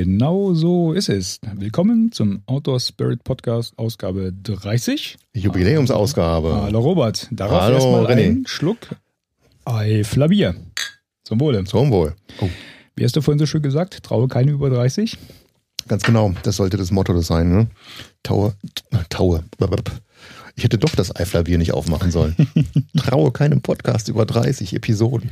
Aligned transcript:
Genau 0.00 0.54
so 0.54 0.92
ist 0.92 1.08
es. 1.08 1.40
Willkommen 1.56 2.12
zum 2.12 2.42
Outdoor 2.46 2.78
Spirit 2.78 3.24
Podcast, 3.24 3.76
Ausgabe 3.80 4.32
30. 4.44 5.18
Jubiläumsausgabe. 5.34 6.54
Hallo 6.54 6.78
Robert. 6.78 7.26
Darauf 7.32 7.62
Hallo, 7.62 7.74
erstmal 7.74 8.06
René. 8.06 8.26
einen 8.28 8.46
Schluck 8.46 8.78
Eifler 9.64 10.28
Bier. 10.28 10.54
Zum 11.24 11.40
Wohle. 11.40 11.64
Zum 11.64 11.90
Wohl. 11.90 12.14
Oh, 12.40 12.48
Wie 12.94 13.04
hast 13.04 13.16
du 13.16 13.22
vorhin 13.22 13.40
so 13.40 13.46
schön 13.46 13.60
gesagt? 13.60 14.04
Traue 14.04 14.28
keine 14.28 14.52
über 14.52 14.70
30. 14.70 15.18
ganz 15.88 16.04
genau. 16.04 16.32
Das 16.44 16.54
sollte 16.54 16.76
das 16.76 16.92
Motto 16.92 17.12
das 17.12 17.26
sein, 17.26 17.50
ne? 17.50 17.66
Taue, 18.22 18.54
Taue. 19.10 19.42
Ich 20.54 20.62
hätte 20.62 20.78
doch 20.78 20.94
das 20.94 21.16
Eiflerbier 21.16 21.58
nicht 21.58 21.72
aufmachen 21.72 22.12
sollen. 22.12 22.36
Traue 22.96 23.32
keinem 23.32 23.62
Podcast 23.62 24.08
über 24.08 24.26
30 24.26 24.74
Episoden. 24.74 25.30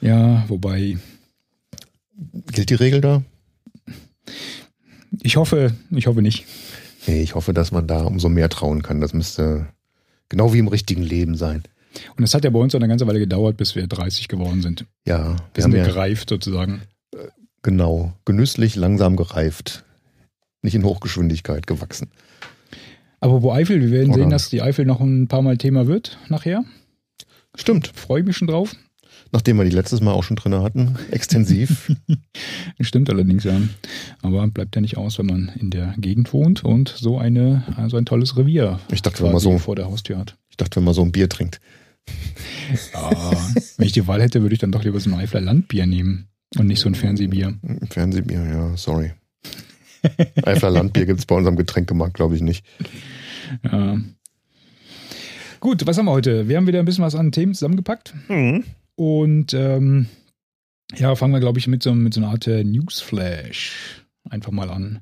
Ja, 0.00 0.46
wobei, 0.48 0.96
Gilt 2.50 2.70
die 2.70 2.74
Regel 2.74 3.02
da? 3.02 3.22
Ich 5.22 5.36
hoffe, 5.36 5.72
ich 5.90 6.06
hoffe 6.06 6.22
nicht. 6.22 6.44
Nee, 7.06 7.22
ich 7.22 7.34
hoffe, 7.34 7.52
dass 7.54 7.72
man 7.72 7.86
da 7.86 8.02
umso 8.04 8.28
mehr 8.28 8.48
trauen 8.48 8.82
kann. 8.82 9.00
Das 9.00 9.12
müsste 9.14 9.66
genau 10.28 10.52
wie 10.52 10.58
im 10.58 10.68
richtigen 10.68 11.02
Leben 11.02 11.36
sein. 11.36 11.62
Und 12.16 12.24
es 12.24 12.34
hat 12.34 12.44
ja 12.44 12.50
bei 12.50 12.58
uns 12.58 12.74
auch 12.74 12.80
eine 12.80 12.88
ganze 12.88 13.06
Weile 13.06 13.18
gedauert, 13.18 13.56
bis 13.56 13.74
wir 13.74 13.86
30 13.86 14.28
geworden 14.28 14.60
sind. 14.62 14.84
Ja, 15.06 15.30
Wir 15.30 15.36
wir 15.54 15.62
sind 15.62 15.74
ja 15.74 15.84
gereift 15.84 16.28
sozusagen. 16.28 16.82
genau 17.62 18.12
genüsslich 18.24 18.76
langsam 18.76 19.16
gereift. 19.16 19.84
Nicht 20.62 20.74
in 20.74 20.84
Hochgeschwindigkeit 20.84 21.66
gewachsen. 21.66 22.10
Aber 23.20 23.42
wo 23.42 23.52
Eifel, 23.52 23.80
wir 23.80 23.90
werden 23.90 24.10
Oder? 24.10 24.22
sehen, 24.22 24.30
dass 24.30 24.50
die 24.50 24.60
Eifel 24.62 24.84
noch 24.84 25.00
ein 25.00 25.28
paar 25.28 25.42
Mal 25.42 25.56
Thema 25.56 25.86
wird 25.86 26.18
nachher. 26.28 26.64
Stimmt. 27.56 27.88
Freue 27.94 28.20
ich 28.20 28.26
mich 28.26 28.36
schon 28.36 28.48
drauf. 28.48 28.76
Nachdem 29.30 29.58
wir 29.58 29.64
die 29.64 29.70
letztes 29.70 30.00
Mal 30.00 30.12
auch 30.12 30.22
schon 30.24 30.36
drin 30.36 30.54
hatten. 30.54 30.96
Extensiv. 31.10 31.94
Stimmt 32.80 33.10
allerdings, 33.10 33.44
ja. 33.44 33.60
Aber 34.22 34.46
bleibt 34.48 34.74
ja 34.74 34.80
nicht 34.80 34.96
aus, 34.96 35.18
wenn 35.18 35.26
man 35.26 35.52
in 35.58 35.70
der 35.70 35.94
Gegend 35.98 36.32
wohnt 36.32 36.64
und 36.64 36.88
so 36.88 37.18
eine, 37.18 37.62
so 37.88 37.96
ein 37.96 38.06
tolles 38.06 38.36
Revier 38.36 38.80
Ich 38.90 39.02
dachte, 39.02 39.22
wenn 39.22 39.32
man 39.32 39.40
so, 39.40 39.58
vor 39.58 39.76
der 39.76 39.86
Haustür 39.86 40.18
hat. 40.18 40.36
ich 40.50 40.56
dachte, 40.56 40.76
wenn 40.76 40.84
man 40.84 40.94
so 40.94 41.02
ein 41.02 41.12
Bier 41.12 41.28
trinkt. 41.28 41.60
Ja, 42.94 43.32
wenn 43.76 43.86
ich 43.86 43.92
die 43.92 44.06
Wahl 44.06 44.22
hätte, 44.22 44.40
würde 44.40 44.54
ich 44.54 44.60
dann 44.60 44.72
doch 44.72 44.82
lieber 44.82 44.98
so 44.98 45.10
ein 45.10 45.18
Eifler 45.18 45.40
Landbier 45.42 45.86
nehmen 45.86 46.28
und 46.56 46.66
nicht 46.66 46.80
so 46.80 46.88
ein 46.88 46.94
Fernsehbier. 46.94 47.58
Ein 47.62 47.88
Fernsehbier, 47.90 48.44
ja, 48.44 48.76
sorry. 48.76 49.12
Eifler 50.42 50.70
Landbier 50.70 51.06
gibt 51.06 51.20
es 51.20 51.26
bei 51.26 51.34
unserem 51.34 51.56
Getränkemarkt, 51.56 52.14
glaube 52.14 52.34
ich, 52.34 52.40
nicht. 52.40 52.64
Ja. 53.62 53.98
Gut, 55.60 55.86
was 55.86 55.98
haben 55.98 56.06
wir 56.06 56.12
heute? 56.12 56.48
Wir 56.48 56.56
haben 56.56 56.66
wieder 56.66 56.78
ein 56.78 56.84
bisschen 56.84 57.04
was 57.04 57.14
an 57.14 57.32
Themen 57.32 57.52
zusammengepackt 57.54 58.14
und 58.98 59.54
ähm, 59.54 60.06
ja, 60.96 61.14
fangen 61.14 61.32
wir, 61.32 61.40
glaube 61.40 61.58
ich, 61.58 61.68
mit 61.68 61.82
so, 61.82 61.94
mit 61.94 62.14
so 62.14 62.20
einer 62.20 62.30
Art 62.30 62.46
äh, 62.48 62.64
Newsflash 62.64 64.04
einfach 64.28 64.50
mal 64.52 64.70
an. 64.70 65.00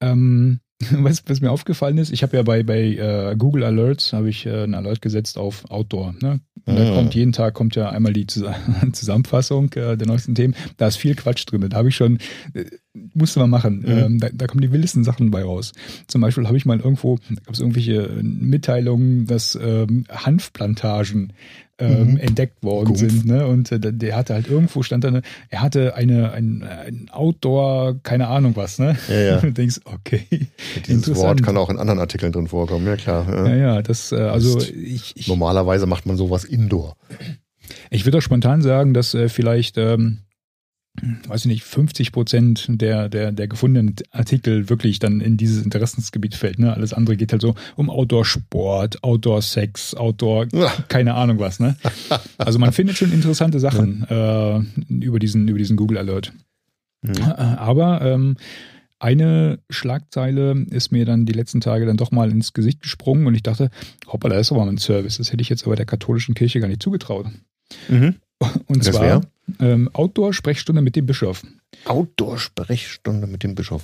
Ähm, 0.00 0.60
was, 0.90 1.22
was 1.26 1.40
mir 1.40 1.52
aufgefallen 1.52 1.98
ist, 1.98 2.12
ich 2.12 2.22
habe 2.24 2.36
ja 2.36 2.42
bei, 2.42 2.62
bei 2.64 2.80
äh, 2.96 3.36
Google 3.38 3.62
Alerts 3.64 4.12
habe 4.12 4.28
ich 4.28 4.44
äh, 4.46 4.64
einen 4.64 4.74
Alert 4.74 5.00
gesetzt 5.00 5.38
auf 5.38 5.70
Outdoor. 5.70 6.14
Ne? 6.20 6.40
Und 6.66 6.76
da 6.78 6.90
Ah. 6.90 6.94
kommt 6.96 7.14
jeden 7.14 7.32
Tag 7.32 7.54
kommt 7.54 7.76
ja 7.76 7.90
einmal 7.90 8.12
die 8.12 8.26
Zus- 8.26 8.50
Zusammenfassung 8.92 9.72
äh, 9.74 9.96
der 9.96 10.06
neuesten 10.08 10.34
Themen. 10.34 10.56
Da 10.78 10.88
ist 10.88 10.96
viel 10.96 11.14
Quatsch 11.14 11.44
drin. 11.46 11.68
Da 11.68 11.76
habe 11.76 11.90
ich 11.90 11.94
schon, 11.96 12.18
äh, 12.54 12.64
musste 13.14 13.38
man 13.38 13.50
machen. 13.50 13.80
Mhm. 13.80 13.86
Ähm, 13.88 14.18
da, 14.18 14.30
da 14.32 14.46
kommen 14.46 14.62
die 14.62 14.72
wildesten 14.72 15.04
Sachen 15.04 15.30
bei 15.30 15.42
raus. 15.44 15.72
Zum 16.08 16.20
Beispiel 16.22 16.46
habe 16.46 16.56
ich 16.56 16.66
mal 16.66 16.80
irgendwo, 16.80 17.18
da 17.28 17.34
gab 17.44 17.54
es 17.54 17.60
irgendwelche 17.60 18.08
Mitteilungen, 18.22 19.26
dass 19.26 19.56
ähm, 19.62 20.06
Hanfplantagen 20.10 21.34
ähm, 21.78 22.12
Mhm. 22.12 22.16
entdeckt 22.18 22.62
worden 22.62 22.86
Gumpf. 22.94 23.00
sind. 23.00 23.26
Ne? 23.26 23.46
Und 23.46 23.72
äh, 23.72 23.80
der- 23.80 24.14
hatte 24.16 24.34
halt 24.34 24.46
irgendwo 24.48 24.82
stand 24.84 25.02
da, 25.04 25.08
eine, 25.08 25.22
er 25.50 25.60
hatte 25.62 25.94
eine, 25.96 26.30
ein, 26.32 26.62
ein 26.62 27.08
Outdoor, 27.10 27.96
keine 28.02 28.28
Ahnung 28.28 28.54
was, 28.54 28.78
ne? 28.78 28.96
Ja, 29.08 29.14
ja. 29.20 29.34
Und 29.36 29.42
du 29.42 29.52
denkst, 29.52 29.80
okay. 29.84 30.24
Dieses 30.30 30.88
Interessant. 30.88 31.16
Wort 31.16 31.42
kann 31.42 31.56
auch 31.56 31.70
in 31.70 31.78
anderen 31.78 31.98
Artikeln 31.98 32.30
drin 32.32 32.46
vorkommen, 32.46 32.86
ja 32.86 32.96
klar. 32.96 33.26
Ja. 33.28 33.48
Ja, 33.48 33.56
ja, 33.56 33.82
das, 33.82 34.12
äh, 34.12 34.16
also 34.16 34.60
ich, 34.60 35.16
ich, 35.16 35.26
Normalerweise 35.28 35.86
macht 35.86 36.06
man 36.06 36.16
sowas 36.16 36.44
indoor. 36.44 36.96
Ich 37.90 38.04
würde 38.04 38.18
auch 38.18 38.22
spontan 38.22 38.62
sagen, 38.62 38.94
dass 38.94 39.14
äh, 39.14 39.28
vielleicht, 39.28 39.76
ähm, 39.78 40.18
weiß 41.26 41.40
ich 41.40 41.46
nicht, 41.46 41.64
50 41.64 42.12
Prozent 42.12 42.66
der, 42.68 43.08
der, 43.08 43.32
der 43.32 43.48
gefundenen 43.48 43.96
Artikel 44.12 44.68
wirklich 44.70 45.00
dann 45.00 45.20
in 45.20 45.36
dieses 45.36 45.64
Interessensgebiet 45.64 46.36
fällt. 46.36 46.58
Ne? 46.60 46.72
Alles 46.72 46.92
andere 46.92 47.16
geht 47.16 47.32
halt 47.32 47.42
so 47.42 47.54
um 47.74 47.90
Outdoor-Sport, 47.90 49.02
Outdoor-Sex, 49.02 49.94
Outdoor, 49.96 50.46
Ja. 50.52 50.72
keine 50.88 51.14
Ahnung 51.14 51.40
was. 51.40 51.58
Ne? 51.58 51.76
Also 52.38 52.58
man 52.60 52.72
findet 52.72 52.96
schon 52.96 53.12
interessante 53.12 53.58
Sachen 53.58 54.04
äh, 54.08 54.58
über, 54.88 55.18
diesen, 55.18 55.48
über 55.48 55.58
diesen 55.58 55.76
Google 55.76 55.98
Alert. 55.98 56.32
Mhm. 57.02 57.22
Aber 57.22 58.00
ähm, 58.02 58.36
eine 59.00 59.58
Schlagzeile 59.68 60.64
ist 60.70 60.92
mir 60.92 61.04
dann 61.04 61.26
die 61.26 61.32
letzten 61.32 61.60
Tage 61.60 61.84
dann 61.86 61.96
doch 61.96 62.12
mal 62.12 62.30
ins 62.30 62.52
Gesicht 62.52 62.80
gesprungen 62.80 63.26
und 63.26 63.34
ich 63.34 63.42
dachte, 63.42 63.68
hoppala, 64.06 64.36
das 64.36 64.46
ist 64.46 64.52
aber 64.52 64.64
mal 64.64 64.70
ein 64.70 64.78
Service. 64.78 65.18
Das 65.18 65.32
hätte 65.32 65.42
ich 65.42 65.48
jetzt 65.48 65.66
aber 65.66 65.76
der 65.76 65.86
katholischen 65.86 66.34
Kirche 66.34 66.60
gar 66.60 66.68
nicht 66.68 66.82
zugetraut. 66.82 67.26
Mhm. 67.88 68.14
Und 68.66 68.86
Das 68.86 68.94
zwar 68.94 69.22
ähm, 69.60 69.90
Outdoor-Sprechstunde 69.92 70.82
mit 70.82 70.96
dem 70.96 71.06
Bischof. 71.06 71.42
Outdoor-Sprechstunde 71.84 73.26
mit 73.26 73.42
dem 73.42 73.54
Bischof. 73.54 73.82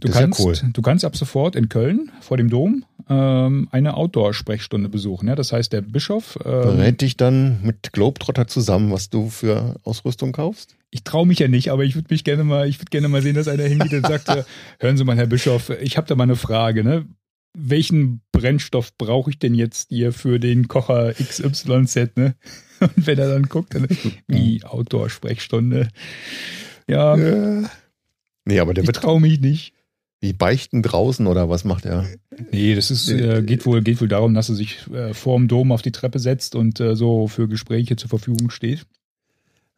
Du 0.00 0.08
Das 0.08 0.10
ist 0.10 0.14
ja 0.16 0.20
kannst, 0.22 0.40
cool. 0.40 0.54
du 0.72 0.82
kannst 0.82 1.04
ab 1.04 1.16
sofort 1.16 1.56
in 1.56 1.68
Köln 1.68 2.10
vor 2.20 2.36
dem 2.36 2.50
Dom 2.50 2.84
ähm, 3.08 3.68
eine 3.70 3.96
Outdoor-Sprechstunde 3.96 4.88
besuchen. 4.88 5.28
Ja? 5.28 5.34
Das 5.34 5.52
heißt, 5.52 5.72
der 5.72 5.80
Bischof, 5.80 6.38
ähm, 6.44 6.50
Berät 6.62 7.00
dich 7.00 7.16
dann 7.16 7.62
mit 7.62 7.92
Globetrotter 7.92 8.46
zusammen, 8.46 8.92
was 8.92 9.08
du 9.08 9.28
für 9.30 9.76
Ausrüstung 9.84 10.32
kaufst? 10.32 10.74
ich 10.90 11.04
traue 11.04 11.26
mich 11.26 11.38
ja 11.38 11.48
nicht, 11.48 11.70
aber 11.70 11.84
ich 11.84 11.94
würde 11.94 12.08
mich 12.10 12.24
gerne 12.24 12.44
mal, 12.44 12.68
ich 12.68 12.78
würde 12.78 12.90
gerne 12.90 13.08
mal 13.08 13.20
sehen, 13.22 13.34
dass 13.34 13.48
einer 13.48 13.64
hingeht 13.64 13.92
und 13.92 14.06
sagt, 14.06 14.28
hören 14.80 14.96
Sie 14.96 15.04
mal, 15.04 15.16
Herr 15.16 15.26
Bischof, 15.26 15.70
ich 15.82 15.96
habe 15.96 16.06
da 16.06 16.14
mal 16.14 16.24
eine 16.24 16.36
Frage, 16.36 16.82
ne? 16.82 17.04
Welchen 17.54 18.20
Brennstoff 18.32 18.96
brauche 18.96 19.30
ich 19.30 19.38
denn 19.38 19.54
jetzt 19.54 19.88
hier 19.88 20.12
für 20.12 20.38
den 20.38 20.68
Kocher 20.68 21.12
XYZ, 21.14 22.16
ne? 22.16 22.34
Und 22.80 23.06
wenn 23.06 23.18
er 23.18 23.28
dann 23.28 23.48
guckt, 23.48 23.74
dann 23.74 23.88
wie 24.28 24.62
Outdoor-Sprechstunde. 24.64 25.88
Ja, 26.88 27.16
Ja. 27.16 27.70
Nee, 28.44 28.60
aber 28.60 28.72
der 28.72 28.84
ich 28.84 28.88
wird 28.88 28.96
traue 28.96 29.20
mich 29.20 29.40
nicht. 29.40 29.74
wie 30.20 30.32
beichten 30.32 30.82
draußen 30.82 31.26
oder 31.26 31.50
was 31.50 31.64
macht 31.64 31.84
er? 31.84 32.06
Nee, 32.50 32.74
das 32.74 32.90
ist, 32.90 33.10
äh, 33.10 33.42
geht, 33.42 33.66
wohl, 33.66 33.82
geht 33.82 34.00
wohl 34.00 34.08
darum, 34.08 34.32
dass 34.32 34.48
er 34.48 34.54
sich 34.54 34.86
äh, 34.90 35.12
vorm 35.12 35.48
Dom 35.48 35.70
auf 35.70 35.82
die 35.82 35.92
Treppe 35.92 36.18
setzt 36.18 36.54
und 36.54 36.80
äh, 36.80 36.96
so 36.96 37.28
für 37.28 37.46
Gespräche 37.48 37.96
zur 37.96 38.08
Verfügung 38.08 38.50
steht. 38.50 38.86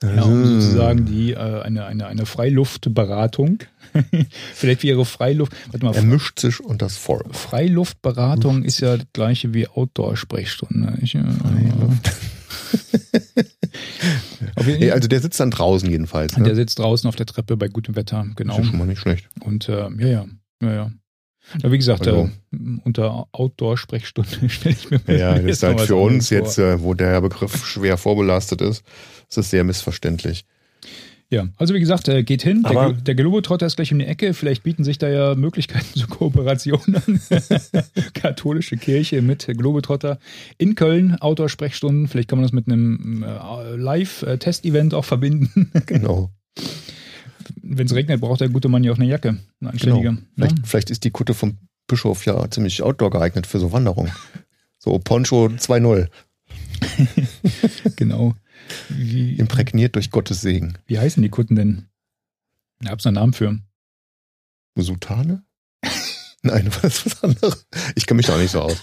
Ja, 0.03 0.23
um 0.23 0.41
Mhm. 0.41 0.61
sozusagen 0.61 1.05
die, 1.05 1.33
äh, 1.33 1.37
eine, 1.63 1.85
eine, 1.85 2.07
eine 2.07 2.25
Freiluftberatung. 2.25 3.59
Vielleicht 4.55 4.83
wäre 4.83 5.05
Freiluft, 5.05 5.53
warte 5.71 5.85
mal, 5.85 5.95
Er 5.95 6.03
mischt 6.03 6.39
sich 6.41 6.59
und 6.61 6.81
das 6.81 6.97
Volk. 6.97 7.35
Freiluftberatung 7.35 8.63
ist 8.65 8.81
ja 8.81 8.97
das 8.97 9.07
gleiche 9.13 9.53
wie 9.53 9.69
Outdoor-Sprechstunde. 9.69 10.99
Ich, 11.03 11.15
äh, 11.17 11.19
jeden 14.65 14.79
Nee, 14.81 14.91
also 14.91 15.09
der 15.09 15.21
sitzt 15.21 15.41
dann 15.41 15.51
draußen 15.51 15.89
jedenfalls. 15.91 16.37
Ne? 16.37 16.45
der 16.45 16.55
sitzt 16.55 16.79
draußen 16.79 17.09
auf 17.09 17.17
der 17.17 17.27
Treppe 17.27 17.57
bei 17.57 17.69
gutem 17.69 17.97
Wetter, 17.97 18.27
genau. 18.37 18.57
Das 18.57 18.65
ist 18.65 18.71
schon 18.71 18.79
mal 18.79 18.87
nicht 18.87 19.01
schlecht. 19.01 19.29
Und 19.41 19.69
äh, 19.69 19.89
ja, 19.99 20.07
ja, 20.07 20.25
ja, 20.63 20.73
ja. 20.73 20.91
Ja, 21.63 21.73
wie 21.73 21.79
gesagt, 21.79 22.07
Also- 22.07 22.31
äh, 22.53 22.57
unter 22.85 23.27
Outdoor-Sprechstunde 23.33 24.49
stelle 24.49 24.77
ich 24.79 24.91
mir 24.91 25.01
Ja, 25.19 25.35
das 25.39 25.45
ist 25.45 25.63
halt 25.63 25.81
für 25.81 25.97
uns 25.97 26.31
anderes 26.31 26.31
jetzt, 26.31 26.59
äh, 26.59 26.81
wo 26.83 26.95
der 26.95 27.21
Begriff 27.21 27.67
schwer 27.67 27.97
vorbelastet 27.97 28.61
ist, 28.61 28.83
ist 29.31 29.39
es 29.39 29.51
sehr 29.51 29.65
missverständlich. 29.65 30.45
Ja, 31.33 31.47
also 31.59 31.75
wie 31.75 31.79
gesagt, 31.81 32.09
äh, 32.09 32.25
geht 32.25 32.43
hin. 32.43 32.65
Der, 32.65 32.71
Aber- 32.77 32.93
der 32.93 33.15
Globetrotter 33.15 33.65
ist 33.65 33.77
gleich 33.77 33.93
um 33.93 34.01
die 34.01 34.05
Ecke. 34.05 34.35
Vielleicht 34.35 34.65
bieten 34.65 34.83
sich 34.83 34.99
da 34.99 35.09
ja 35.09 35.37
Möglichkeiten 35.37 35.87
zur 35.95 36.09
Kooperation 36.09 36.81
an. 36.97 37.21
Katholische 38.15 38.77
Kirche 38.77 39.23
mit 39.23 39.47
Globetrotter 39.47 40.19
in 40.59 40.75
Köln, 40.75 41.15
Outdoor-Sprechstunden. 41.21 42.09
Vielleicht 42.09 42.29
kann 42.29 42.39
man 42.39 42.43
das 42.45 42.53
mit 42.53 42.67
einem 42.67 43.23
äh, 43.23 43.77
Live-Test-Event 43.77 44.93
auch 44.95 45.05
verbinden. 45.05 45.71
Genau. 45.87 46.31
Wenn 47.63 47.87
es 47.87 47.95
regnet, 47.95 48.21
braucht 48.21 48.41
der 48.41 48.49
gute 48.49 48.69
Mann 48.69 48.83
ja 48.83 48.91
auch 48.93 48.97
eine 48.97 49.07
Jacke. 49.07 49.37
Eine 49.61 49.71
anständige. 49.71 50.09
genau. 50.11 50.21
Vielleicht, 50.37 50.67
vielleicht 50.67 50.91
ist 50.91 51.05
die 51.05 51.11
Kutte 51.11 51.35
vom 51.35 51.59
Bischof 51.87 52.27
ja 52.27 52.51
ziemlich 52.51 52.83
outdoor 52.83 53.11
geeignet 53.11 53.47
für 53.47 53.61
so 53.61 53.71
Wanderungen. 53.73 54.11
So 54.79 54.99
Poncho 54.99 55.47
2.0, 55.47 56.09
Ja, 57.85 57.91
genau. 57.97 58.35
Wie, 58.89 59.35
imprägniert 59.37 59.95
durch 59.97 60.11
Gottes 60.11 60.41
Segen. 60.41 60.79
wie 60.87 60.99
heißen 60.99 61.23
die 61.23 61.29
Kutten 61.29 61.57
denn? 61.57 61.87
Da 62.81 62.91
hab's 62.91 63.07
einen 63.07 63.15
Namen 63.17 63.33
für. 63.33 63.59
Sutane? 64.77 65.43
Nein, 66.43 66.71
was 66.83 67.05
was 67.07 67.23
anderes. 67.23 67.67
Ich 67.95 68.07
kenne 68.07 68.17
mich 68.19 68.27
da 68.27 68.39
nicht 68.39 68.51
so 68.53 68.63
aus. 68.63 68.79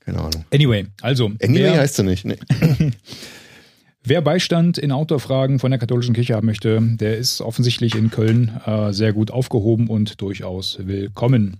Keine 0.00 0.18
Ahnung. 0.18 0.44
Anyway, 0.52 0.86
also. 1.00 1.26
Anyway 1.42 1.62
wer- 1.62 1.78
heißt 1.78 1.96
sie 1.96 2.02
nicht. 2.04 2.24
Nee. 2.24 2.38
Wer 4.02 4.22
Beistand 4.22 4.78
in 4.78 4.92
Outdoor-Fragen 4.92 5.58
von 5.58 5.70
der 5.70 5.78
katholischen 5.78 6.14
Kirche 6.14 6.34
haben 6.34 6.46
möchte, 6.46 6.80
der 6.96 7.18
ist 7.18 7.42
offensichtlich 7.42 7.94
in 7.94 8.10
Köln 8.10 8.58
äh, 8.64 8.92
sehr 8.94 9.12
gut 9.12 9.30
aufgehoben 9.30 9.88
und 9.88 10.22
durchaus 10.22 10.78
willkommen. 10.80 11.58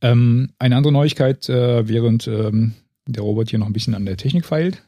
Ähm, 0.00 0.50
eine 0.60 0.76
andere 0.76 0.92
Neuigkeit, 0.92 1.48
äh, 1.48 1.88
während 1.88 2.28
ähm, 2.28 2.74
der 3.12 3.22
Robert 3.22 3.50
hier 3.50 3.58
noch 3.58 3.66
ein 3.66 3.72
bisschen 3.72 3.94
an 3.94 4.04
der 4.04 4.16
Technik 4.16 4.44
feilt. 4.44 4.82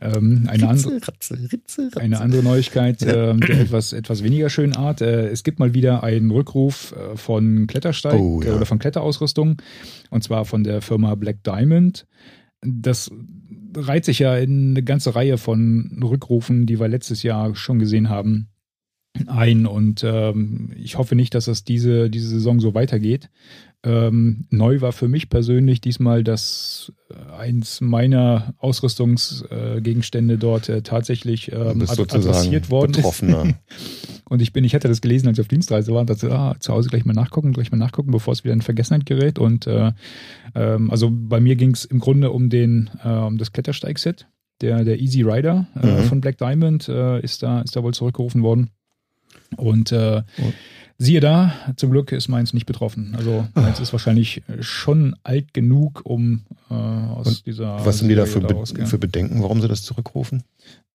Ähm, 0.00 0.46
eine, 0.48 0.68
andere, 0.68 1.00
Ratze, 1.06 1.38
Ritze, 1.52 1.86
Ratze. 1.86 2.00
eine 2.00 2.20
andere 2.20 2.42
Neuigkeit 2.42 3.02
ähm, 3.02 3.40
der 3.40 3.60
etwas, 3.60 3.92
etwas 3.92 4.22
weniger 4.22 4.50
schönen 4.50 4.74
Art. 4.74 5.00
Äh, 5.00 5.28
es 5.28 5.44
gibt 5.44 5.58
mal 5.58 5.72
wieder 5.72 6.02
einen 6.02 6.30
Rückruf 6.30 6.92
äh, 6.96 7.16
von 7.16 7.66
Klettersteig 7.66 8.18
Oh, 8.18 8.42
ja. 8.42 8.50
äh, 8.50 8.52
oder 8.56 8.66
von 8.66 8.78
Kletterausrüstung 8.78 9.62
und 10.10 10.24
zwar 10.24 10.44
von 10.44 10.64
der 10.64 10.82
Firma 10.82 11.14
Black 11.14 11.44
Diamond. 11.44 12.06
Das 12.62 13.10
reiht 13.76 14.04
sich 14.04 14.18
ja 14.18 14.36
in 14.36 14.70
eine 14.70 14.82
ganze 14.82 15.14
Reihe 15.14 15.38
von 15.38 16.00
Rückrufen, 16.02 16.66
die 16.66 16.80
wir 16.80 16.88
letztes 16.88 17.22
Jahr 17.22 17.54
schon 17.54 17.78
gesehen 17.78 18.08
haben, 18.08 18.48
ein 19.26 19.66
und 19.66 20.04
ähm, 20.04 20.70
ich 20.76 20.96
hoffe 20.96 21.16
nicht, 21.16 21.34
dass 21.34 21.46
das 21.46 21.64
diese, 21.64 22.10
diese 22.10 22.28
Saison 22.28 22.60
so 22.60 22.74
weitergeht. 22.74 23.28
Ähm, 23.82 24.44
neu 24.50 24.82
war 24.82 24.92
für 24.92 25.08
mich 25.08 25.30
persönlich 25.30 25.80
diesmal, 25.80 26.22
dass 26.22 26.92
äh, 27.10 27.32
eins 27.34 27.80
meiner 27.80 28.52
Ausrüstungsgegenstände 28.58 30.38
dort 30.38 30.68
äh, 30.68 30.82
tatsächlich 30.82 31.50
ähm, 31.52 31.80
ad 31.82 31.86
sozusagen 31.86 32.28
adressiert 32.28 32.70
worden 32.70 32.90
ist. 32.90 32.96
Betroffener. 32.96 33.54
Und 34.28 34.42
ich 34.42 34.52
bin, 34.52 34.62
ich 34.64 34.74
hatte 34.74 34.86
das 34.86 35.00
gelesen, 35.00 35.26
als 35.28 35.38
ich 35.38 35.42
auf 35.42 35.48
Dienstreise 35.48 35.92
war 35.92 36.02
und 36.02 36.10
dachte, 36.10 36.30
ah, 36.30 36.54
zu 36.60 36.72
Hause 36.72 36.88
gleich 36.88 37.04
mal 37.04 37.14
nachgucken, 37.14 37.52
gleich 37.52 37.72
mal 37.72 37.78
nachgucken, 37.78 38.12
bevor 38.12 38.32
es 38.32 38.44
wieder 38.44 38.52
in 38.52 38.62
Vergessenheit 38.62 39.04
gerät. 39.04 39.40
Und 39.40 39.66
äh, 39.66 39.90
ähm, 40.54 40.88
also 40.90 41.10
bei 41.10 41.40
mir 41.40 41.56
ging 41.56 41.72
es 41.72 41.84
im 41.84 41.98
Grunde 41.98 42.30
um 42.30 42.48
den, 42.48 42.90
äh, 43.02 43.08
um 43.08 43.38
das 43.38 43.50
Klettersteigset. 43.52 44.28
Der, 44.60 44.84
der 44.84 45.00
Easy 45.00 45.22
Rider 45.22 45.66
äh, 45.82 45.86
Mhm. 46.02 46.04
von 46.04 46.20
Black 46.20 46.38
Diamond 46.38 46.88
äh, 46.88 47.18
ist 47.22 47.42
da, 47.42 47.62
ist 47.62 47.74
da 47.74 47.82
wohl 47.82 47.92
zurückgerufen 47.94 48.42
worden. 48.44 48.70
Und 49.56 49.90
äh, 49.90 50.22
Oh. 50.38 50.52
Siehe 51.02 51.20
da, 51.20 51.52
zum 51.76 51.90
Glück 51.90 52.12
ist 52.12 52.28
meins 52.28 52.52
nicht 52.52 52.66
betroffen. 52.66 53.14
Also 53.16 53.48
meins 53.54 53.80
ist 53.80 53.92
wahrscheinlich 53.92 54.42
schon 54.60 55.16
alt 55.24 55.54
genug, 55.54 56.02
um 56.04 56.42
äh, 56.70 56.74
aus 56.74 57.26
Und 57.26 57.46
dieser. 57.46 57.84
Was 57.84 57.98
sind 57.98 58.08
die 58.10 58.14
da 58.14 58.26
für, 58.26 58.40
Be 58.40 58.64
für 58.86 58.98
Bedenken, 58.98 59.42
warum 59.42 59.60
sie 59.62 59.68
das 59.68 59.82
zurückrufen? 59.82 60.42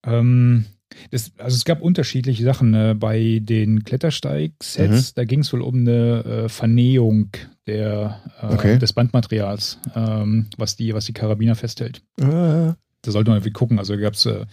Ähm, 0.05 0.65
das, 1.09 1.31
also 1.39 1.55
es 1.55 1.65
gab 1.65 1.81
unterschiedliche 1.81 2.43
Sachen. 2.43 2.73
Äh, 2.75 2.93
bei 2.97 3.39
den 3.41 3.83
Klettersteig-Sets, 3.83 5.11
Mhm. 5.11 5.15
da 5.15 5.23
ging 5.25 5.39
es 5.39 5.51
wohl 5.51 5.61
um 5.63 5.79
eine 5.79 6.23
äh, 6.45 6.49
Vernähung 6.49 7.29
der, 7.65 8.21
äh, 8.41 8.53
Okay. 8.53 8.77
des 8.77 8.93
Bandmaterials, 8.93 9.79
ähm, 9.95 10.45
was, 10.57 10.75
die, 10.75 10.93
was 10.93 11.05
die 11.05 11.13
Karabiner 11.13 11.55
festhält. 11.55 12.03
Äh, 12.21 12.73
Da 13.05 13.11
sollte 13.11 13.29
man 13.29 13.37
irgendwie 13.37 13.51
gucken. 13.53 13.79
Also 13.79 13.97
gab's, 13.97 14.25
äh, 14.25 14.45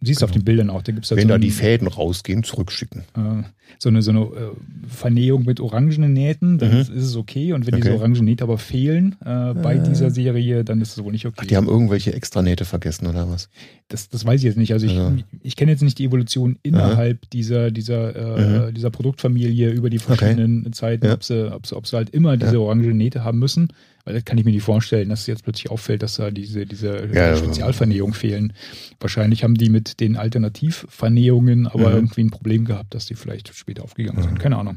siehst 0.00 0.20
du 0.22 0.24
auf 0.24 0.30
den 0.32 0.44
Bildern 0.44 0.70
auch, 0.70 0.82
da 0.82 0.92
gibt 0.92 1.04
es 1.04 1.10
halt 1.10 1.20
wenn 1.20 1.28
so, 1.28 1.34
da 1.34 1.38
die 1.38 1.50
Fäden 1.50 1.86
rausgehen, 1.88 2.42
zurückschicken. 2.42 3.02
äh, 3.16 3.42
so 3.78 3.88
eine, 3.88 4.02
so 4.02 4.10
eine 4.10 4.20
äh, 4.20 4.50
Vernähung 4.88 5.44
mit 5.44 5.58
orangenen 5.60 6.12
Nähten, 6.12 6.58
dann 6.58 6.72
Mhm. 6.74 6.80
ist, 6.80 6.88
ist 6.90 7.04
es 7.04 7.16
okay. 7.16 7.52
Und 7.54 7.66
wenn 7.66 7.74
Okay. 7.74 7.82
diese 7.84 7.94
orangen 7.94 8.24
Nähte 8.24 8.44
aber 8.44 8.58
fehlen 8.58 9.16
äh, 9.24 9.54
bei 9.54 9.78
dieser 9.78 10.10
Serie, 10.10 10.64
dann 10.64 10.80
ist 10.80 10.96
es 10.96 11.02
wohl 11.02 11.12
nicht 11.12 11.26
okay. 11.26 11.36
Ach, 11.40 11.46
die 11.46 11.56
haben 11.56 11.66
irgendwelche 11.68 12.12
Extranähte 12.12 12.64
vergessen 12.64 13.06
oder 13.06 13.28
was? 13.30 13.48
Das, 13.88 14.08
das 14.08 14.24
weiß 14.24 14.40
ich 14.40 14.44
jetzt 14.44 14.58
nicht. 14.58 14.72
Also 14.72 14.86
ich, 14.86 14.94
Ja. 14.94 15.12
ich 15.42 15.56
kenne 15.56 15.70
jetzt 15.72 15.82
nicht 15.82 15.98
die 15.98 16.04
Evolution 16.04 16.58
innerhalb 16.62 17.28
dieser, 17.30 17.70
dieser, 17.70 18.66
äh, 18.68 18.72
dieser 18.72 18.90
Produktfamilie 18.90 19.70
über 19.70 19.90
die 19.90 19.98
verschiedenen 19.98 20.72
Zeiten, 20.72 21.06
Ja. 21.06 21.14
ob, 21.14 21.24
sie, 21.24 21.52
ob, 21.52 21.66
sie, 21.66 21.76
ob 21.76 21.86
sie 21.86 21.96
halt 21.96 22.10
immer 22.10 22.36
diese 22.36 22.54
Ja. 22.54 22.58
orange 22.60 22.92
Nähte 22.94 23.24
haben 23.24 23.38
müssen. 23.38 23.68
Weil 24.04 24.14
das 24.14 24.24
kann 24.24 24.36
ich 24.36 24.44
mir 24.44 24.50
nicht 24.50 24.62
vorstellen, 24.64 25.08
dass 25.08 25.20
es 25.22 25.26
jetzt 25.26 25.44
plötzlich 25.44 25.70
auffällt, 25.70 26.02
dass 26.02 26.16
da 26.16 26.30
diese, 26.30 26.66
diese 26.66 27.08
Ja, 27.12 27.28
ja. 27.30 27.36
Spezialvernähungen 27.36 28.14
fehlen. 28.14 28.52
Wahrscheinlich 29.00 29.42
haben 29.44 29.54
die 29.54 29.70
mit 29.70 29.98
den 30.00 30.16
Alternativvernähungen 30.16 31.66
aber 31.66 31.90
Mhm. 31.90 31.94
irgendwie 31.96 32.20
ein 32.24 32.30
Problem 32.30 32.64
gehabt, 32.64 32.94
dass 32.94 33.06
die 33.06 33.14
vielleicht 33.14 33.54
später 33.54 33.82
aufgegangen 33.84 34.22
sind. 34.22 34.38
Keine 34.38 34.56
Ahnung. 34.58 34.76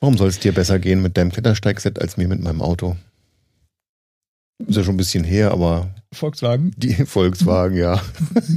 Warum 0.00 0.16
soll 0.16 0.28
es 0.28 0.38
dir 0.38 0.52
besser 0.52 0.78
gehen 0.78 1.02
mit 1.02 1.16
deinem 1.16 1.30
Klettersteigset 1.32 2.00
als 2.00 2.16
mir 2.16 2.28
mit 2.28 2.40
meinem 2.42 2.60
Auto? 2.62 2.96
Ist 4.66 4.76
ja 4.76 4.84
schon 4.84 4.94
ein 4.94 4.98
bisschen 4.98 5.24
her, 5.24 5.50
aber 5.50 5.94
Volkswagen? 6.12 6.72
die 6.76 6.92
Volkswagen, 7.06 7.76
ja. 7.76 8.00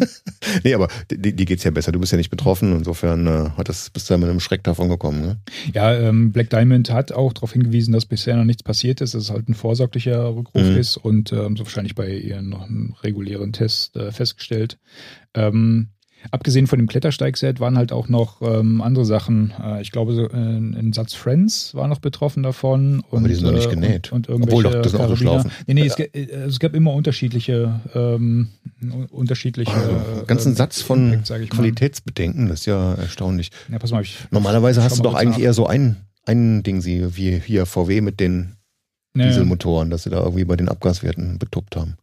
nee, 0.64 0.74
aber 0.74 0.88
die, 1.10 1.34
die 1.36 1.46
geht's 1.46 1.64
ja 1.64 1.72
besser. 1.72 1.92
Du 1.92 2.00
bist 2.00 2.12
ja 2.12 2.18
nicht 2.18 2.30
betroffen. 2.30 2.76
Insofern 2.76 3.28
äh, 3.28 3.50
hat 3.58 3.70
das, 3.70 3.90
bist 3.90 4.10
du 4.10 4.14
ja 4.14 4.18
mit 4.18 4.30
einem 4.30 4.40
Schreck 4.40 4.64
davon 4.64 4.90
gekommen. 4.90 5.22
Ne? 5.22 5.38
Ja, 5.74 5.94
ähm, 5.94 6.32
Black 6.32 6.50
Diamond 6.50 6.92
hat 6.92 7.12
auch 7.12 7.34
darauf 7.34 7.54
hingewiesen, 7.54 7.94
dass 7.94 8.06
bisher 8.06 8.36
noch 8.36 8.44
nichts 8.44 8.64
passiert 8.64 9.02
ist, 9.02 9.14
dass 9.14 9.24
es 9.24 9.30
halt 9.32 9.48
ein 9.50 9.54
vorsorglicher 9.54 10.36
Rückruf 10.36 10.64
Mhm. 10.64 10.78
ist 10.78 10.98
und 10.98 11.32
ähm, 11.34 11.56
so 11.56 11.64
wahrscheinlich 11.64 11.96
bei 11.96 12.10
ihren 12.10 12.50
noch 12.50 12.68
einem 12.68 12.96
regulären 13.04 13.54
Test 13.54 13.96
äh, 13.96 14.12
festgestellt. 14.12 14.78
Ähm, 15.34 15.90
abgesehen 16.32 16.68
von 16.68 16.80
dem 16.80 16.88
Klettersteigset 16.88 17.60
waren 17.60 17.78
halt 17.78 17.92
auch 17.92 18.10
noch 18.10 18.42
ähm, 18.42 18.82
andere 18.82 19.06
Sachen. 19.06 19.54
Äh, 19.62 19.82
ich 19.82 19.92
glaube, 19.92 20.14
so, 20.14 20.30
äh, 20.30 20.36
ein 20.36 20.94
Satz 20.94 21.14
Friends 21.14 21.74
war 21.76 21.88
noch 21.88 22.00
betroffen 22.00 22.44
davon. 22.44 23.02
Und, 23.10 23.20
Aber 23.20 23.28
die 23.28 23.36
sind 23.36 23.46
noch 23.46 23.54
nicht 23.54 23.68
äh, 23.68 23.76
genäht. 23.76 24.12
Und, 24.12 24.30
und 24.30 24.44
Obwohl 24.44 24.64
doch, 24.64 24.74
das 24.82 24.92
sind 24.92 25.02
auch 25.02 25.10
so. 25.10 25.16
Schlaufen. 25.16 25.52
Nee, 25.68 25.76
nee, 25.76 25.86
es, 25.86 25.98
äh, 25.98 26.08
es 26.48 26.60
gab 26.60 26.74
immer 26.74 26.94
unterschiedliche, 26.94 27.80
ähm, 27.94 28.50
unterschiedliche. 29.12 29.72
Also, 29.72 29.92
äh, 29.92 30.26
ganzen 30.28 30.54
äh, 30.54 30.56
Satz 30.56 30.82
von 30.82 31.14
Impact. 31.14 31.50
Qualitätsbedenken, 31.50 32.48
das 32.48 32.62
ist 32.62 32.66
ja 32.66 32.96
erstaunlich. 32.96 33.52
Ja, 33.72 33.80
pass 33.80 33.92
mal, 33.92 34.02
ich, 34.02 34.18
Normalerweise 34.32 34.84
hast 34.84 35.00
du 35.00 35.04
doch 35.04 35.14
eigentlich 35.14 35.38
nach. 35.38 35.44
eher 35.44 35.54
so 35.54 35.68
ein, 35.68 35.98
ein 36.26 36.64
Ding, 36.64 36.82
sie, 36.82 37.16
wie 37.18 37.40
hier 37.40 37.66
VW 37.66 38.02
mit 38.02 38.20
den 38.20 38.56
Dieselmotoren, 39.16 39.90
dass 39.90 40.04
sie 40.04 40.10
da 40.10 40.20
irgendwie 40.20 40.44
bei 40.46 40.58
den 40.58 40.70
Abgaswerten 40.70 41.40
betuppt 41.40 41.76
haben. 41.76 41.96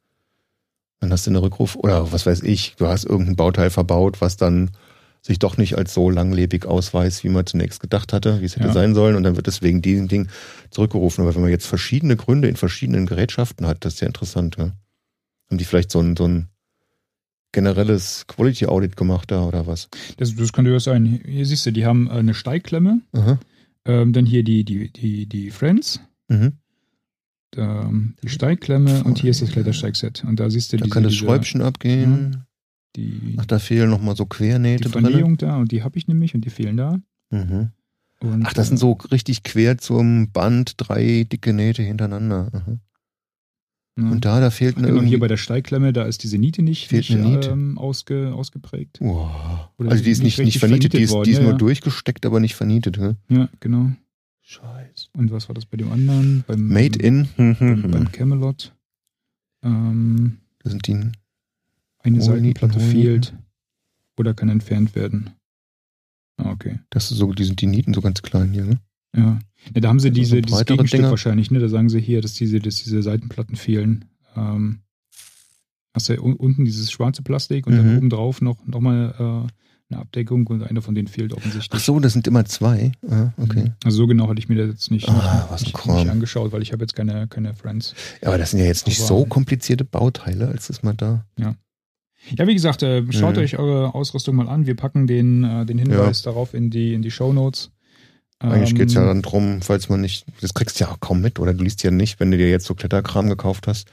Dann 1.03 1.11
hast 1.11 1.27
du 1.27 1.31
einen 1.31 1.39
Rückruf, 1.43 1.75
oder 1.75 2.13
was 2.13 2.27
weiß 2.27 2.45
ich, 2.45 2.77
du 2.77 2.87
hast 2.87 3.05
irgendein 3.05 3.35
Bauteil 3.35 3.71
verbaut, 3.71 4.21
was 4.21 4.37
dann 4.37 4.71
sich 5.21 5.41
doch 5.41 5.57
nicht 5.57 5.77
als 5.77 5.93
so 5.95 6.11
langlebig 6.11 6.65
ausweist, 6.65 7.25
wie 7.25 7.29
man 7.29 7.45
zunächst 7.45 7.81
gedacht 7.81 8.13
hatte, 8.13 8.41
wie 8.41 8.45
es 8.45 8.55
hätte 8.55 8.69
Ja. 8.69 8.73
sein 8.73 8.95
sollen, 8.95 9.17
und 9.17 9.25
dann 9.25 9.35
wird 9.35 9.49
es 9.49 9.63
wegen 9.63 9.83
diesem 9.83 10.07
Ding 10.07 10.29
zurückgerufen. 10.71 11.23
Aber 11.23 11.35
wenn 11.35 11.43
man 11.43 11.51
jetzt 11.51 11.67
verschiedene 11.67 12.15
Gründe 12.15 12.47
in 12.49 12.55
verschiedenen 12.55 13.07
Gerätschaften 13.07 13.67
hat, 13.67 13.85
das 13.85 13.95
ist 13.95 14.01
ja 14.01 14.07
interessant. 14.07 14.57
Ja? 14.59 14.67
Haben 15.51 15.59
die 15.59 15.65
vielleicht 15.65 15.91
so 15.91 15.99
ein, 15.99 16.17
so 16.17 16.27
ein 16.29 16.47
generelles 17.51 18.25
Quality 18.29 18.67
Audit 18.67 18.97
gemacht 18.97 19.31
da 19.33 19.45
oder 19.45 19.67
was? 19.67 19.89
Das, 20.19 20.37
das 20.37 20.53
könnte 20.53 20.71
ja 20.71 20.79
sein. 20.79 21.21
Hier 21.27 21.47
siehst 21.47 21.67
du, 21.67 21.73
die 21.73 21.85
haben 21.85 22.07
äh, 22.07 22.11
eine 22.13 22.35
Steigklemme, 22.35 23.01
ähm, 23.85 24.13
dann 24.13 24.25
hier 24.25 24.45
die, 24.45 24.65
die, 24.65 24.93
die, 24.93 25.27
die 25.27 25.51
Friends, 25.51 26.01
Mhm. 26.29 26.53
Ähm, 27.57 28.15
die 28.23 28.29
Steigklemme 28.29 29.05
und 29.05 29.19
hier 29.19 29.31
ist 29.31 29.43
das 29.43 29.51
Klettersteigset. 29.51 30.25
Und 30.25 30.41
da 30.41 30.51
siehst 30.51 30.73
du 30.73 30.77
Da 30.77 30.85
diese, 30.85 30.95
kann 30.95 31.03
das 31.03 31.13
diese, 31.13 31.25
Schräubchen 31.25 31.63
abgehen. 31.63 32.45
die, 32.97 33.37
Ach, 33.39 33.47
da 33.47 33.59
fehlen 33.59 33.91
nochmal 33.91 34.17
so 34.17 34.25
die 34.25 34.29
Quernähte 34.31 34.89
drin. 34.89 35.05
Vernähung 35.05 35.37
da 35.37 35.57
und 35.57 35.73
die 35.73 35.83
habe 35.83 35.99
ich 35.99 36.09
nämlich 36.09 36.35
und 36.35 36.45
die 36.45 36.51
fehlen 36.51 36.77
da. 36.77 36.99
Mhm. 37.31 37.71
Und, 38.21 38.47
Ach, 38.47 38.53
das 38.53 38.69
sind 38.69 38.77
so 38.77 38.93
richtig 39.11 39.43
quer 39.43 39.79
zum 39.79 40.31
Band 40.31 40.75
drei 40.77 41.25
dicke 41.31 41.53
Nähte 41.53 41.83
hintereinander. 41.83 42.51
Aha. 42.53 42.79
ja. 43.99 44.11
Und 44.11 44.25
da, 44.25 44.41
da 44.41 44.51
fehlt 44.51 44.77
eine 44.77 44.87
genau, 44.87 45.03
hier 45.03 45.19
bei 45.19 45.27
der 45.29 45.37
Steigklemme, 45.37 45.93
da 45.93 46.05
ist 46.05 46.23
diese 46.23 46.39
Niete 46.39 46.63
nicht, 46.63 46.89
Fehlt 46.89 47.11
nicht 47.11 47.19
eine 47.19 47.29
Niete. 47.29 47.51
Ähm, 47.51 47.79
ausge, 47.79 48.33
ausgeprägt. 48.33 48.99
Wow. 49.01 49.71
Also 49.79 50.05
die 50.05 50.11
ist 50.11 50.23
nicht, 50.23 50.39
nicht 50.39 50.59
vernietet, 50.61 50.93
die 50.93 50.99
ist, 51.03 51.11
vernietet 51.11 51.27
die 51.27 51.31
ist 51.33 51.39
worden, 51.39 51.43
nur 51.43 51.43
ja, 51.43 51.51
ja. 51.51 51.59
durchgesteckt, 51.59 52.25
aber 52.25 52.39
nicht 52.39 52.55
vernietet. 52.55 52.97
Ne? 52.99 53.17
Ja, 53.29 53.49
genau. 53.59 53.91
Und 55.17 55.31
was 55.31 55.49
war 55.49 55.55
das 55.55 55.67
bei 55.67 55.77
dem 55.77 55.93
anderen? 55.93 56.45
Beim, 56.47 56.69
Made 56.69 56.99
in. 56.99 57.29
beim, 57.37 57.57
Mhm. 57.61 57.91
beim 57.91 58.13
Camelot. 58.13 58.75
Ähm, 59.63 60.39
Das 60.61 60.73
sind 60.73 60.87
die. 60.87 60.97
Eine 61.99 62.21
Seitenplatte 62.23 62.81
fehlt 62.81 63.35
oder 64.19 64.35
kann 64.35 64.49
entfernt 64.49 64.95
werden. 64.95 65.31
Ah, 66.37 66.51
okay. 66.51 66.79
Das 66.91 67.09
so, 67.09 67.33
die 67.33 67.45
sind 67.45 67.61
die 67.61 67.67
Nieten 67.67 67.95
so 67.95 68.01
ganz 68.01 68.23
klein 68.23 68.53
hier. 68.53 68.65
Ne? 68.65 68.81
Ja. 69.15 69.39
ja 69.75 69.81
da 69.81 69.89
haben 69.89 70.01
sie 70.01 70.11
diese, 70.11 70.37
so 70.37 70.41
dieses 70.41 70.65
Gegenstück 70.65 70.99
Dinger. 70.99 71.11
wahrscheinlich, 71.11 71.51
ne? 71.51 71.59
Da 71.61 71.69
sagen 71.69 71.89
sie 71.89 72.01
hier, 72.01 72.21
dass 72.23 72.35
diese, 72.35 72.59
dass 72.59 72.83
diese 72.83 73.03
Seitenplatten 73.03 73.55
fehlen. 73.57 74.07
Ähm, 74.35 74.81
hast 75.95 76.09
du 76.09 76.15
ja 76.15 76.21
un- 76.21 76.37
unten 76.37 76.65
dieses 76.65 76.91
schwarze 76.91 77.23
Plastik 77.23 77.67
und 77.67 77.77
dann 77.77 77.91
Mhm. 77.93 77.99
oben 77.99 78.11
drauf 78.11 78.41
noch, 78.41 78.65
noch 78.67 78.81
mal 78.81 79.47
äh, 79.49 79.53
eine 79.93 80.01
Abdeckung 80.03 80.47
und 80.49 80.63
einer 80.63 80.83
von 80.83 80.95
denen 80.95 81.09
fehlt 81.09 81.33
Ach 81.33 81.37
offensichtlich. 81.39 81.83
so, 81.83 81.99
das 82.01 82.13
sind 82.13 82.27
immer 82.27 82.45
zwei. 82.45 82.93
Ah, 83.09 83.31
okay. 83.37 83.73
Also 83.85 83.99
so 83.99 84.07
genau 84.07 84.29
hatte 84.29 84.39
ich 84.39 84.49
mir 84.49 84.57
das 84.57 84.69
jetzt 84.69 84.91
nicht, 84.91 85.09
Ah, 85.09 85.49
nicht, 85.61 85.73
Kram. 85.75 85.97
nicht 85.97 86.09
angeschaut, 86.09 86.53
weil 86.53 86.63
ich 86.63 86.73
habe 86.73 86.83
jetzt 86.83 86.95
keine, 86.95 87.27
keine 87.29 87.55
Friends. 87.55 87.95
Ja, 88.23 88.29
aber 88.29 88.39
das 88.39 88.51
sind 88.51 88.61
ja 88.61 88.67
jetzt 88.67 88.87
nicht 88.87 88.99
Aber- 89.01 89.09
so 89.09 89.25
komplizierte 89.25 89.85
Bauteile, 89.85 90.49
als 90.49 90.71
ist 90.71 90.83
mal 90.83 90.95
da. 90.95 91.25
Ja, 91.37 92.47
wie 92.47 92.55
gesagt, 92.55 92.83
äh, 92.85 93.03
schaut 93.13 93.35
Mhm. 93.37 93.43
euch 93.43 93.59
eure 93.59 93.95
Ausrüstung 93.97 94.37
mal 94.37 94.49
an. 94.49 94.65
Wir 94.67 94.77
packen 94.77 95.07
den, 95.09 95.43
äh, 95.43 95.67
den 95.67 95.79
Hinweis 95.79 96.23
darauf 96.23 96.55
in 96.55 96.71
die, 96.71 96.95
in 96.95 97.03
die 97.03 97.11
Show 97.11 97.33
Notes. 97.33 97.71
Eigentlich 98.39 98.75
geht's 98.75 98.95
ja 98.95 99.03
Ähm, 99.03 99.07
dann 99.09 99.23
drum, 99.23 99.61
falls 99.63 99.89
man 99.89 100.01
nicht, 100.01 100.27
das 100.41 100.53
kriegst 100.55 100.79
du 100.81 100.85
ja 100.85 100.91
auch 100.91 101.01
kaum 101.01 101.21
mit, 101.21 101.39
oder 101.39 101.53
du 101.55 101.63
liest 101.63 101.83
ja 101.85 101.91
nicht, 101.93 102.19
wenn 102.21 102.31
du 102.31 102.37
dir 102.37 102.49
jetzt 102.51 102.67
so 102.67 102.75
Kletterkram 102.75 103.29
gekauft 103.29 103.67
hast, 103.69 103.89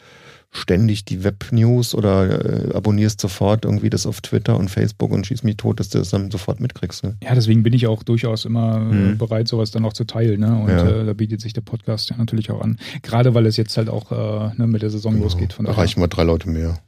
ständig 0.51 1.05
die 1.05 1.23
Webnews 1.23 1.93
oder 1.93 2.69
äh, 2.71 2.73
abonnierst 2.73 3.21
sofort 3.21 3.65
irgendwie 3.65 3.89
das 3.91 4.07
auf 4.07 4.19
Twitter 4.21 4.57
und 4.57 4.69
Facebook 4.69 5.11
und 5.11 5.27
schieß 5.27 5.43
mich 5.43 5.57
tot, 5.57 5.79
dass 5.79 5.89
du 5.89 5.99
das 5.99 6.09
dann 6.09 6.31
sofort 6.31 6.59
mitkriegst. 6.59 7.03
Ne? 7.03 7.17
Ja, 7.23 7.35
deswegen 7.35 7.61
bin 7.61 7.73
ich 7.73 7.85
auch 7.85 8.01
durchaus 8.01 8.45
immer 8.45 8.77
äh, 8.77 8.79
Mhm. 9.11 9.17
bereit, 9.19 9.47
sowas 9.47 9.69
dann 9.71 9.85
auch 9.85 9.93
zu 9.93 10.05
teilen. 10.05 10.39
Ne? 10.39 10.59
Und 10.59 10.69
Ja. 10.69 10.89
äh, 11.01 11.05
da 11.05 11.13
bietet 11.13 11.41
sich 11.41 11.53
der 11.53 11.61
Podcast 11.61 12.09
ja 12.09 12.17
natürlich 12.17 12.49
auch 12.49 12.61
an. 12.61 12.79
Gerade 13.03 13.33
weil 13.35 13.45
es 13.45 13.57
jetzt 13.57 13.77
halt 13.77 13.89
auch 13.89 14.11
äh, 14.11 14.55
ne, 14.57 14.65
mit 14.65 14.81
der 14.81 14.89
Saison 14.89 15.19
losgeht. 15.19 15.53
Von 15.53 15.65
da 15.65 15.71
daher. 15.71 15.83
reichen 15.83 16.01
wir 16.01 16.07
drei 16.07 16.23
Leute 16.23 16.49
mehr. 16.49 16.79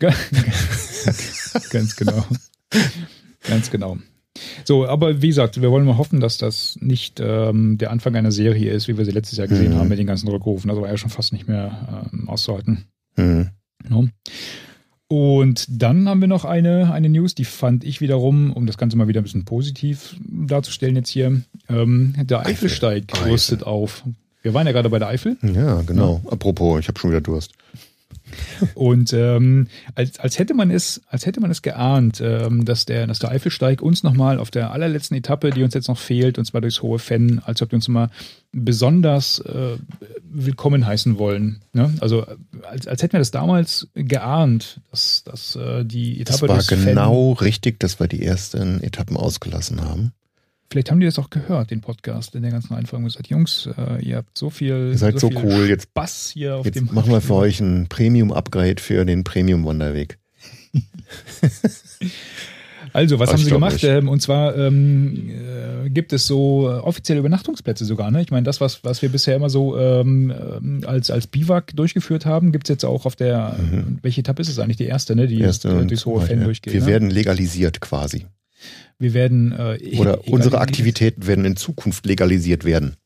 Ganz 1.70 1.96
genau. 1.96 2.24
Ganz 3.46 3.70
genau. 3.70 3.96
So, 4.64 4.86
aber 4.86 5.22
wie 5.22 5.28
gesagt, 5.28 5.60
wir 5.62 5.70
wollen 5.70 5.84
mal 5.84 5.96
hoffen, 5.96 6.18
dass 6.20 6.38
das 6.38 6.76
nicht 6.80 7.20
ähm, 7.20 7.78
der 7.78 7.90
Anfang 7.92 8.16
einer 8.16 8.32
Serie 8.32 8.72
ist, 8.72 8.88
wie 8.88 8.98
wir 8.98 9.04
sie 9.04 9.12
letztes 9.12 9.38
Jahr 9.38 9.46
gesehen 9.46 9.72
Mhm. 9.74 9.76
haben 9.78 9.88
mit 9.88 9.98
den 9.98 10.06
ganzen 10.08 10.28
Rückrufen. 10.28 10.68
Das 10.68 10.78
war 10.80 10.88
ja 10.88 10.96
schon 10.96 11.10
fast 11.10 11.32
nicht 11.32 11.46
mehr 11.46 12.08
ähm, 12.12 12.28
auszuhalten. 12.28 12.86
Hm. 13.16 13.48
No. 13.88 14.08
Und 15.08 15.66
dann 15.68 16.08
haben 16.08 16.20
wir 16.20 16.28
noch 16.28 16.44
eine, 16.44 16.92
eine 16.92 17.08
News, 17.08 17.34
die 17.34 17.44
fand 17.44 17.84
ich 17.84 18.00
wiederum, 18.00 18.52
um 18.52 18.66
das 18.66 18.78
Ganze 18.78 18.96
mal 18.96 19.06
wieder 19.06 19.20
ein 19.20 19.24
bisschen 19.24 19.44
positiv 19.44 20.16
darzustellen 20.26 20.96
jetzt 20.96 21.10
hier, 21.10 21.42
ähm, 21.68 22.14
der 22.18 22.46
Eifelsteig 22.46 23.04
Eifel. 23.12 23.30
rüstet 23.32 23.62
auf. 23.62 24.02
Wir 24.42 24.54
waren 24.54 24.66
ja 24.66 24.72
gerade 24.72 24.90
bei 24.90 24.98
der 24.98 25.08
Eifel. 25.08 25.36
Ja, 25.42 25.82
genau. 25.82 26.20
Apropos, 26.30 26.80
ich 26.80 26.88
habe 26.88 26.98
schon 26.98 27.10
wieder 27.10 27.20
Durst. 27.20 27.52
Und 28.74 29.12
ähm, 29.12 29.68
als, 29.94 30.18
als 30.18 30.38
hätte 30.38 30.54
man 30.54 30.70
es, 30.70 31.02
als 31.08 31.26
hätte 31.26 31.40
man 31.40 31.50
es 31.50 31.62
geahnt, 31.62 32.20
ähm, 32.20 32.64
dass 32.64 32.86
der, 32.86 33.06
dass 33.06 33.18
der 33.18 33.30
Eifelsteig 33.30 33.82
uns 33.82 34.02
nochmal 34.02 34.38
auf 34.38 34.50
der 34.50 34.72
allerletzten 34.72 35.16
Etappe, 35.16 35.50
die 35.50 35.62
uns 35.62 35.74
jetzt 35.74 35.88
noch 35.88 35.98
fehlt, 35.98 36.38
und 36.38 36.44
zwar 36.44 36.60
durchs 36.60 36.82
hohe 36.82 36.98
Fenn, 36.98 37.40
als 37.44 37.60
ob 37.62 37.70
die 37.70 37.76
uns 37.76 37.88
mal 37.88 38.10
besonders 38.52 39.40
äh, 39.40 39.76
willkommen 40.22 40.86
heißen 40.86 41.18
wollen. 41.18 41.60
Ne? 41.72 41.92
Also 42.00 42.26
als, 42.62 42.86
als 42.86 43.02
hätten 43.02 43.12
wir 43.14 43.20
das 43.20 43.30
damals 43.30 43.88
geahnt, 43.94 44.80
dass, 44.90 45.24
dass 45.24 45.56
äh, 45.56 45.84
die 45.84 46.20
Etappe 46.20 46.40
Das 46.46 46.48
war 46.48 46.48
durchs 46.48 46.68
Fenn- 46.68 46.84
genau 46.84 47.32
richtig, 47.32 47.80
dass 47.80 48.00
wir 48.00 48.08
die 48.08 48.24
ersten 48.24 48.82
Etappen 48.82 49.16
ausgelassen 49.16 49.82
haben. 49.82 50.12
Vielleicht 50.70 50.90
haben 50.90 50.98
die 51.00 51.06
das 51.06 51.18
auch 51.18 51.30
gehört, 51.30 51.70
den 51.70 51.80
Podcast 51.80 52.34
in 52.34 52.42
der 52.42 52.50
ganzen 52.50 52.74
Einführung 52.74 53.04
gesagt, 53.04 53.28
Jungs, 53.28 53.68
äh, 53.76 54.02
ihr 54.04 54.16
habt 54.16 54.36
so 54.36 54.50
viel, 54.50 54.90
Ihr 54.92 54.98
seid 54.98 55.20
so 55.20 55.28
viel 55.28 55.38
cool, 55.44 55.68
jetzt- 55.68 55.84
Spaß 55.84 56.30
hier 56.34 56.56
auf 56.56 56.66
Jetzt 56.66 56.74
dem 56.76 56.88
machen 56.92 57.12
wir 57.12 57.20
für 57.20 57.34
euch 57.34 57.60
ein 57.60 57.86
Premium-Upgrade 57.88 58.80
für 58.82 59.04
den 59.04 59.22
Premium-Wanderweg. 59.24 60.18
Also, 62.92 63.18
was 63.18 63.28
Aber 63.30 63.38
haben 63.38 63.44
sie 63.44 63.50
gemacht? 63.50 63.82
Ähm, 63.82 64.08
und 64.08 64.20
zwar 64.20 64.56
ähm, 64.56 65.30
äh, 65.86 65.90
gibt 65.90 66.12
es 66.12 66.26
so 66.28 66.68
äh, 66.70 66.74
offizielle 66.74 67.18
Übernachtungsplätze 67.20 67.84
sogar. 67.84 68.10
Ne? 68.12 68.20
Ich 68.22 68.30
meine, 68.30 68.44
das, 68.44 68.60
was, 68.60 68.84
was 68.84 69.02
wir 69.02 69.08
bisher 69.08 69.34
immer 69.34 69.50
so 69.50 69.76
ähm, 69.76 70.30
ähm, 70.30 70.80
als, 70.86 71.10
als 71.10 71.26
Biwak 71.26 71.74
durchgeführt 71.74 72.24
haben, 72.24 72.52
gibt 72.52 72.66
es 72.68 72.68
jetzt 72.68 72.84
auch 72.84 73.04
auf 73.06 73.16
der, 73.16 73.56
Mhm. 73.58 73.98
welche 74.02 74.20
Etappe 74.20 74.42
ist 74.42 74.48
es 74.48 74.58
eigentlich? 74.60 74.76
Die 74.76 74.84
erste, 74.86 75.16
ne? 75.16 75.26
die 75.26 75.40
Erste 75.40 75.84
durchs 75.86 76.06
hohe 76.06 76.20
so 76.20 76.28
weiter. 76.28 76.44
durchgeht. 76.44 76.72
Wir 76.72 76.80
ne? 76.82 76.86
werden 76.86 77.10
legalisiert 77.10 77.80
quasi. 77.80 78.26
Wir 78.98 79.14
werden 79.14 79.52
äh, 79.52 79.76
e- 79.76 79.98
Oder 79.98 80.26
unsere 80.28 80.58
Aktivitäten 80.60 81.26
werden 81.26 81.44
in 81.44 81.56
Zukunft 81.56 82.06
legalisiert 82.06 82.64
werden. 82.64 82.96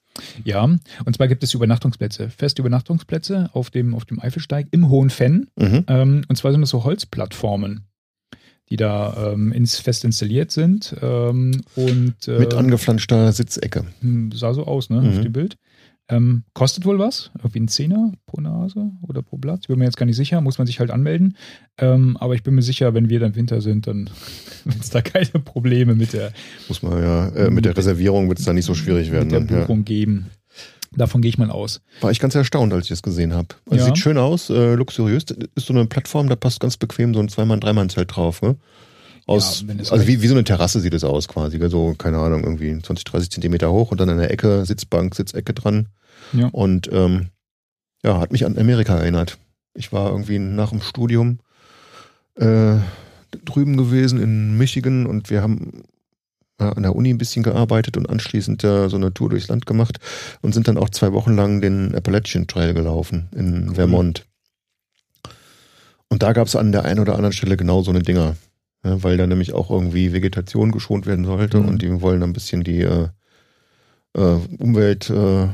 Ja, 0.45 0.65
und 0.65 1.17
zwar 1.17 1.29
gibt 1.29 1.45
es 1.45 1.55
Übernachtungsplätze, 1.55 2.29
feste 2.31 2.63
Übernachtungsplätze 2.63 3.51
auf 3.53 3.71
dem, 3.71 3.95
auf 3.95 4.05
dem 4.05 4.21
Eifelsteig 4.21 4.67
im 4.73 4.89
Hohen 4.89 5.11
Fenn. 5.11 5.47
Mhm. 5.57 5.85
Ähm, 5.87 6.23
und 6.29 6.37
zwar 6.37 6.51
sind 6.51 6.61
das 6.61 6.71
so 6.71 6.83
Holzplattformen, 6.85 7.83
die 8.69 8.77
da 8.77 9.33
ähm, 9.33 9.53
ins, 9.53 9.79
fest 9.79 10.05
installiert 10.05 10.51
sind. 10.51 10.95
Ähm, 11.01 11.61
und, 11.77 12.27
äh, 12.27 12.39
Mit 12.41 12.53
angeflanschter 12.55 13.31
Sitzecke. 13.33 13.85
Hm, 14.01 14.33
Sah 14.33 14.55
so 14.55 14.65
aus, 14.67 14.91
ne, 14.91 15.01
Mhm. 15.01 15.09
auf 15.09 15.21
dem 15.21 15.33
Bild. 15.33 15.57
Ähm, 16.11 16.45
kostet 16.55 16.87
wohl 16.87 16.99
was? 16.99 17.31
Irgendwie 17.37 17.61
ein 17.61 17.69
Zehner 17.69 18.13
pro 18.27 18.41
Nase 18.41 18.91
oder 19.03 19.21
pro 19.23 19.37
Platz? 19.37 19.61
Ich 19.63 19.69
bin 19.69 19.79
mir 19.79 19.85
jetzt 19.85 19.99
gar 19.99 20.07
nicht 20.07 20.17
sicher, 20.17 20.41
muss 20.41 20.57
man 20.57 20.67
sich 20.67 20.81
halt 20.81 20.91
anmelden. 20.91 21.37
Ähm, 21.77 22.17
aber 22.19 22.35
ich 22.35 22.43
bin 22.43 22.55
mir 22.55 22.63
sicher, 22.63 22.95
wenn 22.95 23.11
wir 23.11 23.21
dann 23.21 23.37
Winter 23.37 23.61
sind, 23.61 23.87
dann 23.87 24.09
wird 24.65 24.81
es 24.81 24.91
da 24.91 25.03
keine 25.03 25.27
Probleme 25.45 25.95
mit 25.95 26.15
der, 26.15 26.33
Muss 26.69 26.83
man 26.83 27.03
ja, 27.03 27.29
äh, 27.29 27.51
mit 27.51 27.67
der 27.67 27.77
Reservierung 27.77 28.29
wird 28.29 28.39
es 28.39 28.47
dann 28.47 28.55
nicht 28.55 28.65
so 28.65 28.75
schwierig 28.75 29.11
werden. 29.13 29.25
mit 29.25 29.33
der 29.33 29.41
Dann, 29.41 29.55
ja. 29.55 29.61
Buchung 29.61 29.85
geben. 29.85 30.27
Davon 30.97 31.21
gehe 31.21 31.29
ich 31.29 31.37
mal 31.37 31.51
aus. 31.51 31.83
War 32.01 32.11
ich 32.11 32.19
ganz 32.19 32.35
erstaunt, 32.35 32.73
als 32.73 32.85
ich 32.87 32.89
das 32.89 33.03
gesehen 33.03 33.35
habe. 33.35 33.49
Also 33.67 33.77
Ja. 33.77 33.85
Sieht 33.85 33.99
schön 33.99 34.17
aus, 34.17 34.49
äh, 34.49 34.75
luxuriös. 34.75 35.25
Ist 35.55 35.67
so 35.67 35.75
eine 35.75 35.85
Plattform, 35.85 36.31
da 36.31 36.37
passt 36.37 36.61
ganz 36.61 36.79
bequem 36.79 37.13
so 37.13 37.21
ein 37.21 37.29
Zweimann-, 37.29 37.61
Dreimann-Zelt 37.61 38.17
drauf. 38.17 38.41
Ne? 38.41 38.57
Aus, 39.29 39.63
Ja, 39.69 39.75
also 39.93 40.07
wie, 40.07 40.23
wie 40.23 40.27
so 40.27 40.35
eine 40.35 40.45
Terrasse 40.45 40.81
sieht 40.81 40.95
es 40.95 41.05
aus 41.05 41.29
quasi. 41.29 41.61
So, 41.69 41.95
keine 41.99 42.17
Ahnung, 42.19 42.45
irgendwie 42.45 42.81
20, 42.81 43.05
30 43.05 43.31
Zentimeter 43.31 43.71
hoch 43.71 43.91
und 43.91 44.01
dann 44.01 44.09
an 44.09 44.19
der 44.19 44.31
Ecke 44.31 44.65
Sitzbank, 44.65 45.15
Sitzecke 45.15 45.53
dran. 45.53 45.89
Ja. 46.33 46.49
Und 46.49 46.89
ähm, 46.91 47.29
ja, 48.03 48.19
hat 48.21 48.33
mich 48.33 48.47
an 48.47 48.57
Amerika 48.57 48.97
erinnert. 48.97 49.39
Ich 49.75 49.93
war 49.93 50.11
irgendwie 50.11 50.39
nach 50.39 50.71
dem 50.71 50.81
Studium 50.81 51.41
äh, 52.37 52.77
drüben 53.45 53.77
gewesen 53.77 54.19
in 54.21 54.57
Michigan 54.57 55.07
und 55.07 55.29
wir 55.29 55.43
haben 55.43 55.83
ja, 56.59 56.73
an 56.73 56.83
der 56.83 56.97
Uni 56.97 57.11
ein 57.11 57.19
bisschen 57.19 57.43
gearbeitet 57.43 57.99
und 57.99 58.09
anschließend 58.09 58.65
äh, 58.65 58.89
so 58.89 58.97
eine 58.97 59.13
Tour 59.13 59.29
durchs 59.29 59.49
Land 59.49 59.67
gemacht 59.67 59.99
und 60.41 60.55
sind 60.55 60.69
dann 60.69 60.79
auch 60.79 60.89
zwei 60.89 61.13
Wochen 61.13 61.37
lang 61.37 61.61
den 61.61 61.95
Appalachian 61.95 62.47
Trail 62.47 62.73
gelaufen 62.73 63.29
in 63.37 63.75
Vermont. 63.75 64.25
Und 66.09 66.23
da 66.23 66.33
gab 66.33 66.47
es 66.47 66.57
an 66.57 66.73
der 66.73 66.87
einen 66.87 67.01
oder 67.01 67.15
anderen 67.15 67.35
Stelle 67.35 67.59
genau 67.59 67.83
so 67.83 67.91
eine 67.91 68.01
Dinger, 68.01 68.37
ja, 68.85 69.03
weil 69.03 69.17
da 69.17 69.27
nämlich 69.27 69.53
auch 69.53 69.71
irgendwie 69.71 70.13
Vegetation 70.13 70.71
geschont 70.73 71.07
werden 71.07 71.25
sollte 71.25 71.59
Mhm. 71.61 71.69
und 71.69 71.83
die 71.83 72.01
wollen 72.01 72.23
ein 72.23 72.33
bisschen 72.33 72.63
die 72.65 72.83
äh, 72.83 73.09
äh, 74.15 74.39
Umwelt 74.59 75.11
äh, 75.11 75.49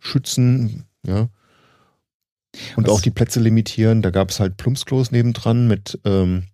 schützen, 0.00 0.84
ja. 1.06 1.28
Und 2.76 2.86
Was- 2.86 2.92
auch 2.94 3.00
die 3.00 3.10
Plätze 3.10 3.40
limitieren. 3.40 4.02
Da 4.02 4.10
gab 4.10 4.28
es 4.30 4.38
halt 4.40 4.56
Plumpsklos 4.58 5.10
nebendran 5.10 5.66
mit 5.68 5.98
ähm, 6.04 6.44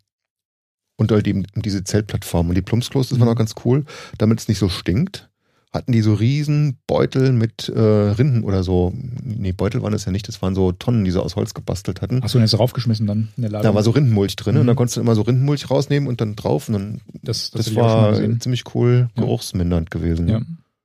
und 0.97 1.11
halt 1.11 1.27
eben 1.27 1.45
diese 1.57 1.83
Zeltplattform. 1.85 2.49
Und 2.49 2.55
die 2.55 2.63
Plumpsklos, 2.63 3.09
das 3.09 3.19
war 3.19 3.27
Mhm. 3.27 3.33
noch 3.33 3.39
ganz 3.39 3.55
cool, 3.65 3.85
damit 4.19 4.39
es 4.41 4.49
nicht 4.49 4.59
so 4.59 4.69
stinkt, 4.69 5.29
hatten 5.73 5.93
die 5.93 6.01
so 6.01 6.15
riesen 6.15 6.79
Beutel 6.87 7.33
mit 7.33 7.69
äh, 7.69 7.79
Rinden 7.79 8.43
oder 8.45 8.63
so. 8.63 8.93
Nee, 9.23 9.53
Beutel 9.53 9.83
waren 9.83 9.93
es 9.93 10.05
ja 10.07 10.13
nicht, 10.13 10.27
das 10.29 10.41
waren 10.41 10.55
so 10.55 10.73
Tonnen, 10.73 11.05
die 11.05 11.11
sie 11.11 11.23
aus 11.23 11.37
Holz 11.37 11.53
gebastelt 11.55 12.01
hatten. 12.01 12.23
Achso, 12.23 12.39
und 12.39 12.45
jetzt 12.45 12.59
raufgeschmissen 12.59 13.07
dann 13.07 13.29
in 13.37 13.43
der 13.43 13.51
Ladung. 13.51 13.65
Da 13.71 13.75
war 13.75 13.83
so 13.83 13.91
Rindenmulch 13.91 14.37
drin 14.37 14.55
Mhm. 14.55 14.61
und 14.63 14.67
dann 14.69 14.77
konntest 14.77 14.97
du 14.97 15.01
immer 15.03 15.15
so 15.15 15.23
Rindenmulch 15.23 15.71
rausnehmen 15.71 16.09
und 16.09 16.21
dann 16.23 16.37
drauf 16.37 16.69
und 16.69 16.75
dann, 16.75 17.01
das, 17.23 17.51
das, 17.51 17.67
schon 17.67 17.75
mal 17.83 18.13
war 18.19 18.41
ziemlich 18.41 18.75
cool 18.75 19.11
Ja. 19.15 19.23
geruchsmindernd 19.23 19.91
gewesen. 19.91 20.29
Ja. 20.29 20.41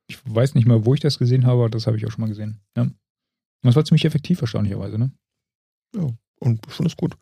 Ich 0.08 0.20
weiß 0.25 0.54
nicht 0.56 0.68
mal, 0.68 0.86
wo 0.86 0.94
ich 0.94 1.00
das 1.00 1.18
gesehen 1.18 1.46
habe, 1.46 1.62
aber 1.62 1.70
das 1.70 1.88
habe 1.88 1.96
ich 1.98 2.06
auch 2.06 2.12
schon 2.12 2.22
mal 2.22 2.28
gesehen. 2.28 2.60
Ja. 2.75 2.84
Und 2.84 2.94
das 3.63 3.75
war 3.78 3.86
ziemlich 3.86 4.04
effektiv, 4.04 4.42
erstaunlicherweise, 4.42 4.98
ne? 5.00 5.12
Und 6.40 6.60
ich 6.68 6.74
fand 6.74 6.90
das 6.90 6.98
gut. 6.98 7.16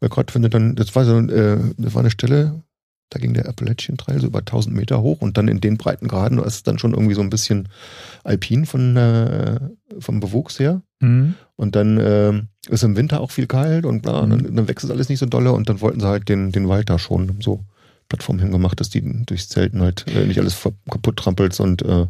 Weil 0.00 0.08
gerade 0.08 0.34
wenn 0.34 0.42
du 0.42 0.48
dann, 0.50 0.74
das 0.74 0.96
war 0.96 1.04
so, 1.04 1.16
äh, 1.18 1.58
das 1.76 1.94
war 1.94 2.00
eine 2.00 2.10
Stelle, 2.10 2.62
da 3.10 3.18
ging 3.20 3.34
der 3.34 3.48
Appalachian 3.48 3.96
Trail 3.96 4.18
so 4.20 4.26
über 4.26 4.40
1000 4.40 4.74
Meter 4.74 5.00
hoch 5.02 5.20
und 5.20 5.36
dann 5.38 5.46
in 5.48 5.60
den 5.60 5.76
Breitengraden 5.76 6.38
ist 6.38 6.54
es 6.54 6.62
dann 6.64 6.78
schon 6.78 6.92
irgendwie 6.94 7.14
so 7.14 7.20
ein 7.20 7.30
bisschen 7.30 7.68
alpin 8.24 8.66
von, 8.66 8.96
äh, 8.96 9.60
vom 10.00 10.20
Bewuchs 10.20 10.58
her. 10.58 10.82
Mhm. 11.00 11.34
Und 11.56 11.76
dann 11.76 11.98
äh, 11.98 12.42
ist 12.68 12.82
im 12.82 12.96
Winter 12.96 13.20
auch 13.20 13.30
viel 13.30 13.46
kalt 13.46 13.86
und 13.86 14.02
bla, 14.02 14.22
Mhm. 14.26 14.30
dann, 14.30 14.56
dann 14.56 14.68
wächst 14.68 14.84
es 14.84 14.90
alles 14.90 15.08
nicht 15.08 15.18
so 15.20 15.26
dolle 15.26 15.52
und 15.52 15.68
dann 15.68 15.80
wollten 15.80 16.00
sie 16.00 16.08
halt 16.08 16.28
den, 16.28 16.50
den 16.50 16.68
Wald 16.68 16.90
da 16.90 16.98
schon 16.98 17.36
so 17.40 17.64
Plattformen 18.08 18.40
hingemacht, 18.40 18.80
dass 18.80 18.90
die 18.90 19.24
durchs 19.26 19.48
Zelten 19.48 19.80
halt 19.80 20.06
äh, 20.08 20.26
nicht 20.26 20.38
alles 20.40 20.60
kaputt 20.90 21.16
trampelst 21.16 21.60
und 21.60 21.82
äh, 21.82 22.06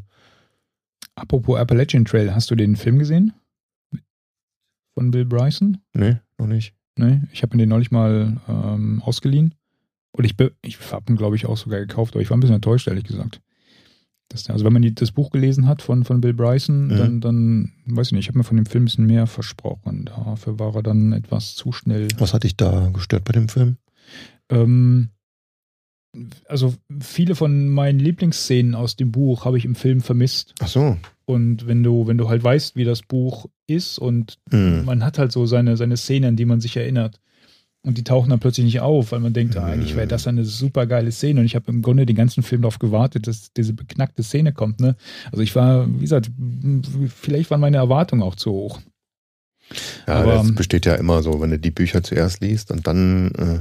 Apropos 1.17 1.59
Appalachian 1.59 2.05
Trail, 2.05 2.35
hast 2.35 2.51
du 2.51 2.57
den 2.57 2.75
Film 2.77 2.99
gesehen? 2.99 3.33
Von 4.95 5.11
Bill 5.11 5.25
Bryson? 5.25 5.79
nee, 5.93 6.17
noch 6.39 6.47
nicht. 6.47 6.75
Ne, 6.97 7.27
ich 7.33 7.43
habe 7.43 7.57
mir 7.57 7.63
den 7.65 7.69
neulich 7.71 7.91
mal 7.91 8.41
ähm, 8.49 9.03
ausgeliehen. 9.05 9.55
Und 10.17 10.25
ich, 10.25 10.35
ich 10.63 10.79
habe 10.93 11.13
ihn, 11.13 11.17
glaube 11.17 11.35
ich, 11.37 11.47
auch 11.47 11.57
sogar 11.57 11.81
gekauft, 11.81 12.15
aber 12.15 12.23
ich 12.23 12.31
war 12.31 12.37
ein 12.37 12.41
bisschen 12.41 12.55
enttäuscht, 12.55 12.87
ehrlich 12.87 13.05
gesagt. 13.05 13.41
Der, 14.33 14.53
also 14.55 14.65
wenn 14.65 14.73
man 14.73 14.83
die, 14.83 14.95
das 14.95 15.11
Buch 15.13 15.31
gelesen 15.31 15.67
hat 15.67 15.83
von, 15.83 16.05
von 16.05 16.21
Bill 16.21 16.33
Bryson, 16.35 16.87
Mhm. 16.87 16.97
dann, 16.97 17.21
dann, 17.21 17.73
weiß 17.87 18.07
ich 18.09 18.13
nicht, 18.13 18.21
ich 18.25 18.29
habe 18.29 18.39
mir 18.39 18.45
von 18.45 18.57
dem 18.57 18.67
Film 18.67 18.83
ein 18.83 18.87
bisschen 18.87 19.07
mehr 19.07 19.27
versprochen. 19.27 20.05
Dafür 20.07 20.59
war 20.59 20.75
er 20.77 20.83
dann 20.83 21.13
etwas 21.13 21.55
zu 21.57 21.73
schnell. 21.73 22.09
Was 22.19 22.33
hat 22.33 22.45
dich 22.45 22.57
da 22.57 22.91
gestört 22.95 23.25
bei 23.25 23.33
dem 23.33 23.49
Film? 23.49 23.77
Ähm, 24.51 25.09
also 26.49 26.75
viele 27.01 27.35
von 27.35 27.69
meinen 27.69 27.99
Lieblingsszenen 27.99 28.75
aus 28.77 28.95
dem 28.97 29.11
Buch 29.11 29.45
habe 29.45 29.59
ich 29.59 29.65
im 29.65 29.75
Film 29.75 30.01
vermisst. 30.01 30.55
Ach 30.61 30.69
so. 30.69 30.97
Und 31.25 31.67
wenn 31.67 31.83
du, 31.83 32.07
wenn 32.07 32.19
du 32.19 32.29
halt 32.29 32.45
weißt, 32.45 32.77
wie 32.77 32.85
das 32.85 33.03
Buch 33.03 33.47
ist 33.67 33.99
und 33.99 34.39
Hm. 34.51 34.85
man 34.85 35.05
hat 35.05 35.19
halt 35.19 35.33
so 35.33 35.45
seine, 35.47 35.77
seine 35.77 35.97
Szenen, 35.97 36.29
an 36.31 36.37
die 36.37 36.45
man 36.45 36.61
sich 36.61 36.77
erinnert. 36.77 37.21
Und 37.85 37.99
die 37.99 38.05
tauchen 38.05 38.31
dann 38.31 38.41
plötzlich 38.41 38.65
nicht 38.65 38.81
auf, 38.81 39.13
weil 39.13 39.21
man 39.21 39.35
denkt, 39.35 39.57
ah, 39.59 39.67
eigentlich 39.67 39.95
wäre 39.95 40.07
das 40.07 40.27
eine 40.27 40.45
super 40.45 40.87
geile 40.87 41.13
Szene. 41.13 41.41
Und 41.41 41.47
ich 41.47 41.55
habe 41.55 41.71
im 41.71 41.83
Grunde 41.83 42.07
den 42.07 42.17
ganzen 42.17 42.43
Film 42.43 42.63
darauf 42.63 42.79
gewartet, 42.79 43.27
dass 43.27 43.53
diese 43.53 43.75
beknackte 43.75 44.23
Szene 44.23 44.53
kommt. 44.53 44.81
Ne? 44.81 44.97
Also 45.31 45.43
ich 45.43 45.55
war, 45.55 45.87
wie 45.87 46.01
gesagt, 46.01 46.31
vielleicht 47.15 47.51
waren 47.51 47.61
meine 47.61 47.77
Erwartungen 47.77 48.23
auch 48.23 48.37
zu 48.37 48.53
hoch. 48.53 48.81
Ja, 50.07 50.15
Aber, 50.15 50.35
das 50.35 50.49
ähm, 50.49 50.55
besteht 50.55 50.87
ja 50.87 50.95
immer 50.95 51.23
so, 51.23 51.41
wenn 51.41 51.51
du 51.51 51.59
die 51.59 51.71
Bücher 51.71 52.03
zuerst 52.03 52.41
liest 52.41 52.71
und 52.71 52.87
dann 52.87 53.31
äh, 53.33 53.61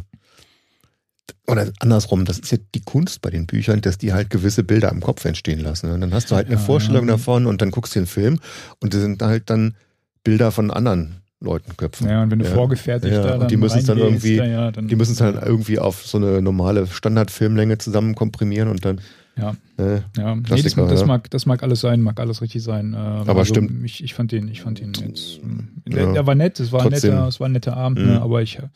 oder 1.45 1.69
andersrum, 1.79 2.23
das 2.23 2.39
ist 2.39 2.51
ja 2.51 2.57
die 2.73 2.81
Kunst 2.81 3.21
bei 3.21 3.29
den 3.29 3.45
Büchern, 3.45 3.81
dass 3.81 3.97
die 3.97 4.13
halt 4.13 4.29
gewisse 4.29 4.63
Bilder 4.63 4.89
im 4.89 5.01
Kopf 5.01 5.25
entstehen 5.25 5.59
lassen. 5.59 5.91
Und 5.91 5.99
dann 5.99 6.13
hast 6.13 6.31
du 6.31 6.35
halt 6.35 6.47
eine 6.47 6.55
Ja, 6.55 6.61
Vorstellung 6.61 7.07
ja. 7.07 7.13
davon 7.13 7.45
und 7.45 7.61
dann 7.61 7.71
guckst 7.71 7.95
du 7.95 7.99
den 7.99 8.07
Film 8.07 8.39
und 8.79 8.93
das 8.93 9.01
sind 9.01 9.21
halt 9.21 9.49
dann 9.49 9.75
Bilder 10.23 10.51
von 10.51 10.71
anderen 10.71 11.22
Leuten 11.43 11.75
Köpfen. 11.77 12.07
Ja, 12.09 12.23
und 12.23 12.31
wenn 12.31 12.39
du 12.39 12.45
Ja. 12.45 12.51
vorgefertigt 12.51 13.13
Ja, 13.13 13.21
da 13.21 13.33
und 13.35 13.39
dann 13.41 13.47
die 13.50 13.57
müssen 13.57 13.79
es 13.79 13.85
dann 13.85 13.97
irgendwie- 13.97 14.35
ja, 14.38 14.45
ja, 14.45 14.71
dann, 14.71 14.88
Die 14.88 14.95
müssen 14.95 15.12
es 15.12 15.21
halt 15.21 15.38
irgendwie 15.45 15.77
auf 15.77 16.05
so 16.05 16.17
eine 16.17 16.41
normale 16.41 16.88
Standardfilmlänge 16.88 17.77
zusammen 17.77 18.15
komprimieren 18.15 18.69
und 18.69 18.83
dann 18.85 19.01
Ja. 19.35 19.55
äh, 19.77 20.01
Ja, 20.17 20.35
nee, 20.35 20.41
das, 20.47 20.75
das, 20.75 21.05
mag, 21.05 21.29
das 21.31 21.45
mag 21.45 21.63
alles 21.63 21.81
sein, 21.81 22.01
mag 22.01 22.19
alles 22.19 22.41
richtig 22.41 22.62
sein. 22.63 22.93
Äh, 22.93 22.97
Aber 22.97 23.43
stimmt. 23.45 23.83
Ich, 23.83 24.03
ich 24.03 24.13
fand 24.13 24.31
den, 24.31 24.47
ich 24.47 24.62
fand 24.62 24.79
den 24.79 24.93
jetzt. 24.93 25.39
ähm, 25.43 25.69
Ja. 25.89 25.95
Der, 25.95 26.13
der 26.13 26.27
war 26.27 26.35
nett, 26.35 26.59
es 26.59 26.71
war, 26.71 26.81
Trotzdem. 26.81 27.12
netter, 27.15 27.27
es 27.27 27.39
war 27.39 27.47
ein 27.50 27.51
netter 27.51 27.75
Abend, 27.75 28.00
Mhm. 28.00 28.05
ne, 28.05 28.21
aber 28.21 28.41
ich 28.41 28.57
habe 28.59 28.69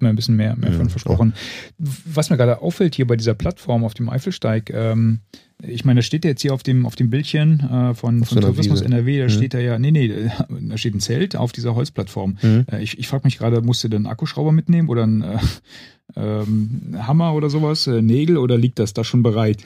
mir 0.00 0.10
ein 0.10 0.16
bisschen 0.16 0.36
mehr, 0.36 0.54
mehr 0.54 0.70
Mhm. 0.70 0.76
von 0.76 0.90
versprochen. 0.90 1.32
Was 1.78 2.30
mir 2.30 2.36
gerade 2.36 2.60
auffällt 2.62 2.94
hier 2.94 3.06
bei 3.06 3.16
dieser 3.16 3.34
Plattform 3.34 3.84
auf 3.84 3.94
dem 3.94 4.08
Eifelsteig, 4.10 4.70
ähm, 4.72 5.20
ich 5.66 5.84
meine, 5.84 5.98
da 5.98 6.02
steht 6.02 6.24
ja 6.24 6.30
jetzt 6.30 6.42
hier 6.42 6.52
auf 6.54 6.62
dem, 6.62 6.86
auf 6.86 6.96
dem 6.96 7.08
Bildchen 7.10 7.60
äh, 7.60 7.94
von, 7.94 8.24
von 8.24 8.24
so 8.24 8.36
einer 8.36 8.46
Tourismus 8.48 8.80
Wiese. 8.80 8.84
NRW, 8.86 9.18
da 9.18 9.24
Mhm. 9.24 9.28
steht 9.30 9.54
da 9.54 9.58
ja, 9.60 9.78
nee, 9.78 9.90
nee, 9.90 10.08
da 10.68 10.76
steht 10.76 10.94
ein 10.94 11.00
Zelt 11.00 11.36
auf 11.36 11.52
dieser 11.52 11.74
Holzplattform. 11.74 12.36
Mhm. 12.42 12.66
Äh, 12.70 12.82
ich 12.82 12.98
ich 12.98 13.08
frage 13.08 13.24
mich 13.24 13.38
gerade, 13.38 13.62
musst 13.62 13.84
du 13.84 13.88
denn 13.88 13.98
einen 14.04 14.06
Akkuschrauber 14.12 14.52
mitnehmen 14.52 14.88
oder 14.88 15.04
einen 15.04 15.22
äh, 15.22 15.38
ähm, 16.16 16.96
Hammer 16.98 17.34
oder 17.34 17.48
sowas, 17.50 17.86
äh, 17.86 18.02
Nägel 18.02 18.36
oder 18.38 18.58
liegt 18.58 18.78
das 18.78 18.92
da 18.92 19.04
schon 19.04 19.22
bereit, 19.22 19.62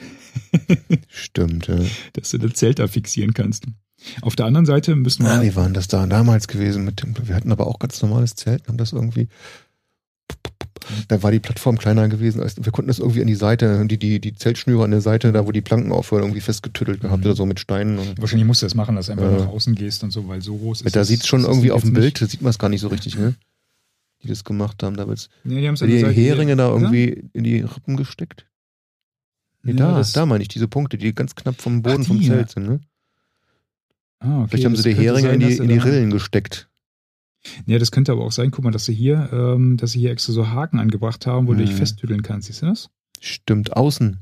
Stimmt, 1.09 1.67
ja. 1.67 1.79
dass 2.13 2.31
du 2.31 2.37
das 2.37 2.53
Zelt 2.53 2.79
da 2.79 2.87
fixieren 2.87 3.33
kannst? 3.33 3.65
Auf 4.21 4.35
der 4.35 4.45
anderen 4.45 4.65
Seite 4.67 4.95
müssen 4.95 5.23
wir. 5.25 5.31
Ah, 5.31 5.41
wie 5.41 5.55
waren 5.55 5.73
das 5.73 5.87
da 5.87 6.05
damals 6.05 6.47
gewesen 6.47 6.85
mit 6.85 7.01
dem, 7.01 7.15
wir 7.27 7.33
hatten 7.35 7.51
aber 7.51 7.65
auch 7.67 7.79
ganz 7.79 8.01
normales 8.01 8.35
Zelt, 8.35 8.67
haben 8.67 8.77
das 8.77 8.93
irgendwie, 8.93 9.27
da 11.07 11.21
war 11.23 11.31
die 11.31 11.39
Plattform 11.39 11.77
kleiner 11.77 12.07
gewesen, 12.09 12.41
als, 12.41 12.57
wir 12.57 12.71
konnten 12.71 12.87
das 12.87 12.99
irgendwie 12.99 13.21
an 13.21 13.27
die 13.27 13.35
Seite, 13.35 13.85
die, 13.87 13.97
die, 13.97 14.19
die 14.19 14.33
Zeltschnüre 14.35 14.83
an 14.83 14.91
der 14.91 15.01
Seite, 15.01 15.31
da 15.31 15.45
wo 15.45 15.51
die 15.51 15.61
Planken 15.61 15.91
aufhören, 15.91 16.23
irgendwie 16.23 16.41
festgetüttelt 16.41 17.01
gehabt 17.01 17.19
Mhm. 17.23 17.25
oder 17.27 17.35
so 17.35 17.45
mit 17.45 17.59
Steinen 17.59 17.99
und 17.99 18.19
Wahrscheinlich 18.21 18.47
musst 18.47 18.61
du 18.61 18.65
das 18.65 18.75
machen, 18.75 18.95
dass 18.95 19.07
du 19.07 19.13
einfach 19.13 19.31
Ja. 19.31 19.37
nach 19.45 19.47
außen 19.47 19.75
gehst 19.75 20.03
und 20.03 20.11
so, 20.11 20.27
weil 20.27 20.41
so 20.41 20.55
groß 20.57 20.81
ist 20.81 20.95
da 20.95 21.03
sieht 21.03 21.21
es 21.21 21.27
schon 21.27 21.43
irgendwie 21.43 21.71
auf 21.71 21.81
dem 21.83 21.93
Bild, 21.93 22.17
sieht 22.17 22.41
man 22.41 22.49
es 22.51 22.59
gar 22.59 22.69
nicht 22.69 22.81
so 22.81 22.87
richtig, 22.87 23.17
ne? 23.17 23.35
Die 24.23 24.27
das 24.27 24.43
gemacht 24.43 24.81
haben, 24.81 24.97
da 24.97 25.07
wird's, 25.07 25.29
Nee, 25.43 25.61
die 25.61 25.67
die 25.69 25.75
Seite 25.99 26.09
Heringe 26.09 26.55
da 26.55 26.69
irgendwie 26.69 27.23
in 27.33 27.43
die 27.43 27.59
Rippen 27.59 27.97
gesteckt. 27.97 28.45
Nee, 29.63 29.73
Ja, 29.73 29.91
da, 29.91 29.97
das- 29.97 30.13
da 30.13 30.25
meine 30.25 30.41
ich, 30.41 30.47
diese 30.47 30.67
Punkte, 30.67 30.97
die 30.97 31.13
ganz 31.13 31.35
knapp 31.35 31.61
vom 31.61 31.81
Boden 31.83 32.01
Ach, 32.03 32.07
vom 32.07 32.19
die, 32.19 32.27
Zelt 32.27 32.49
sind, 32.51 32.67
ne? 32.67 32.79
Ah, 34.19 34.39
okay, 34.39 34.47
Vielleicht 34.49 34.65
haben 34.65 34.75
sie 34.75 34.83
die 34.89 34.95
Heringe 34.95 35.27
sein, 35.29 35.41
in 35.41 35.47
die, 35.47 35.57
in 35.57 35.67
die 35.69 35.77
Rillen 35.77 36.09
gesteckt. 36.09 36.66
Ja, 37.65 37.79
das 37.79 37.91
könnte 37.91 38.11
aber 38.11 38.23
auch 38.23 38.31
sein, 38.31 38.51
guck 38.51 38.63
mal, 38.63 38.71
dass 38.71 38.85
sie 38.85 38.93
hier, 38.93 39.29
ähm, 39.31 39.77
dass 39.77 39.91
sie 39.91 39.99
hier 39.99 40.11
extra 40.11 40.33
so 40.33 40.49
Haken 40.49 40.79
angebracht 40.79 41.25
haben, 41.27 41.47
wo 41.47 41.53
du 41.53 41.59
dich 41.59 41.71
Mhm. 41.73 41.77
festtüdeln 41.77 42.21
kannst. 42.23 42.47
Siehst 42.47 42.61
du 42.61 42.67
das? 42.67 42.89
Stimmt, 43.19 43.75
außen. 43.75 44.17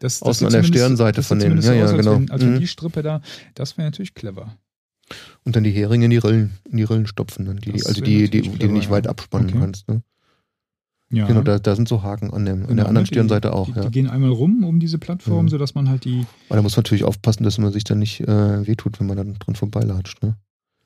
das, 0.00 0.18
das 0.20 0.22
Außen 0.28 0.46
an 0.46 0.52
der 0.52 0.62
Stirnseite 0.64 1.22
von 1.22 1.38
denen. 1.38 1.60
Ja, 1.62 1.72
ja, 1.72 1.84
aus, 1.86 1.92
genau. 1.96 2.12
Wenn, 2.16 2.30
als 2.30 2.42
wenn 2.42 2.54
Mhm. 2.54 2.60
die 2.60 2.66
Strippe 2.66 3.02
da, 3.02 3.22
das 3.54 3.78
wäre 3.78 3.86
natürlich 3.88 4.14
clever. 4.14 4.56
Und 5.44 5.56
dann 5.56 5.64
die 5.64 5.70
Heringe 5.70 6.06
in 6.06 6.10
die 6.10 6.18
Rillen, 6.18 6.52
in 6.70 6.76
die 6.78 6.82
Rillen 6.82 7.06
stopfen, 7.06 7.44
dann 7.46 7.56
die, 7.58 7.72
Das 7.72 7.86
also 7.86 8.00
die, 8.02 8.10
die, 8.10 8.22
natürlich 8.24 8.42
die 8.44 8.50
du 8.52 8.56
clever, 8.58 8.72
nicht 8.72 8.84
ja. 8.86 8.90
weit 8.90 9.06
abspannen 9.06 9.48
Okay. 9.50 9.58
kannst. 9.58 9.88
Ne? 9.88 10.02
Ja. 11.10 11.26
Genau, 11.26 11.42
da, 11.42 11.58
da 11.58 11.76
sind 11.76 11.88
so 11.88 12.02
Haken 12.02 12.32
an, 12.32 12.44
dem, 12.44 12.62
an 12.62 12.66
Genau, 12.68 12.74
der 12.76 12.86
anderen 12.88 12.94
ne, 12.94 13.00
die- 13.02 13.06
Stirnseite 13.14 13.52
auch. 13.52 13.66
Die, 13.66 13.72
ja. 13.76 13.84
die 13.84 13.90
gehen 13.90 14.08
einmal 14.10 14.30
rum 14.30 14.64
um 14.64 14.80
diese 14.80 14.98
Plattform, 14.98 15.44
Mhm. 15.44 15.48
sodass 15.50 15.74
man 15.74 15.88
halt 15.88 16.04
die. 16.04 16.26
Aber 16.48 16.56
da 16.56 16.62
muss 16.62 16.74
man 16.76 16.82
natürlich 16.82 17.04
aufpassen, 17.04 17.44
dass 17.44 17.58
man 17.58 17.72
sich 17.72 17.84
dann 17.84 17.98
nicht 17.98 18.20
äh, 18.20 18.66
wehtut, 18.66 18.98
wenn 19.00 19.06
man 19.06 19.16
dann 19.18 19.34
dran 19.34 19.54
vorbeilatscht. 19.54 20.22
Ne? 20.22 20.36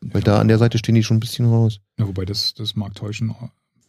Weil 0.00 0.23
da 0.23 0.38
an 0.38 0.49
der 0.49 0.59
Seite 0.59 0.78
stehen 0.78 0.95
die 0.95 1.02
schon 1.02 1.17
ein 1.17 1.21
bisschen 1.21 1.47
raus. 1.47 1.81
Ja, 1.99 2.07
wobei 2.07 2.25
das, 2.25 2.55
das 2.55 2.76
mag 2.76 2.95
täuschen 2.95 3.35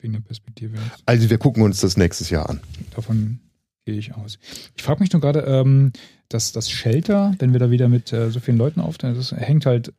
wegen 0.02 0.14
der 0.14 0.22
Perspektive. 0.22 0.78
Also 1.06 1.30
wir 1.30 1.38
gucken 1.38 1.64
uns 1.64 1.82
das 1.82 1.98
nächstes 1.98 2.30
Jahr 2.30 2.50
an. 2.50 2.62
Davon 2.96 3.40
gehe 3.86 3.96
ich 3.96 4.16
aus. 4.16 4.40
Ich 4.76 4.84
frage 4.84 5.02
mich 5.02 5.12
nur 5.12 5.22
gerade, 5.22 5.42
ähm, 5.42 5.92
dass 6.30 6.52
das 6.52 6.70
Shelter, 6.70 7.34
wenn 7.40 7.54
wir 7.54 7.60
da 7.60 7.70
wieder 7.72 7.90
mit 7.90 8.14
äh, 8.14 8.32
so 8.32 8.40
vielen 8.40 8.58
Leuten 8.58 8.82
auftreten, 8.82 9.16
das 9.16 9.32
hängt 9.32 9.66
halt 9.66 9.94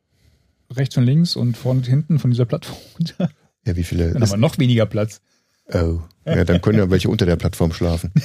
rechts 0.71 0.97
und 0.97 1.03
links 1.03 1.35
und 1.35 1.57
vorne 1.57 1.79
und 1.79 1.87
hinten 1.87 2.19
von 2.19 2.31
dieser 2.31 2.45
Plattform 2.45 2.77
runter. 2.99 3.29
Ja, 3.65 3.75
wie 3.75 3.83
viele? 3.83 4.11
Dann 4.11 4.21
haben 4.21 4.29
wir 4.31 4.37
noch 4.37 4.57
weniger 4.57 4.85
Platz. 4.85 5.21
oh. 5.73 5.99
Ja, 6.25 6.43
dann 6.45 6.61
können 6.61 6.77
ja 6.77 6.89
welche 6.91 7.09
unter 7.09 7.25
der 7.25 7.35
Plattform 7.35 7.73
schlafen. 7.73 8.11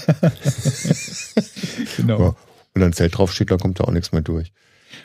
Genau. 1.97 2.21
Ja. 2.21 2.37
Wenn 2.75 2.81
da 2.81 2.87
ein 2.87 2.93
Zelt 2.93 3.16
draufsteht, 3.16 3.50
dann 3.50 3.59
kommt 3.59 3.81
da 3.81 3.85
auch 3.85 3.90
nichts 3.90 4.12
mehr 4.12 4.21
durch. 4.21 4.52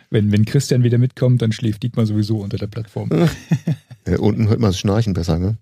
Wenn, 0.10 0.32
wenn 0.32 0.46
Christian 0.46 0.84
wieder 0.84 0.98
mitkommt, 0.98 1.42
dann 1.42 1.52
schläft 1.52 1.84
Dietmar 1.84 2.06
sowieso 2.06 2.40
unter 2.40 2.58
der 2.58 2.68
Plattform. 2.68 3.10
Ja, 4.08 4.18
unten 4.20 4.48
hört 4.50 4.60
man 4.60 4.70
das 4.72 4.80
Schnarchen 4.80 5.14
besser, 5.14 5.40
ne? 5.40 5.58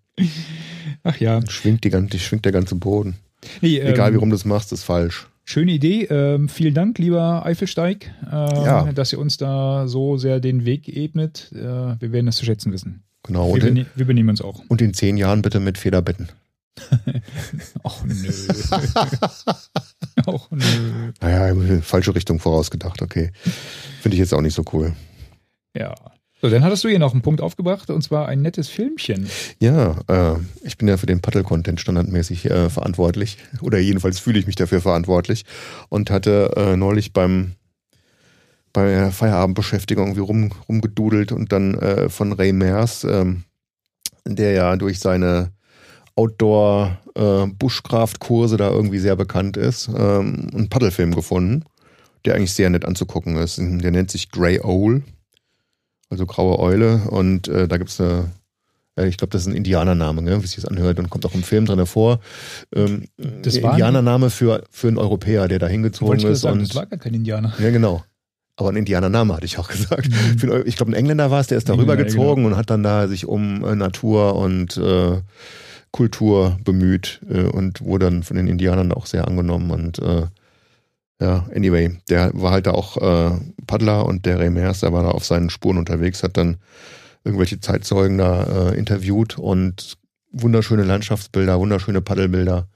Ach 1.03 1.17
ja. 1.19 1.39
Dann 1.39 1.50
schwingt, 1.50 1.83
die, 1.83 1.89
ganze- 1.89 2.19
schwingt 2.19 2.45
der 2.45 2.51
ganze 2.51 2.75
Boden. 2.75 3.15
Nee, 3.62 3.77
ähm, 3.77 3.93
Egal 3.93 4.13
wie 4.13 4.17
rum 4.17 4.29
du 4.29 4.36
das 4.36 4.45
machst, 4.45 4.71
ist 4.74 4.83
falsch. 4.83 5.27
Schöne 5.45 5.71
Idee. 5.71 6.03
Ähm, 6.05 6.48
vielen 6.50 6.74
Dank, 6.74 7.00
lieber 7.00 7.45
Eifelsteig, 7.45 8.12
ähm, 8.25 8.31
Ja. 8.31 8.91
dass 8.91 9.12
ihr 9.13 9.19
uns 9.19 9.38
da 9.38 9.88
so 9.88 10.17
sehr 10.17 10.39
den 10.39 10.65
Weg 10.65 10.88
ebnet. 10.89 11.51
Äh, 11.53 11.57
wir 12.00 12.12
werden 12.12 12.25
das 12.27 12.36
zu 12.36 12.45
schätzen 12.45 12.71
wissen. 12.71 13.03
Genau. 13.23 13.47
Wir, 13.47 13.53
Und 13.56 13.63
in, 13.63 13.73
bene 13.75 13.86
wir 13.95 14.06
benehmen 14.06 14.30
uns 14.30 14.41
auch. 14.41 14.62
und 14.67 14.82
in 14.82 14.93
zehn 14.93 15.17
Jahren 15.17 15.41
bitte 15.41 15.60
mit 15.60 15.77
Federbetten. 15.77 16.30
Ach 17.84 18.03
nö. 18.06 18.13
Ach 20.25 20.47
nö. 20.51 21.12
Naja, 21.21 21.82
falsche 21.82 22.15
Richtung 22.15 22.39
vorausgedacht, 22.39 23.01
okay. 23.01 23.32
Finde 24.01 24.15
ich 24.15 24.19
jetzt 24.19 24.33
auch 24.33 24.41
nicht 24.41 24.55
so 24.55 24.63
cool. 24.73 24.93
Ja. 25.75 25.93
So, 26.41 26.49
dann 26.49 26.63
hattest 26.63 26.85
du 26.85 26.88
hier 26.88 26.99
noch 26.99 27.12
einen 27.12 27.21
Punkt 27.21 27.41
aufgebracht 27.41 27.89
und 27.89 28.01
zwar 28.01 28.29
ein 28.29 28.41
nettes 28.41 28.69
Filmchen. 28.69 29.27
Ja, 29.59 29.97
äh, 30.07 30.35
ich 30.63 30.77
bin 30.77 30.88
ja 30.88 30.95
für 30.95 31.05
den 31.05 31.19
Paddle-Content 31.19 31.81
standardmäßig 31.81 32.45
äh, 32.45 32.69
verantwortlich. 32.69 33.38
Oder 33.62 33.79
jedenfalls 33.79 34.19
fühle 34.19 34.39
ich 34.39 34.47
mich 34.47 34.55
dafür 34.55 34.79
verantwortlich. 34.79 35.43
Und 35.89 36.09
hatte 36.09 36.53
äh, 36.55 36.77
neulich 36.77 37.12
beim 37.12 37.55
bei 38.71 38.85
der 38.85 39.12
Feierabendbeschäftigung 39.12 40.09
irgendwie 40.09 40.21
rum, 40.21 40.51
rumgedudelt 40.69 41.31
und 41.31 41.51
dann 41.51 41.73
äh, 41.75 42.07
von 42.07 42.33
Ray 42.33 42.53
Mears, 42.53 43.03
ähm, 43.03 43.45
der 44.25 44.51
ja 44.51 44.75
durch 44.75 44.99
seine 44.99 45.49
Outdoor-Bushcraft-Kurse 46.15 48.57
da 48.57 48.69
irgendwie 48.69 48.99
sehr 48.99 49.15
bekannt 49.15 49.57
ist, 49.57 49.88
ähm, 49.88 50.51
einen 50.53 50.69
Paddelfilm 50.69 51.15
gefunden, 51.15 51.63
der 52.25 52.36
eigentlich 52.36 52.53
sehr 52.53 52.69
nett 52.69 52.86
anzugucken 52.86 53.38
ist. 53.38 53.58
Der 53.58 53.91
nennt 53.91 54.12
sich 54.12 54.29
Grey 54.32 54.60
Owl, 54.62 55.03
also 56.10 56.25
graue 56.25 56.60
Eule. 56.60 56.97
Und 57.10 57.47
äh, 57.47 57.67
da 57.67 57.77
gibt's 57.77 57.99
eine 58.01 58.32
äh, 58.97 59.08
ich 59.08 59.17
glaube, 59.17 59.32
das 59.32 59.43
ist 59.43 59.47
ein 59.47 59.55
Indianername, 59.55 60.21
ne? 60.21 60.41
wie 60.43 60.47
sich 60.47 60.55
das 60.58 60.65
anhört 60.65 60.99
und 60.99 61.10
kommt 61.10 61.25
auch 61.25 61.34
im 61.36 61.43
Film 61.43 61.65
drin 61.65 61.77
hervor. 61.79 62.19
Ähm, 62.75 63.05
Das 63.41 63.62
war 63.62 63.69
ein- 63.71 63.75
Indianername 63.75 64.29
für, 64.29 64.63
für 64.71 64.88
einen 64.89 64.97
Europäer, 64.97 65.47
der 65.47 65.60
da 65.60 65.67
hingezogen 65.67 66.19
ist. 66.19 66.41
sagen, 66.41 66.60
Und, 66.60 66.67
das 66.69 66.75
war 66.75 66.86
gar 66.86 66.99
kein 66.99 67.13
Indianer. 67.13 67.53
ja, 67.60 67.69
genau. 67.69 68.03
Aber 68.58 68.69
ein 68.71 68.75
Indianername 68.75 69.34
hatte 69.36 69.45
ich 69.45 69.58
auch 69.58 69.69
gesagt. 69.69 70.10
Mhm. 70.10 70.63
Ich 70.65 70.75
glaube, 70.75 70.91
ein 70.91 70.95
Engländer 70.95 71.32
war 71.32 71.39
es, 71.39 71.47
der 71.47 71.58
ist 71.58 71.69
darüber 71.69 71.97
Ja, 71.97 72.03
gezogen 72.03 72.43
und 72.45 72.58
hat 72.58 72.69
dann 72.69 72.84
da 72.84 73.08
sich 73.08 73.25
um 73.25 73.63
äh, 73.63 73.73
Natur 73.73 74.36
und 74.36 74.75
äh, 74.75 75.21
Kultur 75.91 76.58
bemüht 76.65 77.21
äh, 77.29 77.43
und 77.43 77.82
wurde 77.82 78.05
dann 78.05 78.23
von 78.23 78.36
den 78.36 78.47
Indianern 78.47 78.91
auch 78.91 79.05
sehr 79.05 79.27
angenommen. 79.27 79.71
Und 79.71 79.99
äh, 79.99 80.23
ja, 81.21 81.47
anyway, 81.53 81.97
der 82.10 82.32
war 82.34 82.51
halt 82.51 82.67
da 82.67 82.71
auch 82.71 82.97
äh, 82.97 83.38
Paddler 83.67 84.05
und 84.05 84.25
der 84.25 84.39
Remers, 84.39 84.79
der 84.79 84.93
war 84.93 85.03
da 85.03 85.10
auf 85.10 85.25
seinen 85.25 85.49
Spuren 85.49 85.77
unterwegs, 85.77 86.23
hat 86.23 86.38
dann 86.38 86.58
irgendwelche 87.23 87.60
Zeitzeugen 87.60 88.17
da 88.17 88.69
äh, 88.69 88.77
interviewt 88.77 89.38
und 89.38 89.97
wunderschöne 90.32 90.84
Landschaftsbilder, 90.84 91.60
wunderschöne 91.60 92.01
Paddelbilder. 92.01 92.67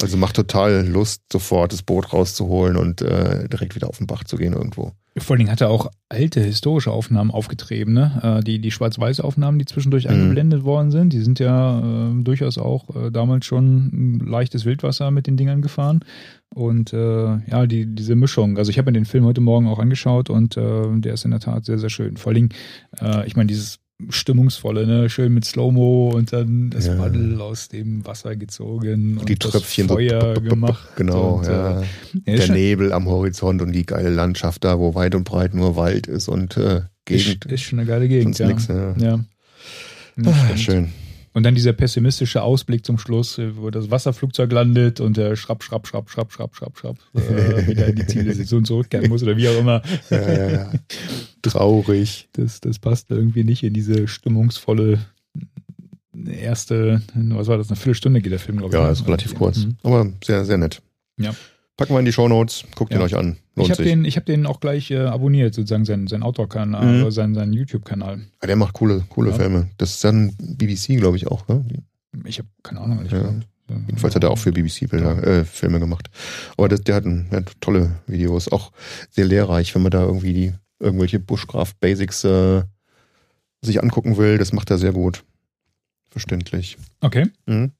Also 0.00 0.16
macht 0.16 0.36
total 0.36 0.86
Lust, 0.86 1.22
sofort 1.32 1.72
das 1.72 1.82
Boot 1.82 2.12
rauszuholen 2.12 2.76
und 2.76 3.02
äh, 3.02 3.48
direkt 3.48 3.74
wieder 3.74 3.88
auf 3.88 3.98
den 3.98 4.06
Bach 4.06 4.22
zu 4.22 4.36
gehen 4.36 4.52
irgendwo. 4.52 4.92
Vor 5.16 5.34
allen 5.34 5.38
Dingen 5.38 5.50
hat 5.50 5.60
er 5.60 5.70
auch 5.70 5.90
alte 6.08 6.40
historische 6.40 6.92
Aufnahmen 6.92 7.32
aufgetrieben, 7.32 7.94
ne? 7.94 8.38
Äh, 8.38 8.44
die, 8.44 8.60
die 8.60 8.70
schwarz-weiß 8.70 9.18
Aufnahmen, 9.18 9.58
die 9.58 9.64
zwischendurch 9.64 10.04
Mhm. 10.04 10.10
eingeblendet 10.12 10.62
worden 10.62 10.92
sind, 10.92 11.12
die 11.12 11.20
sind 11.20 11.40
ja 11.40 11.80
äh, 11.80 12.22
durchaus 12.22 12.58
auch 12.58 12.94
äh, 12.94 13.10
damals 13.10 13.46
schon 13.46 14.20
leichtes 14.24 14.64
Wildwasser 14.64 15.10
mit 15.10 15.26
den 15.26 15.36
Dingern 15.36 15.62
gefahren. 15.62 16.04
Und 16.54 16.92
äh, 16.92 17.38
ja, 17.50 17.66
die, 17.66 17.92
diese 17.92 18.14
Mischung. 18.14 18.56
Also 18.56 18.70
ich 18.70 18.78
habe 18.78 18.92
mir 18.92 18.98
den 18.98 19.04
Film 19.04 19.24
heute 19.24 19.40
Morgen 19.40 19.66
auch 19.66 19.80
angeschaut 19.80 20.30
und 20.30 20.56
äh, 20.56 21.00
der 21.00 21.14
ist 21.14 21.24
in 21.24 21.32
der 21.32 21.40
Tat 21.40 21.64
sehr, 21.64 21.78
sehr 21.78 21.90
schön. 21.90 22.16
Vor 22.16 22.30
allen 22.30 22.48
Dingen, 22.48 22.48
äh, 23.00 23.26
ich 23.26 23.34
meine, 23.34 23.48
dieses 23.48 23.80
Stimmungsvolle, 24.10 24.86
ne? 24.86 25.10
Schön 25.10 25.34
mit 25.34 25.44
Slow-Mo 25.44 26.10
und 26.14 26.32
dann 26.32 26.70
das 26.70 26.86
Ja. 26.86 26.94
Paddel 26.94 27.40
aus 27.40 27.68
dem 27.68 28.06
Wasser 28.06 28.36
gezogen 28.36 29.18
und 29.18 29.28
die 29.28 29.36
das 29.36 29.50
Tröpfchen 29.50 29.88
Feuer 29.88 30.36
so, 30.36 30.40
gemacht. 30.40 30.88
Genau, 30.96 31.38
und, 31.38 31.46
ja. 31.46 31.82
Äh, 32.24 32.36
Der 32.36 32.48
Nebel 32.48 32.92
am 32.92 33.06
Horizont 33.06 33.60
und 33.60 33.72
die 33.72 33.84
geile 33.84 34.10
Landschaft 34.10 34.62
da, 34.64 34.78
wo 34.78 34.94
weit 34.94 35.14
und 35.16 35.24
breit 35.24 35.54
nur 35.54 35.74
Wald 35.74 36.06
ist 36.06 36.28
und 36.28 36.56
äh, 36.56 36.82
Gegend. 37.04 37.44
Ist, 37.46 37.52
ist 37.52 37.62
schon 37.62 37.80
eine 37.80 37.88
geile 37.88 38.06
Gegend, 38.06 38.38
ja. 38.38 38.46
nix, 38.46 38.68
ja. 38.68 38.94
ja. 38.98 39.24
Das 40.16 40.34
Ah, 40.34 40.56
schön. 40.56 40.92
Und 41.34 41.44
dann 41.44 41.54
dieser 41.54 41.72
pessimistische 41.72 42.42
Ausblick 42.42 42.84
zum 42.84 42.98
Schluss, 42.98 43.38
äh, 43.38 43.56
wo 43.56 43.70
das 43.70 43.90
Wasserflugzeug 43.90 44.50
landet 44.52 45.00
und 45.00 45.16
der 45.16 45.36
schrapp, 45.36 45.62
schrapp, 45.62 45.86
schrapp, 45.86 46.10
schrapp, 46.10 46.32
schrapp, 46.32 46.56
schrapp, 46.56 46.76
schrapp 46.78 46.96
äh, 47.14 47.66
wieder 47.66 47.86
in 47.88 47.96
die 47.96 48.06
Zielsituation 48.06 48.64
zurückkehren 48.64 49.08
muss 49.08 49.22
oder 49.22 49.36
wie 49.36 49.48
auch 49.48 49.58
immer. 49.58 49.82
Ja, 50.10 50.32
ja, 50.32 50.50
ja. 50.50 50.72
Traurig. 51.42 52.28
Das, 52.32 52.60
das 52.60 52.78
passt 52.78 53.10
irgendwie 53.10 53.44
nicht 53.44 53.62
in 53.62 53.72
diese 53.74 54.08
stimmungsvolle 54.08 54.98
erste, 56.26 57.00
was 57.14 57.46
war 57.46 57.58
das, 57.58 57.68
eine 57.68 57.76
Viertelstunde 57.76 58.20
geht 58.20 58.32
der 58.32 58.38
Film, 58.38 58.58
glaube 58.58 58.74
ich. 58.74 58.80
Ja, 58.80 58.86
ne? 58.86 58.92
ist 58.92 59.06
relativ 59.06 59.34
kurz. 59.34 59.58
Mhm. 59.64 59.76
Aber 59.82 60.06
sehr, 60.24 60.44
sehr 60.44 60.58
nett. 60.58 60.82
Ja. 61.18 61.34
Packen 61.76 61.92
wir 61.94 62.00
in 62.00 62.06
die 62.06 62.12
Shownotes, 62.12 62.64
guckt 62.74 62.92
ihn 62.92 62.98
Ja. 62.98 63.04
euch 63.04 63.16
an. 63.16 63.36
Ich 63.52 63.56
Lohnt 63.56 63.70
habe 63.70 63.82
sich. 63.82 63.92
den, 63.92 64.04
ich 64.04 64.16
hab 64.16 64.26
den 64.26 64.46
auch 64.46 64.58
gleich 64.58 64.90
äh, 64.90 64.98
abonniert, 64.98 65.54
sozusagen 65.54 65.84
sein, 65.84 66.08
sein 66.08 66.22
Outdoor-Kanal, 66.24 66.84
Mhm. 66.96 67.02
oder 67.02 67.12
sein, 67.12 67.34
sein 67.34 67.52
YouTube-Kanal. 67.52 68.20
Ah, 68.40 68.46
der 68.46 68.56
macht 68.56 68.72
coole, 68.74 69.04
coole 69.08 69.30
Ja. 69.30 69.36
Filme. 69.36 69.70
Das 69.78 69.90
ist 69.90 70.02
dann 70.04 70.34
BBC, 70.40 70.96
glaube 70.96 71.16
ich, 71.16 71.28
auch. 71.28 71.46
Ne? 71.46 71.64
Ich 72.24 72.38
habe 72.38 72.48
keine 72.64 72.80
Ahnung, 72.80 72.98
ehrlich 72.98 73.12
Ja. 73.12 73.18
gesagt. 73.20 73.46
Ja. 73.70 73.76
Jedenfalls 73.86 74.14
hat 74.16 74.24
er 74.24 74.30
auch 74.30 74.38
für 74.38 74.50
BBC 74.50 74.86
Bilder, 74.88 75.22
äh, 75.24 75.44
Filme 75.44 75.78
gemacht. 75.78 76.08
Aber 76.56 76.68
das, 76.68 76.80
der 76.82 76.96
hat, 76.96 77.04
ein, 77.04 77.28
der 77.30 77.40
hat 77.40 77.52
tolle 77.60 77.92
Videos, 78.06 78.50
auch 78.50 78.72
sehr 79.10 79.26
lehrreich, 79.26 79.74
wenn 79.74 79.82
man 79.82 79.90
da 79.90 80.02
irgendwie 80.02 80.32
die 80.32 80.52
irgendwelche 80.80 81.18
Bushcraft 81.18 81.74
Basics 81.80 82.24
äh, 82.24 82.62
sich 83.62 83.82
angucken 83.82 84.16
will. 84.16 84.38
Das 84.38 84.52
macht 84.52 84.70
er 84.70 84.78
sehr 84.78 84.92
gut. 84.92 85.24
Verständlich. 86.10 86.78
Okay. 87.00 87.26
Mhm. 87.46 87.72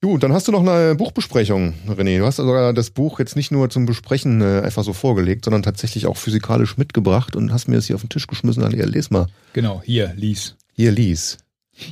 Du, 0.00 0.18
dann 0.18 0.32
hast 0.32 0.48
du 0.48 0.52
noch 0.52 0.66
eine 0.66 0.96
Buchbesprechung, 0.96 1.74
René. 1.86 2.18
Du 2.18 2.26
hast 2.26 2.36
sogar 2.36 2.72
das 2.72 2.90
Buch 2.90 3.20
jetzt 3.20 3.36
nicht 3.36 3.52
nur 3.52 3.70
zum 3.70 3.86
Besprechen 3.86 4.40
äh, 4.40 4.62
einfach 4.64 4.82
so 4.82 4.92
vorgelegt, 4.92 5.44
sondern 5.44 5.62
tatsächlich 5.62 6.06
auch 6.06 6.16
physikalisch 6.16 6.76
mitgebracht 6.76 7.36
und 7.36 7.52
hast 7.52 7.68
mir 7.68 7.76
das 7.76 7.86
hier 7.86 7.94
auf 7.94 8.02
den 8.02 8.08
Tisch 8.08 8.26
geschmissen. 8.26 8.62
Dann, 8.62 8.76
ja, 8.76 8.84
les 8.84 9.10
mal. 9.10 9.26
Genau, 9.52 9.80
hier, 9.84 10.12
lies. 10.16 10.56
Hier, 10.72 10.90
lies. 10.90 11.38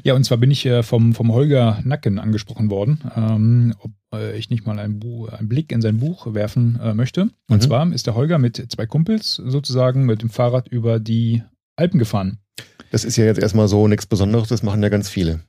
Ja, 0.02 0.14
und 0.14 0.24
zwar 0.24 0.38
bin 0.38 0.50
ich 0.50 0.66
äh, 0.66 0.82
vom, 0.82 1.14
vom 1.14 1.32
Holger 1.32 1.80
Nacken 1.84 2.18
angesprochen 2.18 2.70
worden, 2.70 3.00
ähm, 3.16 3.74
ob 3.78 3.92
äh, 4.14 4.36
ich 4.36 4.50
nicht 4.50 4.66
mal 4.66 4.78
einen, 4.78 5.02
einen 5.02 5.48
Blick 5.48 5.72
in 5.72 5.80
sein 5.80 5.98
Buch 5.98 6.32
werfen 6.34 6.78
äh, 6.82 6.94
möchte. 6.94 7.30
Und 7.48 7.56
mhm. 7.56 7.60
zwar 7.60 7.92
ist 7.92 8.06
der 8.06 8.14
Holger 8.14 8.38
mit 8.38 8.64
zwei 8.70 8.86
Kumpels 8.86 9.36
sozusagen 9.36 10.04
mit 10.04 10.22
dem 10.22 10.30
Fahrrad 10.30 10.68
über 10.68 11.00
die 11.00 11.42
Alpen 11.76 11.98
gefahren. 11.98 12.38
Das 12.90 13.04
ist 13.04 13.16
ja 13.16 13.24
jetzt 13.24 13.40
erstmal 13.40 13.68
so 13.68 13.88
nichts 13.88 14.06
Besonderes, 14.06 14.48
das 14.48 14.62
machen 14.62 14.82
ja 14.82 14.88
ganz 14.88 15.08
viele. 15.08 15.40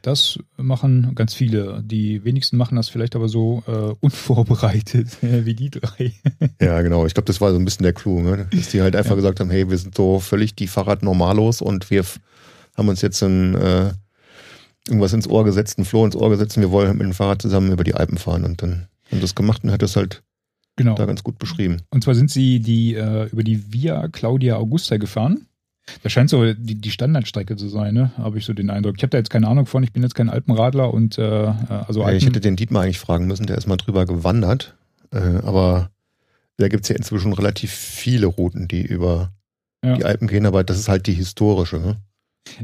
Das 0.00 0.38
machen 0.56 1.14
ganz 1.14 1.34
viele. 1.34 1.82
Die 1.84 2.24
wenigsten 2.24 2.56
machen 2.56 2.76
das 2.76 2.88
vielleicht 2.88 3.14
aber 3.14 3.28
so 3.28 3.62
äh, 3.66 3.94
unvorbereitet 4.00 5.18
wie 5.20 5.54
die 5.54 5.68
drei. 5.70 6.12
ja, 6.60 6.80
genau. 6.80 7.04
Ich 7.04 7.12
glaube, 7.12 7.26
das 7.26 7.42
war 7.42 7.50
so 7.50 7.58
ein 7.58 7.64
bisschen 7.64 7.82
der 7.82 7.92
Clou, 7.92 8.20
ne? 8.20 8.48
dass 8.50 8.70
die 8.70 8.80
halt 8.80 8.96
einfach 8.96 9.10
ja. 9.10 9.16
gesagt 9.16 9.40
haben, 9.40 9.50
hey, 9.50 9.68
wir 9.68 9.76
sind 9.76 9.94
so 9.94 10.18
völlig 10.20 10.54
die 10.54 10.66
Fahrradnormalos 10.66 11.60
und 11.60 11.90
wir 11.90 12.04
haben 12.76 12.88
uns 12.88 13.02
jetzt 13.02 13.22
ein, 13.22 13.54
äh, 13.54 13.92
irgendwas 14.88 15.12
ins 15.12 15.28
Ohr 15.28 15.44
gesetzt, 15.44 15.78
ein 15.78 15.84
Floh 15.84 16.04
ins 16.04 16.16
Ohr 16.16 16.30
gesetzt 16.30 16.56
und 16.56 16.62
wir 16.62 16.70
wollen 16.70 16.88
halt 16.88 16.98
mit 16.98 17.06
dem 17.06 17.14
Fahrrad 17.14 17.42
zusammen 17.42 17.72
über 17.72 17.84
die 17.84 17.94
Alpen 17.94 18.18
fahren 18.18 18.44
und 18.44 18.62
dann 18.62 18.86
haben 19.10 19.20
das 19.20 19.34
gemacht 19.34 19.64
und 19.64 19.70
hat 19.70 19.82
das 19.82 19.96
halt 19.96 20.22
genau. 20.76 20.94
da 20.94 21.06
ganz 21.06 21.22
gut 21.22 21.38
beschrieben. 21.38 21.78
Und 21.90 22.04
zwar 22.04 22.14
sind 22.14 22.30
sie 22.30 22.60
die 22.60 22.94
äh, 22.94 23.28
über 23.30 23.42
die 23.42 23.72
Via 23.72 24.08
Claudia 24.08 24.56
Augusta 24.56 24.96
gefahren. 24.96 25.46
Das 26.02 26.10
scheint 26.12 26.30
so 26.30 26.52
die, 26.52 26.74
die 26.74 26.90
Standardstrecke 26.90 27.56
zu 27.56 27.68
sein, 27.68 27.94
ne? 27.94 28.10
habe 28.18 28.38
ich 28.38 28.44
so 28.44 28.52
den 28.52 28.70
Eindruck. 28.70 28.94
Ich 28.96 29.02
habe 29.02 29.10
da 29.10 29.18
jetzt 29.18 29.30
keine 29.30 29.46
Ahnung 29.46 29.66
von, 29.66 29.84
ich 29.84 29.92
bin 29.92 30.02
jetzt 30.02 30.16
kein 30.16 30.28
Alpenradler 30.28 30.92
und 30.92 31.16
äh, 31.16 31.22
also 31.86 32.00
ja, 32.02 32.10
Ich 32.10 32.26
hätte 32.26 32.40
den 32.40 32.56
Dietmar 32.56 32.82
eigentlich 32.82 32.98
fragen 32.98 33.26
müssen, 33.26 33.46
der 33.46 33.56
ist 33.56 33.68
mal 33.68 33.76
drüber 33.76 34.04
gewandert, 34.04 34.76
äh, 35.12 35.18
aber 35.18 35.90
da 36.56 36.68
gibt 36.68 36.84
es 36.84 36.88
ja 36.88 36.96
inzwischen 36.96 37.32
relativ 37.32 37.70
viele 37.70 38.26
Routen, 38.26 38.66
die 38.66 38.82
über 38.82 39.32
ja. 39.84 39.94
die 39.94 40.04
Alpen 40.04 40.26
gehen, 40.26 40.46
aber 40.46 40.64
das 40.64 40.78
ist 40.78 40.88
halt 40.88 41.06
die 41.06 41.12
historische. 41.12 41.78
Ne? 41.78 41.96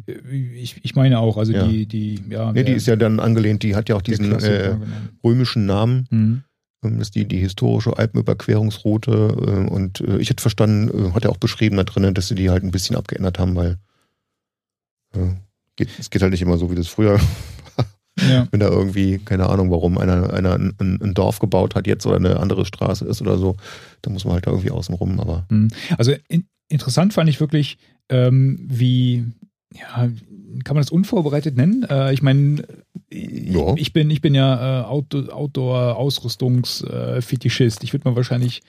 Ich, 0.07 0.77
ich 0.83 0.95
meine 0.95 1.19
auch, 1.19 1.37
also 1.37 1.53
ja. 1.53 1.67
die, 1.67 1.87
die, 1.87 2.23
ja. 2.29 2.53
Nee, 2.53 2.65
die 2.65 2.73
ist 2.73 2.87
ja 2.87 2.97
dann 2.97 3.21
angelehnt, 3.21 3.63
die 3.63 3.75
hat 3.75 3.89
ja 3.89 3.97
auch 3.97 4.03
diesen 4.03 4.33
äh, 4.33 4.71
genau. 4.73 4.87
römischen 5.25 5.67
Namen. 5.67 6.07
Mhm. 6.11 6.43
Ähm, 6.85 6.99
das 6.99 7.09
ist 7.09 7.15
die, 7.15 7.27
die 7.27 7.39
historische 7.39 7.97
Alpenüberquerungsroute. 7.97 9.11
Äh, 9.11 9.71
und 9.71 10.01
äh, 10.01 10.19
ich 10.19 10.31
hätte 10.31 10.41
verstanden, 10.41 10.89
äh, 10.89 11.13
hat 11.13 11.25
er 11.25 11.31
auch 11.31 11.37
beschrieben 11.37 11.77
da 11.77 11.85
drinnen, 11.85 12.15
dass 12.15 12.29
sie 12.29 12.35
die 12.35 12.51
halt 12.51 12.63
ein 12.63 12.71
bisschen 12.71 12.97
abgeändert 12.97 13.39
haben, 13.39 13.57
weil 13.57 13.79
geht, 15.77 15.91
es 15.99 16.09
geht 16.09 16.23
halt 16.23 16.33
nicht 16.33 16.41
immer 16.41 16.57
so, 16.57 16.71
wie 16.71 16.75
das 16.75 16.89
früher 16.89 17.21
ja. 18.21 18.47
Wenn 18.51 18.61
da 18.61 18.69
irgendwie, 18.69 19.19
keine 19.19 19.49
Ahnung, 19.49 19.71
warum 19.71 19.99
einer, 19.99 20.33
einer 20.33 20.55
ein, 20.55 20.75
ein, 20.79 21.15
Dorf 21.15 21.39
gebaut 21.39 21.75
hat 21.75 21.87
jetzt 21.87 22.07
oder 22.07 22.17
eine 22.17 22.41
andere 22.41 22.67
Straße 22.67 23.05
ist 23.05 23.23
oder 23.23 23.39
so, 23.39 23.57
da 24.03 24.11
muss 24.11 24.25
man 24.25 24.35
halt 24.35 24.47
da 24.47 24.51
irgendwie 24.51 24.71
außen 24.71 24.95
rum, 24.95 25.19
aber. 25.19 25.47
Mhm. 25.49 25.69
Also 25.97 26.13
in, 26.29 26.47
interessant 26.69 27.15
fand 27.15 27.31
ich 27.31 27.41
wirklich, 27.41 27.79
ähm, 28.09 28.59
wie, 28.69 29.25
ja, 29.75 30.09
kann 30.65 30.75
man 30.75 30.83
das 30.83 30.91
unvorbereitet 30.91 31.57
nennen? 31.57 31.85
Äh, 31.89 32.13
ich 32.13 32.23
meine, 32.23 32.65
ja. 33.11 33.75
ich 33.77 33.93
bin, 33.93 34.11
ich 34.11 34.21
bin 34.21 34.35
ja 34.35 34.81
äh, 34.83 34.85
Outdoor-Ausrüstungs-Fetischist. 34.85 37.85
ich 37.85 37.93
würde 37.93 38.09
mal 38.09 38.17
wahrscheinlich 38.17 38.63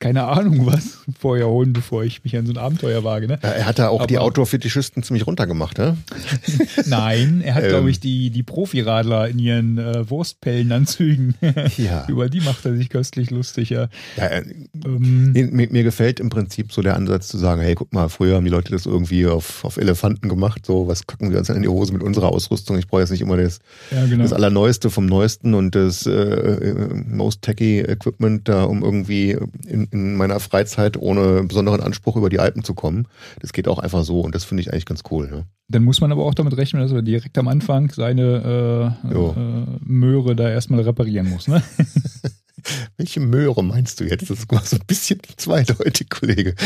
keine 0.00 0.24
Ahnung 0.24 0.66
was 0.66 0.98
vorher 1.18 1.48
holen, 1.48 1.72
bevor 1.72 2.04
ich 2.04 2.22
mich 2.22 2.36
an 2.36 2.46
so 2.46 2.52
ein 2.52 2.58
Abenteuer 2.58 3.02
wage. 3.02 3.26
Ne? 3.26 3.38
Er 3.42 3.66
hat 3.66 3.78
da 3.78 3.88
auch 3.88 4.00
Aber, 4.00 4.06
die 4.06 4.18
Outdoor-Fetischisten 4.18 5.02
ziemlich 5.02 5.26
runtergemacht, 5.26 5.78
ne? 5.78 5.96
Nein, 6.86 7.40
er 7.44 7.54
hat, 7.54 7.64
ähm, 7.64 7.70
glaube 7.70 7.90
ich, 7.90 7.98
die, 7.98 8.30
die 8.30 8.42
Profiradler 8.42 9.28
in 9.28 9.38
ihren 9.38 9.78
äh, 9.78 10.08
Wurstpellenanzügen. 10.08 11.34
ja. 11.76 12.06
Über 12.08 12.28
die 12.28 12.40
macht 12.40 12.64
er 12.64 12.76
sich 12.76 12.90
köstlich 12.90 13.30
lustig, 13.30 13.70
ja. 13.70 13.88
ja 14.16 14.24
äh, 14.24 14.44
ähm, 14.84 15.32
mir, 15.32 15.68
mir, 15.70 15.82
gefällt 15.82 16.20
im 16.20 16.28
Prinzip 16.28 16.72
so 16.72 16.82
der 16.82 16.94
Ansatz 16.94 17.28
zu 17.28 17.38
sagen, 17.38 17.60
hey, 17.60 17.74
guck 17.74 17.92
mal, 17.92 18.08
früher 18.08 18.36
haben 18.36 18.44
die 18.44 18.50
Leute 18.50 18.70
das 18.70 18.86
irgendwie 18.86 19.26
auf, 19.26 19.64
auf 19.64 19.78
Elefanten 19.78 20.28
gemacht, 20.28 20.64
so, 20.64 20.86
was 20.86 21.06
kacken 21.06 21.32
wir 21.32 21.38
uns 21.38 21.48
in 21.48 21.62
die 21.62 21.68
Hose 21.68 21.92
mit 21.92 22.02
unserer 22.02 22.28
Ausrüstung? 22.28 22.78
Ich 22.78 22.86
brauche 22.86 23.00
jetzt 23.00 23.10
nicht 23.10 23.22
immer 23.22 23.36
das, 23.36 23.58
ja, 23.90 24.04
genau. 24.06 24.22
das 24.22 24.32
Allerneueste 24.32 24.90
vom 24.90 25.06
Neuesten 25.06 25.54
und 25.54 25.74
das 25.74 26.06
äh, 26.06 26.12
äh 26.12 26.94
most 27.08 27.42
techy 27.42 27.80
Equipment 27.80 28.48
da, 28.48 28.64
um 28.64 28.84
irgendwie 28.84 29.36
in, 29.66 29.87
in 29.90 30.16
meiner 30.16 30.40
Freizeit 30.40 30.96
ohne 30.96 31.44
besonderen 31.44 31.80
Anspruch 31.80 32.16
über 32.16 32.30
die 32.30 32.38
Alpen 32.38 32.64
zu 32.64 32.74
kommen. 32.74 33.06
Das 33.40 33.52
geht 33.52 33.68
auch 33.68 33.78
einfach 33.78 34.04
so 34.04 34.20
und 34.20 34.34
das 34.34 34.44
finde 34.44 34.62
ich 34.62 34.72
eigentlich 34.72 34.86
ganz 34.86 35.02
cool. 35.10 35.28
Ne? 35.28 35.46
Dann 35.68 35.84
muss 35.84 36.00
man 36.00 36.12
aber 36.12 36.24
auch 36.24 36.34
damit 36.34 36.56
rechnen, 36.56 36.82
dass 36.82 36.92
er 36.92 37.02
direkt 37.02 37.36
am 37.38 37.48
Anfang 37.48 37.90
seine 37.90 38.94
äh, 39.04 39.08
äh, 39.14 39.66
Möhre 39.80 40.34
da 40.34 40.48
erstmal 40.48 40.80
reparieren 40.80 41.28
muss. 41.28 41.48
Ne? 41.48 41.62
Welche 42.96 43.20
Möhre 43.20 43.62
meinst 43.62 44.00
du 44.00 44.04
jetzt? 44.04 44.30
Das 44.30 44.48
war 44.48 44.64
so 44.64 44.76
ein 44.76 44.86
bisschen 44.86 45.20
zweideutig, 45.36 46.08
Kollege. 46.10 46.54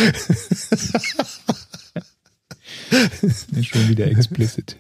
Schon 3.62 3.88
wieder 3.88 4.06
explicit. 4.06 4.76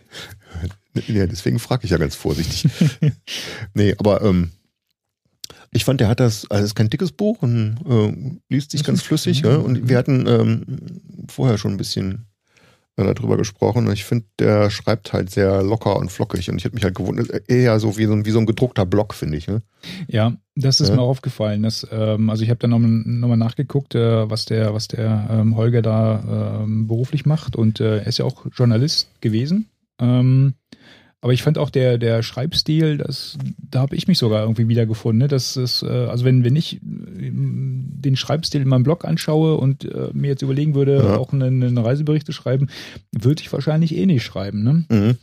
Ja, 1.08 1.26
deswegen 1.26 1.58
frage 1.58 1.84
ich 1.84 1.90
ja 1.90 1.96
ganz 1.96 2.14
vorsichtig. 2.14 2.70
nee, 3.74 3.94
aber 3.98 4.22
ähm, 4.22 4.52
ich 5.74 5.84
fand, 5.84 6.00
der 6.00 6.08
hat 6.08 6.20
das, 6.20 6.50
also 6.50 6.64
es 6.64 6.70
ist 6.70 6.74
kein 6.74 6.90
dickes 6.90 7.12
Buch 7.12 7.38
und 7.40 7.78
äh, 7.88 8.54
liest 8.54 8.72
sich 8.72 8.84
ganz 8.84 9.02
flüssig. 9.02 9.40
Ja? 9.40 9.56
Und 9.56 9.88
wir 9.88 9.96
hatten 9.96 10.26
ähm, 10.26 10.64
vorher 11.28 11.56
schon 11.56 11.72
ein 11.72 11.78
bisschen 11.78 12.26
äh, 12.96 13.14
darüber 13.14 13.38
gesprochen. 13.38 13.86
Und 13.86 13.92
ich 13.94 14.04
finde, 14.04 14.26
der 14.38 14.68
schreibt 14.68 15.14
halt 15.14 15.30
sehr 15.30 15.62
locker 15.62 15.96
und 15.96 16.12
flockig. 16.12 16.50
Und 16.50 16.58
ich 16.58 16.64
hätte 16.64 16.74
mich 16.74 16.84
halt 16.84 16.94
gewundert, 16.94 17.48
eher 17.48 17.80
so 17.80 17.96
wie 17.96 18.04
so 18.04 18.12
ein, 18.12 18.26
wie 18.26 18.30
so 18.30 18.38
ein 18.38 18.44
gedruckter 18.44 18.84
Block, 18.84 19.14
finde 19.14 19.38
ich. 19.38 19.48
Ne? 19.48 19.62
Ja, 20.08 20.36
das 20.56 20.80
ist 20.80 20.90
ja. 20.90 20.96
mir 20.96 21.00
auch 21.00 21.08
aufgefallen. 21.08 21.62
Dass, 21.62 21.86
ähm, 21.90 22.28
also 22.28 22.44
ich 22.44 22.50
habe 22.50 22.58
dann 22.58 22.70
nochmal 22.70 22.90
noch 22.90 23.36
nachgeguckt, 23.36 23.94
äh, 23.94 24.28
was 24.28 24.44
der, 24.44 24.74
was 24.74 24.88
der 24.88 25.26
ähm, 25.30 25.56
Holger 25.56 25.80
da 25.80 26.60
ähm, 26.64 26.86
beruflich 26.86 27.24
macht. 27.24 27.56
Und 27.56 27.80
äh, 27.80 28.00
er 28.00 28.06
ist 28.06 28.18
ja 28.18 28.26
auch 28.26 28.44
Journalist 28.52 29.08
gewesen. 29.22 29.70
Ähm, 29.98 30.52
aber 31.22 31.32
ich 31.32 31.42
fand 31.44 31.56
auch 31.56 31.70
der, 31.70 31.98
der 31.98 32.24
Schreibstil, 32.24 32.98
das, 32.98 33.38
da 33.58 33.80
habe 33.80 33.94
ich 33.94 34.08
mich 34.08 34.18
sogar 34.18 34.42
irgendwie 34.42 34.66
wiedergefunden. 34.66 35.20
Ne? 35.20 35.28
Das 35.28 35.56
ist, 35.56 35.84
äh, 35.84 35.86
also 35.86 36.24
wenn, 36.24 36.44
wenn 36.44 36.56
ich 36.56 36.76
äh, 36.76 36.80
den 36.82 38.16
Schreibstil 38.16 38.60
in 38.60 38.68
meinem 38.68 38.82
Blog 38.82 39.04
anschaue 39.04 39.56
und 39.56 39.84
äh, 39.84 40.10
mir 40.12 40.26
jetzt 40.26 40.42
überlegen 40.42 40.74
würde, 40.74 40.96
ja. 40.96 41.16
auch 41.16 41.32
eine, 41.32 41.46
eine 41.46 41.84
Reisebericht 41.84 42.26
zu 42.26 42.32
schreiben, 42.32 42.68
würde 43.12 43.40
ich 43.40 43.52
wahrscheinlich 43.52 43.96
eh 43.96 44.04
nicht 44.04 44.24
schreiben. 44.24 44.64
Ne? 44.64 44.84
Mhm. 44.90 45.18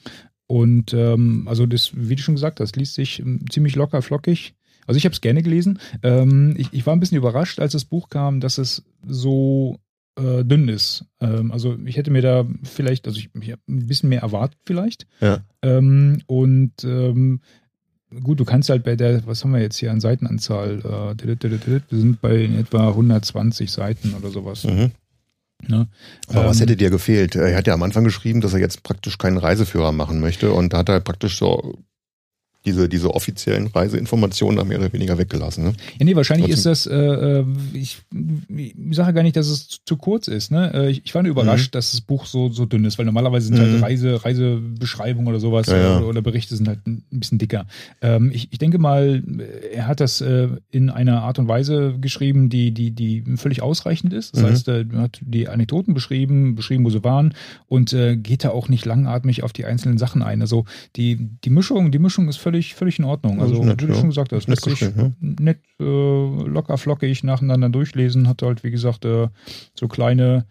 Und 0.47 0.93
ähm, 0.93 1.45
also 1.49 1.65
das, 1.65 1.91
wie 1.93 2.15
du 2.15 2.21
schon 2.21 2.35
gesagt 2.35 2.61
hast, 2.61 2.77
liest 2.77 2.93
sich 2.93 3.19
ähm, 3.19 3.41
ziemlich 3.49 3.75
locker, 3.75 4.01
flockig. 4.01 4.53
Also 4.87 4.97
ich 4.97 5.03
habe 5.03 5.13
es 5.13 5.21
gerne 5.21 5.43
gelesen. 5.43 5.79
Ähm, 6.01 6.55
ich, 6.57 6.69
ich 6.71 6.87
war 6.87 6.95
ein 6.95 7.01
bisschen 7.01 7.17
überrascht, 7.17 7.59
als 7.59 7.73
das 7.73 7.83
Buch 7.83 8.07
kam, 8.07 8.39
dass 8.39 8.57
es 8.57 8.83
so 9.05 9.77
äh, 10.19 10.43
dünn 10.43 10.67
ist. 10.67 11.05
Ähm, 11.19 11.51
also 11.51 11.77
ich 11.85 11.97
hätte 11.97 12.11
mir 12.11 12.21
da 12.21 12.45
vielleicht, 12.63 13.07
also 13.07 13.19
ich, 13.19 13.29
ich 13.39 13.51
habe 13.51 13.61
ein 13.67 13.87
bisschen 13.87 14.09
mehr 14.09 14.21
erwartet 14.21 14.59
vielleicht. 14.65 15.07
Ja. 15.21 15.39
Ähm, 15.61 16.21
und 16.27 16.73
ähm, 16.83 17.41
gut, 18.23 18.39
du 18.39 18.45
kannst 18.45 18.69
halt 18.69 18.83
bei 18.83 18.95
der, 18.95 19.25
was 19.25 19.43
haben 19.43 19.53
wir 19.53 19.61
jetzt 19.61 19.77
hier 19.77 19.91
an 19.91 20.01
Seitenanzahl? 20.01 21.15
Äh, 21.19 21.27
wir 21.27 21.99
sind 21.99 22.21
bei 22.21 22.43
etwa 22.43 22.89
120 22.89 23.71
Seiten 23.71 24.13
oder 24.13 24.29
sowas. 24.29 24.63
Mhm. 24.65 24.91
Ne? 25.67 25.87
Aber 26.27 26.45
was 26.45 26.57
ähm, 26.57 26.61
hätte 26.61 26.77
dir 26.77 26.89
gefehlt? 26.89 27.35
Er 27.35 27.55
hat 27.57 27.67
ja 27.67 27.73
am 27.73 27.83
Anfang 27.83 28.03
geschrieben, 28.03 28.41
dass 28.41 28.53
er 28.53 28.59
jetzt 28.59 28.83
praktisch 28.83 29.17
keinen 29.17 29.37
Reiseführer 29.37 29.91
machen 29.91 30.19
möchte 30.19 30.51
und 30.51 30.73
da 30.73 30.79
hat 30.79 30.89
er 30.89 31.01
praktisch 31.01 31.37
so 31.37 31.79
diese, 32.65 32.89
diese 32.89 33.13
offiziellen 33.13 33.67
Reiseinformationen 33.67 34.57
da 34.57 34.65
mehr 34.65 34.79
oder 34.79 34.91
weniger 34.91 35.17
weggelassen. 35.17 35.63
Ne? 35.63 35.73
Ja, 35.97 36.05
nee, 36.05 36.15
wahrscheinlich 36.15 36.51
Trotzdem. 36.51 36.71
ist 36.73 36.85
das, 36.85 36.91
äh, 36.91 36.95
äh 36.95 37.45
ich, 37.73 37.99
ich 38.53 38.95
sage 38.95 39.13
gar 39.13 39.23
nicht, 39.23 39.37
dass 39.37 39.47
es 39.47 39.67
zu, 39.69 39.79
zu 39.85 39.97
kurz 39.97 40.27
ist. 40.27 40.51
Ne? 40.51 40.71
Äh, 40.73 40.89
ich, 40.91 41.01
ich 41.05 41.15
war 41.15 41.23
nur 41.23 41.31
überrascht, 41.31 41.73
mhm. 41.73 41.77
dass 41.77 41.91
das 41.91 42.01
Buch 42.01 42.25
so, 42.25 42.49
so 42.49 42.65
dünn 42.65 42.83
ist, 42.83 42.97
weil 42.97 43.05
normalerweise 43.05 43.47
sind 43.47 43.59
halt 43.59 43.69
mhm. 43.69 43.73
halt 43.75 43.83
Reise, 43.83 44.25
Reisebeschreibungen 44.25 45.29
oder 45.29 45.39
sowas 45.39 45.67
ja, 45.67 45.77
ja. 45.77 45.97
Oder, 45.97 46.07
oder, 46.07 46.21
Berichte 46.21 46.55
sind 46.55 46.67
halt 46.67 46.85
ein 46.85 47.03
bisschen 47.11 47.37
dicker. 47.37 47.65
Ähm, 48.01 48.31
ich, 48.33 48.49
ich 48.51 48.59
denke 48.59 48.77
mal, 48.77 49.23
er 49.73 49.87
hat 49.87 50.01
das 50.01 50.19
äh, 50.19 50.49
in 50.69 50.89
einer 50.89 51.23
Art 51.23 51.39
und 51.39 51.47
Weise 51.47 51.95
geschrieben, 51.99 52.49
die, 52.49 52.71
die, 52.71 52.91
die 52.91 53.23
völlig 53.37 53.61
ausreichend 53.61 54.11
ist. 54.11 54.35
Das 54.35 54.43
mhm. 54.43 54.47
heißt, 54.47 54.67
er 54.67 54.85
hat 54.95 55.19
die 55.21 55.47
Anekdoten 55.47 55.93
beschrieben, 55.93 56.55
beschrieben, 56.55 56.83
wo 56.83 56.89
sie 56.89 57.05
waren 57.05 57.33
und 57.67 57.93
äh, 57.93 58.17
geht 58.17 58.43
da 58.43 58.49
auch 58.49 58.67
nicht 58.67 58.85
langatmig 58.85 59.43
auf 59.43 59.53
die 59.53 59.63
einzelnen 59.63 59.97
Sachen 59.97 60.21
ein. 60.21 60.41
Also 60.41 60.65
die, 60.97 61.29
die 61.43 61.49
Mischung, 61.49 61.91
die 61.91 61.99
Mischung 61.99 62.27
ist 62.27 62.37
völlig 62.37 62.48
völlig, 62.49 62.73
völlig 62.73 62.99
in 62.99 63.05
Ordnung. 63.05 63.41
Also, 63.41 63.63
nett, 63.63 63.81
wie 63.81 63.85
du 63.85 63.93
ja. 63.93 63.99
schon 63.99 64.09
gesagt 64.09 64.33
hast, 64.33 64.47
lässt 64.47 64.63
sich 64.63 64.81
ja. 64.81 65.11
nett, 65.19 65.59
äh, 65.79 65.83
locker, 65.83 66.77
flockig 66.77 67.23
nacheinander 67.23 67.69
durchlesen. 67.69 68.27
Hat 68.27 68.41
halt, 68.41 68.63
wie 68.63 68.71
gesagt, 68.71 69.05
äh, 69.05 69.27
so 69.75 69.87
kleine 69.87 70.45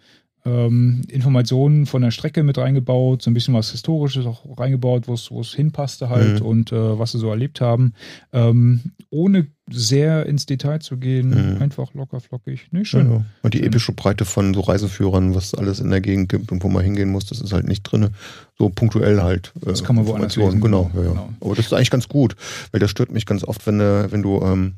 ähm, 0.44 1.02
Informationen 1.08 1.86
von 1.86 2.02
der 2.02 2.10
Strecke 2.10 2.42
mit 2.42 2.58
reingebaut, 2.58 3.22
so 3.22 3.30
ein 3.30 3.34
bisschen 3.34 3.54
was 3.54 3.70
Historisches 3.70 4.24
auch 4.26 4.44
reingebaut, 4.58 5.08
wo 5.08 5.14
es 5.40 5.54
hinpasste 5.54 6.08
halt 6.08 6.40
Mhm. 6.40 6.46
und 6.46 6.72
äh, 6.72 6.98
was 6.98 7.12
sie 7.12 7.18
so 7.18 7.28
erlebt 7.30 7.60
haben. 7.60 7.92
Ähm, 8.32 8.92
ohne 9.10 9.48
sehr 9.70 10.24
ins 10.26 10.46
Detail 10.46 10.78
zu 10.80 10.96
gehen, 10.96 11.28
Mhm. 11.56 11.60
einfach 11.62 11.92
locker 11.92 12.20
flockig. 12.20 12.68
Nee, 12.70 12.84
schön. 12.84 13.10
Ja. 13.10 13.24
Und 13.42 13.52
die 13.54 13.58
Schön. 13.58 13.66
epische 13.66 13.92
Breite 13.92 14.24
von 14.24 14.54
so 14.54 14.60
Reiseführern, 14.60 15.34
was 15.34 15.54
alles 15.54 15.80
in 15.80 15.90
der 15.90 16.00
Gegend 16.00 16.28
gibt 16.30 16.50
und 16.52 16.62
wo 16.64 16.68
man 16.68 16.82
hingehen 16.84 17.10
muss, 17.10 17.26
das 17.26 17.40
ist 17.40 17.52
halt 17.52 17.66
nicht 17.68 17.82
drin. 17.82 18.08
So 18.56 18.70
punktuell 18.70 19.20
halt. 19.22 19.52
äh, 19.62 19.66
Das 19.66 19.84
kann 19.84 19.96
man 19.96 20.06
woanders 20.06 20.36
lesen. 20.36 20.60
Genau, 20.60 20.90
ja, 20.94 21.02
ja. 21.02 21.08
Genau. 21.10 21.28
Aber 21.40 21.54
das 21.54 21.66
ist 21.66 21.72
eigentlich 21.74 21.90
ganz 21.90 22.08
gut, 22.08 22.34
weil 22.72 22.80
das 22.80 22.90
stört 22.90 23.10
mich 23.12 23.26
ganz 23.26 23.44
oft, 23.44 23.66
wenn, 23.66 23.80
äh, 23.80 24.10
wenn 24.10 24.22
du 24.22 24.40
ähm, 24.42 24.74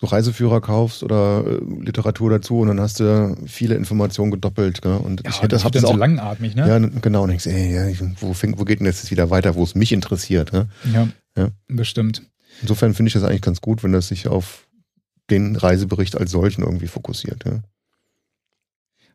so 0.00 0.06
Reiseführer 0.08 0.60
kaufst 0.60 1.02
oder 1.02 1.44
äh, 1.46 1.60
Literatur 1.84 2.30
dazu 2.30 2.58
und 2.58 2.68
dann 2.68 2.80
hast 2.80 2.98
du 3.00 3.36
viele 3.46 3.76
Informationen 3.76 4.30
gedoppelt. 4.32 4.82
Gell? 4.82 4.96
Und 4.96 5.22
Ja, 5.24 5.30
ich 5.30 5.36
hätte 5.38 5.48
das 5.48 5.64
hab 5.64 5.72
das 5.72 5.82
so 5.82 5.88
auch. 5.88 5.96
langatmig, 5.96 6.54
ne? 6.56 6.66
Ja, 6.68 6.78
genau. 6.78 7.22
Und 7.22 7.28
denkst, 7.28 7.46
ey, 7.46 7.72
ja, 7.74 7.86
ich, 7.88 8.00
wo, 8.20 8.32
fängt, 8.34 8.58
wo 8.58 8.64
geht 8.64 8.80
denn 8.80 8.86
jetzt 8.86 9.08
wieder 9.10 9.30
weiter, 9.30 9.54
wo 9.54 9.62
es 9.62 9.74
mich 9.74 9.92
interessiert? 9.92 10.52
Ne? 10.52 10.68
Ja, 10.92 11.08
Ja. 11.36 11.48
das 11.68 11.86
stimmt. 11.88 12.22
Insofern 12.60 12.94
finde 12.94 13.08
ich 13.08 13.14
das 13.14 13.22
eigentlich 13.24 13.42
ganz 13.42 13.60
gut, 13.60 13.82
wenn 13.84 13.92
das 13.92 14.08
sich 14.08 14.26
auf 14.28 14.66
den 15.30 15.56
Reisebericht 15.56 16.16
als 16.18 16.30
solchen 16.32 16.62
irgendwie 16.62 16.86
fokussiert. 16.88 17.44
Ja. 17.44 17.60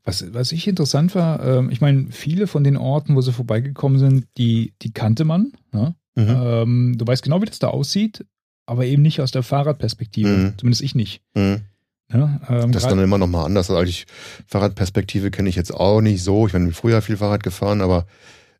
Was, 0.04 0.34
was 0.34 0.52
ich 0.54 0.68
interessant 0.68 1.14
war, 1.14 1.44
ähm, 1.46 1.70
ich 1.70 1.82
meine, 1.82 2.08
viele 2.12 2.48
von 2.48 2.64
den 2.64 2.78
Orten, 2.78 3.16
wo 3.16 3.22
sie 3.22 3.34
vorbeigekommen 3.34 4.00
sind, 4.00 4.26
die, 4.38 4.74
die 4.82 4.92
kannte 4.94 5.26
man. 5.26 5.52
Ne? 5.74 5.94
Mhm. 6.16 6.28
Ähm, 6.30 6.96
du 6.98 7.06
weißt 7.06 7.22
genau, 7.22 7.42
wie 7.42 7.46
das 7.46 7.60
da 7.60 7.68
aussieht, 7.68 8.26
aber 8.70 8.86
eben 8.86 9.02
nicht 9.02 9.20
aus 9.22 9.32
der 9.32 9.44
Fahrradperspektive. 9.44 10.30
Mhm. 10.30 10.54
Zumindest 10.58 10.82
ich 10.84 10.96
nicht. 10.96 11.22
Mhm. 11.34 11.62
Ne? 12.12 12.42
Ähm, 12.50 12.72
Das 12.72 12.84
ist 12.84 12.90
dann 12.90 13.00
immer 13.00 13.18
noch 13.18 13.28
mal 13.28 13.46
anders. 13.46 13.70
Also 13.70 13.84
ich, 13.84 14.06
Fahrradperspektive 14.48 15.30
kenne 15.32 15.50
ich 15.50 15.56
jetzt 15.56 15.74
auch 15.74 16.02
nicht 16.02 16.24
so. 16.24 16.48
Ich 16.48 16.54
bin 16.54 16.72
früher 16.74 17.02
viel 17.02 17.18
Fahrrad 17.18 17.44
gefahren, 17.44 17.82
aber 17.82 18.08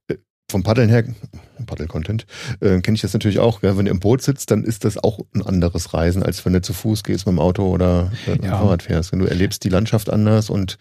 äh, 0.08 0.16
vom 0.52 0.62
Paddeln 0.62 0.90
her, 0.90 1.04
Paddel-Content, 1.66 2.26
äh, 2.60 2.80
kenne 2.82 2.94
ich 2.96 3.02
das 3.02 3.14
natürlich 3.14 3.40
auch. 3.40 3.64
Ja, 3.64 3.76
wenn 3.76 3.86
du 3.86 3.92
im 3.92 4.00
Boot 4.00 4.22
sitzt, 4.22 4.52
dann 4.52 4.64
ist 4.64 4.86
das 4.86 4.98
auch 4.98 5.20
ein 5.34 5.42
anderes 5.42 5.94
Reisen, 5.96 6.22
als 6.22 6.46
wenn 6.46 6.54
du 6.54 6.62
zu 6.62 6.74
Fuß 6.74 7.04
gehst 7.04 7.26
mit 7.26 7.34
dem 7.34 7.40
Auto 7.40 7.68
oder 7.68 8.12
äh, 8.28 8.32
mit 8.32 8.44
dem 8.44 8.46
Ja. 8.46 8.58
Fahrrad 8.60 8.84
fährst. 8.84 9.12
Wenn 9.12 9.20
du 9.20 9.26
erlebst 9.26 9.64
die 9.64 9.70
Landschaft 9.70 10.12
anders 10.12 10.52
und 10.52 10.78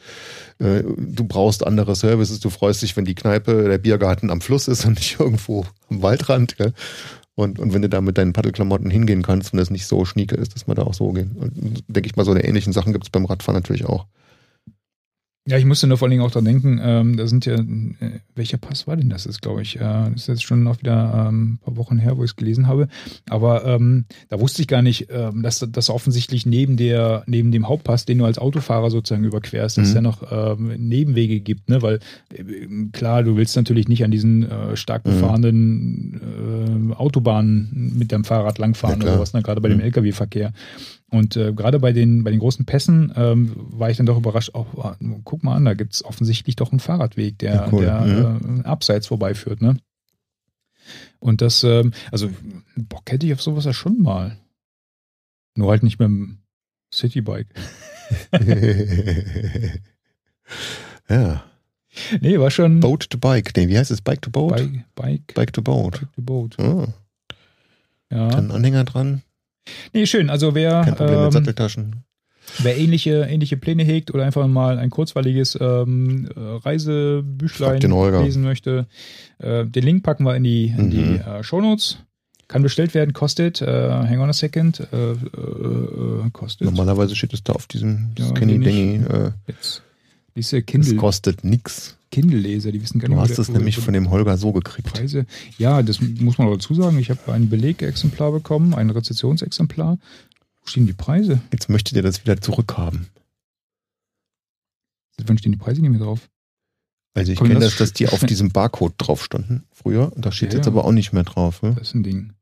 äh, 0.58 0.82
du 0.98 1.24
brauchst 1.24 1.66
andere 1.66 1.96
Services. 1.96 2.38
Du 2.40 2.50
freust 2.50 2.82
dich, 2.82 2.96
wenn 2.98 3.04
die 3.06 3.14
Kneipe, 3.14 3.64
der 3.68 3.78
Biergarten 3.78 4.30
am 4.30 4.40
Fluss 4.42 4.68
ist 4.68 4.84
und 4.84 4.96
nicht 4.96 5.16
irgendwo 5.20 5.64
am 5.88 6.02
Waldrand. 6.02 6.56
Gell? 6.58 6.72
Und, 7.38 7.60
und 7.60 7.72
wenn 7.72 7.82
du 7.82 7.88
da 7.88 8.00
mit 8.00 8.18
deinen 8.18 8.32
Paddelklamotten 8.32 8.90
hingehen 8.90 9.22
kannst, 9.22 9.52
wenn 9.52 9.58
das 9.58 9.70
nicht 9.70 9.86
so 9.86 10.04
schnieke 10.04 10.34
ist, 10.34 10.56
dass 10.56 10.66
man 10.66 10.74
da 10.74 10.82
auch 10.82 10.92
so 10.92 11.12
gehen. 11.12 11.36
Und 11.38 11.84
denke 11.86 12.08
ich 12.08 12.16
mal, 12.16 12.24
so 12.24 12.32
eine 12.32 12.42
ähnlichen 12.42 12.72
Sachen 12.72 12.92
gibt 12.92 13.04
es 13.04 13.10
beim 13.10 13.26
Radfahren 13.26 13.54
natürlich 13.54 13.84
auch. 13.84 14.06
Ja, 15.48 15.56
ich 15.56 15.64
musste 15.64 15.86
nur 15.86 15.96
vor 15.96 16.06
allen 16.06 16.10
Dingen 16.10 16.22
auch 16.22 16.30
dran 16.30 16.44
denken, 16.44 16.78
ähm, 16.82 17.16
da 17.16 17.26
sind 17.26 17.46
ja, 17.46 17.54
äh, 17.54 17.64
welcher 18.34 18.58
Pass 18.58 18.86
war 18.86 18.96
denn 18.98 19.08
das? 19.08 19.24
Ist, 19.24 19.40
glaube 19.40 19.62
ich, 19.62 19.76
äh, 19.76 19.78
das 19.80 20.12
ist 20.16 20.26
jetzt 20.28 20.42
schon 20.42 20.62
noch 20.62 20.80
wieder 20.80 21.26
ähm, 21.30 21.54
ein 21.54 21.58
paar 21.64 21.76
Wochen 21.78 21.96
her, 21.96 22.18
wo 22.18 22.24
ich 22.24 22.32
es 22.32 22.36
gelesen 22.36 22.66
habe. 22.66 22.86
Aber 23.30 23.64
ähm, 23.64 24.04
da 24.28 24.38
wusste 24.40 24.60
ich 24.60 24.68
gar 24.68 24.82
nicht, 24.82 25.06
ähm, 25.10 25.42
dass 25.42 25.66
das 25.72 25.88
offensichtlich 25.88 26.44
neben 26.44 26.76
der, 26.76 27.22
neben 27.26 27.50
dem 27.50 27.66
Hauptpass, 27.66 28.04
den 28.04 28.18
du 28.18 28.26
als 28.26 28.36
Autofahrer 28.36 28.90
sozusagen 28.90 29.24
überquerst, 29.24 29.78
dass 29.78 29.86
es 29.86 29.90
Mhm. 29.92 29.96
ja 29.96 30.02
noch 30.02 30.30
ähm, 30.30 30.66
Nebenwege 30.86 31.40
gibt, 31.40 31.70
ne? 31.70 31.80
Weil 31.80 32.00
äh, 32.34 32.44
klar, 32.92 33.22
du 33.22 33.36
willst 33.36 33.56
natürlich 33.56 33.88
nicht 33.88 34.04
an 34.04 34.10
diesen 34.10 34.42
äh, 34.50 34.76
stark 34.76 35.06
Mhm. 35.06 35.10
befahrenen 35.12 36.90
äh, 36.92 36.94
Autobahnen 36.94 37.94
mit 37.98 38.12
deinem 38.12 38.24
Fahrrad 38.24 38.58
langfahren 38.58 39.00
Ja, 39.00 39.06
oder 39.12 39.20
was, 39.20 39.32
ne? 39.32 39.42
gerade 39.42 39.62
bei 39.62 39.68
dem 39.68 39.78
Mhm. 39.78 39.84
Lkw-Verkehr. 39.84 40.52
Und 41.10 41.36
äh, 41.36 41.54
gerade 41.54 41.78
bei 41.78 41.92
den, 41.92 42.22
bei 42.22 42.30
den 42.30 42.38
großen 42.40 42.66
Pässen 42.66 43.12
ähm, 43.16 43.52
war 43.56 43.88
ich 43.90 43.96
dann 43.96 44.04
doch 44.06 44.18
überrascht, 44.18 44.54
auch, 44.54 44.66
ah, 44.84 44.96
guck 45.24 45.42
mal 45.42 45.54
an, 45.54 45.64
da 45.64 45.72
gibt 45.74 45.94
es 45.94 46.04
offensichtlich 46.04 46.54
doch 46.56 46.70
einen 46.70 46.80
Fahrradweg, 46.80 47.38
der, 47.38 47.54
Ja, 47.54 47.68
cool. 47.72 47.80
der 47.82 48.40
äh, 48.62 48.64
abseits 48.64 49.06
vorbeiführt. 49.06 49.62
Ne? 49.62 49.78
Und 51.18 51.40
das, 51.40 51.64
ähm, 51.64 51.92
also 52.12 52.30
Bock 52.76 53.10
hätte 53.10 53.26
ich 53.26 53.32
auf 53.32 53.40
sowas 53.42 53.64
ja 53.64 53.72
schon 53.72 54.02
mal. 54.02 54.36
Nur 55.54 55.70
halt 55.70 55.82
nicht 55.82 55.98
mit 55.98 56.06
dem 56.06 56.38
Citybike. 56.92 57.48
ja. 61.08 61.42
Nee, 62.20 62.38
war 62.38 62.50
schon 62.50 62.80
Boat 62.80 63.08
to 63.10 63.18
Bike. 63.18 63.52
Nee, 63.56 63.68
wie 63.68 63.78
heißt 63.78 63.90
es? 63.90 64.00
Bike 64.02 64.22
to 64.22 64.30
Boat? 64.30 64.56
Bike, 64.56 64.84
Bike, 64.94 65.34
Bike 65.34 65.52
to 65.52 65.62
Boat. 65.62 66.00
Bike 66.00 66.12
to 66.14 66.22
Boat. 66.22 66.58
Oh, 66.58 66.86
Ja. 68.10 68.28
dann 68.28 68.50
Anhänger 68.50 68.84
dran. 68.84 69.22
Nee, 69.92 70.06
schön. 70.06 70.30
Also 70.30 70.54
wer, 70.54 70.82
Kein 70.82 70.94
Problem 70.96 71.16
mit 71.18 71.24
ähm, 71.26 71.32
Satteltaschen. 71.32 71.96
wer 72.62 72.76
ähnliche, 72.78 73.22
ähnliche 73.28 73.56
Pläne 73.56 73.84
hegt 73.84 74.12
oder 74.14 74.24
einfach 74.24 74.46
mal 74.46 74.78
ein 74.78 74.90
kurzweiliges 74.90 75.56
ähm, 75.60 76.28
äh, 76.34 76.40
Reisebüchlein 76.40 77.80
lesen 77.80 78.42
möchte, 78.42 78.86
äh, 79.38 79.64
den 79.66 79.84
Link 79.84 80.02
packen 80.02 80.24
wir 80.24 80.34
in 80.36 80.44
die, 80.44 80.66
in 80.66 80.86
Mhm. 80.86 80.90
die 80.90 81.04
äh, 81.18 81.42
Shownotes. 81.42 81.98
Kann 82.48 82.62
bestellt 82.62 82.94
werden, 82.94 83.12
kostet, 83.12 83.60
äh, 83.60 83.66
hang 83.90 84.20
on 84.20 84.30
a 84.30 84.32
second, 84.32 84.80
äh, 84.90 85.10
äh, 85.12 86.30
kostet. 86.32 86.64
Normalerweise 86.64 87.14
steht 87.14 87.34
es 87.34 87.42
da 87.44 87.52
auf 87.52 87.66
diesem 87.66 88.12
Ja, 88.18 88.24
Skinny 88.28 88.58
Dingy. 88.58 89.00
Jetzt. 89.46 89.82
Diese 90.38 90.58
es 90.58 90.66
Kindle, 90.66 90.96
kostet 90.96 91.44
nix. 91.44 91.96
Kindle-Leser, 92.10 92.72
die 92.72 92.80
wissen 92.80 92.98
gar 93.00 93.08
nicht, 93.08 93.18
Du 93.18 93.20
hast 93.20 93.38
es 93.38 93.48
wo- 93.48 93.52
nämlich 93.52 93.76
von 93.78 93.92
dem 93.92 94.08
Holger 94.10 94.36
so 94.38 94.52
gekriegt. 94.52 94.92
Preise. 94.92 95.26
Ja, 95.58 95.82
das 95.82 96.00
muss 96.00 96.38
man 96.38 96.48
auch 96.48 96.52
dazu 96.54 96.74
sagen. 96.74 96.98
Ich 96.98 97.10
habe 97.10 97.32
ein 97.32 97.50
Belegexemplar 97.50 98.32
bekommen, 98.32 98.72
ein 98.74 98.88
Rezessionsexemplar. 98.90 99.98
Wo 100.62 100.66
stehen 100.66 100.86
die 100.86 100.92
Preise? 100.94 101.40
Jetzt 101.52 101.68
möchtet 101.68 101.96
ihr 101.96 102.02
das 102.02 102.22
wieder 102.24 102.40
zurückhaben. 102.40 103.08
Wann 105.26 105.38
stehen 105.38 105.52
die 105.52 105.58
Preise 105.58 105.80
nicht 105.80 105.90
mehr 105.90 106.00
drauf? 106.00 106.28
Also 107.14 107.32
ich 107.32 107.38
kenne 107.38 107.54
das 107.54 107.70
das, 107.70 107.76
dass 107.78 107.92
die 107.94 108.08
auf 108.08 108.24
diesem 108.24 108.50
Barcode 108.50 108.94
drauf 108.98 109.24
standen 109.24 109.64
früher. 109.72 110.12
Da 110.16 110.30
steht 110.30 110.52
Ja, 110.52 110.58
jetzt 110.58 110.66
ja. 110.66 110.72
aber 110.72 110.84
auch 110.84 110.92
nicht 110.92 111.12
mehr 111.12 111.24
drauf. 111.24 111.62
Ne? 111.62 111.74
Das 111.74 111.88
ist 111.88 111.94
ein 111.94 112.04
Ding. 112.04 112.32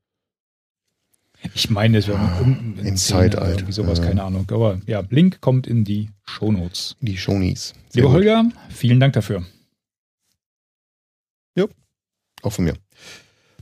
Ich 1.54 1.70
meine, 1.70 1.98
es 1.98 2.08
wäre 2.08 2.18
Ah, 2.18 2.38
im 2.42 2.74
Zehner 2.76 2.96
Zeitalter. 2.96 3.48
Irgendwie 3.50 3.72
sowas, 3.72 3.98
Ja. 3.98 4.06
keine 4.06 4.22
Ahnung. 4.24 4.46
Aber 4.50 4.80
ja, 4.86 5.02
Link 5.10 5.40
kommt 5.40 5.66
in 5.66 5.84
die 5.84 6.10
Shownotes. 6.24 6.96
Die 7.00 7.16
Shonies. 7.16 7.74
Sehr 7.90 8.02
Lieber 8.02 8.08
gut. 8.08 8.16
Holger, 8.16 8.44
vielen 8.70 9.00
Dank 9.00 9.12
dafür. 9.14 9.44
Auch 12.42 12.52
von 12.52 12.66
mir. 12.66 12.74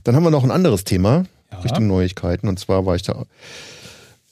Dann 0.03 0.15
haben 0.15 0.23
wir 0.23 0.31
noch 0.31 0.43
ein 0.43 0.51
anderes 0.51 0.83
Thema. 0.83 1.25
Ja. 1.51 1.59
Richtung 1.61 1.87
Neuigkeiten. 1.87 2.47
Und 2.49 2.59
zwar 2.59 2.85
war 2.85 2.95
ich 2.95 3.03
da 3.03 3.25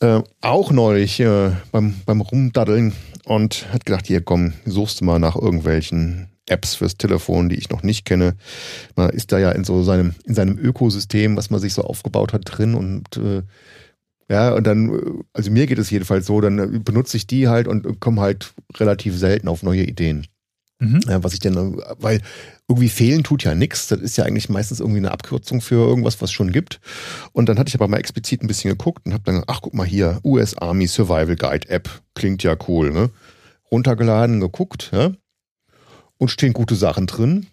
äh, 0.01 0.21
auch 0.41 0.71
neulich 0.71 1.19
äh, 1.21 1.51
beim, 1.71 1.95
beim 2.05 2.19
Rumdaddeln 2.21 2.93
und 3.23 3.65
hat 3.71 3.85
gedacht, 3.85 4.05
hier 4.05 4.21
komm, 4.21 4.53
suchst 4.65 4.99
du 5.01 5.05
mal 5.05 5.17
nach 5.17 5.35
irgendwelchen 5.37 6.27
Apps 6.47 6.75
fürs 6.75 6.97
Telefon, 6.97 7.49
die 7.49 7.55
ich 7.55 7.69
noch 7.69 7.83
nicht 7.83 8.05
kenne. 8.05 8.35
Man 8.95 9.09
ist 9.09 9.31
da 9.31 9.39
ja 9.39 9.51
in 9.51 9.63
so 9.63 9.83
seinem, 9.83 10.13
in 10.25 10.35
seinem 10.35 10.57
Ökosystem, 10.57 11.37
was 11.37 11.49
man 11.49 11.59
sich 11.59 11.73
so 11.73 11.83
aufgebaut 11.83 12.33
hat, 12.33 12.43
drin 12.45 12.75
und 12.75 13.17
äh, 13.17 13.43
ja, 14.29 14.53
und 14.53 14.65
dann, 14.65 14.89
äh, 14.89 15.23
also 15.33 15.51
mir 15.51 15.67
geht 15.67 15.79
es 15.79 15.89
jedenfalls 15.89 16.25
so, 16.25 16.41
dann 16.41 16.59
äh, 16.59 16.79
benutze 16.79 17.17
ich 17.17 17.27
die 17.27 17.47
halt 17.47 17.67
und 17.67 17.99
komme 17.99 18.21
halt 18.21 18.53
relativ 18.75 19.17
selten 19.17 19.47
auf 19.47 19.63
neue 19.63 19.83
Ideen. 19.83 20.27
Mhm. 20.79 21.01
Ja, 21.07 21.23
was 21.23 21.33
ich 21.33 21.39
denn, 21.39 21.55
weil 21.99 22.21
irgendwie 22.67 22.89
fehlen 22.89 23.23
tut 23.23 23.43
ja 23.43 23.55
nichts. 23.55 23.87
Das 23.87 23.99
ist 23.99 24.17
ja 24.17 24.25
eigentlich 24.25 24.49
meistens 24.49 24.79
irgendwie 24.79 24.99
eine 24.99 25.11
Abkürzung 25.11 25.61
für 25.61 25.75
irgendwas, 25.75 26.21
was 26.21 26.31
schon 26.31 26.51
gibt. 26.51 26.79
Und 27.31 27.47
dann 27.47 27.59
hatte 27.59 27.69
ich 27.69 27.75
aber 27.75 27.87
mal 27.87 27.97
explizit 27.97 28.41
ein 28.41 28.47
bisschen 28.47 28.71
geguckt 28.71 29.05
und 29.05 29.13
habe 29.13 29.23
dann, 29.23 29.43
ach 29.47 29.61
guck 29.61 29.73
mal 29.73 29.85
hier, 29.85 30.19
US 30.23 30.57
Army 30.57 30.87
Survival 30.87 31.35
Guide 31.35 31.69
App, 31.69 31.89
klingt 32.15 32.43
ja 32.43 32.57
cool, 32.67 32.91
ne? 32.91 33.09
Runtergeladen, 33.71 34.39
geguckt, 34.39 34.91
ja? 34.93 35.11
Und 36.17 36.29
stehen 36.29 36.53
gute 36.53 36.75
Sachen 36.75 37.07
drin. 37.07 37.47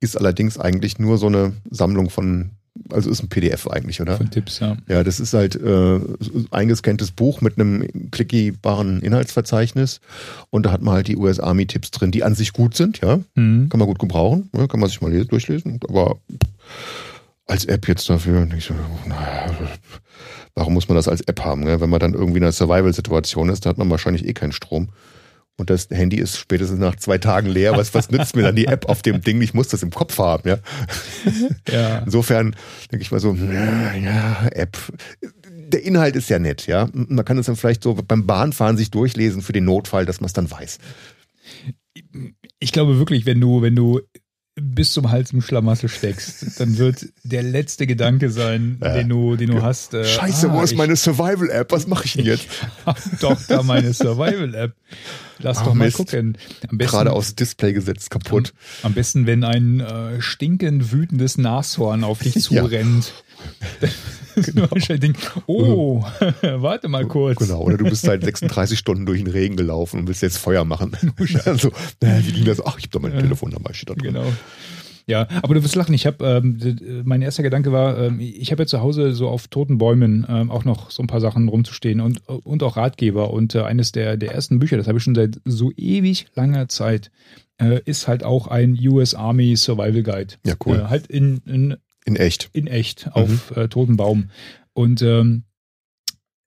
Ist 0.00 0.16
allerdings 0.16 0.58
eigentlich 0.58 0.98
nur 0.98 1.18
so 1.18 1.26
eine 1.26 1.52
Sammlung 1.70 2.08
von, 2.10 2.50
also 2.90 3.10
ist 3.10 3.22
ein 3.22 3.28
PDF 3.28 3.66
eigentlich, 3.68 4.00
oder? 4.00 4.16
Von 4.16 4.30
Tipps, 4.30 4.58
ja. 4.60 4.76
Ja, 4.88 5.04
das 5.04 5.20
ist 5.20 5.34
halt 5.34 5.56
äh, 5.56 6.00
eingescanntes 6.50 7.10
Buch 7.10 7.40
mit 7.42 7.58
einem 7.58 8.10
klickibaren 8.10 9.00
Inhaltsverzeichnis 9.02 10.00
und 10.48 10.64
da 10.66 10.72
hat 10.72 10.80
man 10.80 10.94
halt 10.94 11.08
die 11.08 11.16
US 11.16 11.38
Army 11.38 11.66
Tipps 11.66 11.90
drin, 11.90 12.10
die 12.12 12.24
an 12.24 12.34
sich 12.34 12.52
gut 12.54 12.74
sind, 12.76 13.00
ja, 13.02 13.20
Mhm. 13.34 13.68
kann 13.68 13.78
man 13.78 13.88
gut 13.88 13.98
gebrauchen, 13.98 14.48
ja, 14.56 14.66
kann 14.66 14.80
man 14.80 14.88
sich 14.88 15.00
mal 15.02 15.12
les- 15.12 15.26
durchlesen, 15.28 15.80
aber 15.88 16.16
als 17.46 17.64
App 17.66 17.86
jetzt 17.88 18.08
dafür, 18.08 18.46
nicht 18.46 18.66
so, 18.66 18.74
naja, 19.06 19.50
warum 20.54 20.72
muss 20.74 20.88
man 20.88 20.96
das 20.96 21.08
als 21.08 21.20
App 21.22 21.40
haben, 21.44 21.62
ne? 21.64 21.80
wenn 21.80 21.90
man 21.90 22.00
dann 22.00 22.14
irgendwie 22.14 22.38
in 22.38 22.44
einer 22.44 22.52
Survival-Situation 22.52 23.48
ist, 23.50 23.66
da 23.66 23.70
hat 23.70 23.78
man 23.78 23.90
wahrscheinlich 23.90 24.26
eh 24.26 24.32
keinen 24.32 24.52
Strom. 24.52 24.88
Und 25.60 25.68
das 25.68 25.90
Handy 25.90 26.16
ist 26.16 26.38
spätestens 26.38 26.78
nach 26.78 26.96
zwei 26.96 27.18
Tagen 27.18 27.46
leer. 27.50 27.76
Was, 27.76 27.92
was 27.92 28.10
nützt 28.10 28.34
mir 28.34 28.40
dann 28.40 28.56
die 28.56 28.64
App 28.64 28.86
auf 28.86 29.02
dem 29.02 29.20
Ding? 29.20 29.42
Ich 29.42 29.52
muss 29.52 29.68
das 29.68 29.82
im 29.82 29.90
Kopf 29.90 30.16
haben, 30.18 30.48
ja. 30.48 30.58
Ja. 31.70 31.98
Insofern 31.98 32.56
denke 32.90 33.02
ich 33.02 33.12
mal 33.12 33.20
so, 33.20 33.34
na, 33.34 33.94
ja, 33.94 34.48
App. 34.52 34.78
Der 35.50 35.82
Inhalt 35.82 36.16
ist 36.16 36.30
ja 36.30 36.38
nett, 36.38 36.66
ja. 36.66 36.88
Man 36.94 37.26
kann 37.26 37.36
es 37.36 37.44
dann 37.44 37.56
vielleicht 37.56 37.82
so 37.82 37.94
beim 37.94 38.26
Bahnfahren 38.26 38.78
sich 38.78 38.90
durchlesen 38.90 39.42
für 39.42 39.52
den 39.52 39.66
Notfall, 39.66 40.06
dass 40.06 40.22
man 40.22 40.28
es 40.28 40.32
dann 40.32 40.50
weiß. 40.50 40.78
Ich 42.58 42.72
glaube 42.72 42.98
wirklich, 42.98 43.26
wenn 43.26 43.40
du, 43.40 43.60
wenn 43.60 43.76
du 43.76 44.00
bis 44.60 44.92
zum 44.92 45.10
Hals 45.10 45.32
im 45.32 45.42
Schlamassel 45.42 45.88
steckst, 45.88 46.60
dann 46.60 46.78
wird 46.78 47.06
der 47.24 47.42
letzte 47.42 47.86
Gedanke 47.86 48.30
sein, 48.30 48.78
Ja. 48.82 48.94
den 48.94 49.08
du, 49.08 49.36
den 49.36 49.50
du 49.50 49.62
hast. 49.62 49.94
Äh, 49.94 50.04
Scheiße, 50.04 50.50
ah, 50.50 50.54
wo 50.54 50.62
ist 50.62 50.72
ich 50.72 50.78
meine 50.78 50.96
Survival-App? 50.96 51.72
Was 51.72 51.86
mache 51.86 52.04
ich 52.04 52.12
denn 52.14 52.26
jetzt? 52.26 52.46
hab 52.86 52.98
doch 53.20 53.40
da 53.48 53.62
meine 53.62 53.92
Survival-App. 53.92 54.72
Lass 55.38 55.58
Ah, 55.58 55.64
doch 55.64 55.74
mal 55.74 55.86
Mist. 55.86 55.96
gucken. 55.96 56.36
Am 56.68 56.76
besten, 56.76 56.90
Gerade 56.96 57.12
aufs 57.12 57.34
Display 57.34 57.72
gesetzt, 57.72 58.10
kaputt. 58.10 58.52
am 58.82 58.92
besten, 58.92 59.26
wenn 59.26 59.42
ein 59.44 59.80
äh, 59.80 60.20
stinkend 60.20 60.92
wütendes 60.92 61.38
Nashorn 61.38 62.04
auf 62.04 62.18
dich 62.20 62.34
zurennt. 62.42 63.12
genau. 64.36 64.66
Denk, 64.88 65.16
oh, 65.46 66.02
warte 66.42 66.88
mal 66.88 67.06
kurz. 67.06 67.38
Genau, 67.38 67.62
oder 67.62 67.76
du 67.76 67.84
bist 67.84 68.02
seit 68.02 68.22
36 68.22 68.78
Stunden 68.78 69.06
durch 69.06 69.22
den 69.22 69.30
Regen 69.32 69.56
gelaufen 69.56 70.00
und 70.00 70.08
willst 70.08 70.22
jetzt 70.22 70.38
Feuer 70.38 70.64
machen. 70.64 70.92
also, 71.44 71.68
äh, 72.00 72.20
wie 72.22 72.32
ging 72.32 72.44
das? 72.44 72.64
Ach, 72.64 72.78
ich 72.78 72.84
hab 72.84 72.92
doch 72.92 73.00
mein 73.00 73.18
Telefonnummer 73.18 73.72
steht 73.74 73.90
da 73.90 73.94
drin. 73.94 74.14
Genau. 74.14 74.26
Ja, 75.06 75.26
aber 75.42 75.54
du 75.54 75.64
wirst 75.64 75.74
lachen. 75.74 75.94
Ich 75.94 76.06
habe, 76.06 76.24
ähm, 76.24 77.02
mein 77.04 77.20
erster 77.20 77.42
Gedanke 77.42 77.72
war, 77.72 77.98
ähm, 77.98 78.20
ich 78.20 78.52
habe 78.52 78.62
ja 78.62 78.66
zu 78.66 78.80
Hause 78.80 79.12
so 79.12 79.28
auf 79.28 79.48
toten 79.48 79.78
Bäumen 79.78 80.24
ähm, 80.28 80.50
auch 80.50 80.64
noch 80.64 80.90
so 80.90 81.02
ein 81.02 81.08
paar 81.08 81.20
Sachen 81.20 81.48
rumzustehen 81.48 82.00
und, 82.00 82.20
und 82.28 82.62
auch 82.62 82.76
Ratgeber. 82.76 83.32
Und 83.32 83.54
äh, 83.56 83.62
eines 83.62 83.90
der, 83.90 84.16
der 84.16 84.32
ersten 84.32 84.60
Bücher, 84.60 84.76
das 84.76 84.86
habe 84.86 84.98
ich 84.98 85.04
schon 85.04 85.16
seit 85.16 85.40
so 85.44 85.72
ewig 85.76 86.26
langer 86.36 86.68
Zeit, 86.68 87.10
äh, 87.60 87.80
ist 87.84 88.08
halt 88.08 88.24
auch 88.24 88.46
ein 88.46 88.78
US 88.86 89.14
Army 89.14 89.56
Survival 89.56 90.02
Guide. 90.02 90.34
Ja, 90.46 90.54
cool. 90.64 90.78
Äh, 90.78 90.84
halt 90.84 91.06
in, 91.08 91.42
in, 91.46 91.76
In 92.04 92.16
echt. 92.16 92.50
in 92.52 92.66
echt 92.66 93.10
auf 93.12 93.56
äh, 93.56 93.68
toten 93.68 93.96
Baum. 93.96 94.30
Und 94.72 95.02
ähm, 95.02 95.44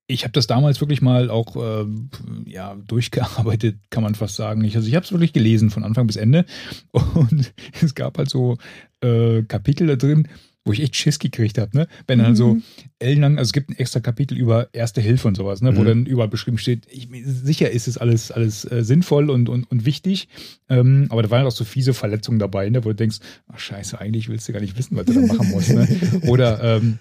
ich 0.08 0.24
habe 0.24 0.34
das 0.34 0.48
damals 0.48 0.82
wirklich 0.82 1.02
mal 1.02 1.30
auch 1.30 1.56
ähm, 1.56 2.10
ja, 2.46 2.76
durchgearbeitet, 2.76 3.78
kann 3.89 4.04
man 4.04 4.16
fast 4.16 4.36
sagen. 4.36 4.63
Ich, 4.63 4.76
also 4.76 4.88
ich 4.88 4.96
habe 4.96 5.06
es 5.06 5.12
wirklich 5.12 5.34
gelesen 5.34 5.70
von 5.70 5.84
Anfang 5.84 6.08
bis 6.08 6.18
Ende. 6.18 6.46
Und 6.92 7.54
es 7.82 7.96
gab 7.96 8.18
halt 8.18 8.30
so 8.30 8.58
äh, 9.02 9.44
Kapitel 9.44 9.88
da 9.88 9.96
drin, 9.96 10.28
wo 10.65 10.71
ich 10.71 10.82
echt 10.82 10.95
Schiss 10.95 11.19
gekriegt 11.19 11.58
habe, 11.58 11.76
ne? 11.78 11.88
Wenn 12.08 12.19
dann 12.19 12.36
so 12.36 12.58
ellenlang, 12.99 13.38
also 13.38 13.49
es 13.49 13.54
gibt 13.54 13.69
ein 13.69 13.76
extra 13.78 13.99
Kapitel 13.99 14.38
über 14.38 14.69
Erste 14.73 15.02
Hilfe 15.02 15.28
und 15.28 15.36
sowas, 15.36 15.62
ne? 15.62 15.76
Wo 15.76 15.82
Mhm. 15.82 15.86
dann 15.86 16.06
überall 16.06 16.30
beschrieben 16.30 16.58
steht, 16.58 16.88
ich, 16.89 17.10
sicher 17.26 17.69
ist 17.71 17.88
es 17.88 17.97
alles, 17.97 18.32
alles 18.32 18.63
äh, 18.71 18.84
sinnvoll 18.84 19.30
und, 19.30 19.49
und, 19.49 19.69
und 19.69 19.86
wichtig, 19.86 20.30
ähm, 20.69 21.08
aber 21.10 21.21
da 21.21 21.30
waren 21.30 21.45
auch 21.45 21.52
so 21.52 21.65
fiese 21.65 21.93
Verletzungen 21.93 22.39
dabei, 22.39 22.69
ne? 22.69 22.86
Wo 22.86 22.89
du 22.89 22.95
denkst, 22.95 23.17
ach 23.52 23.60
scheiße, 23.60 23.99
eigentlich 23.99 24.30
willst 24.30 24.47
du 24.47 24.54
gar 24.54 24.62
nicht 24.62 24.78
wissen, 24.78 24.95
was 24.95 25.06
du 25.06 25.13
da 25.13 25.21
machen 25.21 25.49
musst, 25.49 25.73
ne? 25.73 25.88
Oder 26.21 26.78
ähm, 26.78 26.99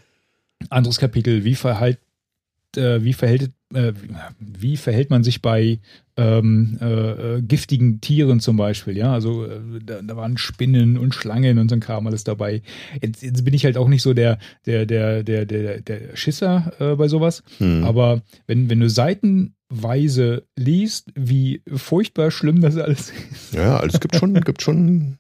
anderes 0.69 0.99
Kapitel, 0.99 1.45
wie 1.45 1.55
verhalt, 1.55 1.99
äh, 2.77 3.05
wie 3.05 3.13
verhält, 3.13 3.51
äh, 3.75 3.93
wie 4.39 4.77
verhält 4.77 5.11
man 5.11 5.25
sich 5.25 5.43
bei 5.43 5.79
ähm, 6.17 6.79
äh, 6.81 7.37
äh, 7.39 7.43
giftigen 7.43 8.01
Tieren 8.01 8.41
zum 8.41 8.57
Beispiel, 8.57 8.97
ja, 8.97 9.13
also 9.15 9.47
äh, 9.47 9.61
da, 9.85 10.03
da 10.03 10.17
waren 10.17 10.37
Spinnen 10.37 10.99
und 10.99 11.15
Schlangen 11.15 11.59
und 11.59 11.71
so 11.71 11.77
ein 11.77 11.81
Kram 11.81 12.07
alles 12.07 12.25
dabei. 12.25 12.63
Jetzt, 13.01 13.23
jetzt 13.23 13.45
bin 13.45 13.55
ich 13.55 13.65
halt 13.65 13.79
auch 13.79 13.89
nicht 13.89 14.03
so 14.03 14.13
der, 14.13 14.39
der, 14.67 14.85
der, 14.85 15.23
der, 15.23 15.47
der, 15.47 15.81
der 15.81 16.17
Schisser 16.17 16.73
äh, 16.79 16.97
bei 16.97 17.09
sowas, 17.09 17.43
Hm. 17.59 17.85
aber 17.85 18.21
wenn, 18.47 18.69
wenn 18.69 18.81
du 18.81 18.91
seitenweise 18.91 20.45
liest, 20.57 21.11
wie 21.15 21.63
furchtbar 21.75 22.31
schlimm 22.31 22.61
das 22.61 22.77
alles 22.77 23.13
ist. 23.33 23.55
Ja, 23.55 23.77
also 23.79 23.95
es 23.95 24.01
gibt 24.01 24.17
schon, 24.17 24.35
gibt 24.45 24.63
schon, 24.63 25.17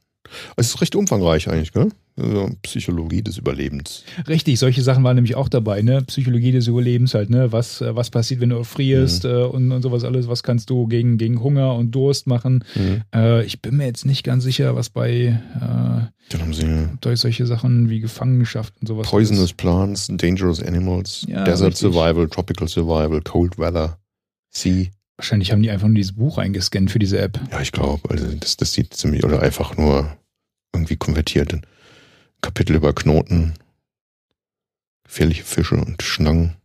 es 0.57 0.68
ist 0.68 0.81
recht 0.81 0.95
umfangreich 0.97 1.49
eigentlich, 1.49 1.73
gell? 1.73 1.88
Also 2.14 2.51
Psychologie 2.61 3.23
des 3.23 3.38
Überlebens. 3.38 4.05
Richtig, 4.29 4.59
solche 4.59 4.83
Sachen 4.83 5.03
waren 5.03 5.14
nämlich 5.14 5.35
auch 5.35 5.49
dabei, 5.49 5.81
ne? 5.81 6.03
Psychologie 6.03 6.53
des 6.53 6.66
Überlebens 6.66 7.14
halt, 7.14 7.31
ne? 7.31 7.53
Was, 7.53 7.81
äh, 7.81 7.97
was 7.97 8.11
passiert, 8.11 8.40
wenn 8.40 8.51
du 8.51 8.57
erfrierst 8.57 9.25
äh, 9.25 9.45
und, 9.45 9.73
und 9.73 9.81
sowas 9.81 10.05
alles, 10.05 10.29
was 10.29 10.42
kannst 10.42 10.68
du 10.68 10.87
gegen, 10.87 11.16
gegen 11.16 11.42
Hunger 11.42 11.75
und 11.75 11.92
Durst 11.92 12.27
machen? 12.27 12.64
Mhm. 12.75 13.03
Äh, 13.14 13.45
ich 13.45 13.62
bin 13.62 13.79
mir 13.79 13.87
jetzt 13.87 14.05
nicht 14.05 14.25
ganz 14.25 14.45
sicher, 14.45 14.77
was 14.77 14.90
bei 14.90 15.11
äh, 15.57 15.59
Dann 16.31 16.40
haben 16.40 16.53
sie 16.53 16.66
durch 17.01 17.21
solche 17.21 17.47
Sachen 17.47 17.88
wie 17.88 18.01
Gefangenschaft 18.01 18.75
und 18.81 18.88
sowas. 18.88 19.09
Poisonous 19.09 19.40
alles- 19.40 19.53
Plants, 19.55 20.09
Dangerous 20.11 20.62
Animals, 20.62 21.25
Ja, 21.27 21.45
Desert 21.45 21.68
richtig. 21.73 21.92
Survival, 21.92 22.29
Tropical 22.29 22.68
Survival, 22.68 23.23
Cold 23.23 23.59
Weather, 23.59 23.99
Sea. 24.51 24.87
Wahrscheinlich 25.16 25.51
haben 25.53 25.62
die 25.62 25.71
einfach 25.71 25.87
nur 25.87 25.95
dieses 25.97 26.12
Buch 26.12 26.37
eingescannt 26.37 26.90
für 26.90 26.99
diese 26.99 27.18
App. 27.21 27.40
Ja, 27.51 27.61
ich 27.61 27.73
glaube, 27.73 28.11
also 28.11 28.27
das, 28.38 28.57
das 28.59 28.73
sieht 28.75 28.92
ziemlich, 28.92 29.25
oder 29.25 29.40
einfach 29.40 29.77
nur 29.77 30.14
irgendwie 30.72 30.96
konvertiert. 30.96 31.52
Ein 31.52 31.62
Kapitel 32.40 32.76
über 32.76 32.92
Knoten, 32.92 33.54
gefährliche 35.04 35.44
Fische 35.44 35.76
und 35.76 36.02
Schlangen, 36.02 36.56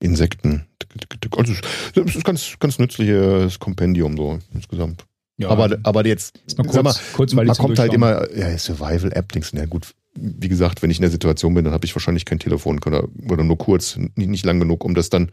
Insekten. 0.00 0.66
Also 1.36 1.52
es 1.94 2.16
ist 2.16 2.24
ganz, 2.24 2.56
ganz 2.58 2.78
nützliches 2.78 3.58
Kompendium 3.58 4.16
so 4.16 4.38
insgesamt. 4.52 5.04
Ja, 5.36 5.48
aber, 5.48 5.78
aber 5.84 6.06
jetzt, 6.06 6.38
mal 6.58 6.70
sag 6.70 6.84
mal, 6.84 6.92
kurz, 6.92 7.12
kurzweilig 7.12 7.48
man 7.48 7.56
kommt 7.56 7.78
halt 7.78 7.94
immer, 7.94 8.30
ja, 8.36 8.56
Survival-App, 8.56 9.32
denkst 9.32 9.52
du, 9.52 9.56
na 9.56 9.64
gut, 9.64 9.94
wie 10.14 10.48
gesagt, 10.48 10.82
wenn 10.82 10.90
ich 10.90 10.98
in 10.98 11.02
der 11.02 11.10
Situation 11.10 11.54
bin, 11.54 11.64
dann 11.64 11.72
habe 11.72 11.86
ich 11.86 11.94
wahrscheinlich 11.94 12.26
kein 12.26 12.38
Telefon 12.38 12.78
oder, 12.84 13.04
oder 13.28 13.42
nur 13.42 13.56
kurz, 13.56 13.96
nicht, 13.96 14.28
nicht 14.28 14.44
lang 14.44 14.58
genug, 14.60 14.84
um 14.84 14.94
das 14.94 15.08
dann 15.08 15.30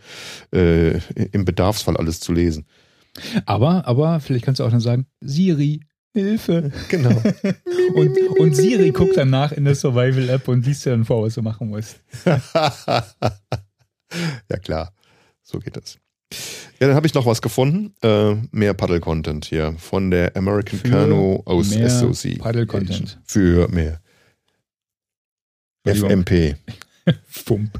äh, 0.53 0.99
im 1.32 1.43
Bedarfsfall 1.43 1.97
alles 1.97 2.21
zu 2.21 2.32
lesen. 2.32 2.65
Aber, 3.45 3.86
aber 3.86 4.19
vielleicht 4.19 4.45
kannst 4.45 4.60
du 4.60 4.63
auch 4.63 4.71
dann 4.71 4.80
sagen, 4.80 5.08
Siri, 5.19 5.82
Hilfe. 6.21 6.71
Genau. 6.89 7.10
Und, 7.93 8.17
und 8.39 8.56
Siri 8.56 8.91
guckt 8.91 9.17
dann 9.17 9.30
nach 9.30 9.51
in 9.51 9.65
der 9.65 9.75
Survival-App 9.75 10.47
und 10.47 10.65
liest 10.65 10.86
dir 10.86 10.91
dann 10.91 11.06
vor, 11.06 11.23
was 11.23 11.36
du 11.36 11.41
machen 11.41 11.69
musst. 11.69 11.99
ja, 12.25 13.03
klar. 14.62 14.93
So 15.41 15.60
geht 15.60 15.77
das. 15.77 15.97
Ja, 16.80 16.88
dann 16.88 16.95
habe 16.95 17.08
ich 17.08 17.13
noch 17.13 17.25
was 17.25 17.41
gefunden. 17.41 17.95
Äh, 18.03 18.36
mehr 18.51 18.73
Paddle-Content 18.73 19.45
hier 19.45 19.73
von 19.77 20.12
der 20.12 20.36
American 20.36 20.80
Für 20.80 20.89
Canoe 20.89 21.41
aus 21.45 21.69
mehr 21.69 21.86
Association. 21.88 22.43
Paddle-Content. 22.43 23.19
Für 23.25 23.67
mehr. 23.69 24.01
FMP. 25.86 26.58
Fump. 27.27 27.80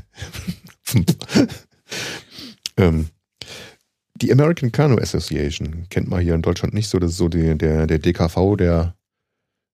ähm, 2.78 3.10
die 4.22 4.32
American 4.32 4.72
Canoe 4.72 5.02
Association 5.02 5.86
kennt 5.90 6.10
man 6.10 6.22
hier 6.22 6.36
in 6.36 6.42
Deutschland 6.42 6.74
nicht 6.74 6.90
so. 6.90 7.00
Das 7.00 7.12
ist 7.12 7.18
so 7.18 7.30
die, 7.30 7.58
der, 7.58 7.88
der 7.88 8.00
DKV 8.00 8.56
der, 8.58 8.96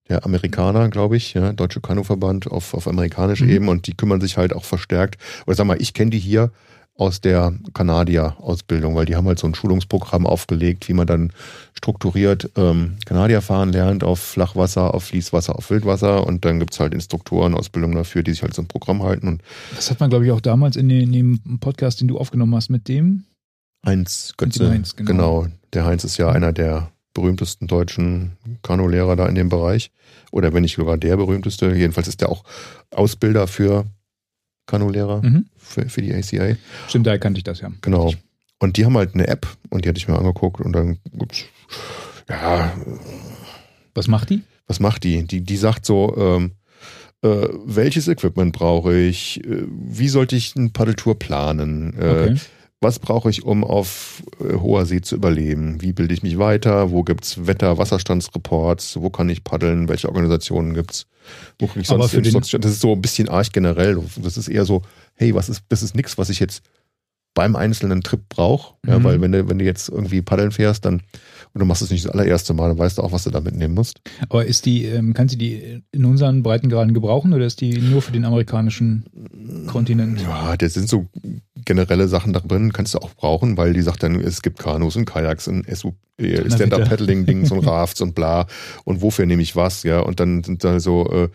der 0.10 0.26
Amerikaner, 0.26 0.90
glaube 0.90 1.18
ich, 1.18 1.34
ja, 1.34 1.54
Deutsche 1.54 1.82
Kanuverband 1.82 2.48
auf, 2.48 2.74
auf 2.74 2.88
amerikanischer 2.88 3.46
Mhm. 3.46 3.52
Ebene 3.52 3.72
und 3.72 3.88
die 3.88 3.96
kümmern 3.96 4.22
sich 4.22 4.38
halt 4.38 4.54
auch 4.54 4.66
verstärkt. 4.66 5.18
Oder 5.48 5.56
sag 5.56 5.66
mal, 5.68 5.82
ich 5.82 5.94
kenne 5.94 6.12
die 6.12 6.20
hier 6.20 6.52
aus 6.96 7.22
der 7.22 7.54
Kanadier-Ausbildung, 7.74 8.96
weil 8.96 9.06
die 9.06 9.16
haben 9.16 9.28
halt 9.28 9.40
so 9.40 9.48
ein 9.48 9.56
Schulungsprogramm 9.56 10.28
aufgelegt, 10.28 10.88
wie 10.88 10.94
man 10.94 11.08
dann 11.08 11.34
strukturiert 11.74 12.52
ähm, 12.56 12.98
Kanadier 13.06 13.42
fahren 13.42 13.72
lernt 13.72 14.04
auf 14.04 14.20
Flachwasser, 14.20 14.94
auf 14.94 15.06
Fließwasser, 15.06 15.56
auf 15.58 15.72
Wildwasser 15.72 16.28
und 16.28 16.46
dann 16.46 16.60
gibt's 16.60 16.80
halt 16.80 16.94
Instruktoren, 16.94 17.56
Ausbildungen 17.56 17.96
dafür, 17.96 18.22
die 18.22 18.32
sich 18.32 18.44
halt 18.44 18.54
so 18.54 18.62
ein 18.62 18.68
Programm 18.68 19.02
halten 19.02 19.28
und 19.28 19.42
Das 19.76 19.90
hat 19.90 20.00
man, 20.00 20.12
glaube 20.12 20.26
ich, 20.26 20.32
auch 20.32 20.42
damals 20.42 20.76
in, 20.76 20.88
den, 20.88 21.02
in 21.02 21.12
dem 21.12 21.60
Podcast, 21.60 22.00
den 22.00 22.08
du 22.08 22.20
aufgenommen 22.20 22.54
hast, 22.54 22.70
mit 22.70 22.88
dem. 22.88 23.24
Heinz 23.86 24.34
Götze, 24.38 24.69
Heinz, 24.69 24.96
genau. 24.96 25.12
genau. 25.43 25.48
Der 25.74 25.86
Heinz 25.86 26.04
ist 26.04 26.17
ja 26.17 26.30
einer 26.30 26.54
der 26.54 26.91
berühmtesten 27.13 27.67
deutschen 27.67 28.38
Kanulehrer 28.63 29.15
da 29.15 29.28
in 29.28 29.36
dem 29.36 29.50
Bereich. 29.50 29.91
Oder 30.32 30.54
wenn 30.54 30.63
nicht 30.63 30.76
sogar 30.76 30.98
der 30.98 31.15
berühmteste. 31.17 31.74
Jedenfalls 31.76 32.08
ist 32.08 32.22
der 32.22 32.30
auch 32.30 32.43
Ausbilder 32.91 33.48
für 33.48 33.86
Kanulehrer, 34.65 35.22
Mhm. 35.22 35.46
für, 35.58 35.88
für 35.89 36.02
die 36.02 36.13
ACA. 36.13 36.56
Stimmt, 36.88 37.06
da 37.08 37.17
kannte 37.17 37.38
ich 37.39 37.43
das 37.43 37.60
ja. 37.62 37.72
Genau. 37.82 38.13
Und 38.60 38.78
die 38.78 38.86
haben 38.86 38.96
halt 38.98 39.13
eine 39.13 39.28
App 39.28 39.46
und 39.69 39.84
die 39.84 39.89
hatte 39.89 39.98
ich 39.98 40.08
mir 40.08 40.17
angeguckt 40.17 40.62
und 40.62 40.72
dann 40.74 40.98
gibt's, 41.12 41.43
ja, 42.30 42.72
Was 43.93 44.08
macht 44.08 44.30
die? 44.30 44.41
was 44.67 44.80
macht 44.80 45.04
die? 45.04 45.24
Die, 45.28 45.41
die 45.41 45.58
sagt 45.58 45.86
so, 45.86 46.15
ähm, 46.17 46.52
äh, 47.22 47.48
welches 47.65 48.08
Equipment 48.08 48.54
brauche 48.54 48.96
ich? 48.98 49.43
Äh, 49.46 49.65
wie 49.69 50.08
sollte 50.08 50.36
ich 50.38 50.56
eine 50.56 50.69
Paddeltour 50.69 51.19
planen? 51.19 51.93
Äh, 52.00 52.06
Okay. 52.10 52.36
Was 52.84 53.00
brauche 53.00 53.30
ich, 53.30 53.43
um 53.43 53.63
auf 53.63 54.22
äh, 54.39 54.56
hoher 54.56 54.86
See 54.86 55.02
zu 55.02 55.15
überleben? 55.15 55.82
Wie 55.82 55.93
bilde 55.93 56.13
ich 56.13 56.22
mich 56.22 56.38
weiter? 56.38 56.91
Wo 56.91 57.04
gibt's 57.04 57.48
Wetter-, 57.48 57.78
Wasserstandsreports? 57.78 59.00
Wo 59.02 59.10
kann 59.10 59.30
ich 59.30 59.43
paddeln? 59.43 59.88
Welche 59.88 60.10
Organisationen 60.10 60.74
gibt's? 60.74 61.08
Wo 61.60 61.67
kriege 61.67 61.82
ich 61.82 61.88
sonst 61.88 62.13
Instruktionen? 62.13 62.62
Das 62.62 62.72
ist 62.72 62.82
so 62.82 62.91
ein 62.91 63.02
bisschen 63.02 63.30
arg 63.30 63.52
generell. 63.54 64.04
Das 64.17 64.38
ist 64.38 64.50
eher 64.50 64.65
so, 64.65 64.84
hey, 65.15 65.34
was 65.34 65.50
ist, 65.50 65.63
das 65.69 65.82
ist 65.82 65.96
nichts, 65.96 66.17
was 66.17 66.30
ich 66.30 66.39
jetzt 66.39 66.62
beim 67.34 67.56
einzelnen 67.56 68.02
Trip 68.02 68.22
brauche. 68.30 68.76
Ja, 68.88 69.00
Mhm. 69.00 69.04
weil 69.04 69.22
wenn 69.22 69.32
du, 69.32 69.50
wenn 69.50 69.60
du 69.60 69.65
jetzt 69.65 69.89
irgendwie 69.89 70.22
paddeln 70.22 70.52
fährst, 70.52 70.86
dann 70.86 71.02
und 71.56 71.60
du 71.60 71.65
machst 71.65 71.84
es 71.84 71.91
nicht 71.91 72.04
das 72.06 72.12
allererste 72.12 72.54
Mal, 72.56 72.69
dann 72.69 72.80
weißt 72.80 72.98
du 72.98 73.04
auch, 73.04 73.12
was 73.12 73.26
du 73.26 73.30
da 73.30 73.39
mitnehmen 73.39 73.76
musst. 73.76 74.02
Aber 74.28 74.43
ist 74.46 74.65
die, 74.65 74.86
ähm, 74.86 75.13
kann 75.13 75.30
sie 75.30 75.38
die 75.38 75.84
in 75.91 76.04
unseren 76.06 76.41
Breitengraden 76.41 76.96
gebrauchen 76.96 77.32
oder 77.32 77.46
ist 77.46 77.62
die 77.62 77.78
nur 77.80 78.02
für 78.02 78.12
den 78.12 78.26
amerikanischen 78.26 79.06
Kontinent? 79.67 80.19
Ja, 80.22 80.58
das 80.58 80.74
sind 80.74 80.89
so 80.89 81.08
generelle 81.65 82.08
Sachen 82.08 82.34
da 82.34 82.39
drin, 82.39 82.74
kannst 82.74 82.96
du 82.96 83.00
auch 83.00 83.13
brauchen, 83.13 83.56
weil 83.56 83.74
die 83.74 83.82
sagt 83.84 84.02
dann, 84.04 84.19
es 84.19 84.41
gibt 84.41 84.58
Kanus 84.60 84.96
und 84.96 85.06
Kajaks 85.06 85.48
und 85.48 85.65
SUP, 85.69 85.96
äh, 86.17 86.50
Stand-Up-Paddling-Dings 86.50 87.52
und 87.52 87.65
Rafts 87.67 88.02
und 88.02 88.15
bla. 88.15 88.48
Und 88.84 89.02
wofür 89.04 89.26
nehme 89.28 89.41
ich 89.43 89.56
was, 89.56 89.84
ja? 89.84 90.00
Und 90.00 90.19
dann 90.19 90.43
sind 90.43 90.63
da 90.63 90.80
so 90.80 91.08
äh, 91.12 91.30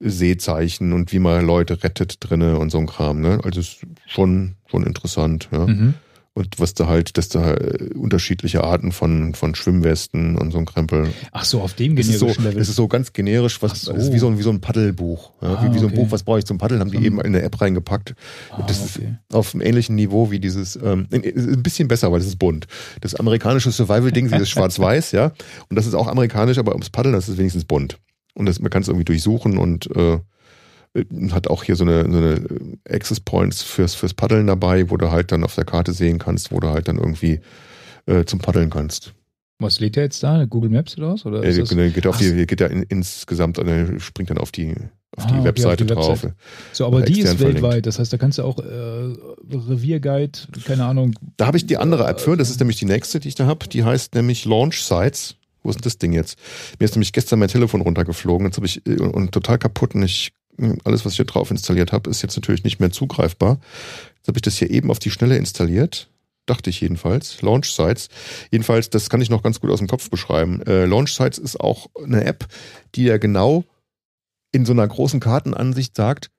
Seezeichen 0.00 0.92
und 0.92 1.12
wie 1.12 1.18
man 1.18 1.44
Leute 1.44 1.82
rettet 1.82 2.16
drinne 2.20 2.58
und 2.58 2.70
so 2.70 2.78
ein 2.78 2.86
Kram, 2.86 3.20
ne? 3.20 3.38
Also 3.44 3.60
ist 3.60 3.78
schon, 4.06 4.56
schon 4.66 4.84
interessant, 4.84 5.48
ja. 5.52 5.66
Mhm. 5.66 5.94
Und 6.32 6.60
was 6.60 6.74
da 6.74 6.86
halt, 6.86 7.18
dass 7.18 7.28
da 7.28 7.54
äh, 7.54 7.90
unterschiedliche 7.92 8.62
Arten 8.62 8.92
von, 8.92 9.34
von 9.34 9.56
Schwimmwesten 9.56 10.36
und 10.36 10.52
so 10.52 10.58
ein 10.58 10.64
Krempel. 10.64 11.08
Ach 11.32 11.44
so, 11.44 11.60
auf 11.60 11.74
dem 11.74 11.98
Es 11.98 12.06
generischen 12.06 12.34
so, 12.34 12.48
Level. 12.48 12.62
es 12.62 12.68
ist 12.68 12.76
so 12.76 12.86
ganz 12.86 13.12
generisch, 13.12 13.60
was 13.62 13.82
so. 13.82 13.92
es 13.92 14.04
ist 14.04 14.12
wie 14.12 14.18
so 14.20 14.28
ein, 14.28 14.38
wie 14.38 14.42
so 14.42 14.50
ein 14.50 14.60
Paddelbuch. 14.60 15.32
Ja, 15.42 15.56
Ah, 15.56 15.64
wie, 15.68 15.74
wie 15.74 15.80
so 15.80 15.88
ein. 15.88 15.94
Buch, 15.94 16.06
was 16.10 16.22
brauche 16.22 16.38
ich 16.38 16.44
zum 16.46 16.56
Paddeln, 16.56 16.80
haben 16.80 16.92
die 16.92 17.04
eben 17.04 17.18
in 17.20 17.26
eine 17.26 17.42
App 17.42 17.60
reingepackt. 17.60 18.14
Ah, 18.52 18.62
das 18.66 18.78
ist 18.82 18.96
okay. 18.98 19.16
auf 19.32 19.54
einem 19.54 19.62
ähnlichen 19.62 19.96
Niveau 19.96 20.30
wie 20.30 20.38
dieses, 20.38 20.76
ähm, 20.76 21.08
ein 21.12 21.62
bisschen 21.64 21.88
besser, 21.88 22.12
weil 22.12 22.20
es 22.20 22.26
ist 22.28 22.38
bunt. 22.38 22.68
Das 23.00 23.16
amerikanische 23.16 23.72
Survival-Ding, 23.72 24.30
dieses 24.30 24.48
Schwarz-Weiß, 24.50 25.10
ja. 25.12 25.32
Und 25.68 25.76
das 25.76 25.86
ist 25.86 25.94
auch 25.94 26.06
amerikanisch, 26.06 26.58
aber 26.58 26.72
ums 26.72 26.90
Paddeln, 26.90 27.12
das 27.12 27.28
ist 27.28 27.38
wenigstens 27.38 27.64
bunt. 27.64 27.98
Und 28.34 28.46
das, 28.46 28.60
man 28.60 28.70
kann 28.70 28.82
es 28.82 28.88
irgendwie 28.88 29.04
durchsuchen 29.04 29.58
und 29.58 29.88
äh, 29.96 30.18
hat 31.30 31.48
auch 31.48 31.62
hier 31.64 31.76
so 31.76 31.84
eine, 31.84 32.02
so 32.10 32.18
eine 32.18 32.44
Access 32.88 33.20
Points 33.20 33.62
fürs, 33.62 33.94
fürs 33.94 34.14
Paddeln 34.14 34.46
dabei, 34.46 34.90
wo 34.90 34.96
du 34.96 35.10
halt 35.10 35.30
dann 35.32 35.44
auf 35.44 35.54
der 35.54 35.64
Karte 35.64 35.92
sehen 35.92 36.18
kannst, 36.18 36.50
wo 36.52 36.58
du 36.60 36.68
halt 36.68 36.88
dann 36.88 36.98
irgendwie 36.98 37.40
äh, 38.06 38.24
zum 38.24 38.40
Paddeln 38.40 38.70
kannst. 38.70 39.12
Was 39.60 39.78
lädt 39.78 39.96
der 39.96 40.04
jetzt 40.04 40.22
da? 40.22 40.46
Google 40.46 40.70
Maps 40.70 40.96
oder 40.96 41.12
was? 41.12 41.26
Oder 41.26 41.42
Er 41.44 41.50
ist 41.50 41.58
das, 41.60 41.68
geht, 41.68 42.06
auf 42.06 42.16
die, 42.18 42.46
geht 42.46 42.60
ja 42.60 42.66
in, 42.66 42.82
insgesamt, 42.84 43.58
äh, 43.58 44.00
springt 44.00 44.30
dann 44.30 44.38
auf 44.38 44.50
die, 44.50 44.74
auf 45.16 45.26
Ah, 45.26 45.38
die 45.38 45.44
Webseite 45.44 45.84
auf 45.84 45.88
die 45.88 45.94
drauf. 45.94 46.08
Webseite. 46.22 46.34
so, 46.72 46.86
aber 46.86 47.02
die 47.02 47.12
ist 47.12 47.18
extern 47.18 47.38
verlinkt. 47.38 47.62
weltweit. 47.62 47.86
Das 47.86 47.98
heißt, 47.98 48.12
da 48.12 48.16
kannst 48.16 48.38
du 48.38 48.42
auch 48.44 48.58
äh, 48.58 49.14
Revierguide, 49.52 50.38
keine 50.64 50.86
Ahnung. 50.86 51.14
Da 51.36 51.46
habe 51.46 51.58
ich 51.58 51.66
die 51.66 51.76
andere 51.76 52.06
App 52.08 52.20
für, 52.20 52.36
das 52.36 52.48
ist 52.48 52.58
nämlich 52.58 52.78
die 52.78 52.86
nächste, 52.86 53.20
die 53.20 53.28
ich 53.28 53.34
da 53.34 53.46
habe. 53.46 53.68
Die 53.68 53.84
heißt 53.84 54.14
nämlich 54.14 54.44
Launch 54.46 54.82
Sites. 54.82 55.36
Wo 55.62 55.70
ist 55.70 55.76
denn 55.76 55.82
das 55.82 55.98
Ding 55.98 56.12
jetzt? 56.12 56.38
Mir 56.78 56.84
ist 56.84 56.94
nämlich 56.94 57.12
gestern 57.12 57.38
mein 57.38 57.48
Telefon 57.48 57.80
runtergeflogen. 57.80 58.46
Jetzt 58.46 58.56
habe 58.56 58.66
ich 58.66 58.86
äh, 58.86 59.00
und 59.00 59.32
total 59.32 59.58
kaputt 59.58 59.94
und 59.94 60.02
ich 60.02 60.32
alles, 60.84 61.04
was 61.04 61.12
ich 61.12 61.16
hier 61.16 61.24
drauf 61.24 61.50
installiert 61.50 61.92
habe, 61.92 62.10
ist 62.10 62.22
jetzt 62.22 62.36
natürlich 62.36 62.64
nicht 62.64 62.80
mehr 62.80 62.90
zugreifbar. 62.90 63.58
Jetzt 64.16 64.28
habe 64.28 64.38
ich 64.38 64.42
das 64.42 64.56
hier 64.56 64.70
eben 64.70 64.90
auf 64.90 64.98
die 64.98 65.10
Schnelle 65.10 65.36
installiert. 65.36 66.08
Dachte 66.46 66.70
ich 66.70 66.80
jedenfalls. 66.80 67.40
Launch 67.42 67.72
Sites. 67.72 68.08
Jedenfalls, 68.50 68.90
das 68.90 69.08
kann 69.08 69.20
ich 69.20 69.30
noch 69.30 69.42
ganz 69.42 69.60
gut 69.60 69.70
aus 69.70 69.78
dem 69.78 69.88
Kopf 69.88 70.10
beschreiben. 70.10 70.62
Äh, 70.62 70.86
Launch 70.86 71.14
Sites 71.14 71.38
ist 71.38 71.60
auch 71.60 71.86
eine 72.02 72.24
App, 72.24 72.46
die 72.94 73.04
ja 73.04 73.18
genau 73.18 73.64
in 74.52 74.66
so 74.66 74.72
einer 74.72 74.86
großen 74.86 75.20
Kartenansicht 75.20 75.96
sagt, 75.96 76.30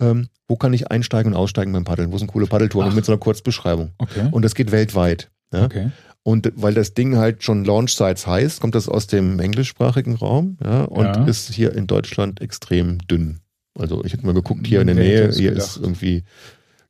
ähm, 0.00 0.28
wo 0.48 0.56
kann 0.56 0.72
ich 0.72 0.90
einsteigen 0.90 1.32
und 1.32 1.38
aussteigen 1.38 1.72
beim 1.72 1.84
Paddeln? 1.84 2.12
Wo 2.12 2.18
sind 2.18 2.28
coole 2.28 2.46
Paddeltouren? 2.46 2.90
Ach. 2.90 2.94
Mit 2.94 3.04
so 3.04 3.12
einer 3.12 3.20
Kurzbeschreibung. 3.20 3.92
Okay. 3.98 4.28
Und 4.30 4.42
das 4.42 4.54
geht 4.54 4.70
weltweit. 4.70 5.30
Ja? 5.52 5.64
okay. 5.64 5.90
Und 6.24 6.52
weil 6.54 6.74
das 6.74 6.94
Ding 6.94 7.16
halt 7.16 7.42
schon 7.42 7.64
Launch 7.64 7.94
Sites 7.94 8.26
heißt, 8.26 8.60
kommt 8.60 8.74
das 8.74 8.88
aus 8.88 9.08
dem 9.08 9.40
englischsprachigen 9.40 10.14
Raum 10.14 10.56
ja, 10.62 10.82
und 10.84 11.04
Ja. 11.04 11.24
ist 11.24 11.52
hier 11.52 11.74
in 11.74 11.86
Deutschland 11.86 12.40
extrem 12.40 12.98
dünn. 13.08 13.40
Also 13.76 14.04
ich 14.04 14.12
hätte 14.12 14.24
mal 14.24 14.34
geguckt, 14.34 14.66
hier 14.66 14.80
in 14.82 14.86
der 14.86 14.96
Nähe, 14.96 15.32
hier 15.32 15.50
gedacht? 15.52 15.66
ist 15.68 15.76
irgendwie, 15.78 16.22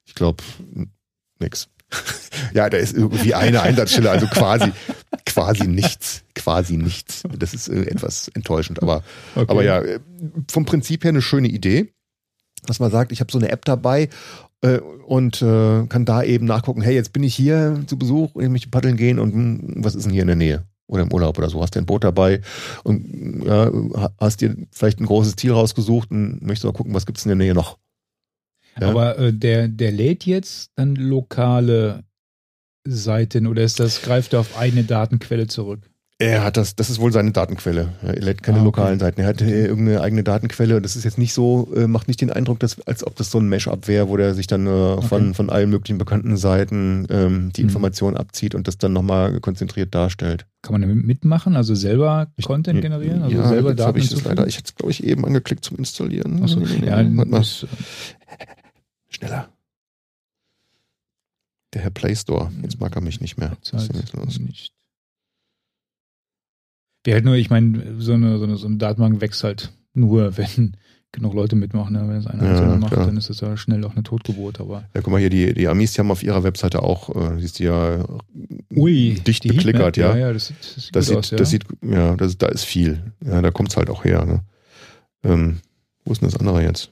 ich 0.04 0.14
glaube, 0.14 0.42
nix. 1.38 1.68
ja, 2.54 2.68
da 2.68 2.76
ist 2.76 2.94
irgendwie 2.94 3.34
eine 3.34 3.62
Einsatzstelle, 3.62 4.10
also 4.10 4.26
quasi, 4.26 4.72
quasi 5.26 5.66
nichts, 5.66 6.24
quasi 6.34 6.76
nichts. 6.76 7.22
Das 7.38 7.54
ist 7.54 7.68
äh, 7.68 7.82
etwas 7.82 8.28
enttäuschend, 8.28 8.82
aber 8.82 9.02
okay. 9.34 9.46
aber 9.48 9.64
ja, 9.64 9.80
äh, 9.80 10.00
vom 10.50 10.64
Prinzip 10.64 11.04
her 11.04 11.10
eine 11.10 11.22
schöne 11.22 11.48
Idee, 11.48 11.92
dass 12.66 12.80
man 12.80 12.90
sagt, 12.90 13.12
ich 13.12 13.20
habe 13.20 13.32
so 13.32 13.38
eine 13.38 13.50
App 13.50 13.64
dabei 13.64 14.08
äh, 14.62 14.78
und 14.78 15.42
äh, 15.42 15.86
kann 15.86 16.04
da 16.04 16.22
eben 16.22 16.46
nachgucken, 16.46 16.82
hey, 16.82 16.94
jetzt 16.94 17.12
bin 17.12 17.22
ich 17.22 17.34
hier 17.34 17.82
zu 17.86 17.98
Besuch, 17.98 18.36
ich 18.40 18.48
möchte 18.48 18.70
paddeln 18.70 18.96
gehen 18.96 19.18
und 19.18 19.32
hm, 19.32 19.84
was 19.84 19.94
ist 19.94 20.04
denn 20.04 20.12
hier 20.12 20.22
in 20.22 20.28
der 20.28 20.36
Nähe? 20.36 20.64
Oder 20.86 21.02
im 21.02 21.12
Urlaub 21.12 21.38
oder 21.38 21.48
so, 21.48 21.62
hast 21.62 21.74
du 21.74 21.78
ein 21.78 21.86
Boot 21.86 22.04
dabei 22.04 22.40
und 22.82 23.44
ja, 23.46 23.70
hast 24.18 24.40
dir 24.40 24.54
vielleicht 24.72 25.00
ein 25.00 25.06
großes 25.06 25.36
Ziel 25.36 25.52
rausgesucht 25.52 26.10
und 26.10 26.42
möchtest 26.42 26.64
mal 26.64 26.72
gucken, 26.72 26.92
was 26.92 27.06
gibt's 27.06 27.24
in 27.24 27.30
der 27.30 27.36
Nähe 27.36 27.54
noch. 27.54 27.78
Ja. 28.78 28.88
Aber 28.88 29.18
äh, 29.18 29.32
der, 29.32 29.68
der 29.68 29.92
lädt 29.92 30.26
jetzt 30.26 30.70
dann 30.74 30.96
lokale 30.96 32.04
Seiten 32.84 33.46
oder 33.46 33.62
ist 33.62 33.80
das, 33.80 34.02
greift 34.02 34.32
er 34.32 34.40
auf 34.40 34.58
eine 34.58 34.84
Datenquelle 34.84 35.46
zurück? 35.46 35.91
Er 36.22 36.44
hat 36.44 36.56
das, 36.56 36.76
das 36.76 36.88
ist 36.88 37.00
wohl 37.00 37.12
seine 37.12 37.32
Datenquelle. 37.32 37.94
Er 38.02 38.14
lädt 38.14 38.42
keine 38.44 38.58
Ah, 38.58 38.60
okay. 38.60 38.64
lokalen 38.66 38.98
Seiten. 39.00 39.20
Er 39.20 39.26
hat 39.26 39.40
äh, 39.42 39.66
irgendeine 39.66 40.00
eigene 40.02 40.22
Datenquelle. 40.22 40.80
Das 40.80 40.94
ist 40.94 41.02
jetzt 41.04 41.18
nicht 41.18 41.32
so, 41.32 41.72
äh, 41.74 41.88
macht 41.88 42.06
nicht 42.06 42.20
den 42.20 42.30
Eindruck, 42.30 42.60
dass, 42.60 42.80
als 42.82 43.04
ob 43.04 43.16
das 43.16 43.30
so 43.30 43.38
ein 43.38 43.48
Mesh-up 43.48 43.88
wäre, 43.88 44.08
wo 44.08 44.16
der 44.16 44.34
sich 44.34 44.46
dann 44.46 44.66
äh, 44.66 45.02
von, 45.02 45.34
von 45.34 45.50
allen 45.50 45.68
möglichen 45.70 45.98
bekannten 45.98 46.36
Seiten 46.36 47.06
ähm, 47.10 47.50
die 47.56 47.62
Mhm. 47.62 47.68
Informationen 47.70 48.16
abzieht 48.16 48.54
und 48.54 48.68
das 48.68 48.78
dann 48.78 48.92
nochmal 48.92 49.40
konzentriert 49.40 49.94
darstellt. 49.94 50.46
Kann 50.62 50.74
man 50.74 50.82
damit 50.82 51.04
mitmachen? 51.04 51.56
Also 51.56 51.74
selber 51.74 52.28
Content 52.44 52.80
generieren? 52.82 53.22
Also 53.22 53.36
ja, 53.36 53.48
selber 53.48 53.70
jetzt 53.70 53.80
habe 53.80 53.98
Daten 53.98 54.04
ich 54.04 54.10
das 54.10 54.22
leider. 54.24 54.46
Ich 54.46 54.58
hätte 54.58 54.68
es, 54.68 54.74
glaube 54.76 54.92
ich, 54.92 55.02
eben 55.02 55.24
angeklickt 55.24 55.64
zum 55.64 55.76
Installieren. 55.78 56.40
Achso, 56.44 56.60
ja, 56.60 56.98
Warte 56.98 57.10
mal. 57.30 57.40
ist, 57.40 57.66
Schneller. 59.08 59.48
Der 61.74 61.82
Herr 61.82 61.90
Play 61.90 62.14
Store. 62.14 62.52
Jetzt 62.62 62.78
mag 62.80 62.94
er 62.94 63.00
mich 63.02 63.20
nicht 63.20 63.38
mehr. 63.38 63.56
Was 63.72 63.82
ist 63.82 63.92
denn 63.92 64.00
jetzt 64.00 64.12
los? 64.12 64.38
nicht. 64.38 64.72
Wäre 67.04 67.16
halt 67.16 67.24
nur, 67.24 67.34
ich 67.34 67.50
meine, 67.50 68.00
so 68.00 68.12
eine, 68.12 68.38
so, 68.38 68.44
eine, 68.44 68.56
so 68.56 68.66
eine 68.66 68.76
Datenbank 68.76 69.20
wächst 69.20 69.42
halt 69.44 69.72
nur, 69.94 70.36
wenn 70.36 70.76
genug 71.12 71.34
Leute 71.34 71.56
mitmachen. 71.56 71.92
Ne? 71.92 72.08
Wenn 72.08 72.16
es 72.16 72.26
einer 72.26 72.42
Ja, 72.44 72.76
macht, 72.76 72.92
klar. 72.94 73.06
dann 73.06 73.16
ist 73.18 73.28
das 73.28 73.40
ja 73.40 73.56
schnell 73.56 73.84
auch 73.84 73.92
eine 73.92 74.02
Totgeburt. 74.02 74.60
Aber 74.60 74.84
Ja, 74.94 75.02
guck 75.02 75.08
mal 75.08 75.18
hier, 75.20 75.28
die, 75.30 75.52
die 75.52 75.68
Amis, 75.68 75.92
die 75.92 75.98
haben 76.00 76.10
auf 76.10 76.22
ihrer 76.22 76.42
Webseite 76.42 76.82
auch, 76.82 77.14
äh, 77.14 77.38
siehst 77.38 77.58
du 77.58 77.64
ja, 77.64 78.04
ui, 78.74 79.20
dicht 79.26 79.44
die 79.44 79.48
beklickert, 79.48 79.96
ja. 79.98 80.12
Ja, 80.16 80.28
ja, 80.28 80.32
das 80.32 80.46
sieht, 80.46 80.56
das 80.60 80.84
sieht 80.84 80.96
Das 80.96 81.06
sieht, 81.06 81.16
aus, 81.18 81.30
ja. 81.30 81.36
das 81.36 81.50
sieht, 81.50 81.64
ja, 81.82 82.16
das, 82.16 82.38
da 82.38 82.46
ist 82.48 82.64
viel. 82.64 83.12
Ja, 83.24 83.42
da 83.42 83.50
kommt 83.50 83.68
es 83.70 83.76
halt 83.76 83.90
auch 83.90 84.04
her. 84.04 84.24
Ne? 84.24 84.42
Ähm, 85.22 85.60
wo 86.04 86.12
ist 86.12 86.22
denn 86.22 86.30
das 86.30 86.40
andere 86.40 86.62
jetzt? 86.62 86.90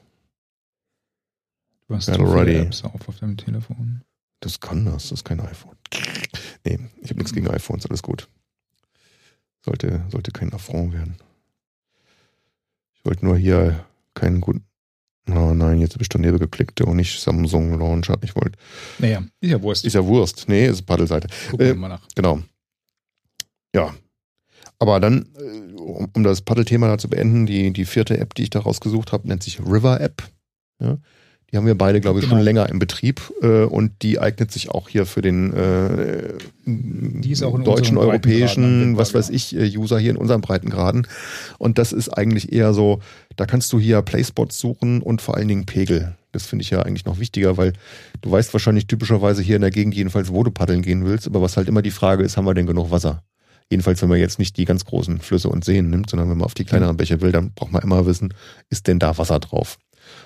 du 1.87 1.95
hast 1.95 2.05
Battle 2.05 2.33
Ready. 2.33 2.55
Apps 2.57 2.83
auf 2.83 3.09
auf 3.09 3.19
deinem 3.19 3.37
Telefon. 3.37 4.01
Das 4.39 4.59
kann 4.59 4.85
das, 4.85 5.09
das 5.09 5.11
ist 5.19 5.25
kein 5.25 5.39
iPhone. 5.39 5.75
Nee, 6.63 6.79
ich 7.01 7.09
habe 7.09 7.17
nichts 7.19 7.33
gegen 7.33 7.47
iPhones, 7.49 7.85
alles 7.87 8.01
gut. 8.01 8.27
Sollte, 9.63 10.03
sollte 10.09 10.31
kein 10.31 10.53
Affront 10.53 10.93
werden. 10.93 11.15
Ich 12.93 13.05
wollte 13.05 13.25
nur 13.25 13.37
hier 13.37 13.85
keinen 14.13 14.41
guten. 14.41 14.65
Oh 15.29 15.53
nein, 15.53 15.79
jetzt 15.79 15.93
habe 15.93 16.01
ich 16.01 16.09
daneben 16.09 16.39
geklickt 16.39 16.81
und 16.81 16.95
nicht 16.95 17.19
Samsung 17.19 17.77
Launcher. 17.77 18.17
Ich 18.21 18.35
wollte. 18.35 18.57
Naja, 18.97 19.23
ist 19.39 19.51
ja 19.51 19.61
Wurst. 19.61 19.85
Ist 19.85 19.93
ja 19.93 20.05
Wurst. 20.05 20.45
Nee, 20.47 20.67
ist 20.67 20.81
Paddelseite. 20.83 21.27
Gucken 21.51 21.65
wir 21.65 21.73
äh, 21.73 21.75
mal 21.75 21.87
nach. 21.89 22.07
Genau. 22.15 22.41
Ja. 23.73 23.93
Aber 24.79 24.99
dann, 24.99 25.27
äh, 25.37 25.73
um, 25.79 26.09
um 26.13 26.23
das 26.23 26.41
Paddelthema 26.41 26.87
da 26.87 26.97
zu 26.97 27.07
beenden, 27.07 27.45
die, 27.45 27.71
die 27.71 27.85
vierte 27.85 28.17
App, 28.17 28.33
die 28.33 28.43
ich 28.43 28.49
da 28.49 28.59
rausgesucht 28.59 29.11
habe, 29.11 29.27
nennt 29.27 29.43
sich 29.43 29.59
River 29.59 30.01
App. 30.01 30.23
Ja. 30.79 30.97
Die 31.51 31.57
haben 31.57 31.65
wir 31.65 31.75
beide, 31.77 31.99
glaube 31.99 32.19
ich, 32.19 32.25
Genau. 32.25 32.37
schon 32.37 32.45
länger 32.45 32.69
im 32.69 32.79
Betrieb 32.79 33.21
äh, 33.41 33.63
und 33.63 33.91
die 34.03 34.19
eignet 34.19 34.51
sich 34.51 34.69
auch 34.69 34.87
hier 34.87 35.05
für 35.05 35.21
den 35.21 35.53
äh, 35.53 36.33
deutschen, 37.63 37.97
europäischen, 37.97 38.95
was 38.97 39.13
weiß 39.13 39.29
ich, 39.29 39.55
äh, 39.55 39.77
User 39.77 39.99
hier 39.99 40.11
in 40.11 40.17
unseren 40.17 40.39
Breitengraden. 40.41 41.07
Und 41.57 41.77
das 41.77 41.91
ist 41.91 42.09
eigentlich 42.09 42.53
eher 42.53 42.73
so, 42.73 42.99
da 43.35 43.45
kannst 43.45 43.73
du 43.73 43.79
hier 43.79 44.01
Playspots 44.01 44.59
suchen 44.59 45.01
und 45.01 45.21
vor 45.21 45.35
allen 45.35 45.49
Dingen 45.49 45.65
Pegel. 45.65 46.15
Das 46.31 46.45
finde 46.45 46.63
ich 46.63 46.69
ja 46.69 46.81
eigentlich 46.83 47.03
noch 47.05 47.19
wichtiger, 47.19 47.57
weil 47.57 47.73
du 48.21 48.31
weißt 48.31 48.53
wahrscheinlich 48.53 48.87
typischerweise 48.87 49.41
hier 49.41 49.57
in 49.57 49.61
der 49.61 49.71
Gegend 49.71 49.93
jedenfalls, 49.93 50.31
wo 50.31 50.43
du 50.43 50.51
paddeln 50.51 50.81
gehen 50.81 51.03
willst, 51.05 51.27
aber 51.27 51.41
was 51.41 51.57
halt 51.57 51.67
immer 51.67 51.81
die 51.81 51.91
Frage 51.91 52.23
ist, 52.23 52.37
haben 52.37 52.45
wir 52.45 52.53
denn 52.53 52.67
genug 52.67 52.91
Wasser? 52.91 53.23
Jedenfalls, 53.69 54.01
wenn 54.01 54.09
man 54.09 54.19
jetzt 54.19 54.39
nicht 54.39 54.55
die 54.57 54.65
ganz 54.65 54.85
großen 54.85 55.19
Flüsse 55.19 55.49
und 55.49 55.65
Seen 55.65 55.89
nimmt, 55.89 56.09
sondern 56.09 56.29
wenn 56.29 56.37
man 56.37 56.45
auf 56.45 56.53
die 56.53 56.65
kleineren 56.65 56.95
Bäche 56.97 57.19
will, 57.21 57.31
dann 57.33 57.51
braucht 57.51 57.71
man 57.73 57.81
immer 57.81 58.05
wissen, 58.05 58.33
ist 58.69 58.87
denn 58.87 58.99
da 58.99 59.17
Wasser 59.17 59.39
drauf? 59.39 59.77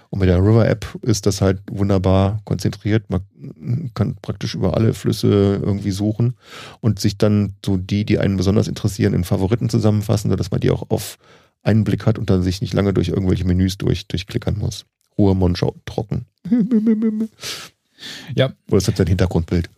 Und 0.10 0.20
mit 0.20 0.30
der 0.30 0.40
River 0.40 0.68
App 0.68 0.86
ist 1.02 1.26
das 1.26 1.42
halt 1.42 1.62
wunderbar 1.70 2.42
konzentriert. 2.46 3.10
Man 3.10 3.92
kann 3.94 4.16
praktisch 4.22 4.56
über 4.56 4.76
alle 4.76 4.94
Flüsse 4.94 5.60
irgendwie 5.62 5.92
suchen 5.92 6.36
und 6.82 7.00
sich 7.00 7.18
dann 7.18 7.54
so 7.66 7.78
die, 7.78 8.06
die 8.06 8.20
einen 8.20 8.38
besonders 8.38 8.68
interessieren, 8.68 9.14
in 9.14 9.24
Favoriten 9.24 9.70
zusammenfassen, 9.70 10.30
sodass 10.30 10.52
man 10.52 10.60
die 10.60 10.72
auch 10.72 10.90
auf 10.90 11.18
einen 11.64 11.84
Blick 11.84 12.06
hat 12.06 12.20
und 12.20 12.30
dann 12.30 12.44
sich 12.44 12.62
nicht 12.62 12.74
lange 12.74 12.94
durch 12.94 13.10
irgendwelche 13.10 13.46
Menüs 13.46 13.78
durch, 13.78 14.08
durchklickern 14.08 14.58
muss. 14.58 14.86
Ruhe, 15.18 15.36
Mondschau, 15.36 15.76
trocken. 15.86 16.26
Ja. 18.36 18.54
Oder 18.68 18.78
ist 18.78 18.90
das 18.90 18.96
dein 18.96 19.08
Hintergrundbild? 19.08 19.70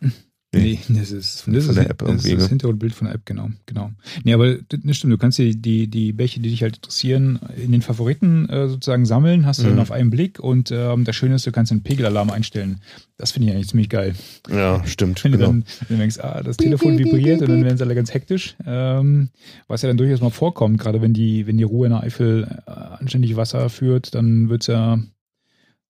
Nee, 0.60 0.80
das 0.90 1.12
ist, 1.12 1.42
Von- 1.42 1.54
das 1.54 1.64
von 1.66 1.72
ist, 1.72 1.78
der 1.82 1.90
App 1.90 1.98
das 2.00 2.08
irgendwie, 2.10 2.32
ist 2.32 2.42
das? 2.42 2.50
Hintergrundbild 2.50 2.94
von 2.94 3.06
der 3.08 3.16
App, 3.16 3.26
genau. 3.26 3.50
genau. 3.66 3.92
Nee, 4.24 4.34
aber 4.34 4.56
das 4.56 4.80
das 4.84 4.98
stimmt, 4.98 5.14
du 5.14 5.18
kannst 5.18 5.38
die, 5.38 5.56
die, 5.62 5.88
die 5.88 6.14
Bäche, 6.14 6.40
die 6.40 6.50
dich 6.50 6.62
halt 6.64 6.78
interessieren, 6.78 7.40
in 7.64 7.72
den 7.72 7.82
Favoriten 7.82 8.48
äh, 8.50 8.68
sozusagen 8.68 9.06
sammeln, 9.06 9.46
hast 9.46 9.60
du 9.62 9.66
Mhm. 9.66 9.70
dann 9.72 9.80
auf 9.80 9.92
einen 9.92 10.10
Blick 10.10 10.40
und 10.40 10.72
ähm, 10.72 11.04
das 11.06 11.16
Schöne 11.16 11.36
ist, 11.36 11.46
du 11.48 11.52
kannst 11.52 11.72
den 11.72 11.84
Pegelalarm 11.84 12.30
einstellen. 12.30 12.80
Das 13.18 13.32
finde 13.32 13.48
ich 13.50 13.54
eigentlich 13.56 13.68
ziemlich 13.70 13.90
geil. 13.90 14.14
Ja, 14.50 14.86
stimmt. 14.86 15.24
Wenn 15.24 15.32
du 15.32 15.38
Genau. 15.40 15.50
dann 15.52 15.66
wenn 15.88 15.98
du 15.98 16.02
denkst, 16.02 16.20
ah, 16.20 16.42
das 16.44 16.58
Telefon 16.58 16.98
vibriert 17.00 17.42
und 17.42 17.50
dann 17.50 17.64
werden 17.64 17.78
sie 17.78 17.84
alle 17.84 17.96
ganz 17.96 18.14
hektisch. 18.14 18.56
Ähm, 18.66 19.30
was 19.68 19.82
ja 19.82 19.88
dann 19.88 19.98
durchaus 19.98 20.22
mal 20.22 20.30
vorkommt, 20.30 20.80
gerade 20.80 21.02
wenn 21.02 21.14
die, 21.14 21.48
wenn 21.48 21.58
die 21.58 21.64
Ruhe 21.64 21.88
in 21.88 21.94
der 21.94 22.04
Eifel 22.04 22.48
äh, 22.68 22.72
anständig 22.72 23.36
Wasser 23.36 23.70
führt, 23.70 24.14
dann 24.14 24.50
wird's 24.50 24.68
ja, 24.68 25.00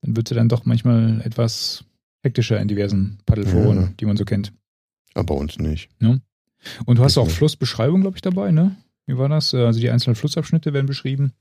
dann 0.01 0.15
wird's 0.15 0.30
ja 0.30 0.36
dann 0.38 0.47
doch 0.49 0.65
manchmal 0.65 1.22
etwas 1.26 1.84
hektischer 2.24 2.59
in 2.59 2.68
diversen 2.68 3.20
Paddelforen, 3.26 3.78
Ja. 3.82 3.89
die 3.99 4.05
man 4.05 4.18
so 4.18 4.26
kennt. 4.26 4.51
Aber 5.13 5.26
bei 5.26 5.36
uns 5.36 5.57
nicht. 5.59 5.89
Und 6.86 6.97
du 6.97 7.03
hast 7.03 7.18
auch 7.18 7.24
Okay. 7.24 7.32
Flussbeschreibung, 7.34 8.01
glaube 8.01 8.18
ich, 8.18 8.22
dabei, 8.22 8.51
ne? 8.51 8.76
Wie 9.05 9.18
war 9.18 9.30
das? 9.30 9.53
Äh, 9.53 9.57
Also 9.65 9.80
die 9.80 9.89
einzelnen 9.89 10.15
Flussabschnitte 10.15 10.74
werden 10.74 10.86
beschrieben. 10.88 11.34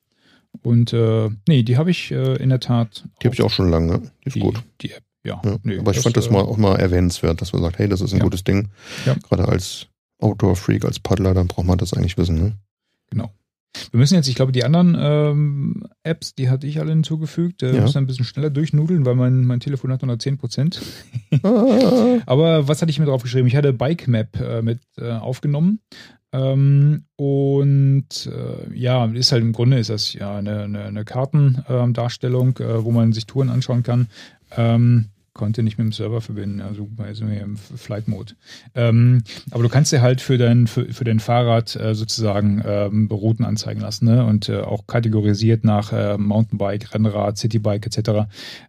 Und 0.63 0.93
äh, 0.93 1.29
nee, 1.49 1.63
die 1.63 1.77
habe 1.77 1.91
ich 1.91 2.11
äh, 2.13 2.37
in 2.37 2.49
der 2.49 2.61
Tat. 2.61 3.05
Die 3.21 3.27
habe 3.27 3.35
ich 3.35 3.43
auch 3.43 3.51
schon 3.51 3.69
lange. 3.71 3.99
Die 4.25 4.29
ist 4.29 4.37
die, 4.37 4.41
gut. 4.41 4.63
Die 4.81 4.93
App. 4.93 5.03
ja. 5.25 5.41
ja. 5.45 5.59
Nee, 5.65 5.79
aber 5.79 5.91
ich 5.91 5.97
das, 5.97 6.05
fand 6.05 6.17
das 6.17 6.29
äh, 6.29 6.33
mal 6.33 6.43
auch 6.43 6.57
mal 6.57 6.77
erwähnenswert, 6.77 7.41
dass 7.41 7.53
man 7.53 7.63
sagt, 7.63 7.79
hey, 7.79 7.89
das 7.89 8.01
ist 8.01 8.13
ein 8.13 8.19
ja. 8.19 8.25
gutes 8.25 8.45
Ding. 8.45 8.69
Ja. 9.05 9.15
Gerade 9.15 9.49
als 9.49 9.89
Outdoor-Freak, 10.21 10.85
als 10.85 10.99
Paddler, 11.01 11.35
dann 11.35 11.49
braucht 11.49 11.67
man 11.67 11.77
das 11.79 11.93
eigentlich 11.93 12.17
wissen. 12.17 12.37
Ne? 12.39 12.53
Genau. 13.11 13.33
Wir 13.91 13.99
müssen 13.99 14.15
jetzt, 14.15 14.29
ich 14.29 14.35
glaube, 14.35 14.53
die 14.53 14.65
anderen 14.65 14.97
ähm, 14.99 15.85
Apps, 16.03 16.35
die 16.35 16.49
hatte 16.49 16.67
ich 16.67 16.81
alle 16.81 16.91
hinzugefügt. 16.91 17.63
Äh, 17.63 17.75
ja. 17.75 17.83
müssen 17.83 17.99
ein 17.99 18.07
bisschen 18.07 18.25
schneller 18.25 18.51
durchnudeln, 18.51 19.05
weil 19.05 19.15
mein, 19.15 19.45
mein 19.45 19.61
Telefon 19.61 19.93
hat 19.93 20.03
nur 20.03 20.13
noch 20.13 20.19
10 20.19 20.39
Prozent. 20.39 20.81
ah. 21.43 22.19
Aber 22.27 22.69
was 22.69 22.83
hatte 22.83 22.91
ich 22.91 22.99
mir 22.99 23.07
drauf 23.07 23.23
geschrieben? 23.23 23.47
Ich 23.47 23.57
hatte 23.57 23.73
Bike 23.73 24.09
Map 24.09 24.41
äh, 24.41 24.63
mit 24.63 24.81
äh, 24.99 25.11
aufgenommen. 25.11 25.81
Ähm, 26.33 27.05
und 27.17 28.27
äh, 28.27 28.75
ja, 28.75 29.07
ist 29.07 29.33
halt 29.33 29.43
im 29.43 29.53
Grunde 29.53 29.79
ist 29.79 29.91
das 29.91 30.13
ja 30.13 30.37
eine, 30.37 30.63
eine, 30.63 30.85
eine 30.85 31.05
Kartendarstellung, 31.05 32.59
äh, 32.59 32.85
wo 32.85 32.91
man 32.91 33.13
sich 33.13 33.27
Touren 33.27 33.49
anschauen 33.49 33.83
kann. 33.83 34.09
Ähm, 34.57 35.07
konnte 35.37 35.63
nicht 35.63 35.79
mit 35.79 35.85
dem 35.85 35.93
Server 35.93 36.21
verbinden, 36.21 36.61
also 36.61 36.89
also 36.99 37.27
im 37.27 37.57
Flight 37.57 38.09
Mode. 38.09 38.35
Ähm, 38.75 39.23
aber 39.51 39.63
du 39.63 39.69
kannst 39.69 39.93
dir 39.93 40.03
halt 40.03 40.21
für 40.21 40.39
dein, 40.39 40.67
für, 40.67 40.93
für 40.93 41.05
dein 41.05 41.21
Fahrrad 41.21 41.77
äh, 41.77 41.95
sozusagen 41.95 42.63
ähm, 42.67 43.09
Routen 43.11 43.45
anzeigen 43.45 43.81
lassen 43.81 44.07
ne? 44.07 44.25
und 44.25 44.49
äh, 44.49 44.61
auch 44.61 44.87
kategorisiert 44.87 45.63
nach 45.63 45.93
äh, 45.93 46.17
Mountainbike, 46.19 46.95
Rennrad, 46.95 47.39
Citybike 47.39 47.87
etc. 47.87 48.29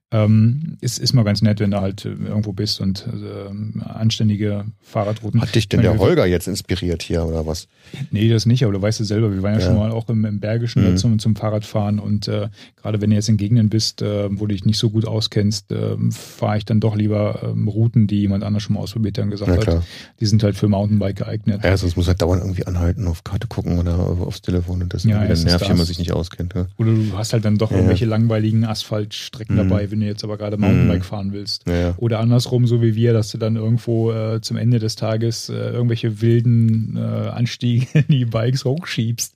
Ähm, 0.10 0.78
ist, 0.80 1.00
ist 1.00 1.12
mal 1.12 1.24
ganz 1.24 1.42
nett, 1.42 1.60
wenn 1.60 1.72
du 1.72 1.82
halt 1.82 2.06
äh, 2.06 2.10
irgendwo 2.10 2.54
bist 2.54 2.80
und 2.80 3.06
äh, 3.08 3.84
anständige 3.84 4.64
Fahrradrouten. 4.80 5.42
Hat 5.42 5.54
dich 5.54 5.68
denn 5.68 5.82
der 5.82 5.98
Holger 5.98 6.26
jetzt 6.26 6.48
inspiriert 6.48 7.04
hier 7.04 7.26
oder 7.26 7.46
was? 7.46 7.68
Nee, 8.12 8.30
das 8.30 8.46
nicht, 8.46 8.64
aber 8.64 8.72
du 8.72 8.82
weißt 8.82 9.02
es 9.02 9.10
selber, 9.10 9.34
wir 9.34 9.44
waren 9.44 9.56
ja, 9.56 9.60
ja, 9.60 9.66
schon 9.66 9.76
mal 9.76 9.92
auch 9.92 10.08
im, 10.08 10.24
im 10.24 10.40
Bergischen 10.40 10.92
mhm. 10.92 10.98
zum, 10.98 11.20
zum 11.20 11.36
Fahrradfahren 11.36 12.00
und 12.00 12.30
äh, 12.30 12.48
gerade 12.82 13.02
wenn 13.02 13.10
du 13.10 13.18
jetzt 13.18 13.28
in 13.28 13.36
Gegenden 13.36 13.68
bist, 13.68 14.02
äh, 14.02 14.30
wo 14.32 14.46
du 14.46 14.54
dich 14.54 14.64
nicht 14.64 14.78
so 14.78 14.90
gut 14.90 15.06
auskennst, 15.06 15.74
äh, 15.74 15.98
fahre 16.12 16.58
ich 16.58 16.64
dann 16.64 16.80
doch 16.80 16.96
lieber 16.96 17.42
ähm, 17.44 17.68
Routen, 17.68 18.08
die 18.08 18.22
jemand 18.22 18.46
anders 18.46 18.64
schon 18.64 18.76
mal 18.76 18.80
ausprobiert 18.80 19.18
hat 19.18 19.26
und 19.26 19.32
gesagt 19.32 19.68
hat, 19.68 19.84
die 20.22 20.26
sind 20.26 20.42
halt 20.42 20.56
für 20.56 20.70
Mountainbike 20.70 21.18
geeignet. 21.18 21.66
Ja, 21.66 21.76
sonst 21.76 21.98
muss 21.98 22.08
halt 22.08 22.22
dauernd 22.22 22.44
irgendwie 22.44 22.66
anhalten, 22.66 23.08
auf 23.08 23.26
Karte 23.26 23.48
gucken 23.48 23.78
oder 23.78 23.98
aufs 23.98 24.42
Telefon 24.42 24.84
und 24.84 24.94
das 24.94 25.04
ist 25.04 25.10
ja, 25.10 25.20
nervig, 25.20 25.70
wenn 25.70 25.76
man 25.76 25.86
sich 25.86 26.00
nicht 26.00 26.14
auskennt. 26.14 26.54
Ja. 26.56 26.68
Oder 26.78 26.94
du 26.94 27.12
hast 27.18 27.34
halt 27.34 27.44
dann 27.44 27.58
doch 27.58 27.72
irgendwelche 27.72 28.06
langweiligen 28.06 28.64
Asphaltstrecken 28.64 29.56
mhm. 29.56 29.68
dabei, 29.70 29.92
wenn 29.92 29.97
du 30.00 30.06
jetzt 30.06 30.24
aber 30.24 30.38
gerade 30.38 30.58
Mountainbike 30.58 31.00
mhm. 31.00 31.04
fahren 31.04 31.34
willst. 31.34 31.68
Ja. 31.68 31.96
Oder 31.98 32.20
andersrum, 32.20 32.68
so 32.68 32.82
wie 32.82 32.96
wir, 32.96 33.14
dass 33.14 33.32
du 33.32 33.38
dann 33.38 33.56
irgendwo 33.56 34.12
äh, 34.12 34.42
zum 34.42 34.58
Ende 34.58 34.80
des 34.80 34.96
Tages 34.96 35.50
äh, 35.50 35.54
irgendwelche 35.54 36.22
wilden 36.22 36.98
äh, 36.98 37.00
Anstiege 37.00 37.88
in 37.94 38.06
die 38.08 38.26
Bikes 38.26 38.66
hochschiebst. 38.66 39.36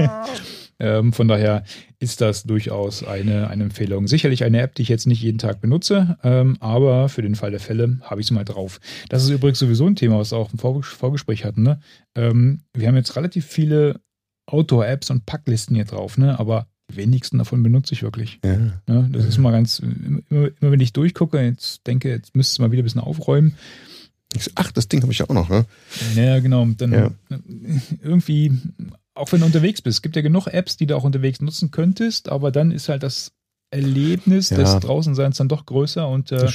ähm, 0.78 1.12
von 1.12 1.28
daher 1.28 1.64
ist 1.98 2.20
das 2.20 2.44
durchaus 2.44 3.02
eine, 3.02 3.48
eine 3.48 3.64
Empfehlung. 3.64 4.06
Sicherlich 4.06 4.44
eine 4.44 4.60
App, 4.60 4.74
die 4.74 4.82
ich 4.82 4.88
jetzt 4.88 5.06
nicht 5.06 5.22
jeden 5.22 5.38
Tag 5.38 5.60
benutze, 5.60 6.18
ähm, 6.22 6.56
aber 6.60 7.08
für 7.08 7.22
den 7.22 7.34
Fall 7.34 7.50
der 7.50 7.60
Fälle 7.60 7.98
habe 8.02 8.20
ich 8.20 8.26
sie 8.26 8.34
mal 8.34 8.44
drauf. 8.44 8.80
Das 9.08 9.22
ist 9.22 9.30
übrigens 9.30 9.58
sowieso 9.58 9.86
ein 9.86 9.96
Thema, 9.96 10.18
was 10.18 10.32
wir 10.32 10.38
auch 10.38 10.52
im 10.52 10.58
Vorgespräch 10.58 11.44
hatten. 11.44 11.62
Ne? 11.62 11.80
Ähm, 12.14 12.60
wir 12.74 12.88
haben 12.88 12.96
jetzt 12.96 13.16
relativ 13.16 13.46
viele 13.46 14.00
Outdoor-Apps 14.46 15.10
und 15.10 15.26
Packlisten 15.26 15.74
hier 15.74 15.86
drauf, 15.86 16.18
ne? 16.18 16.38
aber 16.38 16.66
die 16.90 16.96
wenigsten 16.96 17.38
davon 17.38 17.62
benutze 17.62 17.94
ich 17.94 18.02
wirklich. 18.02 18.40
Ja. 18.44 18.54
ja 18.88 19.02
das 19.10 19.22
ja. 19.22 19.28
ist 19.28 19.38
mal 19.38 19.52
ganz, 19.52 19.78
immer, 19.78 20.20
immer, 20.28 20.50
wenn 20.60 20.80
ich 20.80 20.92
durchgucke, 20.92 21.40
jetzt 21.40 21.86
denke, 21.86 22.10
jetzt 22.10 22.36
müsste 22.36 22.52
es 22.52 22.58
mal 22.58 22.72
wieder 22.72 22.82
ein 22.82 22.84
bisschen 22.84 23.00
aufräumen. 23.00 23.54
Ach, 24.56 24.72
das 24.72 24.88
Ding 24.88 25.00
habe 25.02 25.12
ich 25.12 25.18
ja 25.18 25.28
auch 25.28 25.34
noch, 25.34 25.48
ne? 25.48 25.64
Ja, 26.16 26.40
genau. 26.40 26.66
Dann 26.76 26.92
ja. 26.92 27.10
irgendwie, 28.02 28.52
auch 29.14 29.30
wenn 29.32 29.40
du 29.40 29.46
unterwegs 29.46 29.80
bist, 29.80 29.98
es 29.98 30.02
gibt 30.02 30.16
ja 30.16 30.22
genug 30.22 30.48
Apps, 30.48 30.76
die 30.76 30.86
du 30.86 30.96
auch 30.96 31.04
unterwegs 31.04 31.40
nutzen 31.40 31.70
könntest, 31.70 32.28
aber 32.28 32.50
dann 32.50 32.72
ist 32.72 32.88
halt 32.88 33.02
das 33.02 33.32
Erlebnis 33.70 34.50
ja. 34.50 34.56
des 34.56 34.78
Draußenseins 34.80 35.36
dann 35.36 35.48
doch 35.48 35.66
größer 35.66 36.08
und 36.08 36.30
äh, 36.30 36.48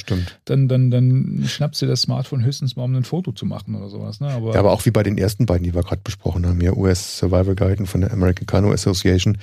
dann, 0.46 0.68
dann, 0.68 0.90
dann 0.90 1.44
schnappst 1.46 1.82
du 1.82 1.86
das 1.86 2.02
Smartphone 2.02 2.44
höchstens 2.44 2.76
mal, 2.76 2.84
um 2.84 2.94
ein 2.94 3.04
Foto 3.04 3.32
zu 3.32 3.44
machen 3.44 3.74
oder 3.74 3.90
sowas. 3.90 4.20
Ne? 4.20 4.28
Aber, 4.28 4.54
ja, 4.54 4.60
aber 4.60 4.72
auch 4.72 4.86
wie 4.86 4.90
bei 4.90 5.02
den 5.02 5.18
ersten 5.18 5.44
beiden, 5.44 5.64
die 5.64 5.74
wir 5.74 5.82
gerade 5.82 6.00
besprochen 6.02 6.46
haben, 6.46 6.60
hier 6.60 6.76
US 6.76 7.18
Survival 7.18 7.54
Guide 7.54 7.84
von 7.86 8.00
der 8.00 8.12
American 8.12 8.46
Canoe 8.46 8.72
Association, 8.72 9.36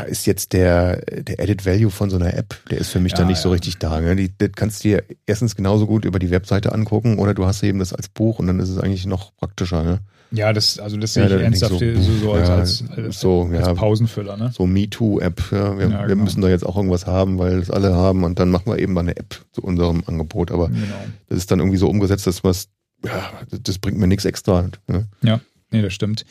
da 0.00 0.06
ist 0.06 0.26
jetzt 0.26 0.52
der, 0.52 0.96
der 1.00 1.40
Added 1.40 1.66
Value 1.66 1.90
von 1.90 2.10
so 2.10 2.16
einer 2.16 2.34
App, 2.34 2.56
der 2.70 2.78
ist 2.78 2.90
für 2.90 3.00
mich 3.00 3.12
ja, 3.12 3.18
dann 3.18 3.28
nicht 3.28 3.38
ja. 3.38 3.42
so 3.42 3.50
richtig 3.50 3.78
da. 3.78 4.00
Ne? 4.00 4.16
Die, 4.16 4.32
das 4.36 4.50
kannst 4.54 4.84
du 4.84 4.88
dir 4.88 5.04
erstens 5.26 5.56
genauso 5.56 5.86
gut 5.86 6.04
über 6.04 6.18
die 6.18 6.30
Webseite 6.30 6.72
angucken 6.72 7.18
oder 7.18 7.34
du 7.34 7.46
hast 7.46 7.62
eben 7.62 7.78
das 7.78 7.92
als 7.92 8.08
Buch 8.08 8.38
und 8.38 8.46
dann 8.46 8.60
ist 8.60 8.68
es 8.68 8.78
eigentlich 8.78 9.06
noch 9.06 9.34
praktischer. 9.36 9.82
Ne? 9.84 10.00
Ja, 10.32 10.52
das, 10.52 10.78
also 10.78 10.96
das 10.96 11.14
sehe 11.14 11.28
ja, 11.28 11.36
ich 11.36 11.42
ernsthaft 11.42 11.72
so, 11.72 11.78
so, 11.78 12.12
so 12.18 12.32
als, 12.32 12.48
als, 12.48 12.84
als, 12.96 13.20
so, 13.20 13.50
als 13.52 13.78
Pausenfüller. 13.78 14.36
Ne? 14.36 14.52
So 14.54 14.66
MeToo-App. 14.66 15.42
Ja. 15.50 15.78
Wir, 15.78 15.88
genau. 15.88 16.06
wir, 16.06 16.16
müssen 16.16 16.40
da 16.40 16.48
jetzt 16.48 16.64
auch 16.64 16.76
irgendwas 16.76 17.06
haben, 17.06 17.38
weil 17.38 17.58
es 17.58 17.70
alle 17.70 17.94
haben 17.94 18.22
und 18.22 18.38
dann 18.38 18.50
machen 18.50 18.66
wir 18.66 18.78
eben 18.78 18.92
mal 18.92 19.00
eine 19.00 19.16
App 19.16 19.44
zu 19.52 19.62
unserem 19.62 20.04
Angebot. 20.06 20.52
Aber 20.52 20.68
genau. 20.68 20.80
das 21.28 21.38
ist 21.38 21.50
dann 21.50 21.58
irgendwie 21.58 21.78
so 21.78 21.88
umgesetzt, 21.88 22.26
dass 22.26 22.44
was, 22.44 22.68
ja, 23.04 23.30
das 23.50 23.78
bringt 23.78 23.98
mir 23.98 24.06
nichts 24.06 24.24
extra. 24.24 24.68
Ne? 24.86 25.08
Ja, 25.22 25.40
nee, 25.70 25.82
das 25.82 25.92
stimmt. 25.92 26.24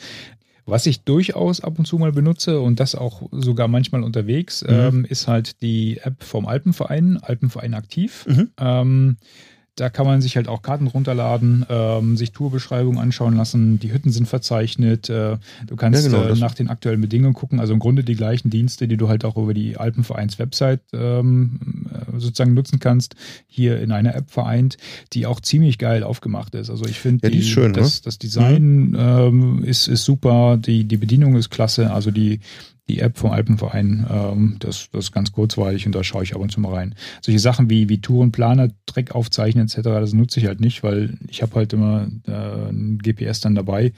Was 0.70 0.86
ich 0.86 1.02
durchaus 1.04 1.60
ab 1.60 1.78
und 1.78 1.84
zu 1.84 1.98
mal 1.98 2.12
benutze 2.12 2.60
und 2.60 2.80
das 2.80 2.94
auch 2.94 3.22
sogar 3.32 3.68
manchmal 3.68 4.02
unterwegs, 4.02 4.62
mhm. 4.62 4.68
ähm, 4.70 5.04
ist 5.08 5.28
halt 5.28 5.62
die 5.62 5.98
App 5.98 6.22
vom 6.22 6.46
Alpenverein, 6.46 7.18
Alpenverein 7.18 7.74
aktiv. 7.74 8.24
Mhm. 8.28 8.50
Ähm, 8.58 9.16
da 9.76 9.88
kann 9.88 10.06
man 10.06 10.20
sich 10.20 10.36
halt 10.36 10.48
auch 10.48 10.62
Karten 10.62 10.86
runterladen, 10.86 11.64
ähm, 11.68 12.16
sich 12.16 12.32
Tourbeschreibungen 12.32 12.98
anschauen 12.98 13.36
lassen. 13.36 13.78
Die 13.78 13.92
Hütten 13.92 14.10
sind 14.10 14.28
verzeichnet. 14.28 15.08
Äh, 15.08 15.38
du 15.66 15.76
kannst 15.76 16.04
ja, 16.04 16.10
genau, 16.10 16.32
äh, 16.32 16.38
nach 16.38 16.54
den 16.54 16.68
aktuellen 16.68 17.00
Bedingungen 17.00 17.34
gucken. 17.34 17.60
Also 17.60 17.72
im 17.72 17.78
Grunde 17.78 18.04
die 18.04 18.14
gleichen 18.14 18.50
Dienste, 18.50 18.88
die 18.88 18.96
du 18.96 19.08
halt 19.08 19.24
auch 19.24 19.36
über 19.36 19.54
die 19.54 19.76
Alpenvereins-Website 19.76 20.80
ähm, 20.92 21.86
äh, 21.92 22.18
sozusagen 22.18 22.54
nutzen 22.54 22.78
kannst, 22.78 23.16
hier 23.46 23.80
in 23.80 23.92
einer 23.92 24.14
App 24.14 24.30
vereint, 24.30 24.76
die 25.12 25.26
auch 25.26 25.40
ziemlich 25.40 25.78
geil 25.78 26.02
aufgemacht 26.02 26.54
ist. 26.54 26.68
Also 26.68 26.84
ich 26.84 26.98
finde, 26.98 27.32
ja, 27.32 27.42
schön, 27.42 27.72
das, 27.72 27.96
ne? 27.96 28.00
das 28.04 28.18
Design 28.18 28.90
mhm. 28.90 28.96
ähm, 28.98 29.64
ist, 29.64 29.88
ist 29.88 30.04
super, 30.04 30.58
die, 30.58 30.84
die 30.84 30.96
Bedienung 30.96 31.36
ist 31.36 31.50
klasse. 31.50 31.92
Also 31.92 32.10
die, 32.10 32.40
die 32.88 33.00
App 33.00 33.18
vom 33.18 33.30
Alpenverein, 33.30 34.06
ähm, 34.10 34.56
das, 34.58 34.88
das 34.92 35.06
ist 35.06 35.12
ganz 35.12 35.32
kurzweilig 35.32 35.86
und 35.86 35.94
da 35.94 36.02
schaue 36.02 36.22
ich 36.24 36.34
ab 36.34 36.40
und 36.40 36.50
zu 36.50 36.60
mal 36.60 36.74
rein. 36.74 36.94
Solche 37.20 37.38
Sachen 37.38 37.70
wie, 37.70 37.88
wie 37.88 38.00
Tourenplaner, 38.00 38.70
Dreck 38.86 39.14
aufzeichnen 39.14 39.66
etc., 39.66 39.82
das 39.82 40.12
nutze 40.12 40.40
ich 40.40 40.46
halt 40.46 40.60
nicht, 40.60 40.82
weil 40.82 41.18
ich 41.28 41.42
habe 41.42 41.54
halt 41.54 41.72
immer 41.72 42.08
äh, 42.26 42.32
ein 42.70 42.98
GPS 42.98 43.40
dann 43.40 43.54
dabei, 43.54 43.92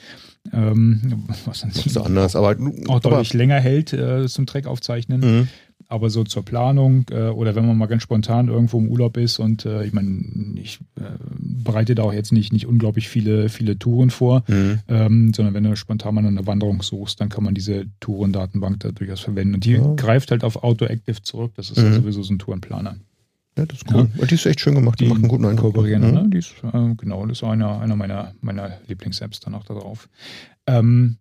ähm, 0.52 1.24
was 1.44 1.60
dann 1.60 1.70
ist 1.70 1.96
anders, 1.96 2.36
aber 2.36 2.56
auch 2.88 3.00
deutlich 3.00 3.32
länger 3.34 3.60
hält 3.60 3.92
äh, 3.92 4.26
zum 4.26 4.46
Dreck 4.46 4.66
aufzeichnen. 4.66 5.20
Mhm 5.20 5.48
aber 5.92 6.08
so 6.08 6.24
zur 6.24 6.44
Planung 6.44 7.04
äh, 7.10 7.28
oder 7.28 7.54
wenn 7.54 7.66
man 7.66 7.76
mal 7.76 7.86
ganz 7.86 8.02
spontan 8.02 8.48
irgendwo 8.48 8.78
im 8.78 8.88
Urlaub 8.88 9.18
ist 9.18 9.38
und 9.38 9.66
äh, 9.66 9.84
ich 9.84 9.92
meine, 9.92 10.24
ich 10.56 10.80
äh, 10.96 11.02
bereite 11.38 11.94
da 11.94 12.02
auch 12.02 12.14
jetzt 12.14 12.32
nicht, 12.32 12.52
nicht 12.52 12.66
unglaublich 12.66 13.08
viele, 13.08 13.50
viele 13.50 13.78
Touren 13.78 14.08
vor, 14.08 14.42
mhm. 14.48 14.80
ähm, 14.88 15.34
sondern 15.34 15.54
wenn 15.54 15.64
du 15.64 15.76
spontan 15.76 16.14
mal 16.14 16.24
eine 16.24 16.46
Wanderung 16.46 16.82
suchst, 16.82 17.20
dann 17.20 17.28
kann 17.28 17.44
man 17.44 17.54
diese 17.54 17.84
Tourendatenbank 18.00 18.80
da 18.80 18.90
durchaus 18.90 19.20
verwenden. 19.20 19.54
Und 19.54 19.64
die 19.66 19.72
ja. 19.72 19.94
greift 19.94 20.30
halt 20.30 20.44
auf 20.44 20.64
AutoActive 20.64 21.22
zurück. 21.22 21.52
Das 21.56 21.70
ist 21.70 21.78
mhm. 21.78 21.84
ja 21.84 21.92
sowieso 21.92 22.22
so 22.22 22.32
ein 22.32 22.38
Tourenplaner. 22.38 22.96
Ja, 23.58 23.66
das 23.66 23.78
ist 23.78 23.92
cool. 23.92 24.08
Ja. 24.16 24.24
Die 24.24 24.34
ist 24.34 24.46
echt 24.46 24.60
schön 24.60 24.74
gemacht. 24.74 24.98
Die, 24.98 25.04
die 25.04 25.10
macht 25.10 25.20
einen 25.20 25.28
guten 25.28 25.44
Eindruck. 25.44 25.76
Mhm. 25.76 26.00
Ne? 26.00 26.30
Die 26.32 26.38
ist, 26.38 26.54
äh, 26.64 26.94
genau, 26.96 27.26
das 27.26 27.38
ist 27.38 27.44
einer, 27.44 27.80
einer 27.80 27.96
meiner, 27.96 28.34
meiner 28.40 28.78
Lieblings-Apps 28.88 29.40
dann 29.40 29.54
auch 29.54 29.64
da 29.64 29.74
drauf. 29.74 30.08
Ähm, 30.66 31.18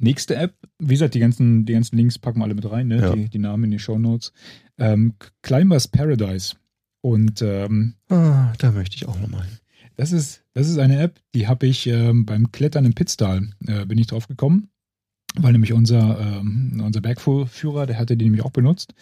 Nächste 0.00 0.34
App, 0.34 0.54
wie 0.78 0.94
gesagt, 0.94 1.14
die 1.14 1.20
ganzen, 1.20 1.64
die 1.64 1.72
ganzen 1.72 1.96
Links 1.96 2.18
packen 2.18 2.40
wir 2.40 2.44
alle 2.44 2.54
mit 2.54 2.70
rein, 2.70 2.88
ne? 2.88 3.00
Ja. 3.00 3.14
die, 3.14 3.28
die 3.28 3.38
Namen 3.38 3.64
in 3.64 3.70
die 3.70 3.78
Show 3.78 3.98
Notes. 3.98 4.32
Ähm, 4.78 5.14
Climbers 5.42 5.88
Paradise. 5.88 6.56
Und 7.00 7.42
ähm, 7.42 7.94
ah, 8.08 8.52
da 8.58 8.72
möchte 8.72 8.96
ich 8.96 9.06
auch 9.06 9.18
nochmal 9.20 9.42
hin. 9.42 9.58
Das 9.96 10.10
ist, 10.10 10.42
das 10.54 10.68
ist 10.68 10.78
eine 10.78 10.98
App, 10.98 11.20
die 11.34 11.46
habe 11.46 11.66
ich 11.66 11.86
ähm, 11.86 12.26
beim 12.26 12.50
Klettern 12.50 12.84
im 12.84 12.94
Pitztal, 12.94 13.50
äh, 13.66 13.86
bin 13.86 13.98
ich 13.98 14.08
drauf 14.08 14.26
gekommen, 14.26 14.70
weil 15.36 15.52
nämlich 15.52 15.72
unser, 15.72 16.18
ähm, 16.18 16.82
unser 16.84 17.00
Bergführer, 17.00 17.86
der 17.86 17.98
hatte 17.98 18.16
die 18.16 18.24
nämlich 18.24 18.44
auch 18.44 18.50
benutzt. 18.50 18.94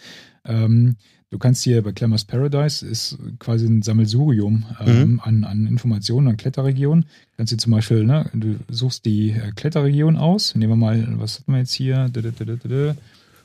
Du 1.33 1.39
kannst 1.39 1.63
hier 1.63 1.81
bei 1.81 1.93
Climbers 1.93 2.25
Paradise 2.25 2.85
ist 2.85 3.17
quasi 3.39 3.65
ein 3.65 3.81
Sammelsurium 3.81 4.65
ähm, 4.79 5.13
mhm. 5.13 5.19
an, 5.19 5.43
an 5.45 5.65
Informationen 5.65 6.27
an 6.27 6.37
Kletterregionen. 6.37 7.05
Du 7.05 7.37
kannst 7.37 7.49
hier 7.49 7.57
zum 7.57 7.71
Beispiel, 7.71 8.03
ne, 8.03 8.29
du 8.35 8.59
suchst 8.69 9.03
die 9.03 9.31
äh, 9.31 9.51
Kletterregion 9.55 10.15
aus. 10.15 10.53
Nehmen 10.53 10.73
wir 10.73 10.75
mal, 10.75 11.07
was 11.17 11.39
hatten 11.39 11.53
wir 11.53 11.57
jetzt 11.57 11.73
hier? 11.73 12.11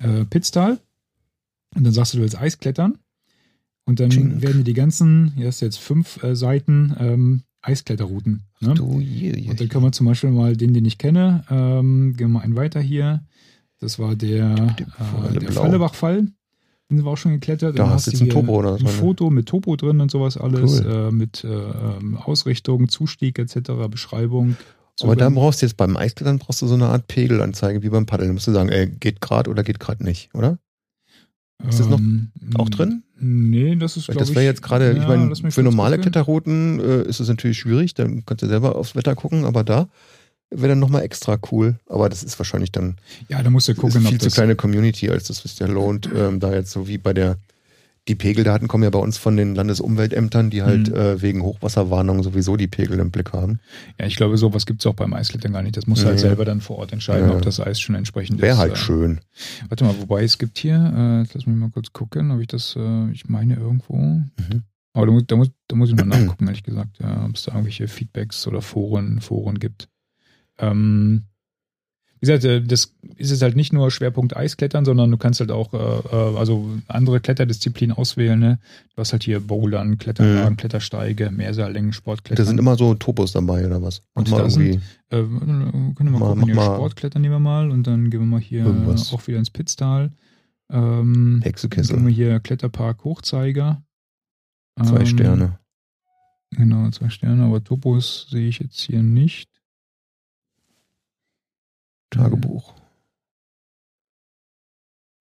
Äh, 0.00 0.24
Pitztal. 0.26 0.78
Und 1.74 1.84
dann 1.84 1.94
sagst 1.94 2.12
du, 2.12 2.18
du 2.18 2.24
willst 2.24 2.38
Eisklettern. 2.38 2.98
Und 3.86 4.00
dann 4.00 4.10
Chink. 4.10 4.42
werden 4.42 4.58
dir 4.58 4.64
die 4.64 4.74
ganzen, 4.74 5.32
hier 5.34 5.46
hast 5.46 5.62
du 5.62 5.64
jetzt 5.64 5.78
fünf 5.78 6.22
äh, 6.22 6.36
Seiten 6.36 6.94
ähm, 7.00 7.42
Eiskletterrouten. 7.62 8.42
Ne? 8.60 8.74
Du, 8.74 9.00
je, 9.00 9.34
je. 9.34 9.48
Und 9.48 9.60
dann 9.60 9.70
kann 9.70 9.80
man 9.80 9.94
zum 9.94 10.04
Beispiel 10.04 10.30
mal 10.30 10.54
den, 10.54 10.74
den 10.74 10.84
ich 10.84 10.98
kenne, 10.98 11.42
ähm, 11.48 12.14
gehen 12.18 12.26
wir 12.26 12.34
mal 12.34 12.40
einen 12.40 12.54
weiter 12.54 12.82
hier. 12.82 13.24
Das 13.80 13.98
war 13.98 14.14
der, 14.14 14.76
äh, 15.32 15.38
der 15.38 15.52
Fallebach-Fall 15.52 16.26
sind 16.88 17.04
wir 17.04 17.10
auch 17.10 17.16
schon 17.16 17.32
geklettert. 17.32 17.78
Da 17.78 17.90
hast 17.90 18.06
du 18.06 18.12
jetzt 18.12 18.22
ein 18.22 18.30
Topo 18.30 18.58
oder 18.58 18.74
was? 18.74 18.80
Ein 18.80 18.88
Foto 18.88 19.30
mit 19.30 19.46
Topo 19.46 19.76
drin 19.76 20.00
und 20.00 20.10
sowas 20.10 20.36
alles, 20.36 20.80
cool. 20.80 21.08
äh, 21.08 21.10
mit 21.10 21.44
äh, 21.44 21.48
ähm, 21.48 22.16
Ausrichtung, 22.16 22.88
Zustieg 22.88 23.38
etc., 23.38 23.72
Beschreibung. 23.90 24.56
Aber 25.00 25.14
dann 25.14 25.34
brauchst 25.34 25.62
du 25.62 25.66
jetzt 25.66 25.76
beim 25.76 25.96
Eisklettern 25.96 26.38
brauchst 26.38 26.60
du 26.60 26.66
so 26.66 26.74
eine 26.74 26.86
Art 26.86 27.06
Pegelanzeige 27.06 27.82
wie 27.82 27.88
beim 27.88 28.06
Paddeln. 28.06 28.30
Da 28.30 28.34
musst 28.34 28.48
du 28.48 28.52
sagen, 28.52 28.68
ey, 28.68 28.88
geht 28.88 29.20
gerade 29.20 29.48
oder 29.48 29.62
geht 29.62 29.78
gerade 29.78 30.02
nicht, 30.02 30.34
oder? 30.34 30.58
Ist 31.68 31.80
das 31.80 31.88
noch 31.88 32.00
auch 32.56 32.68
drin? 32.68 33.02
Nee, 33.18 33.74
das 33.76 33.96
ist, 33.96 34.08
Das 34.08 34.34
wäre 34.34 34.44
jetzt 34.44 34.62
gerade, 34.62 34.92
ja, 34.92 35.02
ich 35.02 35.08
meine, 35.08 35.34
für 35.50 35.62
normale 35.62 35.96
gucken. 35.96 36.12
Kletterrouten 36.12 36.80
äh, 36.80 37.02
ist 37.02 37.18
es 37.18 37.28
natürlich 37.28 37.58
schwierig, 37.58 37.94
dann 37.94 38.24
kannst 38.24 38.42
du 38.42 38.46
selber 38.46 38.76
aufs 38.76 38.94
Wetter 38.94 39.16
gucken, 39.16 39.44
aber 39.44 39.64
da 39.64 39.88
wäre 40.50 40.68
dann 40.68 40.78
nochmal 40.78 41.02
extra 41.02 41.38
cool. 41.52 41.78
Aber 41.86 42.08
das 42.08 42.22
ist 42.22 42.38
wahrscheinlich 42.38 42.72
dann. 42.72 42.96
Ja, 43.28 43.42
da 43.42 43.50
musst 43.50 43.68
du 43.68 43.74
gucken, 43.74 44.02
ist 44.02 44.08
viel 44.08 44.20
zu 44.20 44.30
kleine 44.30 44.56
Community, 44.56 45.10
als 45.10 45.24
das 45.24 45.44
es 45.44 45.58
ja 45.58 45.66
lohnt, 45.66 46.08
ähm, 46.14 46.40
da 46.40 46.52
jetzt 46.52 46.70
so 46.70 46.88
wie 46.88 46.98
bei 46.98 47.12
der 47.12 47.38
die 48.08 48.14
Pegeldaten 48.14 48.68
kommen 48.68 48.84
ja 48.84 48.90
bei 48.90 48.98
uns 48.98 49.18
von 49.18 49.36
den 49.36 49.54
Landesumweltämtern, 49.54 50.50
die 50.50 50.62
halt 50.62 50.88
mhm. 50.88 50.96
äh, 50.96 51.22
wegen 51.22 51.42
Hochwasserwarnung 51.42 52.22
sowieso 52.22 52.56
die 52.56 52.66
Pegel 52.66 52.98
im 52.98 53.10
Blick 53.10 53.32
haben. 53.32 53.60
Ja, 54.00 54.06
ich 54.06 54.16
glaube, 54.16 54.38
sowas 54.38 54.64
gibt 54.64 54.80
es 54.80 54.86
auch 54.86 54.94
beim 54.94 55.12
Eisklettern 55.12 55.52
gar 55.52 55.62
nicht. 55.62 55.76
Das 55.76 55.86
muss 55.86 56.00
nee. 56.00 56.06
halt 56.06 56.18
selber 56.18 56.44
dann 56.44 56.60
vor 56.60 56.78
Ort 56.78 56.92
entscheiden, 56.92 57.28
ja. 57.28 57.34
ob 57.34 57.42
das 57.42 57.60
Eis 57.60 57.78
schon 57.78 57.94
entsprechend 57.94 58.40
Wäre 58.40 58.52
ist. 58.52 58.58
Wäre 58.58 58.68
halt 58.68 58.72
äh, 58.72 58.76
schön. 58.76 59.20
Warte 59.68 59.84
mal, 59.84 59.94
wobei 60.00 60.24
es 60.24 60.38
gibt 60.38 60.58
hier, 60.58 60.76
äh, 60.76 61.30
lass 61.32 61.46
mich 61.46 61.56
mal 61.56 61.70
kurz 61.70 61.92
gucken, 61.92 62.30
ob 62.30 62.40
ich 62.40 62.48
das, 62.48 62.74
äh, 62.76 63.10
ich 63.12 63.28
meine 63.28 63.56
irgendwo. 63.56 63.96
Mhm. 63.96 64.62
Aber 64.94 65.06
da 65.06 65.12
muss, 65.12 65.24
da, 65.26 65.36
muss, 65.36 65.50
da 65.68 65.76
muss 65.76 65.90
ich 65.90 65.96
mal 65.96 66.06
nachgucken, 66.06 66.46
ehrlich 66.46 66.62
gesagt, 66.62 66.98
ja, 67.00 67.26
ob 67.26 67.36
es 67.36 67.42
da 67.42 67.52
irgendwelche 67.52 67.88
Feedbacks 67.88 68.46
oder 68.46 68.62
Foren, 68.62 69.20
Foren 69.20 69.58
gibt. 69.58 69.88
Ähm, 70.58 71.24
wie 72.20 72.26
gesagt, 72.26 72.44
äh, 72.44 72.60
das 72.60 72.94
ist 73.16 73.30
es 73.30 73.42
halt 73.42 73.54
nicht 73.54 73.72
nur 73.72 73.90
Schwerpunkt 73.90 74.36
Eisklettern, 74.36 74.84
sondern 74.84 75.10
du 75.10 75.16
kannst 75.16 75.38
halt 75.38 75.52
auch 75.52 75.72
äh, 75.72 75.76
äh, 75.76 76.36
also 76.36 76.68
andere 76.88 77.20
Kletterdisziplinen 77.20 77.96
auswählen. 77.96 78.38
Ne? 78.38 78.58
Du 78.94 79.00
hast 79.00 79.12
halt 79.12 79.22
hier 79.22 79.40
Bouldern, 79.40 79.98
Kletterwagen, 79.98 80.54
mhm. 80.54 80.56
Klettersteige, 80.56 81.30
Mehrseillängen, 81.30 81.92
Sportklettern. 81.92 82.44
Da 82.44 82.48
sind 82.48 82.58
immer 82.58 82.76
so 82.76 82.94
Topos 82.94 83.32
dabei 83.32 83.64
oder 83.66 83.80
was? 83.82 84.02
Mach 84.14 84.22
und 84.22 84.32
da 84.32 84.50
sind, 84.50 84.74
äh, 84.74 84.80
können 85.10 85.94
wir 85.96 86.04
mal, 86.04 86.18
mal 86.18 86.34
gucken, 86.34 86.54
hier 86.54 86.54
Sportklettern 86.54 87.22
nehmen 87.22 87.34
wir 87.34 87.40
mal 87.40 87.70
und 87.70 87.86
dann 87.86 88.10
gehen 88.10 88.20
wir 88.20 88.26
mal 88.26 88.40
hier 88.40 88.64
irgendwas. 88.64 89.12
auch 89.12 89.24
wieder 89.26 89.38
ins 89.38 89.50
Pitztal. 89.50 90.10
Ähm, 90.70 91.40
Hexekessel. 91.44 91.94
Dann 91.94 92.06
gehen 92.06 92.08
wir 92.08 92.14
hier 92.14 92.40
Kletterpark 92.40 93.04
Hochzeiger. 93.04 93.82
Zwei 94.84 95.00
ähm, 95.00 95.06
Sterne. 95.06 95.58
Genau, 96.50 96.90
zwei 96.90 97.10
Sterne, 97.10 97.44
aber 97.44 97.62
Topos 97.62 98.26
sehe 98.30 98.48
ich 98.48 98.58
jetzt 98.58 98.80
hier 98.80 99.02
nicht. 99.02 99.48
Tagebuch. 102.10 102.74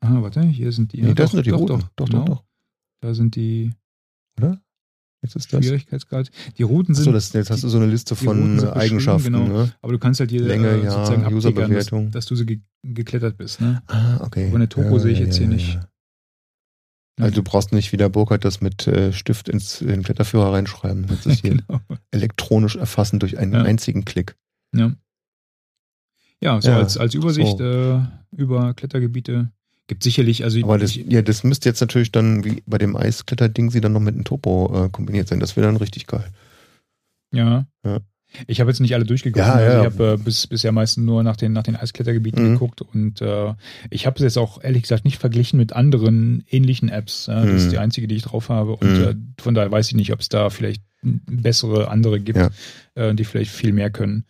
Ah, 0.02 0.22
warte, 0.22 0.42
hier 0.42 0.72
sind 0.72 0.94
die. 0.94 1.02
Nee, 1.02 1.10
ja, 1.10 1.14
das 1.14 1.32
sind 1.32 1.46
die 1.46 1.52
doch, 1.52 1.60
Routen. 1.60 1.80
Doch, 1.80 1.90
doch, 1.96 2.06
genau. 2.06 2.26
doch, 2.26 2.44
Da 3.02 3.14
sind 3.14 3.36
die. 3.36 3.74
Oder? 4.38 4.62
Jetzt 5.24 5.36
ist 5.36 5.52
das. 5.52 5.66
Schwierigkeitsgrad. 5.66 6.30
Die 6.58 6.64
Routen 6.64 6.94
sind. 6.94 7.04
Achso, 7.04 7.12
das, 7.12 7.34
jetzt 7.34 7.50
hast 7.50 7.64
du 7.64 7.70
so 7.70 7.78
eine 7.78 7.88
Liste 7.88 8.16
von 8.16 8.60
Eigenschaften. 8.70 9.34
Genau. 9.34 9.48
Ne? 9.48 9.74
Aber 9.82 9.92
du 9.92 10.00
kannst 10.00 10.20
halt 10.20 10.30
hier 10.30 10.42
Länge, 10.42 10.68
äh, 10.68 10.90
sozusagen 10.90 11.24
ja, 11.24 11.32
Userbewertung. 11.32 12.06
Dass, 12.06 12.14
dass, 12.14 12.26
du 12.28 12.36
so 12.36 12.46
ge 12.46 12.62
geklettert 12.84 13.38
bist. 13.38 13.60
Ne? 13.60 13.82
Ah, 13.88 14.24
okay. 14.24 14.48
Aber 14.48 14.56
eine 14.56 14.70
Topo 14.70 14.94
ja, 14.94 15.00
sehe 15.00 15.12
ich 15.12 15.20
jetzt 15.20 15.38
hier 15.38 15.48
nicht. 15.48 15.80
Also 17.20 17.34
du 17.34 17.44
brauchst 17.44 17.74
nicht 17.74 17.92
wie 17.92 17.98
der 17.98 18.10
Burkhardt 18.10 18.46
das 18.46 18.62
mit 18.62 18.88
äh, 18.88 19.12
Stift 19.12 19.50
ins 19.50 19.82
in 19.82 19.88
den 19.88 20.04
Kletterführer 20.04 20.54
reinschreiben. 20.54 21.08
Das 21.08 21.26
ist 21.26 21.40
hier 21.42 21.58
genau. 21.58 21.82
elektronisch 22.12 22.76
erfassen 22.76 23.20
durch 23.20 23.40
einen 23.40 23.56
einzigen 23.56 24.06
Klick. 24.06 24.38
Ja. 24.76 24.94
Ja, 26.42 26.62
so 26.62 26.70
ja, 26.70 26.78
als, 26.78 26.98
als 26.98 27.14
Übersicht 27.14 27.58
so. 27.58 27.64
äh, 27.64 28.00
über 28.36 28.74
Klettergebiete. 28.74 29.52
Gibt 29.88 30.04
sicherlich, 30.04 30.44
also. 30.44 30.62
Aber 30.64 30.78
das, 30.78 30.96
ja, 30.96 31.22
das 31.22 31.44
müsste 31.44 31.70
jetzt 31.70 31.80
natürlich 31.80 32.12
dann, 32.12 32.44
wie 32.44 32.62
bei 32.66 32.78
dem 32.78 32.96
Eiskletterding, 32.96 33.72
sie 33.72 33.82
dann 33.82 33.94
noch 33.94 34.02
mit 34.02 34.16
einem 34.16 34.26
Topo 34.26 34.86
äh, 34.86 34.90
kombiniert 34.90 35.30
sein. 35.30 35.40
Das 35.40 35.56
wäre 35.56 35.66
dann 35.66 35.78
richtig 35.78 36.08
geil. 36.08 36.26
Ja. 37.34 37.66
ja. 37.86 38.00
Ich 38.48 38.60
habe 38.60 38.70
jetzt 38.70 38.82
nicht 38.82 38.94
alle 38.94 39.06
durchgeguckt. 39.06 39.46
Ja, 39.46 39.54
also 39.54 39.72
ja. 39.72 39.80
Ich 39.80 39.86
habe 39.86 40.14
äh, 40.14 40.18
bis, 40.18 40.48
bisher 40.48 40.72
meistens 40.74 41.06
nur 41.06 41.24
nach 41.24 41.38
den, 41.38 41.54
nach 41.54 41.64
den 41.64 41.78
Eisklettergebieten 41.78 42.44
mhm. 42.44 42.54
geguckt 42.54 42.82
und 42.82 43.22
äh, 43.22 43.54
ich 43.90 44.06
habe 44.06 44.18
es 44.18 44.22
jetzt 44.22 44.38
auch 44.38 44.62
ehrlich 44.62 44.84
gesagt 44.84 45.06
nicht 45.06 45.18
verglichen 45.18 45.58
mit 45.58 45.74
anderen 45.74 46.44
ähnlichen 46.50 46.90
Apps. 46.90 47.28
Ja, 47.28 47.42
das 47.42 47.50
mhm. 47.50 47.56
ist 47.56 47.72
die 47.72 47.78
einzige, 47.78 48.08
die 48.08 48.16
ich 48.16 48.24
drauf 48.24 48.50
habe 48.50 48.76
und 48.76 49.00
mhm. 49.00 49.04
äh, 49.04 49.42
von 49.42 49.54
daher 49.54 49.72
weiß 49.72 49.88
ich 49.88 49.96
nicht, 49.96 50.12
ob 50.12 50.20
es 50.20 50.30
da 50.30 50.50
vielleicht 50.50 50.84
bessere 51.02 51.90
andere 51.90 52.20
gibt, 52.20 52.52
äh, 52.96 53.16
die 53.16 53.24
vielleicht 53.24 53.52
viel 53.52 53.72
mehr 53.72 53.90
können. 53.90 54.26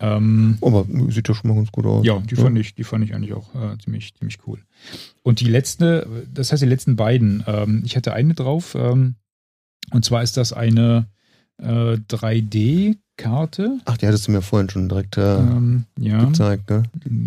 Ähm, 0.00 0.58
Aber 0.60 0.86
sieht 1.10 1.28
ja 1.28 1.34
schon 1.34 1.50
mal 1.50 1.56
ganz 1.56 1.72
gut 1.72 1.86
aus. 1.86 2.06
Ja, 2.06 2.18
die 2.20 2.36
ja. 2.36 2.42
fand 2.42 2.58
ich, 2.58 2.74
die 2.74 2.84
fand 2.84 3.04
ich 3.04 3.14
eigentlich 3.14 3.32
auch 3.32 3.54
äh, 3.54 3.76
ziemlich, 3.82 4.14
ziemlich 4.14 4.38
cool. 4.46 4.60
Und 5.22 5.40
die 5.40 5.46
letzte, 5.46 6.26
das 6.32 6.52
heißt 6.52 6.62
die 6.62 6.66
letzten 6.66 6.96
beiden, 6.96 7.42
ähm, 7.46 7.82
ich 7.84 7.96
hatte 7.96 8.12
eine 8.12 8.34
drauf, 8.34 8.76
ähm, 8.76 9.16
und 9.90 10.04
zwar 10.04 10.22
ist 10.22 10.36
das 10.36 10.52
eine 10.52 11.06
äh, 11.58 11.96
3D-Karte. 12.08 13.80
Ach, 13.84 13.96
die 13.96 14.06
hattest 14.06 14.28
du 14.28 14.32
mir 14.32 14.42
vorhin 14.42 14.70
schon 14.70 14.88
direkt 14.88 15.16
äh, 15.16 15.36
ähm, 15.36 15.84
ja. 15.98 16.24
gezeigt, 16.24 16.70
ne? 16.70 16.84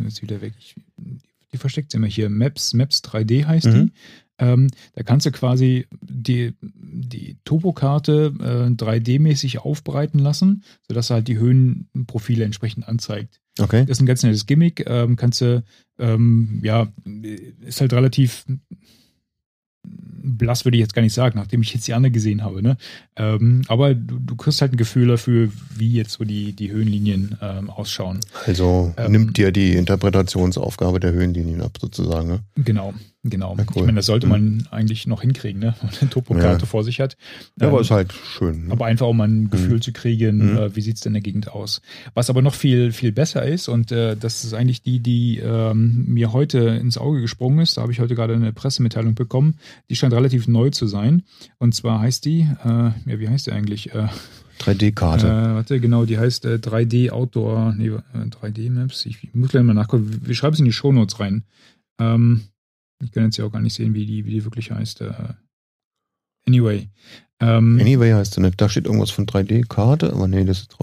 Ist 0.08 0.22
wieder 0.22 0.42
weg. 0.42 0.54
Ich, 0.60 0.76
die 1.52 1.58
versteckt 1.58 1.92
sie 1.92 1.98
immer 1.98 2.08
hier. 2.08 2.30
Maps, 2.30 2.74
Maps 2.74 3.02
3D 3.04 3.46
heißt 3.46 3.68
mhm. 3.68 3.74
die. 3.74 3.92
Ähm, 4.40 4.68
da 4.96 5.04
kannst 5.04 5.26
du 5.26 5.32
quasi 5.32 5.88
die, 6.02 6.54
die 7.02 7.38
Topokarte 7.46 8.34
äh, 8.40 8.70
3D-mäßig 8.72 9.60
aufbereiten 9.60 10.20
lassen, 10.20 10.64
sodass 10.88 11.10
er 11.10 11.16
halt 11.16 11.28
die 11.28 11.38
Höhenprofile 11.38 12.46
entsprechend 12.46 12.88
anzeigt. 12.88 13.42
Okay. 13.60 13.82
Das 13.82 13.98
ist 13.98 14.02
ein 14.02 14.06
ganz 14.06 14.24
nettes 14.24 14.46
Gimmick. 14.46 14.86
Ähm, 14.88 15.16
kannst 15.16 15.42
du, 15.42 15.64
ähm, 16.00 16.62
ja, 16.64 16.88
ist 17.66 17.82
halt 17.82 17.94
relativ 17.94 18.46
blass 19.84 20.66
würde 20.66 20.78
ich 20.78 20.82
jetzt 20.82 20.94
gar 20.94 21.02
nicht 21.02 21.14
sagen, 21.14 21.38
nachdem 21.38 21.62
ich 21.62 21.74
jetzt 21.74 21.88
die 21.88 21.94
andere 21.94 22.12
gesehen 22.12 22.44
habe. 22.44 22.62
Ne? 22.62 22.78
Ähm, 23.16 23.64
aber 23.68 23.96
du, 23.96 24.20
du 24.20 24.36
kriegst 24.36 24.62
halt 24.62 24.74
ein 24.74 24.78
Gefühl 24.78 25.08
dafür, 25.08 25.50
wie 25.76 25.94
jetzt 25.94 26.14
so 26.14 26.24
die, 26.24 26.54
die 26.54 26.72
Höhenlinien 26.72 27.38
ähm, 27.42 27.70
ausschauen. 27.70 28.20
Also 28.46 28.94
ähm, 28.98 29.12
nimmt 29.12 29.38
dir 29.38 29.52
die 29.52 29.74
Interpretationsaufgabe 29.74 31.00
der 31.00 31.14
Höhenlinien 31.14 31.62
ab, 31.62 31.78
sozusagen. 31.80 32.28
Ne? 32.28 32.40
Genau, 32.56 32.94
genau. 33.24 33.56
Ja, 33.58 33.64
cool. 33.64 33.82
Ich 33.82 33.86
meine, 33.86 33.98
das 33.98 34.06
sollte 34.06 34.28
man 34.28 34.44
mhm. 34.44 34.68
eigentlich 34.72 35.08
noch 35.08 35.22
hinkriegen, 35.22 35.60
ne? 35.60 35.76
wenn 35.82 35.90
man 35.90 36.00
eine 36.00 36.10
Topokarte 36.10 36.62
ja. 36.62 36.66
vor 36.66 36.84
sich 36.84 37.00
hat. 37.00 37.18
Ja, 37.60 37.68
aber 37.68 37.78
ähm, 37.78 37.84
ist 37.84 37.92
halt 37.92 38.14
schön. 38.14 38.68
Ne? 38.68 38.72
Aber 38.74 38.86
einfach, 38.86 39.08
um 39.08 39.22
ein 39.22 39.50
Gefühl 39.50 39.76
mhm. 39.76 39.82
zu 39.82 39.94
kriegen, 39.94 40.52
mhm. 40.52 40.58
äh, 40.58 40.76
wie 40.76 40.82
sieht 40.82 40.96
es 40.96 41.02
denn 41.02 41.12
in 41.12 41.16
der 41.16 41.22
Gegend 41.22 41.52
aus. 41.52 41.82
Was 42.14 42.30
aber 42.30 42.42
noch 42.42 42.54
viel, 42.54 42.92
viel 42.92 43.12
besser 43.12 43.46
ist, 43.46 43.68
und 43.68 43.92
äh, 43.92 44.16
das 44.16 44.44
ist 44.44 44.54
eigentlich 44.54 44.82
die, 44.82 45.00
die 45.00 45.40
ähm, 45.40 46.06
mir 46.08 46.34
heute 46.34 46.60
ins 46.60 46.98
Auge 46.98 47.22
gesprungen 47.22 47.60
ist, 47.60 47.78
da 47.78 47.82
habe 47.82 47.92
ich 47.92 48.00
heute 48.00 48.16
gerade 48.16 48.34
eine 48.34 48.54
Pressemitteilung 48.54 49.16
bekommen, 49.16 49.56
die 49.90 49.96
scheint 49.96 50.14
relativ 50.14 50.48
neu 50.48 50.70
zu 50.70 50.88
sein. 50.88 51.24
Und 51.58 51.76
zwar 51.76 52.00
heißt 52.00 52.26
die, 52.26 52.42
äh, 52.64 52.68
ja, 52.68 53.20
wie 53.20 53.30
heißt 53.30 53.48
die 53.48 53.52
eigentlich? 53.52 53.94
Äh, 53.94 54.08
3D-Karte. 54.62 55.28
Äh, 55.28 55.56
warte, 55.56 55.80
genau, 55.80 56.06
die 56.06 56.18
heißt 56.18 56.46
äh, 56.46 56.56
3D 56.56 57.12
Outdoor, 57.12 57.74
nee, 57.74 57.90
3D 57.90 58.66
äh, 58.66 58.70
Maps. 58.70 59.06
Ich, 59.06 59.24
ich 59.24 59.34
muss 59.34 59.50
gleich 59.50 59.64
mal 59.64 59.74
nachgucken. 59.74 60.22
Wir 60.24 60.36
schreiben 60.36 60.54
es 60.54 60.60
in 60.60 60.66
die 60.66 60.74
Shownotes 60.74 61.20
rein. 61.20 61.44
Ähm, 62.00 62.42
ich 63.04 63.12
kann 63.12 63.24
jetzt 63.26 63.38
ja 63.38 63.46
auch 63.46 63.52
gar 63.52 63.62
nicht 63.62 63.74
sehen, 63.74 63.94
wie 63.94 64.06
die, 64.06 64.26
wie 64.26 64.32
die 64.32 64.44
wirklich 64.44 64.72
heißt. 64.72 65.02
Äh, 65.02 65.14
anyway. 66.48 66.90
Ähm, 67.40 67.80
anyway 67.82 68.12
heißt 68.12 68.36
sie 68.36 68.42
nicht. 68.42 68.62
Da 68.62 68.70
steht 68.70 68.86
irgendwas 68.86 69.10
von 69.10 69.26
3D-Karte, 69.26 70.14
aber 70.14 70.28
nee, 70.28 70.46
das 70.46 70.60
ist 70.60 70.76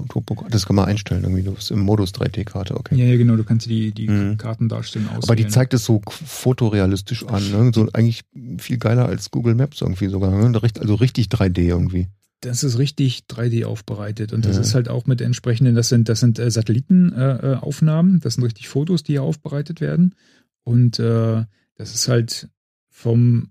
Das 0.51 0.67
kann 0.67 0.77
man 0.77 0.87
einstellen 0.87 1.23
irgendwie. 1.23 1.45
Du 1.45 1.53
bist 1.53 1.71
im 1.71 1.81
Modus 1.81 2.13
3D-Karte, 2.13 2.77
okay. 2.77 2.97
Ja, 2.97 3.05
ja, 3.05 3.17
genau. 3.17 3.37
Du 3.37 3.45
kannst 3.45 3.67
die, 3.67 3.93
die 3.93 4.09
mhm. 4.09 4.37
Karten 4.39 4.69
darstellen 4.69 5.07
auswählen. 5.07 5.23
Aber 5.25 5.37
die 5.37 5.47
zeigt 5.47 5.73
es 5.75 5.85
so 5.85 6.03
fotorealistisch 6.09 7.25
an. 7.27 7.51
Ne? 7.53 7.71
So 7.73 7.89
eigentlich 7.93 8.23
viel 8.59 8.79
geiler 8.79 9.07
als 9.07 9.31
Google 9.31 9.55
Maps 9.55 9.81
irgendwie 9.81 10.09
sogar. 10.09 10.31
Ne? 10.31 10.61
Also 10.81 10.95
richtig 10.97 11.27
3D 11.27 11.61
irgendwie 11.61 12.09
das 12.41 12.63
ist 12.63 12.79
richtig 12.79 13.25
3D 13.29 13.65
aufbereitet 13.65 14.33
und 14.33 14.45
das 14.45 14.57
ja. 14.57 14.63
ist 14.63 14.75
halt 14.75 14.89
auch 14.89 15.07
mit 15.07 15.21
entsprechenden, 15.21 15.75
das 15.75 15.89
sind, 15.89 16.09
das 16.09 16.21
sind 16.21 16.39
äh, 16.39 16.51
Satellitenaufnahmen, 16.51 18.17
äh, 18.17 18.21
das 18.21 18.35
sind 18.35 18.45
richtig 18.45 18.69
Fotos, 18.69 19.03
die 19.03 19.15
hier 19.15 19.23
aufbereitet 19.23 19.81
werden 19.81 20.15
und 20.63 20.99
äh, 21.01 21.45
das 21.79 21.95
ist 21.95 22.09
halt 22.09 22.49
vom 22.91 23.51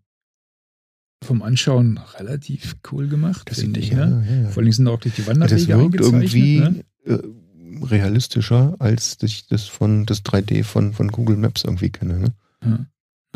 vom 1.24 1.42
Anschauen 1.42 2.00
relativ 2.20 2.78
cool 2.92 3.08
gemacht, 3.08 3.50
finde 3.52 3.80
ich. 3.80 3.90
Ja, 3.90 4.06
ne? 4.06 4.44
ja. 4.44 4.50
Vor 4.50 4.62
allem 4.62 4.72
sind 4.72 4.88
auch 4.88 5.00
durch 5.00 5.16
die 5.16 5.26
Wanderwege 5.26 5.56
das 5.56 5.68
wirkt 5.68 6.00
irgendwie 6.00 6.60
ne? 6.60 6.84
äh, 7.06 7.20
realistischer, 7.84 8.76
als 8.78 9.18
ich 9.24 9.48
das 9.48 9.64
von 9.64 10.06
das 10.06 10.24
3D 10.24 10.64
von, 10.64 10.94
von 10.94 11.08
Google 11.08 11.38
Maps 11.38 11.64
irgendwie 11.64 11.90
kenne. 11.90 12.20
Ne? 12.20 12.88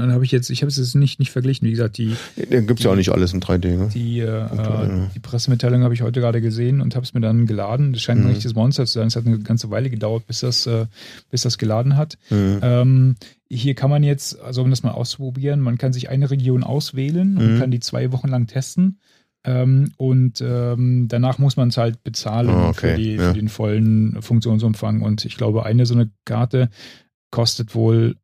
Ja. 0.02 0.08
Dann 0.08 0.14
habe 0.14 0.26
ich 0.26 0.32
jetzt, 0.32 0.49
ich 0.49 0.62
habe 0.62 0.70
es 0.70 0.78
jetzt 0.78 0.95
nicht, 0.95 1.20
nicht 1.20 1.32
verglichen. 1.32 1.68
Wie 1.68 1.72
gesagt, 1.72 1.97
die. 1.97 2.16
Da 2.36 2.60
gibt 2.62 2.80
es 2.80 2.86
ja 2.86 2.91
auch 2.91 2.95
nicht 2.95 3.10
alles 3.10 3.34
in 3.34 3.41
3D, 3.41 3.78
ne? 3.78 3.89
Die, 3.93 4.20
äh, 4.20 5.08
die 5.14 5.20
Pressemitteilung 5.20 5.84
habe 5.84 5.93
ich 5.93 6.02
heute 6.02 6.20
gerade 6.20 6.41
gesehen 6.41 6.82
und 6.82 6.95
habe 6.95 7.04
es 7.04 7.14
mir 7.14 7.22
dann 7.22 7.45
geladen. 7.45 7.93
Das 7.93 8.02
scheint 8.02 8.20
mhm. 8.20 8.28
ein 8.28 8.30
richtiges 8.30 8.56
Monster 8.56 8.86
zu 8.86 8.93
sein. 8.93 9.08
Es 9.08 9.16
hat 9.16 9.26
eine 9.26 9.39
ganze 9.39 9.70
Weile 9.70 9.89
gedauert, 9.89 10.26
bis 10.28 10.41
das, 10.41 10.66
äh, 10.66 10.88
bis 11.30 11.43
das 11.43 11.58
geladen 11.58 11.97
hat. 11.97 12.18
Mhm. 12.30 12.60
Ähm, 12.62 13.16
hier 13.49 13.76
kann 13.76 13.89
man 13.89 14.04
jetzt, 14.04 14.39
also 14.39 14.62
um 14.62 14.70
das 14.70 14.84
mal 14.84 14.91
auszuprobieren, 14.91 15.60
man 15.60 15.78
kann 15.78 15.93
sich 15.93 16.10
eine 16.10 16.32
Region 16.32 16.64
auswählen 16.64 17.38
und 17.38 17.56
mhm. 17.56 17.60
kann 17.60 17.72
die 17.72 17.80
zwei 17.80 18.12
Wochen 18.12 18.28
lang 18.28 18.47
testen. 18.47 18.99
Ähm, 19.43 19.91
und 19.97 20.41
ähm, 20.41 21.08
danach 21.08 21.39
muss 21.39 21.58
man 21.58 21.70
es 21.70 21.78
halt 21.78 22.04
bezahlen 22.04 22.49
oh, 22.49 22.70
okay. 22.70 22.91
für, 22.91 22.97
die, 22.97 23.16
ja. 23.16 23.30
für 23.30 23.34
den 23.34 23.49
vollen 23.49 24.22
Funktionsumfang. 24.22 25.02
Und 25.02 25.26
ich 25.26 25.36
glaube, 25.36 25.66
eine 25.66 25.86
so 25.86 25.95
eine 25.95 26.12
Karte 26.26 26.70
kostet 27.32 27.74
wohl 27.74 28.18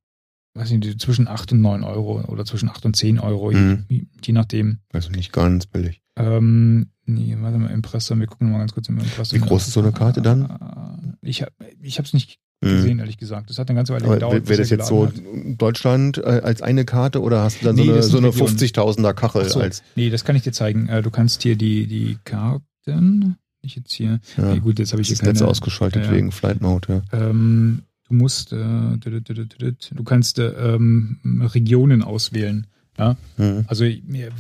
weiß 0.58 0.72
nicht, 0.72 1.00
zwischen 1.00 1.28
8 1.28 1.54
und 1.54 1.62
9 1.62 1.84
Euro 1.84 2.22
oder 2.28 2.46
zwischen 2.46 2.70
8 2.70 2.86
und 2.86 2.96
10 2.96 3.20
Euro, 3.20 3.52
mhm. 3.52 3.86
je, 3.90 4.06
je, 4.24 4.34
nachdem. 4.34 4.80
Also 4.92 5.10
nicht 5.12 5.32
ganz 5.32 5.66
billig. 5.66 6.02
Ähm, 6.16 6.88
nee, 7.06 7.36
warte 7.40 7.58
mal, 7.58 7.72
Impressum, 7.72 8.20
wir 8.20 8.28
gucken 8.28 8.52
mal 8.52 8.60
ganz 8.60 8.74
kurz 8.74 8.90
im 8.90 8.98
Impressum. 8.98 9.40
Wie 9.40 9.46
groß 9.46 9.68
ist 9.68 9.74
so 9.74 9.82
eine 9.82 9.92
Karte 9.92 10.22
dann? 10.22 11.16
Ich 11.22 11.42
habe 11.42 11.52
ich 11.82 12.00
es 12.00 12.14
nicht 12.14 12.40
gesehen, 12.60 13.00
ehrlich 13.00 13.18
gesagt. 13.18 13.50
Das 13.50 13.60
hat 13.60 13.70
eine 13.70 13.78
ganze 13.78 13.94
Weile 13.94 14.08
gedauert. 14.08 14.50
Wäre 14.50 14.60
das 14.60 14.70
jetzt 14.70 14.88
so 14.88 15.08
hat. 15.08 15.14
Deutschland 15.58 16.18
äh, 16.18 16.42
als 16.44 16.62
eine 16.62 16.86
Karte 16.86 17.22
oder 17.22 17.44
hast 17.44 17.62
du 17.62 17.66
dann 17.66 17.76
nee, 17.76 17.86
so 17.86 17.92
eine, 17.94 18.04
so 18.04 18.18
eine 18.18 18.30
50.000er 18.30 19.14
Kachel? 19.14 19.48
So. 19.48 19.60
als 19.60 19.84
nee, 19.96 20.10
das 20.10 20.26
kann 20.26 20.36
ich 20.36 20.42
dir 20.42 20.54
zeigen. 20.54 20.88
Äh, 20.90 21.02
du 21.04 21.12
kannst 21.12 21.44
hier 21.44 21.56
die, 21.56 21.86
die 21.86 22.18
Karten, 22.24 23.38
ich 23.62 23.76
jetzt 23.76 23.94
hier, 23.94 24.20
ja. 24.38 24.54
nee, 24.54 24.60
gut, 24.60 24.80
jetzt 24.80 24.92
habe 24.92 25.02
ich 25.02 25.10
das 25.10 25.20
hier 25.20 25.34
keine, 25.34 25.48
ausgeschaltet 25.48 26.06
ja. 26.06 26.12
wegen 26.12 26.32
Flight 26.32 26.62
Mode, 26.62 27.04
ja. 27.12 27.30
Ähm, 27.30 27.84
du 28.10 28.16
musst, 28.16 28.54
äh, 28.54 28.98
du 28.98 30.04
kannst 30.04 30.40
äh, 30.40 30.48
ähm, 30.48 31.42
Regionen 31.54 32.04
auswählen. 32.04 32.68
Ja? 32.98 33.16
Mhm. 33.38 33.66
Also 33.68 33.86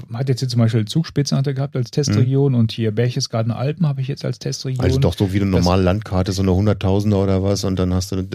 man 0.07 0.19
hat 0.19 0.29
jetzt 0.29 0.39
hier 0.39 0.49
zum 0.49 0.59
Beispiel 0.59 0.85
er 1.31 1.53
gehabt 1.53 1.75
als 1.75 1.91
Testregion 1.91 2.53
mhm. 2.53 2.59
und 2.59 2.71
hier 2.71 2.91
Berchtesgaden 2.91 3.51
Alpen 3.51 3.87
habe 3.87 4.01
ich 4.01 4.07
jetzt 4.07 4.25
als 4.25 4.39
Testregion. 4.39 4.83
Also 4.83 4.99
doch 4.99 5.15
so 5.15 5.31
wie 5.33 5.41
eine 5.41 5.45
normale 5.45 5.83
Landkarte, 5.83 6.31
so 6.31 6.41
eine 6.41 6.53
Hunderttausender 6.53 7.21
oder 7.21 7.43
was 7.43 7.63
und 7.63 7.77
dann 7.77 7.93
hast 7.93 8.11
du 8.11 8.27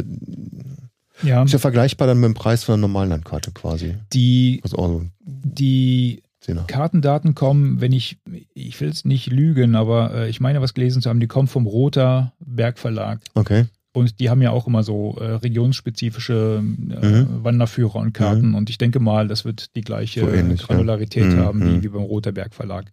ja. 1.22 1.42
Ist 1.44 1.52
ja 1.52 1.58
vergleichbar 1.58 2.08
dann 2.08 2.18
mit 2.18 2.28
dem 2.28 2.34
Preis 2.34 2.64
von 2.64 2.74
einer 2.74 2.80
normalen 2.80 3.10
Landkarte 3.10 3.52
quasi. 3.52 3.94
Die, 4.12 4.60
also 4.64 5.04
die 5.24 6.22
Kartendaten 6.66 7.34
kommen, 7.34 7.80
wenn 7.80 7.92
ich, 7.92 8.18
ich 8.54 8.80
will 8.80 8.88
es 8.88 9.04
nicht 9.04 9.28
lügen, 9.28 9.76
aber 9.76 10.12
äh, 10.14 10.28
ich 10.28 10.40
meine 10.40 10.60
was 10.60 10.74
gelesen 10.74 11.00
zu 11.00 11.08
haben, 11.08 11.20
die 11.20 11.28
kommen 11.28 11.46
vom 11.46 11.66
Roter 11.66 12.32
Bergverlag. 12.40 13.20
Okay. 13.34 13.66
Und 13.95 14.20
die 14.20 14.30
haben 14.30 14.40
ja 14.40 14.51
auch 14.51 14.66
immer 14.66 14.82
so 14.82 15.18
äh, 15.20 15.24
regionsspezifische 15.24 16.62
äh, 16.62 17.07
mhm. 17.07 17.45
Wanderführer 17.45 17.97
und 17.97 18.14
Karten. 18.14 18.51
Mhm. 18.51 18.55
Und 18.55 18.70
ich 18.70 18.78
denke 18.78 19.01
mal, 19.01 19.28
das 19.28 19.45
wird 19.45 19.76
die 19.76 19.82
gleiche 19.82 20.20
so 20.20 20.28
ähnlich, 20.28 20.62
Granularität 20.62 21.30
ja. 21.30 21.36
haben 21.40 21.59
mhm. 21.59 21.76
wie, 21.76 21.82
wie 21.82 21.88
beim 21.88 22.03
Roterberg 22.03 22.55
Verlag. 22.55 22.86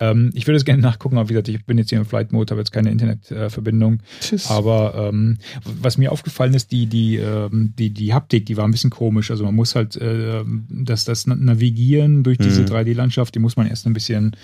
Ähm, 0.00 0.32
ich 0.34 0.48
würde 0.48 0.56
es 0.56 0.64
gerne 0.64 0.82
nachgucken, 0.82 1.18
aber 1.18 1.28
wie 1.28 1.34
gesagt, 1.34 1.48
ich 1.48 1.64
bin 1.64 1.78
jetzt 1.78 1.90
hier 1.90 1.98
im 1.98 2.04
Flight 2.04 2.32
Mode, 2.32 2.50
habe 2.50 2.60
jetzt 2.60 2.72
keine 2.72 2.90
Internetverbindung. 2.90 4.02
Äh, 4.32 4.38
aber 4.48 5.10
ähm, 5.12 5.38
was 5.62 5.98
mir 5.98 6.10
aufgefallen 6.10 6.54
ist, 6.54 6.72
die, 6.72 6.86
die, 6.86 7.18
ähm, 7.18 7.72
die, 7.78 7.90
die 7.90 8.12
Haptik, 8.12 8.46
die 8.46 8.56
war 8.56 8.64
ein 8.64 8.72
bisschen 8.72 8.90
komisch. 8.90 9.30
Also 9.30 9.44
man 9.44 9.54
muss 9.54 9.76
halt 9.76 9.94
äh, 9.96 10.42
das, 10.68 11.04
das 11.04 11.28
Navigieren 11.28 12.24
durch 12.24 12.38
diese 12.38 12.64
3D-Landschaft, 12.64 13.32
mhm. 13.32 13.34
die 13.34 13.38
muss 13.38 13.56
man 13.56 13.68
erst 13.68 13.86
ein 13.86 13.92
bisschen 13.92 14.36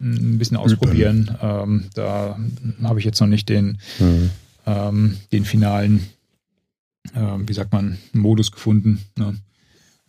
ein 0.00 0.38
bisschen 0.38 0.56
ausprobieren. 0.56 1.30
Ähm, 1.40 1.84
da 1.94 2.36
habe 2.82 2.98
ich 2.98 3.04
jetzt 3.04 3.20
noch 3.20 3.28
nicht 3.28 3.48
den, 3.48 3.78
mhm 4.00 4.30
ähm, 4.66 5.16
den 5.32 5.44
finalen, 5.44 6.06
äh, 7.14 7.38
wie 7.46 7.52
sagt 7.52 7.72
man, 7.72 7.98
Modus 8.12 8.52
gefunden. 8.52 9.04
Ne? 9.18 9.36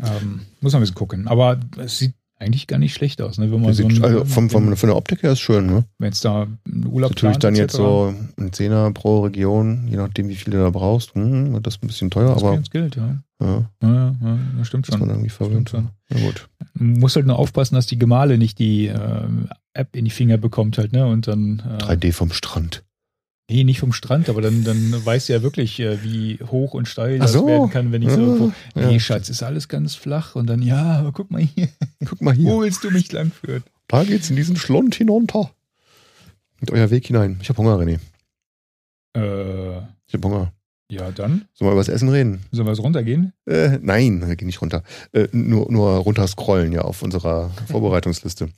Ähm, 0.01 0.41
muss 0.62 0.74
man 0.74 0.80
ein 0.80 0.84
bisschen 0.84 0.95
gucken. 0.95 1.28
Aber 1.28 1.60
es 1.78 1.99
sieht 1.99 2.14
eigentlich 2.38 2.68
gar 2.68 2.80
nicht 2.80 2.93
schlecht 2.93 3.22
aus, 3.22 3.38
ne? 3.38 3.49
Wenn 3.49 3.62
man 3.62 3.74
so 3.74 3.86
ein, 3.86 4.03
also 4.03 4.26
vom, 4.26 4.49
vom, 4.49 4.76
von 4.76 4.89
der 4.89 4.97
Optik 4.97 5.24
her 5.24 5.32
ist 5.32 5.39
schön, 5.39 5.66
ne? 5.68 5.86
Wenn 5.99 6.12
es 6.12 6.20
da 6.20 6.43
einen 6.43 6.86
Urlaub 6.86 7.12
Natürlich 7.12 7.38
dann 7.38 7.56
jetzt 7.56 7.76
so 7.76 8.14
ein 8.38 8.51
Zehner 8.51 8.91
pro 8.91 9.22
Region, 9.22 9.88
je 9.88 9.95
nachdem 9.95 10.28
wie 10.28 10.36
viel 10.36 10.51
du 10.51 10.60
da 10.60 10.70
brauchst, 10.70 11.16
hm, 11.16 11.53
wird 11.53 11.66
das 11.66 11.82
ein 11.82 11.88
bisschen 11.88 12.12
teuer, 12.12 12.34
das 12.34 12.43
aber. 12.43 12.58
Das 12.58 12.70
Geld, 12.70 12.97
ja. 12.97 13.18
Ja. 13.41 13.70
Ja, 13.82 14.16
ja, 14.22 14.39
das 14.58 14.68
stimmt 14.68 14.86
schon. 14.86 14.95
Ist 14.95 14.99
man 14.99 15.10
irgendwie 15.10 15.30
verwöhnt. 15.30 15.70
Schon. 15.70 15.89
Ja, 16.10 16.26
gut. 16.26 16.49
Man 16.74 16.99
muss 16.99 17.16
halt 17.16 17.26
nur 17.26 17.39
aufpassen, 17.39 17.76
dass 17.76 17.86
die 17.86 17.99
Gemahle 17.99 18.38
nicht 18.38 18.60
die 18.60 18.88
äh, 18.88 19.28
App 19.74 19.95
in 19.95 20.06
die 20.06 20.12
Finger 20.12 20.38
bekommt 20.38 20.78
halt, 20.78 20.91
ne? 20.91 21.06
Und 21.06 21.28
dann. 21.28 21.62
Äh, 21.80 21.84
3D 21.84 22.12
vom 22.14 22.32
Strand. 22.32 22.84
Nee, 23.49 23.63
nicht 23.63 23.79
vom 23.79 23.93
Strand, 23.93 24.27
aber 24.27 24.41
dann, 24.41 24.63
dann 24.63 25.05
weißt 25.05 25.29
du 25.29 25.33
ja 25.33 25.43
wirklich, 25.43 25.79
äh, 25.79 26.03
wie 26.03 26.39
hoch 26.43 26.73
und 26.73 26.87
steil 26.87 27.19
das 27.19 27.33
so. 27.33 27.45
werden 27.45 27.69
kann, 27.69 27.91
wenn 27.91 28.01
ich 28.01 28.09
so 28.09 28.19
irgendwo. 28.19 28.51
Nee, 28.73 28.93
ja. 28.93 28.99
Schatz, 28.99 29.29
ist 29.29 29.43
alles 29.43 29.67
ganz 29.67 29.93
flach 29.93 30.35
und 30.35 30.47
dann, 30.47 30.63
ja, 30.63 30.99
aber 30.99 31.11
guck 31.11 31.29
mal 31.29 31.41
hier. 31.41 31.69
Guck 32.05 32.21
mal 32.21 32.33
hier. 32.33 32.49
Wo 32.49 32.61
willst 32.61 32.83
du 32.83 32.89
mich 32.89 33.11
langführen? 33.11 33.63
Da 33.87 34.03
geht's 34.03 34.31
in 34.31 34.35
diesen 34.35 34.55
Schlund 34.55 34.95
hinunter. 34.95 35.51
Mit 36.59 36.71
euer 36.71 36.89
Weg 36.89 37.05
hinein. 37.05 37.37
Ich 37.41 37.49
hab 37.49 37.57
Hunger, 37.57 37.77
René. 37.77 37.99
Äh. 39.15 39.77
Ich 40.07 40.13
hab 40.13 40.23
Hunger. 40.23 40.51
Ja, 40.89 41.11
dann. 41.11 41.45
Sollen 41.53 41.69
wir 41.69 41.73
über 41.73 41.81
das 41.81 41.89
Essen 41.89 42.09
reden? 42.09 42.41
Sollen 42.51 42.67
wir 42.67 42.71
es 42.71 42.81
runtergehen? 42.81 43.33
Äh, 43.45 43.79
nein, 43.81 44.27
wir 44.27 44.35
gehen 44.35 44.47
nicht 44.47 44.61
runter. 44.61 44.83
Äh, 45.13 45.27
nur, 45.31 45.71
nur 45.71 45.97
runter 45.97 46.27
scrollen, 46.27 46.71
ja, 46.71 46.81
auf 46.81 47.03
unserer 47.03 47.49
Vorbereitungsliste. 47.67 48.49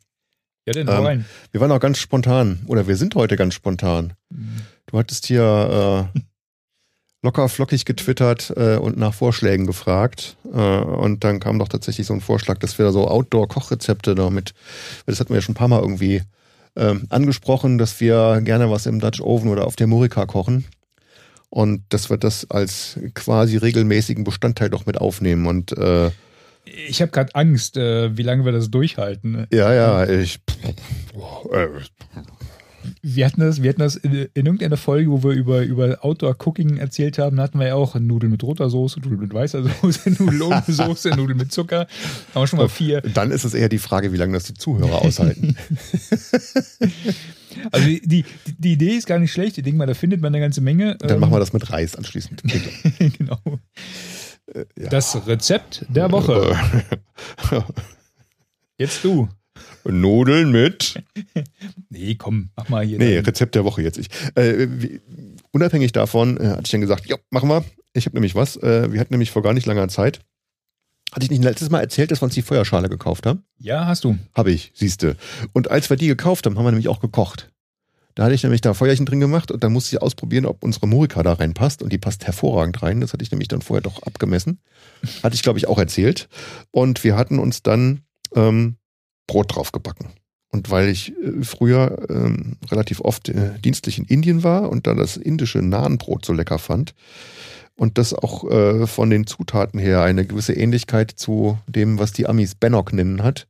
Ja, 0.65 0.73
denn 0.73 0.87
ähm, 0.87 1.05
rein. 1.05 1.25
Wir 1.51 1.61
waren 1.61 1.71
auch 1.71 1.79
ganz 1.79 1.99
spontan. 1.99 2.59
Oder 2.67 2.87
wir 2.87 2.97
sind 2.97 3.15
heute 3.15 3.35
ganz 3.37 3.53
spontan. 3.53 4.13
Mhm. 4.29 4.61
Du 4.87 4.97
hattest 4.97 5.25
hier 5.27 6.09
äh, 6.15 6.19
locker 7.21 7.49
flockig 7.49 7.85
getwittert 7.85 8.53
äh, 8.55 8.77
und 8.77 8.97
nach 8.97 9.13
Vorschlägen 9.13 9.67
gefragt. 9.67 10.37
Äh, 10.45 10.57
und 10.57 11.23
dann 11.23 11.39
kam 11.39 11.59
doch 11.59 11.67
tatsächlich 11.67 12.07
so 12.07 12.13
ein 12.13 12.21
Vorschlag, 12.21 12.57
dass 12.59 12.79
wir 12.79 12.91
so 12.91 13.07
Outdoor-Kochrezepte 13.07 14.15
noch 14.15 14.29
mit, 14.29 14.53
das 15.05 15.19
hatten 15.19 15.29
wir 15.29 15.35
ja 15.35 15.41
schon 15.41 15.53
ein 15.53 15.57
paar 15.57 15.67
Mal 15.67 15.81
irgendwie 15.81 16.23
ähm, 16.75 17.07
angesprochen, 17.09 17.77
dass 17.77 17.99
wir 17.99 18.41
gerne 18.41 18.71
was 18.71 18.85
im 18.85 18.99
Dutch 18.99 19.19
Oven 19.21 19.49
oder 19.49 19.65
auf 19.65 19.75
der 19.75 19.87
Murika 19.87 20.25
kochen. 20.25 20.65
Und 21.49 21.83
dass 21.89 22.09
wir 22.09 22.17
das 22.17 22.49
als 22.51 22.99
quasi 23.13 23.57
regelmäßigen 23.57 24.23
Bestandteil 24.25 24.69
doch 24.69 24.85
mit 24.85 24.97
aufnehmen. 24.99 25.47
Und 25.47 25.71
äh, 25.77 26.11
ich 26.65 27.01
habe 27.01 27.11
gerade 27.11 27.33
Angst, 27.35 27.77
äh, 27.77 28.17
wie 28.17 28.23
lange 28.23 28.43
wir 28.45 28.51
das 28.51 28.69
durchhalten. 28.69 29.47
Ja, 29.51 29.73
ja, 29.73 30.07
ich. 30.07 30.39
Äh, 31.51 31.67
wir 33.01 33.25
hatten 33.25 33.41
das, 33.41 33.61
wir 33.61 33.69
hatten 33.69 33.79
das 33.79 33.95
in, 33.95 34.13
in, 34.13 34.45
irgendeiner 34.45 34.77
Folge, 34.77 35.11
wo 35.11 35.23
wir 35.23 35.31
über, 35.31 35.63
über 35.63 36.03
Outdoor-Cooking 36.03 36.77
erzählt 36.77 37.17
haben, 37.17 37.39
hatten 37.39 37.59
wir 37.59 37.67
ja 37.67 37.75
auch 37.75 37.95
Nudeln 37.95 38.31
mit 38.31 38.43
roter 38.43 38.69
Soße, 38.69 38.99
Nudeln 38.99 39.21
mit 39.21 39.33
weißer 39.33 39.63
Soße, 39.63 40.11
Nudeln 40.19 40.41
ohne 40.41 40.63
Soße, 40.67 41.09
Nudeln 41.11 41.37
mit 41.37 41.51
Zucker. 41.51 41.87
Haben 42.33 42.43
wir 42.43 42.47
schon 42.47 42.59
mal 42.59 42.69
vier. 42.69 43.01
Dann 43.01 43.31
ist 43.31 43.43
es 43.43 43.53
eher 43.53 43.69
die 43.69 43.77
Frage, 43.77 44.13
wie 44.13 44.17
lange 44.17 44.33
das 44.33 44.45
die 44.45 44.53
Zuhörer 44.53 45.01
aushalten. 45.01 45.55
also 47.71 47.87
die, 47.87 48.01
die, 48.01 48.25
die, 48.57 48.73
Idee 48.73 48.95
ist 48.95 49.07
gar 49.07 49.19
nicht 49.19 49.31
schlecht. 49.31 49.57
Ich 49.57 49.63
denke 49.63 49.77
mal, 49.77 49.87
da 49.87 49.93
findet 49.93 50.21
man 50.21 50.33
eine 50.33 50.41
ganze 50.41 50.61
Menge. 50.61 50.95
Dann 50.99 51.11
ähm, 51.11 51.19
machen 51.19 51.33
wir 51.33 51.39
das 51.39 51.53
mit 51.53 51.71
Reis 51.71 51.95
anschließend. 51.95 52.43
genau. 53.17 53.39
Äh, 54.53 54.65
ja. 54.77 54.89
Das 54.89 55.27
Rezept 55.27 55.85
der 55.89 56.11
Woche. 56.11 56.55
Jetzt 58.77 59.03
du. 59.03 59.27
Nudeln 59.91 60.51
mit. 60.51 61.03
nee, 61.89 62.15
komm, 62.15 62.49
mach 62.55 62.69
mal 62.69 62.85
hier. 62.85 62.97
Nee, 62.97 63.15
dann. 63.15 63.25
Rezept 63.25 63.55
der 63.55 63.65
Woche 63.65 63.81
jetzt. 63.81 63.97
Ich, 63.97 64.07
äh, 64.35 64.67
wie, 64.69 65.01
unabhängig 65.51 65.91
davon 65.91 66.37
äh, 66.37 66.47
hatte 66.49 66.63
ich 66.65 66.71
dann 66.71 66.81
gesagt, 66.81 67.05
ja, 67.07 67.17
machen 67.29 67.49
wir. 67.49 67.63
Ich 67.93 68.05
habe 68.05 68.15
nämlich 68.15 68.35
was. 68.35 68.57
Äh, 68.57 68.91
wir 68.91 68.99
hatten 68.99 69.13
nämlich 69.13 69.31
vor 69.31 69.41
gar 69.41 69.53
nicht 69.53 69.65
langer 69.65 69.87
Zeit. 69.87 70.19
Hatte 71.13 71.23
ich 71.23 71.31
nicht 71.31 71.43
letztes 71.43 71.69
Mal 71.69 71.79
erzählt, 71.79 72.11
dass 72.11 72.21
wir 72.21 72.25
uns 72.25 72.33
die 72.33 72.41
Feuerschale 72.41 72.89
gekauft 72.89 73.25
haben? 73.25 73.43
Ja, 73.57 73.85
hast 73.85 74.03
du. 74.03 74.17
Habe 74.33 74.51
ich, 74.51 74.71
siehste. 74.75 75.15
Und 75.53 75.71
als 75.71 75.89
wir 75.89 75.97
die 75.97 76.07
gekauft 76.07 76.45
haben, 76.45 76.57
haben 76.57 76.65
wir 76.65 76.71
nämlich 76.71 76.89
auch 76.89 76.99
gekocht. 76.99 77.49
Da 78.17 78.23
hatte 78.23 78.33
ich 78.33 78.41
nämlich 78.41 78.61
da 78.61 78.73
Feuerchen 78.73 79.05
drin 79.05 79.19
gemacht 79.19 79.51
und 79.51 79.63
dann 79.63 79.71
musste 79.71 79.95
ich 79.95 80.01
ausprobieren, 80.01 80.47
ob 80.47 80.63
unsere 80.63 80.87
Murika 80.87 81.21
da 81.21 81.33
reinpasst. 81.33 81.83
Und 81.83 81.93
die 81.93 81.99
passt 81.99 82.25
hervorragend 82.25 82.81
rein. 82.81 82.99
Das 82.99 83.13
hatte 83.13 83.21
ich 83.21 83.31
nämlich 83.31 83.47
dann 83.47 83.61
vorher 83.61 83.83
doch 83.83 84.01
abgemessen. 84.03 84.59
Hatte 85.21 85.35
ich, 85.35 85.43
glaube 85.43 85.59
ich, 85.59 85.67
auch 85.67 85.77
erzählt. 85.77 86.27
Und 86.71 87.03
wir 87.03 87.15
hatten 87.15 87.37
uns 87.37 87.61
dann 87.61 88.01
ähm, 88.35 88.77
Brot 89.27 89.55
drauf 89.55 89.71
gebacken. 89.71 90.13
Und 90.49 90.71
weil 90.71 90.89
ich 90.89 91.11
äh, 91.11 91.43
früher 91.43 92.07
ähm, 92.09 92.57
relativ 92.71 93.01
oft 93.01 93.29
äh, 93.29 93.59
dienstlich 93.59 93.99
in 93.99 94.05
Indien 94.05 94.43
war 94.43 94.69
und 94.69 94.87
da 94.87 94.93
das 94.93 95.17
indische 95.17 95.59
Nahenbrot 95.59 96.25
so 96.25 96.33
lecker 96.33 96.57
fand 96.57 96.93
und 97.75 97.97
das 97.97 98.13
auch 98.13 98.49
äh, 98.49 98.87
von 98.87 99.09
den 99.09 99.27
Zutaten 99.27 99.79
her 99.79 100.01
eine 100.01 100.25
gewisse 100.25 100.53
Ähnlichkeit 100.53 101.11
zu 101.11 101.57
dem, 101.67 101.99
was 101.99 102.11
die 102.11 102.27
Amis 102.27 102.55
Benok 102.55 102.93
nennen 102.93 103.23
hat, 103.23 103.47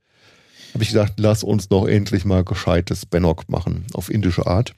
habe 0.74 0.84
ich 0.84 0.90
gesagt, 0.90 1.14
lass 1.18 1.44
uns 1.44 1.70
doch 1.70 1.88
endlich 1.88 2.26
mal 2.26 2.44
gescheites 2.44 3.06
Benok 3.06 3.48
machen 3.50 3.86
auf 3.94 4.10
indische 4.10 4.46
Art. 4.46 4.76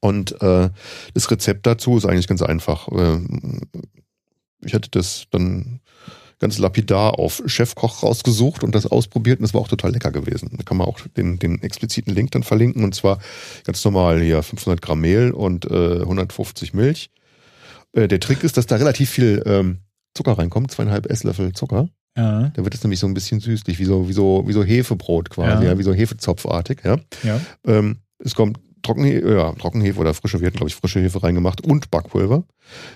Und 0.00 0.40
äh, 0.42 0.70
das 1.14 1.30
Rezept 1.30 1.66
dazu 1.66 1.96
ist 1.96 2.06
eigentlich 2.06 2.28
ganz 2.28 2.42
einfach. 2.42 2.88
Äh, 2.88 3.20
ich 4.64 4.74
hatte 4.74 4.90
das 4.90 5.24
dann 5.30 5.80
ganz 6.38 6.58
lapidar 6.58 7.18
auf 7.18 7.42
Chefkoch 7.46 8.02
rausgesucht 8.02 8.62
und 8.62 8.74
das 8.74 8.86
ausprobiert 8.86 9.38
und 9.38 9.44
das 9.44 9.54
war 9.54 9.60
auch 9.60 9.68
total 9.68 9.92
lecker 9.92 10.12
gewesen. 10.12 10.50
Da 10.56 10.64
kann 10.64 10.76
man 10.76 10.86
auch 10.86 11.00
den, 11.16 11.38
den 11.38 11.62
expliziten 11.62 12.14
Link 12.14 12.30
dann 12.32 12.42
verlinken 12.42 12.84
und 12.84 12.94
zwar 12.94 13.18
ganz 13.64 13.84
normal 13.84 14.20
hier 14.20 14.42
500 14.42 14.82
Gramm 14.82 15.00
Mehl 15.00 15.30
und 15.30 15.64
äh, 15.70 16.00
150 16.00 16.74
Milch. 16.74 17.10
Äh, 17.92 18.08
der 18.08 18.20
Trick 18.20 18.44
ist, 18.44 18.56
dass 18.56 18.66
da 18.66 18.76
relativ 18.76 19.10
viel 19.10 19.42
ähm, 19.46 19.78
Zucker 20.14 20.32
reinkommt, 20.32 20.70
zweieinhalb 20.70 21.06
Esslöffel 21.06 21.52
Zucker. 21.52 21.88
Ja. 22.16 22.50
Da 22.54 22.64
wird 22.64 22.74
es 22.74 22.82
nämlich 22.82 23.00
so 23.00 23.06
ein 23.06 23.14
bisschen 23.14 23.40
süßlich, 23.40 23.78
wie 23.78 23.84
so, 23.84 24.08
wie 24.08 24.14
so, 24.14 24.44
wie 24.46 24.52
so 24.52 24.64
Hefebrot 24.64 25.30
quasi, 25.30 25.64
ja. 25.64 25.72
ja 25.72 25.78
wie 25.78 25.82
so 25.82 25.92
Hefezopfartig, 25.92 26.80
ja. 26.84 26.98
ja. 27.22 27.40
Ähm, 27.66 27.98
es 28.18 28.34
kommt 28.34 28.58
Trockenhefe, 28.82 29.34
ja, 29.34 29.52
Trockenhefe 29.52 30.00
oder 30.00 30.14
frische, 30.14 30.40
wir 30.40 30.46
hatten, 30.46 30.58
glaube 30.58 30.68
ich, 30.68 30.76
frische 30.76 31.00
Hefe 31.00 31.22
reingemacht 31.22 31.62
und 31.62 31.90
Backpulver, 31.90 32.44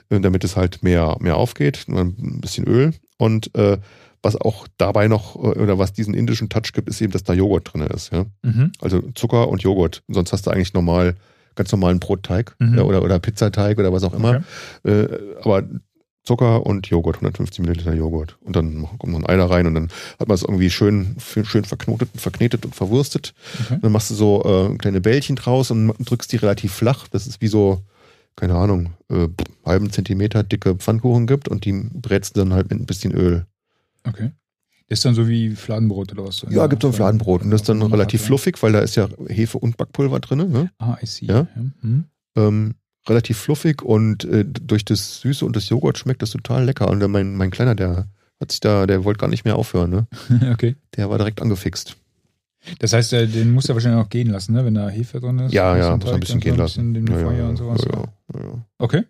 äh, 0.08 0.20
damit 0.20 0.44
es 0.44 0.56
halt 0.56 0.82
mehr, 0.82 1.16
mehr 1.20 1.36
aufgeht, 1.36 1.86
ein 1.88 2.40
bisschen 2.40 2.66
Öl. 2.66 2.92
Und 3.18 3.54
äh, 3.54 3.78
was 4.22 4.36
auch 4.36 4.66
dabei 4.76 5.08
noch, 5.08 5.36
äh, 5.36 5.58
oder 5.58 5.78
was 5.78 5.92
diesen 5.92 6.14
indischen 6.14 6.48
Touch 6.48 6.72
gibt, 6.72 6.88
ist 6.88 7.00
eben, 7.00 7.12
dass 7.12 7.24
da 7.24 7.32
Joghurt 7.32 7.72
drin 7.72 7.82
ist. 7.82 8.12
Ja? 8.12 8.26
Mhm. 8.42 8.72
Also 8.80 9.02
Zucker 9.14 9.48
und 9.48 9.62
Joghurt. 9.62 10.02
Sonst 10.08 10.32
hast 10.32 10.46
du 10.46 10.50
eigentlich 10.50 10.74
normal, 10.74 11.16
ganz 11.54 11.72
normalen 11.72 12.00
Brotteig 12.00 12.54
mhm. 12.58 12.78
ja, 12.78 12.82
oder, 12.82 13.02
oder 13.02 13.18
Pizzateig 13.18 13.78
oder 13.78 13.92
was 13.92 14.04
auch 14.04 14.14
immer. 14.14 14.42
Okay. 14.84 15.02
Äh, 15.02 15.18
aber 15.42 15.64
Zucker 16.22 16.66
und 16.66 16.86
Joghurt, 16.88 17.16
150 17.16 17.60
Milliliter 17.60 17.94
Joghurt. 17.94 18.36
Und 18.42 18.54
dann 18.54 18.86
kommt 18.98 19.12
noch 19.12 19.20
ein 19.20 19.26
Ei 19.26 19.36
da 19.36 19.46
rein 19.46 19.66
und 19.66 19.74
dann 19.74 19.88
hat 20.18 20.28
man 20.28 20.34
es 20.34 20.42
irgendwie 20.42 20.70
schön, 20.70 21.16
schön 21.18 21.64
verknotet, 21.64 22.10
verknetet 22.14 22.64
und 22.64 22.74
verwurstet. 22.74 23.34
Okay. 23.64 23.78
Dann 23.80 23.92
machst 23.92 24.10
du 24.10 24.14
so 24.14 24.42
äh, 24.44 24.76
kleine 24.76 25.00
Bällchen 25.00 25.36
draus 25.36 25.70
und 25.70 25.94
drückst 25.98 26.30
die 26.32 26.36
relativ 26.36 26.72
flach. 26.72 27.08
Das 27.08 27.26
ist 27.26 27.40
wie 27.40 27.48
so 27.48 27.82
keine 28.36 28.54
Ahnung, 28.54 28.94
äh, 29.10 29.28
halben 29.64 29.90
Zentimeter 29.90 30.42
dicke 30.42 30.74
Pfannkuchen 30.76 31.26
gibt 31.26 31.48
und 31.48 31.64
die 31.64 31.72
brätst 31.72 32.36
du 32.36 32.40
dann 32.40 32.54
halt 32.54 32.70
mit 32.70 32.80
ein 32.80 32.86
bisschen 32.86 33.12
Öl. 33.12 33.46
Okay. 34.06 34.30
Ist 34.88 35.04
dann 35.04 35.14
so 35.14 35.28
wie 35.28 35.50
Fladenbrot 35.54 36.12
oder 36.12 36.26
was? 36.26 36.44
Ja, 36.48 36.66
gibt 36.66 36.82
so 36.82 36.88
ein 36.88 36.94
Fladenbrot. 36.94 37.42
Und 37.42 37.50
das 37.50 37.60
ist 37.60 37.68
dann 37.68 37.80
relativ 37.82 38.22
fluffig, 38.22 38.60
weil 38.62 38.72
da 38.72 38.80
ist 38.80 38.96
ja 38.96 39.08
Hefe 39.28 39.58
und 39.58 39.76
Backpulver 39.76 40.18
drin. 40.18 40.50
Ne? 40.50 40.70
Ah, 40.78 40.96
I 41.00 41.06
see. 41.06 41.26
Ja. 41.26 41.46
Hm. 41.54 42.04
Ähm, 42.34 42.74
relativ 43.08 43.38
fluffig 43.38 43.82
und 43.82 44.24
äh, 44.24 44.44
durch 44.44 44.84
das 44.84 45.20
Süße 45.20 45.44
und 45.44 45.56
das 45.56 45.68
Joghurt 45.68 45.98
schmeckt 45.98 46.22
das 46.22 46.30
total 46.30 46.64
lecker. 46.64 46.88
Und 46.88 47.06
mein, 47.10 47.34
mein 47.36 47.50
Kleiner, 47.50 47.74
der 47.74 48.08
hat 48.40 48.52
sich 48.52 48.60
da, 48.60 48.86
der 48.86 49.04
wollte 49.04 49.18
gar 49.18 49.28
nicht 49.28 49.44
mehr 49.44 49.56
aufhören. 49.56 49.90
Ne? 49.90 50.06
okay. 50.52 50.76
Der 50.96 51.10
war 51.10 51.18
direkt 51.18 51.40
angefixt. 51.40 51.96
Das 52.78 52.92
heißt, 52.92 53.12
den 53.12 53.52
muss 53.52 53.68
er 53.68 53.74
wahrscheinlich 53.74 54.04
auch 54.04 54.10
gehen 54.10 54.28
lassen, 54.28 54.52
ne? 54.52 54.64
wenn 54.64 54.74
da 54.74 54.88
Hefe 54.88 55.20
drin 55.20 55.38
ist. 55.38 55.52
Ja, 55.52 55.76
ja, 55.76 55.96
muss 55.96 56.12
ein 56.12 56.20
bisschen 56.20 56.40
gehen 56.40 56.56
lassen. 56.56 56.90
Ein 56.90 57.04
bisschen 57.04 57.20
ja, 57.20 57.26
Feuer 57.26 57.48
und 57.48 57.56
sowas. 57.56 57.86
Ja, 57.90 58.04
ja, 58.34 58.66
okay. 58.78 59.04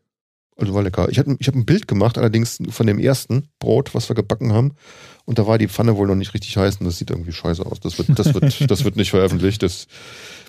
Also 0.56 0.74
war 0.74 0.82
lecker. 0.82 1.08
Ich 1.08 1.18
habe 1.18 1.36
ich 1.38 1.48
hab 1.48 1.54
ein 1.54 1.64
Bild 1.64 1.88
gemacht, 1.88 2.18
allerdings 2.18 2.58
von 2.68 2.86
dem 2.86 2.98
ersten 2.98 3.48
Brot, 3.58 3.94
was 3.94 4.08
wir 4.10 4.14
gebacken 4.14 4.52
haben. 4.52 4.74
Und 5.24 5.38
da 5.38 5.46
war 5.46 5.56
die 5.58 5.68
Pfanne 5.68 5.96
wohl 5.96 6.06
noch 6.06 6.14
nicht 6.14 6.34
richtig 6.34 6.56
heiß 6.56 6.76
und 6.76 6.86
das 6.86 6.98
sieht 6.98 7.10
irgendwie 7.10 7.32
scheiße 7.32 7.64
aus. 7.64 7.80
Das 7.80 7.96
wird, 7.98 8.18
das 8.18 8.34
wird, 8.34 8.60
das 8.70 8.84
wird 8.84 8.96
nicht 8.96 9.10
veröffentlicht. 9.10 9.62
Das 9.62 9.86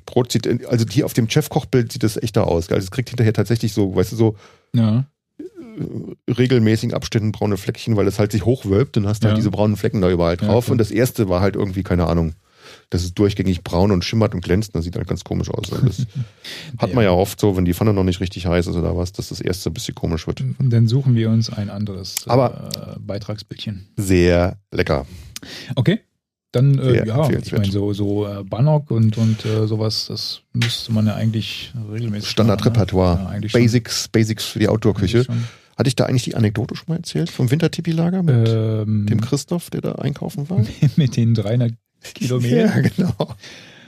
Brot 0.06 0.32
sieht, 0.32 0.66
also 0.66 0.86
hier 0.90 1.06
auf 1.06 1.14
dem 1.14 1.30
Chefkochbild 1.30 1.92
sieht 1.92 2.04
das 2.04 2.18
echter 2.18 2.48
aus. 2.48 2.70
Also 2.70 2.84
es 2.84 2.92
kriegt 2.92 3.10
hinterher 3.10 3.34
tatsächlich 3.34 3.74
so, 3.74 3.96
weißt 3.96 4.12
du, 4.14 4.16
so 4.16 4.36
ja. 4.74 5.06
Äh, 5.40 6.32
regelmäßigen 6.32 6.94
Abständen 6.94 7.32
braune 7.32 7.58
Fleckchen, 7.58 7.96
weil 7.96 8.08
es 8.08 8.20
halt 8.20 8.32
sich 8.32 8.46
hochwölbt 8.46 8.98
und 8.98 9.08
hast 9.08 9.24
halt 9.24 9.38
diese 9.38 9.52
braunen 9.52 9.78
Flecken 9.78 10.02
da 10.02 10.10
überall 10.10 10.38
drauf. 10.38 10.68
Ja, 10.68 10.72
und 10.74 10.78
das 10.78 10.92
erste 10.92 11.30
war 11.30 11.42
halt 11.42 11.56
irgendwie, 11.56 11.84
keine 11.84 12.08
Ahnung, 12.08 12.34
das 12.90 13.04
ist 13.04 13.18
durchgängig 13.18 13.64
braun 13.64 13.92
und 13.92 14.04
schimmert 14.04 14.34
und 14.34 14.42
glänzt. 14.42 14.76
Das 14.76 14.84
sieht 14.84 14.96
halt 14.96 15.08
ganz 15.08 15.24
komisch 15.24 15.50
aus. 15.50 15.72
Also 15.72 15.86
das 15.86 16.06
hat 16.78 16.94
man 16.94 17.04
ja 17.04 17.12
oft 17.12 17.40
so, 17.40 17.56
wenn 17.58 17.66
die 17.66 17.74
Pfanne 17.74 17.94
noch 17.94 18.04
nicht 18.04 18.20
richtig 18.20 18.46
heiß 18.46 18.68
ist 18.68 18.76
oder 18.76 18.96
was, 18.96 19.12
dass 19.12 19.30
das 19.30 19.42
erste 19.42 19.70
ein 19.70 19.74
bisschen 19.74 19.96
komisch 19.96 20.28
wird. 20.28 20.42
Und 20.42 20.70
dann 20.70 20.88
suchen 20.88 21.16
wir 21.16 21.30
uns 21.30 21.50
ein 21.52 21.70
anderes 21.70 22.28
Aber 22.28 22.70
äh, 22.96 23.00
Beitragsbildchen. 23.00 23.88
Sehr 23.98 24.58
lecker. 24.72 25.06
Okay. 25.76 26.02
Dann, 26.52 26.78
äh, 26.80 27.08
ja, 27.08 27.30
ich 27.30 27.54
meine, 27.54 27.72
so, 27.72 27.94
so 27.94 28.28
äh, 28.28 28.44
Bannock 28.44 28.92
und, 28.92 29.18
und 29.18 29.46
äh, 29.46 29.68
sowas, 29.68 30.08
das 30.08 30.42
müsste 30.52 30.92
man 30.92 31.08
ja 31.08 31.16
eigentlich 31.16 31.74
regelmäßig. 31.92 32.30
Standardrepertoire. 32.30 33.40
Ja, 33.42 33.50
Basics, 33.54 34.10
Basics 34.10 34.46
für 34.46 34.60
die 34.60 34.68
Outdoor-Küche. 34.68 35.26
Hatte 35.78 35.88
ich 35.88 35.96
da 35.96 36.06
eigentlich 36.06 36.24
die 36.24 36.36
Anekdote 36.36 36.76
schon 36.76 36.86
mal 36.90 36.98
erzählt 36.98 37.30
vom 37.30 37.50
Wintertipi-Lager 37.50 38.22
mit 38.22 38.50
ähm, 38.50 39.08
dem 39.08 39.22
Christoph, 39.22 39.70
der 39.70 39.82
da 39.82 39.94
einkaufen 39.94 40.50
war? 40.50 40.64
mit 40.98 41.16
den 41.16 41.34
300 41.34 41.74
Kilometer. 42.14 42.66
Ja, 42.66 42.80
genau. 42.82 43.36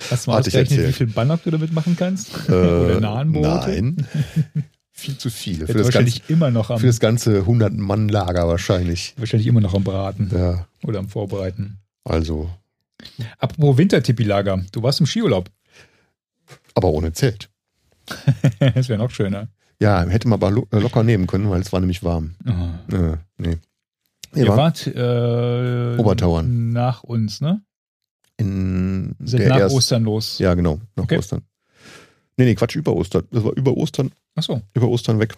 Hast 0.09 0.25
du 0.25 0.31
mal 0.31 0.39
ausgerechnet, 0.39 0.87
wie 0.87 0.93
viel 0.93 1.07
Bannock 1.07 1.43
du 1.43 1.51
damit 1.51 1.73
machen 1.73 1.95
kannst? 1.97 2.31
Äh, 2.47 2.51
Oder 2.51 3.01
Nahenbrote? 3.01 3.69
Nein. 3.69 4.07
viel 4.91 5.17
zu 5.17 5.29
viele. 5.29 5.67
Für 5.67 5.73
das, 5.73 5.85
wahrscheinlich 5.85 6.21
ganze, 6.21 6.33
immer 6.33 6.51
noch 6.51 6.69
am, 6.69 6.79
für 6.79 6.87
das 6.87 6.99
ganze 6.99 7.41
100-Mann-Lager 7.41 8.47
wahrscheinlich. 8.47 9.13
Wahrscheinlich 9.17 9.47
immer 9.47 9.61
noch 9.61 9.73
am 9.73 9.83
Braten. 9.83 10.31
Ja. 10.33 10.67
Oder 10.83 10.99
am 10.99 11.09
Vorbereiten. 11.09 11.79
Also. 12.03 12.49
Apropos 13.37 13.77
Wintertippi-Lager. 13.77 14.65
Du 14.71 14.83
warst 14.83 14.99
im 14.99 15.05
Skiurlaub. 15.05 15.49
Aber 16.75 16.89
ohne 16.89 17.13
Zelt. 17.13 17.49
das 18.59 18.89
wäre 18.89 18.99
noch 18.99 19.11
schöner. 19.11 19.49
Ja, 19.79 20.03
hätte 20.05 20.27
man 20.27 20.39
aber 20.39 20.51
lo 20.51 20.67
locker 20.71 21.03
nehmen 21.03 21.27
können, 21.27 21.49
weil 21.49 21.61
es 21.61 21.73
war 21.73 21.79
nämlich 21.79 22.03
warm. 22.03 22.35
Oh. 22.45 22.95
Äh, 22.95 23.17
nee. 23.37 23.57
Ihr, 24.35 24.45
Ihr 24.45 24.57
wart 24.57 24.87
äh, 24.87 25.97
Obertauern. 25.99 26.71
Nach 26.71 27.03
uns, 27.03 27.41
ne? 27.41 27.61
In 28.37 29.15
Sind 29.19 29.47
nach 29.47 29.59
erst, 29.59 29.75
Ostern 29.75 30.03
los. 30.03 30.39
Ja, 30.39 30.53
genau, 30.53 30.79
nach 30.95 31.03
okay. 31.03 31.17
Ostern. 31.17 31.43
Nee, 32.37 32.45
nee, 32.45 32.55
Quatsch, 32.55 32.75
über 32.75 32.95
Ostern. 32.95 33.27
Das 33.31 33.43
war 33.43 33.53
über 33.55 33.77
Ostern. 33.77 34.11
Ach 34.35 34.43
so. 34.43 34.61
Über 34.73 34.87
Ostern 34.87 35.19
weg. 35.19 35.35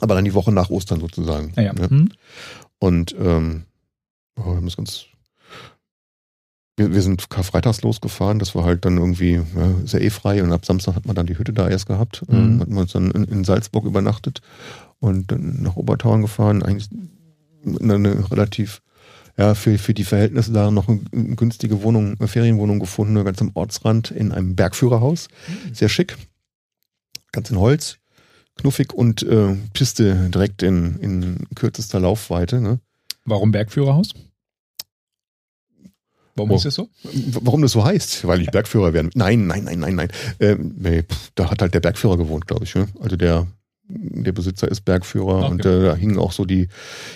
Aber 0.00 0.14
dann 0.14 0.24
die 0.24 0.34
Woche 0.34 0.52
nach 0.52 0.70
Ostern 0.70 1.00
sozusagen. 1.00 1.52
Ja, 1.56 1.64
ja. 1.64 1.72
Ne? 1.74 1.90
Hm. 1.90 2.12
Und 2.78 3.14
ähm, 3.18 3.64
oh, 4.36 4.46
wir 4.46 4.56
haben 4.56 4.64
das 4.64 4.76
ganz. 4.76 5.06
Wir, 6.76 6.92
wir 6.92 7.02
sind 7.02 7.30
Karfreitags 7.30 7.82
losgefahren, 7.82 8.38
das 8.38 8.54
war 8.54 8.64
halt 8.64 8.84
dann 8.84 8.98
irgendwie, 8.98 9.34
ja, 9.34 9.70
ist 9.82 9.94
ja 9.94 10.00
eh 10.00 10.10
frei 10.10 10.42
und 10.42 10.52
ab 10.52 10.66
Samstag 10.66 10.94
hat 10.94 11.06
man 11.06 11.16
dann 11.16 11.26
die 11.26 11.38
Hütte 11.38 11.52
da 11.52 11.68
erst 11.68 11.86
gehabt. 11.86 12.22
Mhm. 12.28 12.36
Ähm, 12.36 12.60
hat 12.60 12.68
man 12.68 12.78
uns 12.78 12.92
dann 12.92 13.10
in, 13.10 13.24
in, 13.24 13.44
Salzburg 13.44 13.84
übernachtet 13.84 14.42
und 15.00 15.32
dann 15.32 15.62
nach 15.62 15.76
Obertauern 15.76 16.22
gefahren. 16.22 16.62
Eigentlich 16.62 16.88
eine, 17.80 17.94
eine 17.94 18.30
relativ 18.30 18.82
ja, 19.38 19.54
für, 19.54 19.78
für 19.78 19.94
die 19.94 20.04
Verhältnisse 20.04 20.52
da 20.52 20.70
noch 20.70 20.88
eine 20.88 21.00
günstige 21.36 21.82
Wohnung, 21.82 22.16
eine 22.18 22.28
Ferienwohnung 22.28 22.78
gefunden, 22.78 23.22
ganz 23.24 23.40
am 23.40 23.50
Ortsrand 23.54 24.10
in 24.10 24.32
einem 24.32 24.56
Bergführerhaus. 24.56 25.28
Mhm. 25.48 25.74
Sehr 25.74 25.88
schick. 25.88 26.16
Ganz 27.32 27.50
in 27.50 27.58
Holz, 27.58 27.98
knuffig 28.56 28.94
und 28.94 29.22
äh, 29.22 29.54
Piste 29.74 30.30
direkt 30.30 30.62
in, 30.62 30.98
in 31.00 31.46
kürzester 31.54 32.00
Laufweite. 32.00 32.60
Ne? 32.60 32.80
Warum 33.24 33.52
Bergführerhaus? 33.52 34.14
Warum 36.36 36.50
oh. 36.50 36.56
ist 36.56 36.64
das 36.64 36.74
so? 36.74 36.88
Warum 37.40 37.62
das 37.62 37.72
so 37.72 37.84
heißt? 37.84 38.26
Weil 38.26 38.42
ich 38.42 38.50
Bergführer 38.50 38.92
werden. 38.92 39.10
Nein, 39.14 39.46
nein, 39.46 39.64
nein, 39.64 39.80
nein, 39.80 39.94
nein. 39.94 40.08
Ähm, 40.38 40.74
nee, 40.78 41.04
da 41.34 41.50
hat 41.50 41.62
halt 41.62 41.74
der 41.74 41.80
Bergführer 41.80 42.16
gewohnt, 42.16 42.46
glaube 42.46 42.64
ich. 42.64 42.74
Ne? 42.74 42.88
Also 43.00 43.16
der 43.16 43.46
der 43.88 44.32
Besitzer 44.32 44.68
ist 44.68 44.84
Bergführer 44.84 45.44
okay. 45.44 45.50
und 45.50 45.64
äh, 45.64 45.84
da 45.84 45.94
hingen 45.94 46.18
auch 46.18 46.32
so 46.32 46.44
die, 46.44 46.68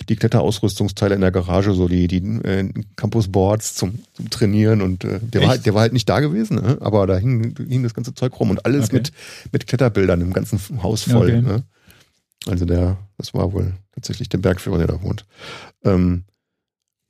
die 0.08 0.16
Kletterausrüstungsteile 0.16 1.14
in 1.14 1.20
der 1.20 1.32
Garage, 1.32 1.72
so 1.72 1.88
die, 1.88 2.06
die 2.06 2.18
äh, 2.18 2.72
Campusboards 2.96 3.74
zum, 3.74 3.98
zum 4.12 4.30
Trainieren 4.30 4.80
und 4.80 5.04
äh, 5.04 5.18
der, 5.20 5.42
war 5.42 5.48
halt, 5.48 5.66
der 5.66 5.74
war 5.74 5.82
halt 5.82 5.92
nicht 5.92 6.08
da 6.08 6.20
gewesen, 6.20 6.56
ne? 6.56 6.78
aber 6.80 7.06
da 7.06 7.16
hing, 7.16 7.56
hing 7.68 7.82
das 7.82 7.94
ganze 7.94 8.14
Zeug 8.14 8.38
rum 8.38 8.50
und 8.50 8.64
alles 8.66 8.86
okay. 8.86 8.96
mit, 8.96 9.12
mit 9.52 9.66
Kletterbildern 9.66 10.20
im 10.20 10.32
ganzen 10.32 10.60
Haus 10.82 11.02
voll. 11.02 11.30
Okay. 11.30 11.42
Ne? 11.42 11.64
Also 12.46 12.64
der, 12.64 12.98
das 13.18 13.34
war 13.34 13.52
wohl 13.52 13.74
tatsächlich 13.92 14.28
der 14.28 14.38
Bergführer, 14.38 14.78
der 14.78 14.86
da 14.86 15.02
wohnt. 15.02 15.26
Ähm, 15.84 16.24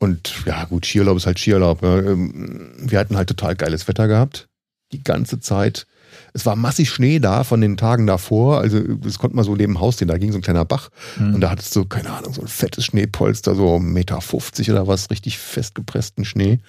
und 0.00 0.46
ja, 0.46 0.64
gut, 0.64 0.86
Skiurlaub 0.86 1.18
ist 1.18 1.26
halt 1.26 1.38
Skiurlaub. 1.38 1.82
Ne? 1.82 2.04
Ähm, 2.06 2.72
wir 2.78 2.98
hatten 2.98 3.16
halt 3.16 3.28
total 3.28 3.54
geiles 3.54 3.86
Wetter 3.86 4.08
gehabt. 4.08 4.48
Die 4.92 5.04
ganze 5.04 5.40
Zeit 5.40 5.86
es 6.32 6.46
war 6.46 6.56
massig 6.56 6.90
Schnee 6.90 7.18
da 7.18 7.44
von 7.44 7.60
den 7.60 7.76
Tagen 7.76 8.06
davor. 8.06 8.60
Also 8.60 8.80
das 8.80 9.18
konnte 9.18 9.36
man 9.36 9.44
so 9.44 9.54
neben 9.54 9.80
Haus 9.80 9.98
sehen. 9.98 10.08
Da 10.08 10.18
ging 10.18 10.32
so 10.32 10.38
ein 10.38 10.42
kleiner 10.42 10.64
Bach 10.64 10.90
mhm. 11.18 11.34
und 11.34 11.40
da 11.40 11.50
hattest 11.50 11.74
du, 11.76 11.84
keine 11.84 12.10
Ahnung, 12.10 12.32
so 12.32 12.42
ein 12.42 12.48
fettes 12.48 12.84
Schneepolster, 12.86 13.54
so 13.54 13.76
1,50 13.76 13.80
Meter 13.80 14.18
oder 14.72 14.86
was, 14.86 15.10
richtig 15.10 15.38
festgepressten 15.38 16.24
Schnee. 16.24 16.60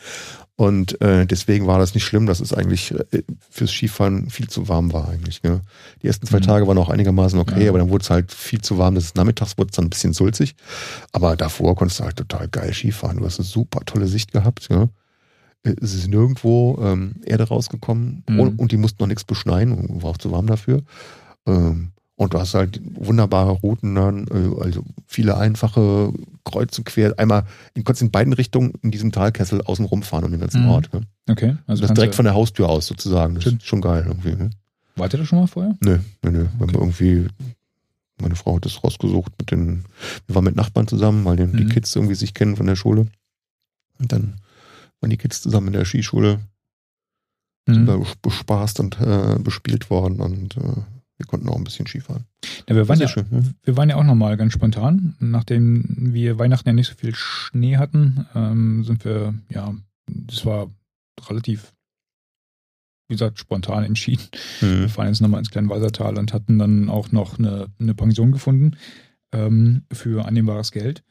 Und 0.62 1.02
äh, 1.02 1.26
deswegen 1.26 1.66
war 1.66 1.80
das 1.80 1.96
nicht 1.96 2.04
schlimm, 2.04 2.28
dass 2.28 2.40
es 2.40 2.54
eigentlich 2.54 2.92
äh, 2.92 3.24
fürs 3.50 3.72
Skifahren 3.72 4.30
viel 4.30 4.48
zu 4.48 4.68
warm 4.68 4.94
war 4.94 5.10
eigentlich. 5.10 5.42
Ne? 5.42 5.62
Die 6.04 6.08
ersten 6.08 6.28
zwei 6.28 6.38
mhm. 6.38 6.44
Tage 6.44 6.68
waren 6.68 6.78
auch 6.78 6.90
einigermaßen 6.90 7.40
okay, 7.40 7.64
ja. 7.64 7.70
aber 7.70 7.80
dann 7.80 7.90
wurde 7.90 8.04
es 8.04 8.12
halt 8.12 8.32
viel 8.32 8.62
zu 8.62 8.78
warm. 8.78 8.94
Das 8.94 9.06
ist 9.06 9.16
nachmittags 9.16 9.58
wurde 9.58 9.70
es 9.72 9.76
dann 9.76 9.86
ein 9.86 9.90
bisschen 9.90 10.14
sulzig. 10.14 10.56
Aber 11.14 11.36
davor 11.36 11.76
konntest 11.76 12.00
du 12.00 12.04
halt 12.04 12.18
total 12.18 12.48
geil 12.48 12.74
Skifahren. 12.74 13.18
Du 13.18 13.26
hast 13.26 13.40
eine 13.40 13.48
super 13.48 13.80
tolle 13.86 14.08
Sicht 14.08 14.34
gehabt. 14.34 14.68
Ja? 14.70 14.90
Es 15.64 15.94
ist 15.94 16.08
nirgendwo 16.08 16.80
ähm, 16.82 17.16
Erde 17.24 17.48
rausgekommen 17.48 18.24
mhm. 18.28 18.40
und, 18.40 18.60
und, 18.60 18.72
die 18.72 18.78
mussten 18.78 19.02
noch 19.02 19.08
nichts 19.08 19.24
beschneiden, 19.24 20.02
war 20.02 20.12
auch 20.12 20.18
zu 20.18 20.32
warm 20.32 20.48
dafür. 20.48 20.84
Ähm, 21.46 21.92
und 22.16 22.36
du 22.36 22.40
hast 22.40 22.54
halt 22.54 22.80
wunderbare 22.84 23.52
Routen 23.52 23.96
dann, 23.96 24.28
äh, 24.28 24.62
also 24.62 24.84
viele 25.08 25.38
einfache 25.38 26.14
kreuz 26.44 26.78
und 26.78 26.86
quer. 26.86 27.18
Einmal 27.18 27.46
in, 27.74 27.84
konntest 27.84 28.04
in 28.04 28.12
beiden 28.12 28.34
Richtungen 28.34 28.74
in 28.82 28.92
diesem 28.92 29.12
Talkessel 29.12 29.62
außen 29.62 29.86
rumfahren 29.86 30.26
um 30.26 30.32
den 30.32 30.40
ganzen 30.40 30.64
mhm. 30.64 30.70
Ort. 30.70 30.94
Ne? 30.94 31.02
Okay. 31.30 31.58
Also 31.66 31.82
das 31.82 31.94
direkt 31.94 32.16
von 32.16 32.26
der 32.26 32.36
Haustür 32.36 32.70
aus 32.70 32.88
sozusagen. 32.88 33.36
Das 33.36 33.46
ist 33.48 33.66
schon 33.66 33.82
geil 33.82 34.04
irgendwie. 34.08 34.36
Ne? 34.36 34.52
Wart 34.96 35.14
ihr 35.14 35.18
da 35.18 35.26
schon 35.26 35.40
mal 35.40 35.48
vorher? 35.48 35.76
Nö, 35.82 36.00
nö, 36.24 36.32
nö. 36.32 36.46
Okay. 36.60 36.76
irgendwie, 36.76 37.28
meine 38.22 38.36
Frau 38.36 38.56
hat 38.56 38.66
das 38.66 38.84
rausgesucht 38.84 39.34
mit 39.40 39.50
den, 39.50 39.86
wir 40.28 40.36
waren 40.36 40.44
mit 40.44 40.56
Nachbarn 40.56 40.88
zusammen, 40.88 41.26
weil 41.26 41.38
die, 41.38 41.46
mhm. 41.46 41.58
die 41.58 41.66
Kids 41.68 41.96
irgendwie 41.96 42.16
sich 42.16 42.36
kennen 42.36 42.56
von 42.56 42.68
der 42.68 42.76
Schule. 42.76 43.08
Und 44.00 44.12
dann 44.12 44.36
waren 45.02 45.10
die 45.10 45.18
Kids 45.18 45.42
zusammen 45.42 45.68
in 45.68 45.74
der 45.74 45.86
Skischule. 45.86 46.40
Mhm. 47.68 47.74
Sind 47.74 47.86
da 47.88 48.00
bespaßt 48.22 48.80
und 48.80 49.00
äh, 49.02 49.38
bespielt 49.40 49.90
worden 49.90 50.22
und 50.22 50.58
äh, 50.58 50.84
wir 51.22 51.28
konnten 51.28 51.50
auch 51.50 51.56
ein 51.56 51.64
bisschen 51.64 51.86
Skifahren. 51.86 52.26
Ja, 52.68 52.76
wir, 52.76 52.88
waren 52.88 53.00
ja, 53.00 53.08
schön, 53.08 53.28
ne? 53.30 53.54
wir 53.64 53.78
waren 53.78 53.90
ja 53.90 53.96
auch 53.96 54.04
nochmal 54.04 54.38
ganz 54.38 54.54
spontan. 54.54 55.16
Nachdem 55.20 55.86
wir 56.14 56.40
Weihnachten 56.40 56.68
ja 56.68 56.74
nicht 56.74 56.88
so 56.88 56.96
viel 56.96 57.14
Schnee 57.14 57.78
hatten, 57.78 58.26
ähm, 58.34 58.84
sind 58.84 59.06
wir, 59.06 59.36
ja, 59.50 59.76
das 60.08 60.46
war 60.46 60.72
relativ, 61.30 61.74
wie 63.08 63.14
gesagt, 63.14 63.38
spontan 63.38 63.84
entschieden. 63.84 64.24
Mhm. 64.62 64.80
Wir 64.80 64.90
fahren 64.90 65.08
jetzt 65.08 65.22
nochmal 65.22 65.40
ins 65.40 65.52
Kleinwalsertal 65.52 66.18
und 66.18 66.34
hatten 66.34 66.58
dann 66.58 66.90
auch 66.90 67.12
noch 67.12 67.38
eine, 67.38 67.68
eine 67.80 67.94
Pension 67.94 68.32
gefunden 68.32 68.78
ähm, 69.32 69.84
für 69.94 70.26
annehmbares 70.26 70.72
Geld. 70.72 71.04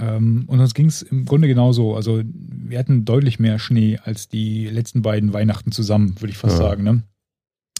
Ähm, 0.00 0.44
und 0.46 0.60
uns 0.60 0.74
ging 0.74 0.86
es 0.86 1.02
im 1.02 1.24
Grunde 1.24 1.48
genauso. 1.48 1.96
Also 1.96 2.22
wir 2.24 2.78
hatten 2.78 3.04
deutlich 3.04 3.38
mehr 3.38 3.58
Schnee 3.58 3.98
als 4.04 4.28
die 4.28 4.66
letzten 4.66 5.02
beiden 5.02 5.32
Weihnachten 5.32 5.72
zusammen, 5.72 6.20
würde 6.20 6.30
ich 6.30 6.38
fast 6.38 6.58
ja. 6.58 6.64
sagen. 6.64 6.84
Ne? 6.84 7.02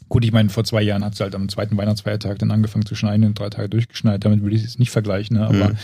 Gut, 0.09 0.25
ich 0.25 0.33
meine, 0.33 0.49
vor 0.49 0.65
zwei 0.65 0.83
Jahren 0.83 1.05
hat 1.05 1.15
es 1.15 1.21
halt 1.21 1.35
am 1.35 1.49
zweiten 1.49 1.77
Weihnachtsfeiertag 1.77 2.39
dann 2.39 2.51
angefangen 2.51 2.87
zu 2.87 2.95
schneien 2.95 3.25
und 3.25 3.39
drei 3.39 3.51
Tage 3.51 3.69
durchgeschneit. 3.69 4.25
Damit 4.25 4.43
würde 4.43 4.57
ich 4.57 4.65
es 4.65 4.79
nicht 4.79 4.91
vergleichen, 4.91 5.37
ne? 5.37 5.47
aber 5.47 5.71
mhm. 5.71 5.77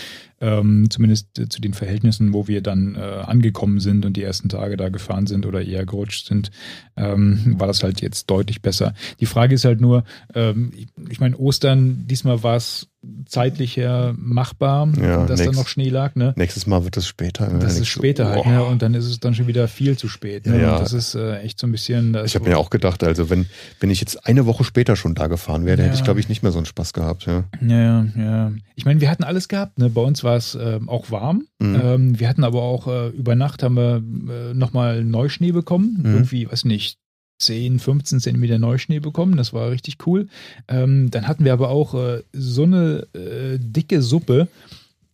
Ähm, 0.45 0.91
zumindest 0.91 1.39
äh, 1.39 1.49
zu 1.49 1.61
den 1.61 1.73
Verhältnissen, 1.73 2.35
wo 2.35 2.47
wir 2.49 2.61
dann 2.61 2.97
äh, 2.97 2.99
angekommen 2.99 3.81
sind 3.81 4.05
und 4.05 4.17
die 4.17 4.23
ersten 4.23 4.51
Tage 4.51 4.77
da 4.77 4.91
gefahren 4.91 5.27
sind 5.27 5.47
oder 5.47 5.63
eher 5.63 5.87
gerutscht 5.87 6.27
sind, 6.27 6.51
ähm, 6.97 7.55
war 7.59 7.67
das 7.67 7.83
halt 7.83 8.03
jetzt 8.03 8.29
deutlich 8.29 8.61
besser. 8.61 8.95
Die 9.21 9.27
Frage 9.27 9.55
ist 9.55 9.65
halt 9.65 9.81
nur, 9.81 10.05
ähm, 10.35 10.73
ich, 10.77 10.89
ich 11.09 11.21
meine, 11.21 11.37
Ostern, 11.37 12.05
diesmal 12.07 12.43
war 12.43 12.57
es 12.57 12.89
zeitlich 13.27 13.77
her 13.77 14.15
machbar, 14.17 14.89
ja, 15.01 15.27
dass 15.27 15.43
da 15.43 15.53
noch 15.53 15.69
Schnee 15.69 15.89
lag. 15.89 16.15
Ne? 16.15 16.33
Nächstes 16.37 16.67
Mal 16.67 16.85
wird 16.85 16.97
es 16.97 17.07
später. 17.07 17.49
Ne? 17.49 17.59
Das 17.59 17.79
ist 17.79 17.89
später 17.89 18.29
halt, 18.29 18.47
ne? 18.47 18.65
und 18.65 18.83
dann 18.83 18.95
ist 18.95 19.07
es 19.07 19.21
dann 19.21 19.35
schon 19.35 19.47
wieder 19.47 19.69
viel 19.69 19.97
zu 19.97 20.09
spät. 20.09 20.47
Ne? 20.47 20.61
Ja, 20.61 20.79
das 20.79 20.93
ist 20.93 21.15
äh, 21.15 21.39
echt 21.41 21.59
so 21.59 21.67
ein 21.67 21.73
bisschen. 21.73 22.17
ich 22.25 22.35
habe 22.35 22.49
mir 22.49 22.59
auch 22.59 22.71
gedacht, 22.71 23.03
also 23.05 23.31
wenn, 23.31 23.47
wenn 23.81 23.91
ich 23.91 24.01
jetzt 24.01 24.27
eine 24.27 24.47
Woche 24.47 24.65
später 24.65 24.97
schon 24.97 25.15
da 25.15 25.27
gefahren 25.27 25.65
wäre, 25.65 25.79
ja. 25.79 25.85
hätte 25.85 25.97
ich, 25.97 26.05
glaube 26.05 26.21
ich, 26.21 26.29
nicht 26.29 26.43
mehr 26.43 26.53
so 26.53 26.59
einen 26.59 26.67
Spaß 26.67 26.93
gehabt. 26.93 27.27
Ja, 27.27 27.45
ja. 27.61 28.07
ja. 28.17 28.53
Ich 28.77 28.85
meine, 28.85 29.01
wir 29.01 29.11
hatten 29.11 29.25
alles 29.25 29.49
gehabt. 29.49 29.79
Ne? 29.79 29.91
Bei 29.91 30.03
uns 30.03 30.25
war 30.25 30.34
es 30.37 30.55
äh, 30.55 30.81
auch 30.87 31.11
warm. 31.11 31.47
Mhm. 31.59 31.81
Ähm, 31.83 32.21
wir 32.21 32.29
hatten 32.29 32.45
aber 32.45 32.63
auch 32.63 32.87
äh, 32.87 33.09
über 33.09 33.35
Nacht 33.35 33.63
haben 33.63 33.77
wir 33.77 34.03
äh, 34.33 34.55
nochmal 34.55 35.05
Neuschnee 35.05 35.53
bekommen. 35.53 36.01
Mhm. 36.03 36.15
Irgendwie, 36.15 36.51
weiß 36.51 36.65
nicht, 36.65 36.99
10, 37.39 37.79
15 37.79 38.21
Zentimeter 38.21 38.59
Neuschnee 38.59 39.01
bekommen. 39.01 39.37
Das 39.37 39.53
war 39.53 39.71
richtig 39.71 39.99
cool. 40.07 40.29
Ähm, 40.69 41.11
dann 41.11 41.27
hatten 41.27 41.45
wir 41.45 41.53
aber 41.53 41.71
auch 41.71 41.95
äh, 41.95 42.23
so 42.33 42.63
eine 42.63 43.07
äh, 43.15 43.59
dicke 43.59 44.03
Suppe. 44.03 44.49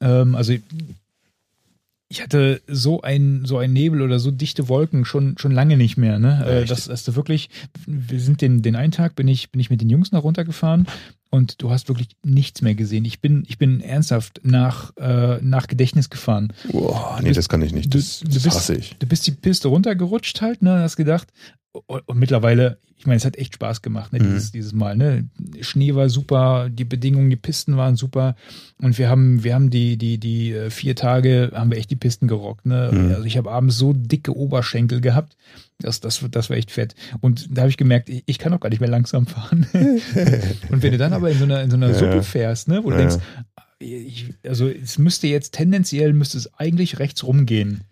Ähm, 0.00 0.34
also 0.34 0.54
ich 2.08 2.22
hatte 2.22 2.60
so 2.66 3.02
ein 3.02 3.44
so 3.44 3.58
ein 3.58 3.72
Nebel 3.72 4.02
oder 4.02 4.18
so 4.18 4.32
dichte 4.32 4.68
Wolken 4.68 5.04
schon 5.04 5.38
schon 5.38 5.52
lange 5.52 5.76
nicht 5.76 5.96
mehr. 5.96 6.18
Ne? 6.18 6.44
Äh, 6.44 6.64
das, 6.64 6.86
dass 6.86 7.04
du 7.04 7.14
wirklich, 7.14 7.50
wir 7.86 8.20
sind 8.20 8.40
den 8.42 8.62
den 8.62 8.76
einen 8.76 8.92
Tag 8.92 9.14
bin 9.14 9.28
ich 9.28 9.50
bin 9.50 9.60
ich 9.60 9.70
mit 9.70 9.80
den 9.80 9.90
Jungs 9.90 10.12
nach 10.12 10.24
runtergefahren 10.24 10.86
und 11.30 11.62
du 11.62 11.70
hast 11.70 11.88
wirklich 11.88 12.08
nichts 12.24 12.60
mehr 12.60 12.74
gesehen. 12.74 13.04
Ich 13.04 13.20
bin 13.20 13.44
ich 13.48 13.58
bin 13.58 13.80
ernsthaft 13.80 14.40
nach 14.42 14.96
äh, 14.96 15.38
nach 15.42 15.66
Gedächtnis 15.66 16.10
gefahren. 16.10 16.52
Boah, 16.70 17.18
nee, 17.20 17.28
bist, 17.28 17.38
das 17.38 17.48
kann 17.48 17.62
ich 17.62 17.72
nicht. 17.72 17.94
Das, 17.94 18.20
du, 18.20 18.28
du 18.28 18.34
das 18.34 18.42
bist, 18.42 18.56
hasse 18.56 18.74
ich. 18.74 18.96
Du 18.98 19.06
bist 19.06 19.26
die 19.26 19.32
Piste 19.32 19.68
runtergerutscht 19.68 20.40
halt, 20.42 20.62
ne? 20.62 20.80
Hast 20.80 20.96
gedacht, 20.96 21.28
und, 21.72 22.08
und 22.08 22.18
mittlerweile, 22.18 22.78
ich 22.96 23.06
meine, 23.06 23.16
es 23.16 23.24
hat 23.24 23.36
echt 23.36 23.54
Spaß 23.54 23.82
gemacht, 23.82 24.12
ne, 24.12 24.20
mhm. 24.20 24.24
dieses, 24.24 24.52
dieses 24.52 24.72
Mal. 24.72 24.96
Ne? 24.96 25.28
Schnee 25.60 25.94
war 25.94 26.08
super, 26.08 26.68
die 26.68 26.84
Bedingungen, 26.84 27.30
die 27.30 27.36
Pisten 27.36 27.76
waren 27.76 27.96
super. 27.96 28.36
Und 28.80 28.98
wir 28.98 29.08
haben, 29.08 29.44
wir 29.44 29.54
haben 29.54 29.70
die, 29.70 29.96
die, 29.96 30.18
die 30.18 30.52
äh, 30.52 30.70
vier 30.70 30.96
Tage, 30.96 31.52
haben 31.54 31.70
wir 31.70 31.78
echt 31.78 31.90
die 31.90 31.96
Pisten 31.96 32.28
gerockt. 32.28 32.66
Ne? 32.66 32.90
Mhm. 32.92 33.14
Also 33.14 33.24
ich 33.24 33.36
habe 33.36 33.50
abends 33.50 33.76
so 33.76 33.92
dicke 33.92 34.36
Oberschenkel 34.36 35.00
gehabt. 35.00 35.36
Das, 35.80 36.00
das, 36.00 36.24
das 36.30 36.50
war 36.50 36.56
echt 36.56 36.70
fett. 36.70 36.94
Und 37.20 37.48
da 37.50 37.62
habe 37.62 37.70
ich 37.70 37.76
gemerkt, 37.76 38.08
ich, 38.08 38.22
ich 38.26 38.38
kann 38.38 38.52
auch 38.52 38.60
gar 38.60 38.70
nicht 38.70 38.80
mehr 38.80 38.90
langsam 38.90 39.26
fahren. 39.26 39.66
und 40.70 40.82
wenn 40.82 40.92
du 40.92 40.98
dann 40.98 41.12
aber 41.12 41.30
in 41.30 41.38
so 41.38 41.44
einer, 41.44 41.62
in 41.62 41.70
so 41.70 41.76
einer 41.76 41.88
ja. 41.88 41.94
Suppe 41.94 42.22
fährst, 42.22 42.68
ne, 42.68 42.84
wo 42.84 42.90
du 42.90 42.96
ja. 42.96 43.08
denkst, 43.08 43.24
ich, 43.78 44.34
also 44.46 44.68
es 44.68 44.98
müsste 44.98 45.26
jetzt 45.26 45.54
tendenziell 45.54 46.12
müsste 46.12 46.38
es 46.38 46.52
eigentlich 46.54 46.98
rechts 46.98 47.24
rumgehen. 47.24 47.84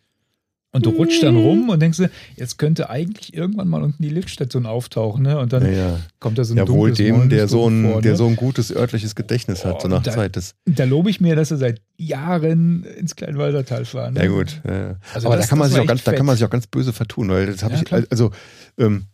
Und 0.70 0.84
du 0.84 0.90
rutschst 0.90 1.22
dann 1.22 1.36
rum 1.36 1.70
und 1.70 1.80
denkst 1.80 1.96
dir, 1.96 2.10
jetzt 2.36 2.58
könnte 2.58 2.90
eigentlich 2.90 3.32
irgendwann 3.32 3.68
mal 3.68 3.82
unten 3.82 4.02
die 4.02 4.10
Liftstation 4.10 4.66
auftauchen, 4.66 5.22
ne? 5.22 5.38
Und 5.38 5.54
dann 5.54 5.64
ja, 5.64 5.72
ja. 5.72 6.00
kommt 6.20 6.36
da 6.36 6.44
so 6.44 6.52
ein 6.52 6.58
Ja, 6.58 6.68
wohl 6.68 6.92
dem, 6.92 7.30
der 7.30 7.48
so 7.48 7.68
ein, 7.70 7.84
vor, 7.84 7.96
ne? 7.96 8.02
der 8.02 8.16
so 8.16 8.26
ein 8.26 8.36
gutes 8.36 8.70
örtliches 8.70 9.14
Gedächtnis 9.14 9.64
hat, 9.64 9.76
oh, 9.76 9.80
so 9.80 9.88
nach 9.88 10.02
da, 10.02 10.12
Zeit 10.12 10.36
des. 10.36 10.56
Da 10.66 10.84
lobe 10.84 11.08
ich 11.08 11.22
mir, 11.22 11.36
dass 11.36 11.50
er 11.50 11.56
seit 11.56 11.80
Jahren 11.96 12.84
ins 12.84 13.16
Kleinwaldertal 13.16 13.86
fahren. 13.86 14.14
Ne? 14.14 14.24
Ja, 14.24 14.28
gut. 14.28 14.60
Ja. 14.66 14.96
Also 15.14 15.28
Aber 15.28 15.36
das, 15.36 15.46
da 15.46 15.50
kann 15.50 15.58
man 15.58 15.70
sich 15.70 15.80
auch 15.80 15.86
ganz, 15.86 16.02
fett. 16.02 16.12
da 16.12 16.16
kann 16.18 16.26
man 16.26 16.36
sich 16.36 16.44
auch 16.44 16.50
ganz 16.50 16.66
böse 16.66 16.92
vertun, 16.92 17.30
weil 17.30 17.46
das 17.46 17.62
habe 17.62 17.74
ich, 17.74 17.84
klar. 17.86 18.02
also, 18.10 18.30
ähm, 18.76 19.06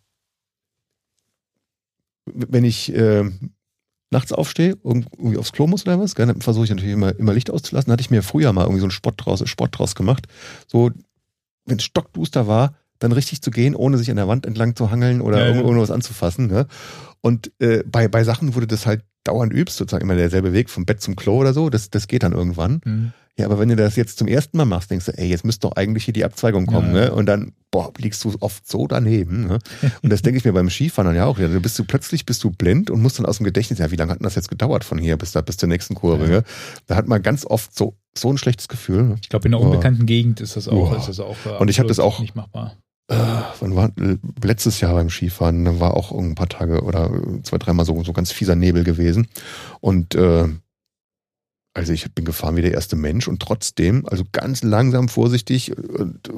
wenn 2.26 2.64
ich 2.64 2.92
ähm, 2.96 3.52
nachts 4.10 4.32
aufstehe, 4.32 4.76
irgendwie 4.82 5.36
aufs 5.36 5.52
Klo 5.52 5.68
muss 5.68 5.86
oder 5.86 6.00
was, 6.00 6.14
dann 6.14 6.40
versuche 6.40 6.64
ich 6.64 6.70
natürlich 6.70 6.94
immer, 6.94 7.16
immer 7.16 7.32
Licht 7.32 7.50
auszulassen. 7.50 7.90
Da 7.90 7.92
hatte 7.92 8.00
ich 8.00 8.10
mir 8.10 8.24
früher 8.24 8.52
mal 8.52 8.62
irgendwie 8.62 8.80
so 8.80 8.86
einen 8.86 8.90
Sport 8.90 9.24
draus, 9.24 9.48
Sport 9.48 9.78
draus 9.78 9.94
gemacht. 9.94 10.26
So 10.66 10.90
wenn 11.66 11.78
es 11.78 11.84
stockduster 11.84 12.46
war, 12.46 12.74
dann 12.98 13.12
richtig 13.12 13.42
zu 13.42 13.50
gehen, 13.50 13.74
ohne 13.74 13.98
sich 13.98 14.10
an 14.10 14.16
der 14.16 14.28
Wand 14.28 14.46
entlang 14.46 14.76
zu 14.76 14.90
hangeln 14.90 15.20
oder 15.20 15.48
ja, 15.48 15.54
irgendwas 15.54 15.90
anzufassen. 15.90 16.46
Ne? 16.46 16.66
Und 17.20 17.52
äh, 17.58 17.82
bei, 17.84 18.08
bei 18.08 18.24
Sachen, 18.24 18.54
wo 18.54 18.60
du 18.60 18.66
das 18.66 18.86
halt 18.86 19.02
dauernd 19.24 19.52
übst, 19.52 19.76
sozusagen 19.76 20.04
immer 20.04 20.16
derselbe 20.16 20.52
Weg 20.52 20.70
vom 20.70 20.84
Bett 20.84 21.00
zum 21.00 21.16
Klo 21.16 21.38
oder 21.38 21.52
so, 21.52 21.70
das, 21.70 21.90
das 21.90 22.06
geht 22.08 22.22
dann 22.22 22.32
irgendwann. 22.32 22.80
Mhm. 22.84 23.12
Ja, 23.38 23.46
aber 23.46 23.58
wenn 23.58 23.68
du 23.68 23.74
das 23.74 23.96
jetzt 23.96 24.18
zum 24.18 24.28
ersten 24.28 24.56
Mal 24.56 24.64
machst, 24.64 24.92
denkst 24.92 25.06
du, 25.06 25.18
ey, 25.18 25.28
jetzt 25.28 25.44
müsste 25.44 25.66
doch 25.66 25.76
eigentlich 25.76 26.04
hier 26.04 26.14
die 26.14 26.24
Abzweigung 26.24 26.66
kommen, 26.66 26.94
ja. 26.94 27.06
ne? 27.06 27.14
Und 27.14 27.26
dann, 27.26 27.52
boah, 27.72 27.92
liegst 27.98 28.22
du 28.22 28.32
oft 28.38 28.68
so 28.68 28.86
daneben. 28.86 29.48
Ne? 29.48 29.58
Und 30.02 30.10
das 30.10 30.22
denke 30.22 30.38
ich 30.38 30.44
mir 30.44 30.52
beim 30.52 30.70
Skifahren 30.70 31.08
dann 31.08 31.16
ja 31.16 31.26
auch 31.26 31.38
wieder. 31.38 31.48
Du 31.48 31.60
bist 31.60 31.76
du 31.76 31.84
plötzlich 31.84 32.26
bist 32.26 32.44
du 32.44 32.50
blind 32.50 32.90
und 32.90 33.02
musst 33.02 33.18
dann 33.18 33.26
aus 33.26 33.38
dem 33.38 33.44
Gedächtnis, 33.44 33.80
ja, 33.80 33.90
wie 33.90 33.96
lange 33.96 34.12
hat 34.12 34.20
denn 34.20 34.24
das 34.24 34.36
jetzt 34.36 34.50
gedauert 34.50 34.84
von 34.84 34.98
hier 34.98 35.16
bis 35.16 35.32
da 35.32 35.40
bis 35.40 35.56
zur 35.56 35.68
nächsten 35.68 35.96
Kurve? 35.96 36.24
Ja. 36.26 36.30
Ne? 36.30 36.44
Da 36.86 36.94
hat 36.94 37.08
man 37.08 37.22
ganz 37.22 37.44
oft 37.44 37.76
so 37.76 37.96
so 38.16 38.30
ein 38.30 38.38
schlechtes 38.38 38.68
Gefühl. 38.68 39.02
Ne? 39.02 39.16
Ich 39.20 39.28
glaube, 39.28 39.48
in 39.48 39.54
einer 39.54 39.64
unbekannten 39.64 40.06
Gegend 40.06 40.40
ist 40.40 40.54
das 40.54 40.68
auch, 40.68 40.92
oh. 40.92 40.94
ist 40.94 41.08
das 41.08 41.18
auch 41.18 41.36
äh, 41.46 41.58
und 41.58 41.68
ich 41.68 41.80
habe 41.80 41.88
das 41.88 41.98
auch 41.98 42.20
nicht 42.20 42.36
machbar. 42.36 42.76
Äh, 43.08 43.16
wann 43.60 43.76
war 43.76 43.90
letztes 44.42 44.80
Jahr 44.80 44.94
beim 44.94 45.10
Skifahren, 45.10 45.64
dann 45.64 45.80
war 45.80 45.94
auch 45.94 46.10
ein 46.12 46.36
paar 46.36 46.48
Tage 46.48 46.82
oder 46.82 47.10
zwei, 47.42 47.58
dreimal 47.58 47.84
so, 47.84 48.02
so 48.02 48.12
ganz 48.12 48.32
fieser 48.32 48.54
Nebel 48.54 48.84
gewesen. 48.84 49.26
Und 49.80 50.14
äh, 50.14 50.48
also 51.74 51.92
ich 51.92 52.10
bin 52.14 52.24
gefahren 52.24 52.56
wie 52.56 52.62
der 52.62 52.72
erste 52.72 52.96
Mensch 52.96 53.28
und 53.28 53.42
trotzdem, 53.42 54.06
also 54.06 54.24
ganz 54.32 54.62
langsam, 54.62 55.08
vorsichtig 55.08 55.76
und 55.76 56.30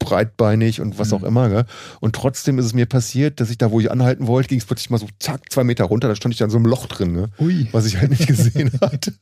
breitbeinig 0.00 0.80
und 0.80 0.98
was 0.98 1.10
mhm. 1.10 1.14
auch 1.14 1.22
immer. 1.22 1.48
Gell? 1.48 1.64
Und 2.00 2.14
trotzdem 2.14 2.58
ist 2.58 2.66
es 2.66 2.74
mir 2.74 2.86
passiert, 2.86 3.40
dass 3.40 3.50
ich 3.50 3.58
da, 3.58 3.70
wo 3.70 3.80
ich 3.80 3.90
anhalten 3.90 4.26
wollte, 4.26 4.48
ging 4.48 4.58
es 4.58 4.64
plötzlich 4.64 4.90
mal 4.90 4.98
so 4.98 5.08
zack, 5.18 5.50
zwei 5.50 5.64
Meter 5.64 5.84
runter, 5.84 6.08
da 6.08 6.16
stand 6.16 6.34
ich 6.34 6.38
dann 6.38 6.50
so 6.50 6.58
im 6.58 6.66
Loch 6.66 6.86
drin, 6.86 7.12
ne? 7.12 7.30
Ui. 7.38 7.68
was 7.72 7.86
ich 7.86 7.96
halt 7.96 8.10
nicht 8.10 8.26
gesehen 8.26 8.72
hatte. 8.80 9.14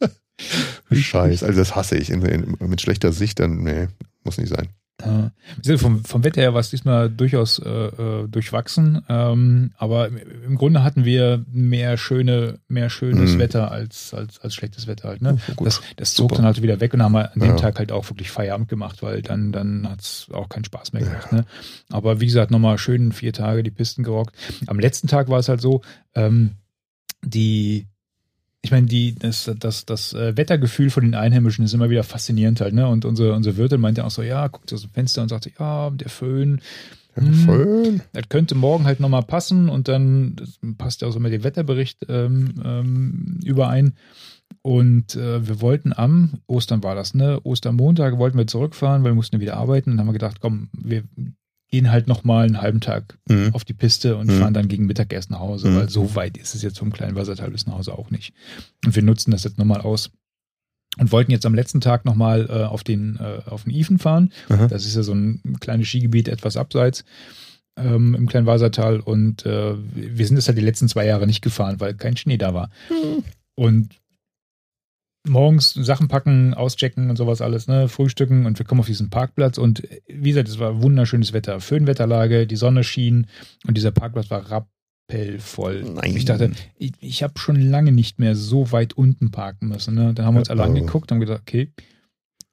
Scheiß, 0.90 1.42
also 1.42 1.58
das 1.58 1.76
hasse 1.76 1.96
ich. 1.96 2.10
In, 2.10 2.22
in, 2.22 2.56
mit 2.66 2.80
schlechter 2.80 3.12
Sicht, 3.12 3.38
dann, 3.40 3.62
nee, 3.62 3.88
muss 4.24 4.38
nicht 4.38 4.48
sein. 4.48 4.70
Ja. 5.04 5.76
Vom, 5.76 6.04
vom 6.04 6.24
Wetter 6.24 6.40
her 6.40 6.54
war 6.54 6.60
es 6.60 6.70
diesmal 6.70 7.10
durchaus 7.10 7.58
äh, 7.58 7.68
äh, 7.68 8.28
durchwachsen, 8.28 9.02
ähm, 9.08 9.72
aber 9.76 10.08
im 10.08 10.56
Grunde 10.56 10.82
hatten 10.82 11.04
wir 11.04 11.44
mehr 11.50 11.96
schöne, 11.96 12.58
mehr 12.68 12.90
schönes 12.90 13.34
mhm. 13.34 13.38
Wetter 13.38 13.70
als, 13.70 14.14
als, 14.14 14.40
als 14.40 14.54
schlechtes 14.54 14.86
Wetter 14.86 15.08
halt. 15.08 15.22
Ne? 15.22 15.38
Oh, 15.56 15.64
das, 15.64 15.80
das 15.96 16.14
zog 16.14 16.34
dann 16.34 16.44
halt 16.44 16.62
wieder 16.62 16.80
weg 16.80 16.94
und 16.94 17.02
haben 17.02 17.12
wir 17.12 17.32
an 17.32 17.40
dem 17.40 17.50
ja. 17.50 17.56
Tag 17.56 17.78
halt 17.78 17.92
auch 17.92 18.08
wirklich 18.08 18.30
Feierabend 18.30 18.68
gemacht, 18.68 19.02
weil 19.02 19.22
dann, 19.22 19.52
dann 19.52 19.88
hat 19.88 20.00
es 20.00 20.28
auch 20.32 20.48
keinen 20.48 20.64
Spaß 20.64 20.92
mehr 20.92 21.02
gemacht. 21.02 21.28
Ja. 21.30 21.38
Ne? 21.38 21.44
Aber 21.90 22.20
wie 22.20 22.26
gesagt, 22.26 22.50
nochmal 22.50 22.78
schön 22.78 23.12
vier 23.12 23.32
Tage 23.32 23.62
die 23.62 23.70
Pisten 23.70 24.02
gerockt. 24.02 24.34
Am 24.66 24.78
letzten 24.78 25.08
Tag 25.08 25.28
war 25.28 25.38
es 25.38 25.48
halt 25.48 25.60
so, 25.60 25.82
ähm, 26.14 26.52
die 27.22 27.86
ich 28.62 28.70
meine, 28.70 28.86
die, 28.86 29.14
das, 29.14 29.50
das, 29.58 29.86
das 29.86 30.12
äh, 30.12 30.36
Wettergefühl 30.36 30.90
von 30.90 31.02
den 31.02 31.14
Einheimischen 31.14 31.64
ist 31.64 31.72
immer 31.72 31.88
wieder 31.88 32.04
faszinierend 32.04 32.60
halt, 32.60 32.74
ne? 32.74 32.86
Und 32.88 33.04
unsere, 33.04 33.34
unsere 33.34 33.56
Wirtin 33.56 33.80
meinte 33.80 34.04
auch 34.04 34.10
so, 34.10 34.22
ja, 34.22 34.46
guckt 34.48 34.72
aus 34.72 34.82
dem 34.82 34.90
Fenster 34.90 35.22
und 35.22 35.28
sagte, 35.28 35.50
ja, 35.58 35.88
der 35.90 36.10
Föhn. 36.10 36.60
Der 37.16 37.24
hm, 37.24 37.34
Föhn. 37.34 38.02
Das 38.12 38.28
könnte 38.28 38.54
morgen 38.54 38.84
halt 38.84 39.00
nochmal 39.00 39.22
passen 39.22 39.70
und 39.70 39.88
dann 39.88 40.36
passt 40.76 41.00
ja 41.00 41.08
auch 41.08 41.12
so 41.12 41.20
mit 41.20 41.32
dem 41.32 41.42
Wetterbericht 41.42 42.06
ähm, 42.08 42.54
ähm, 42.62 43.40
überein. 43.44 43.94
Und 44.62 45.14
äh, 45.16 45.46
wir 45.46 45.62
wollten 45.62 45.94
am, 45.94 46.40
Ostern 46.46 46.82
war 46.82 46.94
das, 46.94 47.14
ne? 47.14 47.40
Ostermontag 47.42 48.18
wollten 48.18 48.36
wir 48.36 48.46
zurückfahren, 48.46 49.02
weil 49.04 49.12
wir 49.12 49.16
mussten 49.16 49.40
wieder 49.40 49.56
arbeiten. 49.56 49.90
Und 49.90 49.96
dann 49.96 50.06
haben 50.06 50.12
wir 50.12 50.18
gedacht, 50.18 50.40
komm, 50.40 50.68
wir 50.72 51.04
gehen 51.70 51.90
halt 51.90 52.08
nochmal 52.08 52.46
einen 52.46 52.60
halben 52.60 52.80
Tag 52.80 53.18
mhm. 53.28 53.54
auf 53.54 53.64
die 53.64 53.74
Piste 53.74 54.16
und 54.16 54.26
mhm. 54.26 54.38
fahren 54.38 54.54
dann 54.54 54.68
gegen 54.68 54.86
Mittagessen 54.86 55.32
nach 55.32 55.40
Hause, 55.40 55.68
mhm. 55.68 55.76
weil 55.76 55.88
so 55.88 56.14
weit 56.14 56.36
ist 56.36 56.54
es 56.54 56.62
jetzt 56.62 56.78
vom 56.78 56.92
kleinen 56.92 57.16
Wasserteil 57.16 57.50
bis 57.50 57.66
nach 57.66 57.74
Hause 57.74 57.96
auch 57.96 58.10
nicht. 58.10 58.32
Und 58.84 58.96
wir 58.96 59.02
nutzen 59.02 59.30
das 59.30 59.44
jetzt 59.44 59.58
nochmal 59.58 59.80
aus 59.80 60.10
und 60.98 61.12
wollten 61.12 61.30
jetzt 61.30 61.46
am 61.46 61.54
letzten 61.54 61.80
Tag 61.80 62.04
nochmal 62.04 62.48
äh, 62.50 62.64
auf 62.64 62.82
den 62.82 63.16
äh, 63.16 63.48
auf 63.48 63.64
den 63.64 63.72
Ifen 63.72 63.98
fahren. 63.98 64.32
Das 64.68 64.84
ist 64.84 64.96
ja 64.96 65.02
so 65.02 65.14
ein 65.14 65.40
kleines 65.60 65.86
Skigebiet 65.86 66.26
etwas 66.26 66.56
abseits 66.56 67.04
ähm, 67.76 68.14
im 68.14 68.26
kleinen 68.28 68.46
Wassertal 68.46 69.00
und 69.00 69.46
äh, 69.46 69.74
wir 69.94 70.26
sind 70.26 70.36
das 70.36 70.48
halt 70.48 70.58
die 70.58 70.62
letzten 70.62 70.88
zwei 70.88 71.06
Jahre 71.06 71.26
nicht 71.26 71.42
gefahren, 71.42 71.80
weil 71.80 71.94
kein 71.94 72.16
Schnee 72.16 72.36
da 72.36 72.54
war. 72.54 72.70
Mhm. 72.90 73.24
Und 73.54 74.00
morgens 75.26 75.74
Sachen 75.74 76.08
packen, 76.08 76.54
auschecken 76.54 77.10
und 77.10 77.16
sowas 77.16 77.40
alles, 77.40 77.68
ne, 77.68 77.88
frühstücken 77.88 78.46
und 78.46 78.58
wir 78.58 78.66
kommen 78.66 78.80
auf 78.80 78.86
diesen 78.86 79.10
Parkplatz 79.10 79.58
und 79.58 79.86
wie 80.06 80.30
gesagt, 80.30 80.48
es 80.48 80.58
war 80.58 80.82
wunderschönes 80.82 81.32
Wetter, 81.32 81.60
Föhnwetterlage, 81.60 82.46
die 82.46 82.56
Sonne 82.56 82.84
schien 82.84 83.26
und 83.66 83.76
dieser 83.76 83.90
Parkplatz 83.90 84.30
war 84.30 84.50
rappellvoll. 84.50 85.84
Nein. 85.84 86.16
Ich 86.16 86.24
dachte, 86.24 86.52
ich, 86.78 86.92
ich 87.00 87.22
habe 87.22 87.38
schon 87.38 87.60
lange 87.60 87.92
nicht 87.92 88.18
mehr 88.18 88.34
so 88.34 88.72
weit 88.72 88.94
unten 88.94 89.30
parken 89.30 89.68
müssen. 89.68 89.94
Ne? 89.94 90.14
Dann 90.14 90.24
haben 90.24 90.34
wir 90.34 90.40
uns 90.40 90.50
alle 90.50 90.62
angeguckt 90.62 91.10
und 91.10 91.16
haben 91.16 91.20
gesagt, 91.20 91.42
okay, 91.42 91.72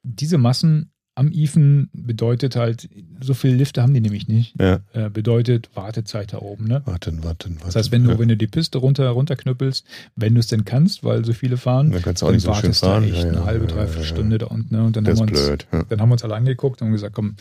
diese 0.02 0.38
Massen 0.38 0.92
am 1.18 1.32
IFEN 1.32 1.90
bedeutet 1.92 2.54
halt, 2.54 2.88
so 3.20 3.34
viele 3.34 3.56
Lifte 3.56 3.82
haben 3.82 3.92
die 3.92 4.00
nämlich 4.00 4.28
nicht. 4.28 4.54
Ja. 4.60 4.78
Äh, 4.92 5.10
bedeutet 5.10 5.68
Wartezeit 5.74 6.32
da 6.32 6.38
oben. 6.38 6.68
Ne? 6.68 6.82
Warten, 6.84 7.24
warten, 7.24 7.56
warten. 7.56 7.58
Das 7.66 7.74
heißt, 7.74 7.90
wenn 7.90 8.04
du, 8.04 8.12
ja. 8.12 8.18
wenn 8.20 8.28
du 8.28 8.36
die 8.36 8.46
Piste 8.46 8.78
runter, 8.78 9.08
runterknüppelst, 9.08 9.84
wenn 10.14 10.34
du 10.34 10.40
es 10.40 10.46
denn 10.46 10.64
kannst, 10.64 11.02
weil 11.02 11.24
so 11.24 11.32
viele 11.32 11.56
fahren, 11.56 11.90
dann, 11.90 12.02
kannst 12.02 12.22
du 12.22 12.26
auch 12.26 12.30
nicht 12.30 12.42
so 12.42 12.50
wartest 12.50 12.84
du 12.84 12.88
echt 12.88 13.16
ja, 13.16 13.28
eine 13.28 13.44
halbe, 13.44 13.66
dreiviertel 13.66 14.04
Stunde 14.04 14.38
da 14.38 14.46
unten. 14.46 14.76
Ne? 14.76 14.84
Und 14.84 14.96
dann 14.96 15.04
das 15.04 15.18
haben, 15.18 15.28
wir 15.28 15.36
uns, 15.36 15.46
blöd, 15.46 15.66
dann 15.88 16.00
haben 16.00 16.08
wir 16.08 16.12
uns 16.12 16.22
alle 16.24 16.36
angeguckt 16.36 16.82
und 16.82 16.92
gesagt, 16.92 17.14
komm, 17.14 17.34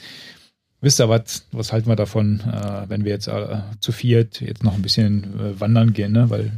Wisst 0.79 0.99
ihr 0.99 1.09
was, 1.09 1.47
was 1.51 1.73
halten 1.73 1.89
wir 1.89 1.95
davon, 1.95 2.39
äh, 2.41 2.87
wenn 2.87 3.03
wir 3.03 3.11
jetzt 3.11 3.27
äh, 3.27 3.61
zu 3.79 3.91
viert 3.91 4.41
jetzt 4.41 4.63
noch 4.63 4.75
ein 4.75 4.83
bisschen 4.83 5.23
äh, 5.39 5.59
wandern 5.59 5.91
gehen, 5.91 6.11
ne? 6.11 6.29
Weil 6.29 6.51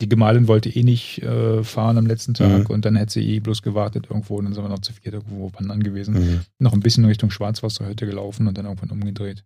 die 0.00 0.08
Gemahlin 0.08 0.46
wollte 0.48 0.68
eh 0.68 0.82
nicht 0.82 1.22
äh, 1.22 1.64
fahren 1.64 1.96
am 1.98 2.06
letzten 2.06 2.34
Tag 2.34 2.64
Mhm. 2.68 2.74
und 2.74 2.84
dann 2.84 2.96
hätte 2.96 3.12
sie 3.14 3.26
eh 3.34 3.40
bloß 3.40 3.62
gewartet 3.62 4.06
irgendwo 4.10 4.36
und 4.36 4.44
dann 4.44 4.52
sind 4.54 4.62
wir 4.64 4.68
noch 4.68 4.80
zu 4.80 4.92
viert 4.92 5.14
irgendwo 5.14 5.50
wandern 5.54 5.82
gewesen. 5.82 6.14
Mhm. 6.14 6.40
Noch 6.58 6.72
ein 6.74 6.80
bisschen 6.80 7.04
Richtung 7.06 7.30
Schwarzwasserhütte 7.30 8.06
gelaufen 8.06 8.46
und 8.46 8.58
dann 8.58 8.66
irgendwann 8.66 8.90
umgedreht. 8.90 9.44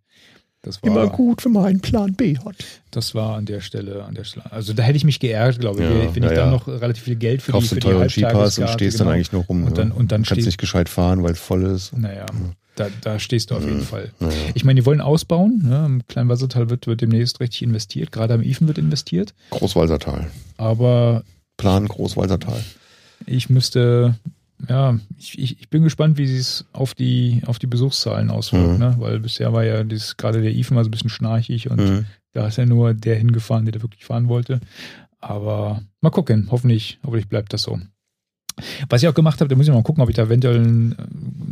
Das 0.63 0.81
war, 0.83 1.09
gut, 1.09 1.43
wenn 1.43 1.53
man 1.53 1.65
einen 1.65 1.79
Plan 1.81 2.13
B 2.13 2.37
hat. 2.37 2.55
das 2.91 3.15
war 3.15 3.35
an 3.35 3.45
der 3.45 3.61
Stelle, 3.61 4.03
an 4.03 4.13
der 4.13 4.23
Stelle. 4.25 4.51
Also 4.51 4.73
da 4.73 4.83
hätte 4.83 4.97
ich 4.97 5.03
mich 5.03 5.19
geärgert, 5.19 5.59
glaube 5.59 5.81
ich, 5.81 5.89
Ja, 5.89 6.15
wenn 6.15 6.23
ja, 6.23 6.29
ich 6.29 6.35
dann 6.37 6.49
ja. 6.49 6.51
noch 6.51 6.67
relativ 6.67 7.03
viel 7.03 7.15
Geld 7.15 7.41
für 7.41 7.51
Kaufst 7.53 7.71
die, 7.71 7.75
für 7.75 7.81
teuren 7.81 8.09
Skipass 8.09 8.59
und 8.59 8.69
stehst 8.69 8.97
genau. 8.97 9.09
dann 9.09 9.15
eigentlich 9.15 9.31
nur 9.31 9.43
rum. 9.45 9.63
Und 9.63 9.77
dann- 9.77 9.87
ne? 9.89 9.93
und 9.95 10.11
dann 10.11 10.21
kannst 10.23 10.45
nicht 10.45 10.59
gescheit 10.59 10.87
fahren, 10.87 11.23
weil 11.23 11.31
es 11.31 11.39
voll 11.39 11.63
ist. 11.63 11.97
Naja, 11.97 12.27
da, 12.75 12.87
da 13.01 13.17
stehst 13.17 13.49
du 13.49 13.55
auf 13.55 13.65
jeden 13.65 13.81
Fall. 13.81 14.11
Naja. 14.19 14.33
Ich 14.53 14.63
meine, 14.63 14.79
die 14.79 14.85
wollen 14.85 15.01
ausbauen. 15.01 15.61
Ne? 15.67 15.83
Im 15.85 16.07
kleinen 16.07 16.29
Wassertal 16.29 16.69
wird, 16.69 16.85
wird 16.85 17.01
demnächst 17.01 17.39
richtig 17.39 17.63
investiert. 17.63 18.11
Gerade 18.11 18.35
am 18.35 18.43
Ifen 18.43 18.67
wird 18.67 18.77
investiert. 18.77 19.33
Großwalsertal. 19.49 20.27
Aber 20.57 21.23
Plan 21.57 21.87
Großwalsertal. 21.87 22.63
ich 23.25 23.49
müsste, 23.49 24.15
ja, 24.69 24.97
ich, 25.17 25.39
ich, 25.39 25.69
bin 25.69 25.83
gespannt, 25.83 26.17
wie 26.17 26.27
sie 26.27 26.37
es 26.37 26.65
auf 26.73 26.93
die, 26.93 27.41
auf 27.45 27.59
die 27.59 27.67
Besuchszahlen 27.67 28.29
auswirkt. 28.29 28.73
Mhm. 28.73 28.77
Ne? 28.79 28.95
Weil 28.99 29.19
bisher 29.19 29.53
war 29.53 29.63
ja 29.63 29.83
dieses, 29.83 30.17
gerade 30.17 30.41
der 30.41 30.53
war 30.53 30.83
so 30.83 30.89
ein 30.89 30.91
bisschen 30.91 31.09
schnarchig 31.09 31.69
und 31.69 31.79
Mhm. 31.79 32.05
da 32.33 32.47
ist 32.47 32.57
ja 32.57 32.65
nur 32.65 32.93
der 32.93 33.15
hingefahren, 33.17 33.65
der 33.65 33.73
da 33.73 33.81
wirklich 33.81 34.05
fahren 34.05 34.27
wollte. 34.27 34.59
Aber 35.19 35.81
mal 36.01 36.09
gucken. 36.09 36.47
Hoffentlich, 36.51 36.99
hoffentlich 37.03 37.29
bleibt 37.29 37.53
das 37.53 37.63
so. 37.63 37.79
Was 38.89 39.01
ich 39.01 39.07
auch 39.07 39.13
gemacht 39.13 39.39
habe, 39.39 39.47
da 39.47 39.55
muss 39.55 39.67
ich 39.67 39.73
mal 39.73 39.81
gucken, 39.81 40.03
ob 40.03 40.09
ich 40.09 40.15
da 40.15 40.23
eventuell 40.23 40.61
äh, 40.65 40.95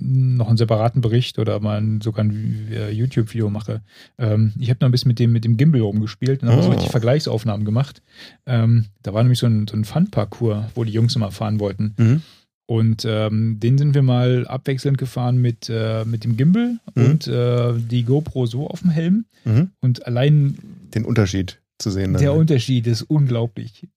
noch 0.01 0.47
einen 0.49 0.57
separaten 0.57 1.01
Bericht 1.01 1.39
oder 1.39 1.59
mal 1.59 1.81
sogar 2.03 2.25
ein 2.25 2.67
äh, 2.71 2.91
YouTube-Video 2.91 3.49
mache. 3.49 3.81
Ähm, 4.17 4.53
ich 4.59 4.69
habe 4.69 4.79
noch 4.81 4.89
ein 4.89 4.91
bisschen 4.91 5.07
mit 5.07 5.17
dem, 5.17 5.31
mit 5.31 5.45
dem 5.45 5.55
Gimbal 5.55 5.81
rumgespielt 5.81 6.43
und 6.43 6.49
habe 6.49 6.61
so 6.61 6.67
Oh. 6.69 6.71
richtig 6.73 6.91
Vergleichsaufnahmen 6.91 7.65
gemacht. 7.65 8.01
Ähm, 8.45 8.85
da 9.01 9.13
war 9.13 9.23
nämlich 9.23 9.39
so 9.39 9.47
ein, 9.47 9.65
so 9.67 9.77
ein 9.77 9.85
Fun-Parcours, 9.85 10.65
wo 10.75 10.83
die 10.83 10.91
Jungs 10.91 11.15
immer 11.15 11.31
fahren 11.31 11.59
wollten. 11.59 11.95
Mhm. 11.97 12.21
Und 12.69 13.03
ähm, 13.03 13.59
den 13.59 13.79
sind 13.79 13.95
wir 13.95 14.03
mal 14.03 14.45
abwechselnd 14.47 14.99
gefahren 14.99 15.39
mit, 15.41 15.69
äh, 15.69 16.05
mit 16.05 16.23
dem 16.23 16.37
Gimbal 16.37 16.77
Mhm. 16.93 17.03
und 17.05 17.27
äh, 17.27 17.73
die 17.75 18.03
GoPro 18.03 18.45
so 18.45 18.67
auf 18.69 18.81
dem 18.81 18.91
Helm. 18.91 19.25
Mhm. 19.43 19.71
Und 19.81 20.05
allein 20.05 20.55
Den 20.93 21.03
Unterschied 21.03 21.59
zu 21.79 21.89
sehen. 21.89 22.13
Dann, 22.13 22.21
der 22.21 22.31
ne? 22.33 22.37
Unterschied 22.37 22.85
ist 22.85 23.01
unglaublich. 23.01 23.87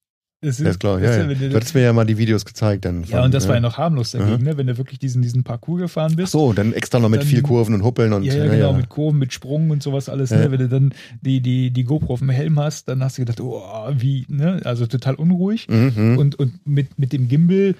Das 0.41 0.57
Ja, 0.57 0.69
ist 0.71 0.79
klar, 0.79 0.99
ja, 0.99 1.15
ja. 1.15 1.33
Du 1.35 1.55
hattest 1.55 1.75
mir 1.75 1.81
ja 1.83 1.93
mal 1.93 2.03
die 2.05 2.17
Videos 2.17 2.45
gezeigt. 2.45 2.83
Dann 2.85 3.01
ja, 3.03 3.17
von, 3.17 3.25
und 3.25 3.33
das 3.35 3.43
ne? 3.43 3.49
war 3.49 3.55
ja 3.57 3.61
noch 3.61 3.77
harmlos 3.77 4.09
dagegen, 4.09 4.39
Mhm. 4.39 4.43
ne? 4.43 4.57
wenn 4.57 4.65
du 4.65 4.75
wirklich 4.79 4.97
diesen, 4.97 5.21
diesen 5.21 5.43
Parcours 5.43 5.79
gefahren 5.81 6.13
Ach 6.13 6.17
bist. 6.17 6.31
so, 6.31 6.51
dann 6.51 6.73
extra 6.73 6.97
noch 6.99 7.09
mit 7.09 7.21
Dann- 7.21 7.27
viel 7.27 7.43
Kurven 7.43 7.75
und 7.75 7.83
Huppeln 7.83 8.11
und 8.11 8.23
ja, 8.23 8.33
ja, 8.33 8.47
genau, 8.51 8.73
mit 8.73 8.89
Kurven, 8.89 9.19
mit 9.19 9.33
Sprung 9.33 9.69
und 9.69 9.83
sowas 9.83 10.09
alles. 10.09 10.31
Ja. 10.31 10.37
Ne? 10.39 10.49
Wenn 10.51 10.59
du 10.59 10.67
dann 10.67 10.93
die, 11.21 11.41
die, 11.41 11.69
die 11.69 11.83
GoPro 11.83 12.13
auf 12.13 12.19
dem 12.19 12.29
Helm 12.29 12.59
hast, 12.59 12.89
dann 12.89 13.03
hast 13.03 13.19
du 13.19 13.21
gedacht, 13.21 13.39
oh, 13.39 13.61
wie, 13.95 14.25
ne? 14.29 14.61
Also 14.65 14.87
total 14.87 15.13
unruhig. 15.13 15.67
Mhm. 15.69 16.17
Und, 16.17 16.39
und 16.39 16.65
mit, 16.65 16.97
mit 16.97 17.13
dem 17.13 17.27
Gimbal, 17.27 17.75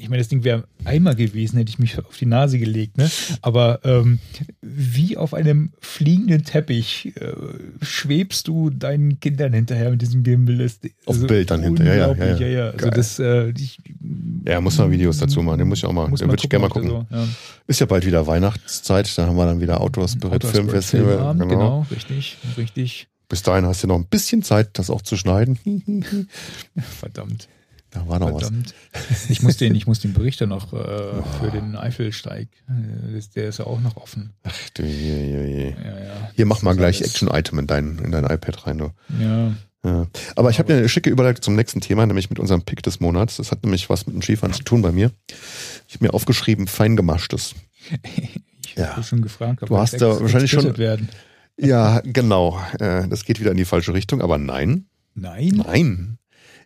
ich 0.00 0.08
meine, 0.08 0.20
das 0.20 0.28
Ding 0.28 0.44
wäre 0.44 0.64
Eimer 0.84 1.14
gewesen, 1.14 1.58
hätte 1.58 1.68
ich 1.68 1.78
mich 1.78 1.98
auf 1.98 2.16
die 2.16 2.26
Nase 2.26 2.58
gelegt, 2.58 2.96
ne? 2.96 3.10
Aber 3.42 3.80
ähm, 3.84 4.18
wie 4.62 5.16
auf 5.16 5.34
einem 5.34 5.72
fliegenden 5.80 6.44
Teppich 6.44 7.12
äh, 7.16 7.32
schwebst 7.82 8.48
du 8.48 8.70
deinen 8.70 9.20
Kindern 9.20 9.52
hinterher 9.52 9.90
mit 9.90 10.00
diesem 10.00 10.22
Gimbal. 10.22 10.56
Das, 10.58 10.80
Auf 11.04 11.26
Bild 11.26 11.50
dann 11.50 11.62
hinterher, 11.62 12.14
ja, 12.18 12.26
ja, 12.26 12.36
ja. 12.36 12.46
ja. 12.46 12.70
Also 12.70 12.90
das, 12.90 13.18
äh, 13.18 13.50
ich, 13.50 13.78
Ja, 14.46 14.60
muss 14.60 14.78
mal 14.78 14.90
Videos 14.90 15.18
dazu 15.18 15.42
machen. 15.42 15.58
Den 15.58 15.68
muss 15.68 15.78
ich 15.78 15.84
auch 15.84 15.92
mal. 15.92 16.06
Den 16.06 16.12
man 16.12 16.20
würde 16.20 16.42
ich 16.42 16.48
gerne 16.48 16.66
mal 16.66 16.70
gucken, 16.70 16.90
so, 16.90 17.06
ja. 17.10 17.28
Ist 17.66 17.80
ja 17.80 17.86
bald 17.86 18.06
wieder 18.06 18.26
Weihnachtszeit. 18.26 19.16
Da 19.18 19.26
haben 19.26 19.36
wir 19.36 19.44
dann 19.44 19.60
wieder 19.60 19.80
Outdoor 19.80 20.08
Spirit 20.08 20.34
Outdoor 20.34 20.50
Film 20.50 20.68
Festival. 20.70 21.34
Genau. 21.34 21.46
genau, 21.46 21.86
richtig, 21.90 22.38
richtig. 22.56 23.08
Bis 23.28 23.42
dahin 23.42 23.66
hast 23.66 23.82
du 23.84 23.86
noch 23.86 23.96
ein 23.96 24.06
bisschen 24.06 24.42
Zeit, 24.42 24.70
das 24.78 24.90
auch 24.90 25.02
zu 25.02 25.16
schneiden. 25.16 25.58
Verdammt. 26.98 27.48
Da 27.92 28.06
war 28.06 28.18
noch 28.20 28.32
was. 28.32 28.42
Verdammt. 28.44 28.74
Ich 29.28 29.42
muss 29.42 29.56
den, 29.56 29.74
ich 29.74 29.86
muss 29.86 29.98
den 30.00 30.12
Bericht 30.12 30.40
dann 30.40 30.50
noch 30.50 30.72
äh, 30.72 30.76
für 31.40 31.50
den 31.52 31.74
Eifelsteig. 31.76 32.48
äh, 32.68 33.20
Der 33.34 33.48
ist 33.48 33.58
ja 33.58 33.66
auch 33.66 33.80
noch 33.80 33.96
offen. 33.96 34.32
Ach 34.44 34.52
du 34.74 34.82
je, 34.84 34.88
je, 35.26 35.46
je. 35.46 35.70
Ja, 35.70 35.98
ja. 36.04 36.30
Hier 36.36 36.46
mach 36.46 36.62
mal 36.62 36.76
gleich 36.76 37.02
Action-Item 37.02 37.58
in 37.58 37.66
dein, 37.66 37.98
in 37.98 38.12
dein 38.12 38.24
iPad 38.24 38.66
rein, 38.66 38.78
du. 38.78 38.90
Ja. 39.20 39.52
Ja. 39.82 40.06
Aber 40.36 40.50
ich 40.50 40.58
habe 40.58 40.72
eine 40.74 40.88
schicke 40.90 41.08
Überleitung 41.10 41.42
zum 41.42 41.56
nächsten 41.56 41.80
Thema, 41.80 42.04
nämlich 42.06 42.28
mit 42.30 42.38
unserem 42.38 42.62
Pick 42.62 42.82
des 42.82 43.00
Monats. 43.00 43.38
Das 43.38 43.50
hat 43.50 43.64
nämlich 43.64 43.88
was 43.90 44.06
mit 44.06 44.14
dem 44.14 44.20
Skifahren 44.22 44.52
zu 44.54 44.62
tun 44.62 44.82
bei 44.82 44.92
mir. 44.92 45.10
Ich 45.88 45.94
habe 45.94 46.04
mir 46.06 46.14
aufgeschrieben, 46.14 46.66
feingemaschtes. 46.66 47.54
Ich 48.72 48.76
Ja. 48.76 48.90
habe 48.92 49.02
schon 49.02 49.20
gefragt, 49.20 49.62
ob 49.64 49.68
Du 49.70 49.78
hast 49.78 50.00
da 50.00 50.20
wahrscheinlich 50.20 50.52
schon- 50.52 50.78
werden. 50.78 51.08
Ja, 51.58 52.00
genau. 52.04 52.60
Äh, 52.78 53.08
das 53.08 53.24
geht 53.24 53.40
wieder 53.40 53.50
in 53.50 53.56
die 53.56 53.64
falsche 53.64 53.92
Richtung, 53.94 54.20
aber 54.22 54.38
nein. 54.38 54.86
Nein. 55.14 55.62
Nein. 55.66 56.18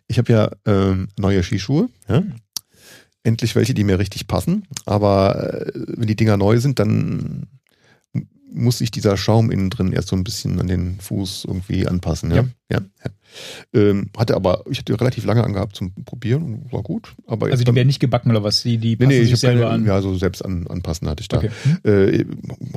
Ich 0.07 0.17
habe 0.17 0.31
ja 0.31 0.51
ähm, 0.65 1.07
neue 1.17 1.41
Skischuhe. 1.43 1.89
Ja? 2.07 2.23
Endlich 3.23 3.55
welche, 3.55 3.73
die 3.73 3.83
mir 3.83 3.97
richtig 3.99 4.27
passen. 4.27 4.67
Aber 4.85 5.65
äh, 5.65 5.71
wenn 5.97 6.07
die 6.07 6.15
Dinger 6.15 6.37
neu 6.37 6.59
sind, 6.59 6.79
dann 6.79 7.47
muss 8.57 8.77
sich 8.77 8.89
dieser 8.91 9.17
Schaum 9.17 9.51
innen 9.51 9.69
drin 9.69 9.91
erst 9.91 10.07
so 10.07 10.15
ein 10.15 10.23
bisschen 10.23 10.61
an 10.61 10.67
den 10.67 10.97
Fuß 11.01 11.43
irgendwie 11.45 11.87
anpassen. 11.87 12.31
Ja. 12.31 12.45
ja. 12.71 12.79
ja. 13.03 13.11
Ähm, 13.73 14.11
hatte 14.15 14.33
aber, 14.35 14.63
ich 14.69 14.77
hatte 14.77 14.97
relativ 14.97 15.25
lange 15.25 15.43
angehabt 15.43 15.75
zum 15.75 15.93
Probieren 16.05 16.43
und 16.43 16.71
war 16.71 16.81
gut. 16.81 17.15
Aber 17.27 17.47
Also 17.47 17.57
die 17.57 17.63
dann- 17.65 17.75
werden 17.75 17.87
nicht 17.87 17.99
gebacken 17.99 18.29
oder 18.31 18.43
was? 18.43 18.61
Die, 18.63 18.77
die 18.77 18.91
Nee, 18.91 18.95
passen 18.95 19.07
nee, 19.09 19.19
ich 19.21 19.29
sich 19.31 19.39
selber 19.39 19.63
keine, 19.63 19.73
an. 19.73 19.85
ja, 19.85 20.01
so 20.01 20.15
selbst 20.15 20.45
an, 20.45 20.67
anpassen 20.67 21.09
hatte 21.09 21.19
ich 21.21 21.27
da. 21.27 21.37
Okay. 21.39 21.49
Äh, 21.83 22.25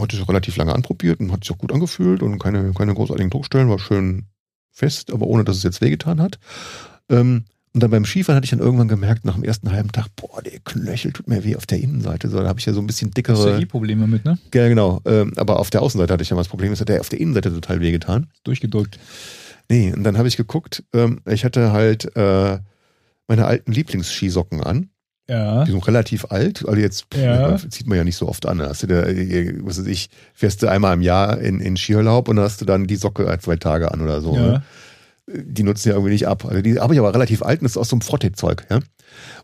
hatte 0.01 0.17
ich 0.17 0.29
relativ 0.29 0.57
lange 0.57 0.75
anprobiert 0.75 1.21
und 1.21 1.31
hat 1.31 1.45
sich 1.45 1.53
auch 1.53 1.59
gut 1.59 1.73
angefühlt 1.73 2.23
und 2.25 2.39
keine, 2.41 2.73
keine 2.73 2.95
großartigen 2.95 3.31
Druckstellen, 3.31 3.69
war 3.69 3.79
schön 3.79 4.25
fest, 4.73 5.13
aber 5.13 5.27
ohne 5.29 5.45
dass 5.45 5.59
es 5.59 5.63
jetzt 5.63 5.81
wehgetan 5.81 6.21
hat. 6.21 6.41
Ähm, 7.11 7.45
und 7.75 7.83
dann 7.83 7.91
beim 7.91 8.05
Skifahren 8.05 8.37
hatte 8.37 8.45
ich 8.47 8.51
dann 8.51 8.59
irgendwann 8.59 8.89
gemerkt, 8.89 9.25
nach 9.25 9.35
dem 9.35 9.45
ersten 9.45 9.71
halben 9.71 9.93
Tag, 9.93 10.07
boah, 10.17 10.43
der 10.43 10.59
Knöchel 10.65 11.13
tut 11.13 11.29
mir 11.29 11.45
weh 11.45 11.55
auf 11.55 11.67
der 11.67 11.79
Innenseite. 11.79 12.29
So, 12.29 12.41
da 12.41 12.49
habe 12.49 12.59
ich 12.59 12.67
ja 12.67 12.73
so 12.73 12.81
ein 12.81 12.87
bisschen 12.87 13.09
Hast 13.09 13.17
du 13.19 13.23
dickere. 13.23 13.61
eh 13.61 13.67
Probleme 13.67 14.07
mit, 14.07 14.25
ne? 14.25 14.39
Ja, 14.55 14.69
genau. 14.69 15.01
Ähm, 15.05 15.33
aber 15.37 15.61
auf 15.61 15.71
der 15.71 15.83
Außenseite 15.83 16.13
hatte 16.13 16.23
ich 16.23 16.31
ja 16.31 16.35
mal 16.35 16.41
das 16.41 16.49
Problem, 16.49 16.71
das 16.71 16.81
hat 16.81 16.89
der 16.89 17.01
auf 17.01 17.09
der 17.09 17.21
Innenseite 17.21 17.53
total 17.53 17.81
wehgetan. 17.81 18.29
Durchgedrückt. 18.45 18.99
Nee, 19.69 19.93
und 19.93 20.03
dann 20.03 20.17
habe 20.19 20.27
ich 20.29 20.37
geguckt, 20.37 20.83
ähm, 20.95 21.21
ich 21.27 21.45
hatte 21.45 21.71
halt 21.73 22.17
äh, 22.17 22.59
meine 23.29 23.45
alten 23.45 23.71
Lieblingsskisocken 23.71 24.63
an. 24.63 24.89
Ja. 25.29 25.65
Die 25.67 25.71
sind 25.73 25.87
relativ 25.87 26.25
alt, 26.31 26.67
also 26.67 26.81
jetzt 26.81 27.05
Ja. 27.15 27.55
zieht 27.69 27.87
man 27.87 27.99
ja 27.99 28.05
nicht 28.05 28.17
so 28.17 28.27
oft 28.27 28.47
an. 28.47 28.63
Hast 28.63 28.83
du 28.83 28.87
da, 28.87 29.03
äh, 29.03 29.55
was 29.63 29.79
weiß 29.79 29.87
ich, 29.87 30.09
fährst 30.33 30.63
du 30.63 30.69
einmal 30.69 30.95
im 30.95 31.03
Jahr 31.03 31.39
in, 31.39 31.61
in 31.61 31.77
Skiurlaub 31.77 32.29
und 32.29 32.37
dann 32.37 32.47
hast 32.47 32.63
du 32.63 32.65
dann 32.65 32.87
die 32.87 32.97
Socke 32.97 33.39
zwei 33.41 33.57
Tage 33.57 33.93
an 33.93 34.01
oder 34.01 34.23
so. 34.23 34.35
ja. 34.35 34.41
Ne? 34.53 34.63
Die 35.31 35.63
nutzen 35.63 35.89
ja 35.89 35.95
irgendwie 35.95 36.13
nicht 36.13 36.27
ab. 36.27 36.45
Also 36.47 36.63
die 36.63 36.79
habe 36.81 36.95
ich 36.95 37.01
aber 37.01 37.13
relativ 37.13 37.43
alt 37.43 37.61
und 37.61 37.65
das 37.65 37.73
ist 37.73 37.77
aus 37.77 37.89
so 37.91 37.97
einem 37.97 38.01
Frottee-Zeug. 38.03 38.67
Ja? 38.71 38.81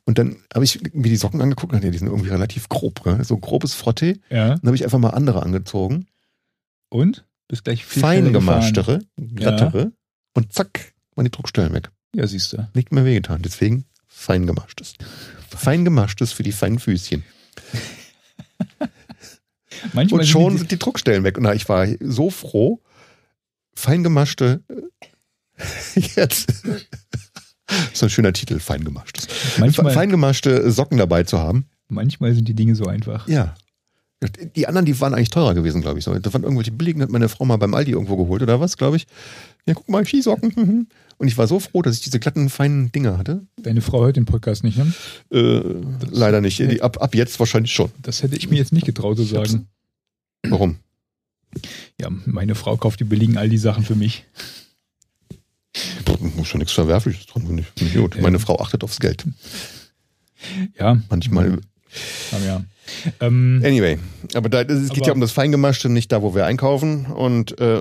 Und 0.05 0.19
dann 0.19 0.37
habe 0.55 0.65
ich 0.65 0.81
mir 0.95 1.09
die 1.11 1.17
Socken 1.17 1.43
angeguckt 1.43 1.73
und 1.73 1.79
dachte, 1.81 1.91
die 1.91 1.99
sind 1.99 2.07
irgendwie 2.09 2.31
relativ 2.31 2.69
grob. 2.69 3.05
Ne? 3.05 3.23
So 3.25 3.35
ein 3.35 3.41
grobes 3.41 3.75
Frottee. 3.75 4.19
Ja. 4.31 4.49
Dann 4.57 4.63
habe 4.65 4.77
ich 4.77 4.85
einfach 4.85 4.99
mal 4.99 5.11
andere 5.11 5.43
angezogen. 5.43 6.07
Und? 6.89 7.27
Bist 7.49 7.65
gleich 7.65 7.85
viel. 7.85 8.01
Feingemachtere, 8.01 9.01
glattere. 9.35 9.93
Und 10.33 10.53
zack, 10.55 10.95
waren 11.15 11.25
die 11.27 11.31
Druckstellen 11.31 11.75
weg. 11.75 11.91
Ja, 12.15 12.27
siehst 12.27 12.53
du. 12.55 12.67
Nicht 12.75 12.91
mehr 12.93 13.05
wehgetan. 13.05 13.43
Deswegen 13.43 13.85
feingemachtes. 14.07 14.95
Feingemachtes 15.51 16.33
für 16.33 16.43
die 16.43 16.53
feinen 16.53 16.79
Füßchen. 16.79 17.23
Manchmal 19.93 20.21
Und 20.21 20.25
sind 20.27 20.33
schon 20.33 20.53
die- 20.53 20.59
sind 20.59 20.71
die 20.71 20.79
Druckstellen 20.79 21.25
weg. 21.25 21.37
Und 21.37 21.47
ich 21.55 21.69
war 21.69 21.87
so 22.01 22.31
froh, 22.31 22.81
feingemaschte, 23.75 24.63
jetzt, 26.17 26.53
so 27.93 28.07
ein 28.07 28.11
schöner 28.11 28.33
Titel, 28.33 28.59
feingemachtes. 28.59 29.29
manchmal, 29.59 29.93
Feingemaschte 29.93 30.71
Socken 30.71 30.99
dabei 30.99 31.23
zu 31.25 31.39
haben. 31.39 31.67
manchmal 31.89 32.35
sind 32.35 32.49
die 32.49 32.55
Dinge 32.55 32.75
so 32.75 32.87
einfach. 32.87 33.29
Ja. 33.29 33.55
Die 34.57 34.67
anderen, 34.67 34.87
die 34.87 34.99
waren 35.01 35.13
eigentlich 35.13 35.31
teurer 35.31 35.53
gewesen, 35.53 35.83
glaube 35.83 35.99
ich. 35.99 36.05
Das 36.07 36.33
waren 36.33 36.45
irgendwelche 36.45 36.73
billigen, 36.73 37.03
hat 37.03 37.11
meine 37.11 37.29
Frau 37.29 37.45
mal 37.45 37.59
beim 37.59 37.75
Aldi 37.75 37.91
irgendwo 37.93 38.17
geholt 38.17 38.43
oder 38.43 38.59
was, 38.59 38.79
glaube 38.79 38.97
ich. 38.97 39.07
Ja, 39.67 39.75
guck 39.75 39.89
mal, 39.89 40.07
Skisocken. 40.07 40.89
Und 41.19 41.29
ich 41.29 41.37
war 41.37 41.47
so 41.47 41.61
froh, 41.61 41.83
dass 41.83 41.97
ich 41.97 42.03
diese 42.03 42.21
glatten, 42.21 42.49
feinen 42.49 42.91
Dinger 42.91 43.19
hatte. 43.19 43.47
Deine 43.61 43.83
Frau 43.83 44.03
hört 44.03 44.17
den 44.17 44.25
Podcast 44.25 44.65
nicht, 44.65 44.79
ne? 44.79 44.93
Äh, 45.31 45.63
leider 46.11 46.41
nicht. 46.41 46.59
Die, 46.59 46.81
ab, 46.81 47.03
ab 47.03 47.15
jetzt 47.15 47.39
wahrscheinlich 47.39 47.73
schon. 47.73 47.91
Das 48.01 48.23
hätte 48.23 48.37
ich 48.37 48.49
mir 48.49 48.57
jetzt 48.57 48.73
nicht 48.73 48.87
getraut 48.87 49.19
zu 49.19 49.25
sagen. 49.25 49.69
Warum? 50.43 50.77
Ja, 52.01 52.09
meine 52.25 52.55
Frau 52.55 52.77
kauft 52.77 53.01
die 53.01 53.05
billigen 53.05 53.37
Aldi-Sachen 53.37 53.85
für 53.85 53.95
mich. 53.95 54.25
Muss 56.37 56.49
schon 56.49 56.59
nichts 56.59 56.73
Verwerfliches 56.73 57.27
dran, 57.27 57.47
finde 57.47 57.63
ich. 57.63 57.69
Finde 57.77 57.93
ich 57.93 58.01
gut. 58.01 58.21
Meine 58.21 58.39
Frau 58.39 58.59
achtet 58.61 58.85
aufs 58.85 59.01
Geld. 59.01 59.25
Ja, 60.79 60.99
Manchmal. 61.09 61.59
ja. 62.45 62.63
Ähm, 63.21 63.63
Anyway, 63.65 63.99
aber 64.35 64.49
da, 64.49 64.63
es 64.63 64.91
geht 64.91 64.99
Aber- 64.99 65.07
ja 65.07 65.13
um 65.15 65.21
das 65.21 65.33
Feingemaschte, 65.33 65.89
nicht 65.89 66.13
da, 66.13 66.23
wo 66.23 66.35
wir 66.35 66.45
einkaufen. 66.47 67.07
Und 67.07 67.59
äh, 67.61 67.81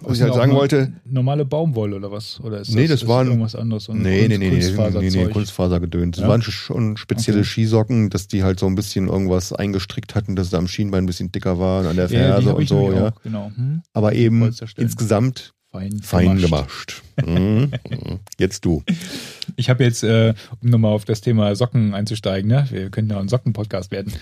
was 0.00 0.18
ich 0.18 0.22
halt 0.22 0.34
sagen 0.34 0.52
wollte. 0.52 0.92
Normale 1.04 1.44
Baumwolle 1.44 1.96
oder 1.96 2.10
was? 2.10 2.40
Oder 2.40 2.60
ist 2.60 2.74
nee, 2.74 2.86
das, 2.86 3.00
das 3.00 3.08
waren 3.08 3.28
irgendwas 3.28 3.54
anderes. 3.54 3.84
So 3.84 3.92
nee, 3.92 4.26
nee, 4.28 4.38
nee, 4.38 4.50
Kunstfaser 4.50 5.00
nee, 5.00 5.10
nee, 5.10 5.24
nee, 5.24 5.32
Kunstfasergedöns. 5.32 6.16
Das 6.16 6.22
ja? 6.22 6.28
waren 6.28 6.42
schon 6.42 6.96
spezielle 6.96 7.40
okay. 7.40 7.48
Skisocken, 7.48 8.10
dass 8.10 8.28
die 8.28 8.42
halt 8.42 8.60
so 8.60 8.66
ein 8.66 8.74
bisschen 8.74 9.08
irgendwas 9.08 9.52
eingestrickt 9.52 10.14
hatten, 10.14 10.36
dass 10.36 10.48
es 10.48 10.54
am 10.54 10.68
Schienbein 10.68 11.04
ein 11.04 11.06
bisschen 11.06 11.32
dicker 11.32 11.58
war 11.58 11.86
an 11.86 11.96
der 11.96 12.08
Ferse 12.08 12.48
ja, 12.48 12.54
und 12.54 12.68
so, 12.68 12.92
ja. 12.92 13.08
Auch, 13.08 13.22
genau. 13.22 13.50
Hm? 13.54 13.82
Aber 13.92 14.12
eben 14.14 14.50
insgesamt 14.76 15.52
fein, 15.70 16.00
fein 16.00 16.38
gemascht. 16.38 17.02
Mhm. 17.24 17.70
jetzt 18.38 18.64
du. 18.64 18.82
Ich 19.56 19.70
habe 19.70 19.84
jetzt, 19.84 20.02
äh, 20.02 20.34
um 20.60 20.70
nochmal 20.70 20.92
auf 20.92 21.04
das 21.04 21.20
Thema 21.20 21.54
Socken 21.54 21.94
einzusteigen, 21.94 22.50
ne? 22.50 22.66
wir 22.70 22.90
könnten 22.90 23.10
ja 23.10 23.20
ein 23.20 23.28
Socken-Podcast 23.28 23.90
werden. 23.90 24.12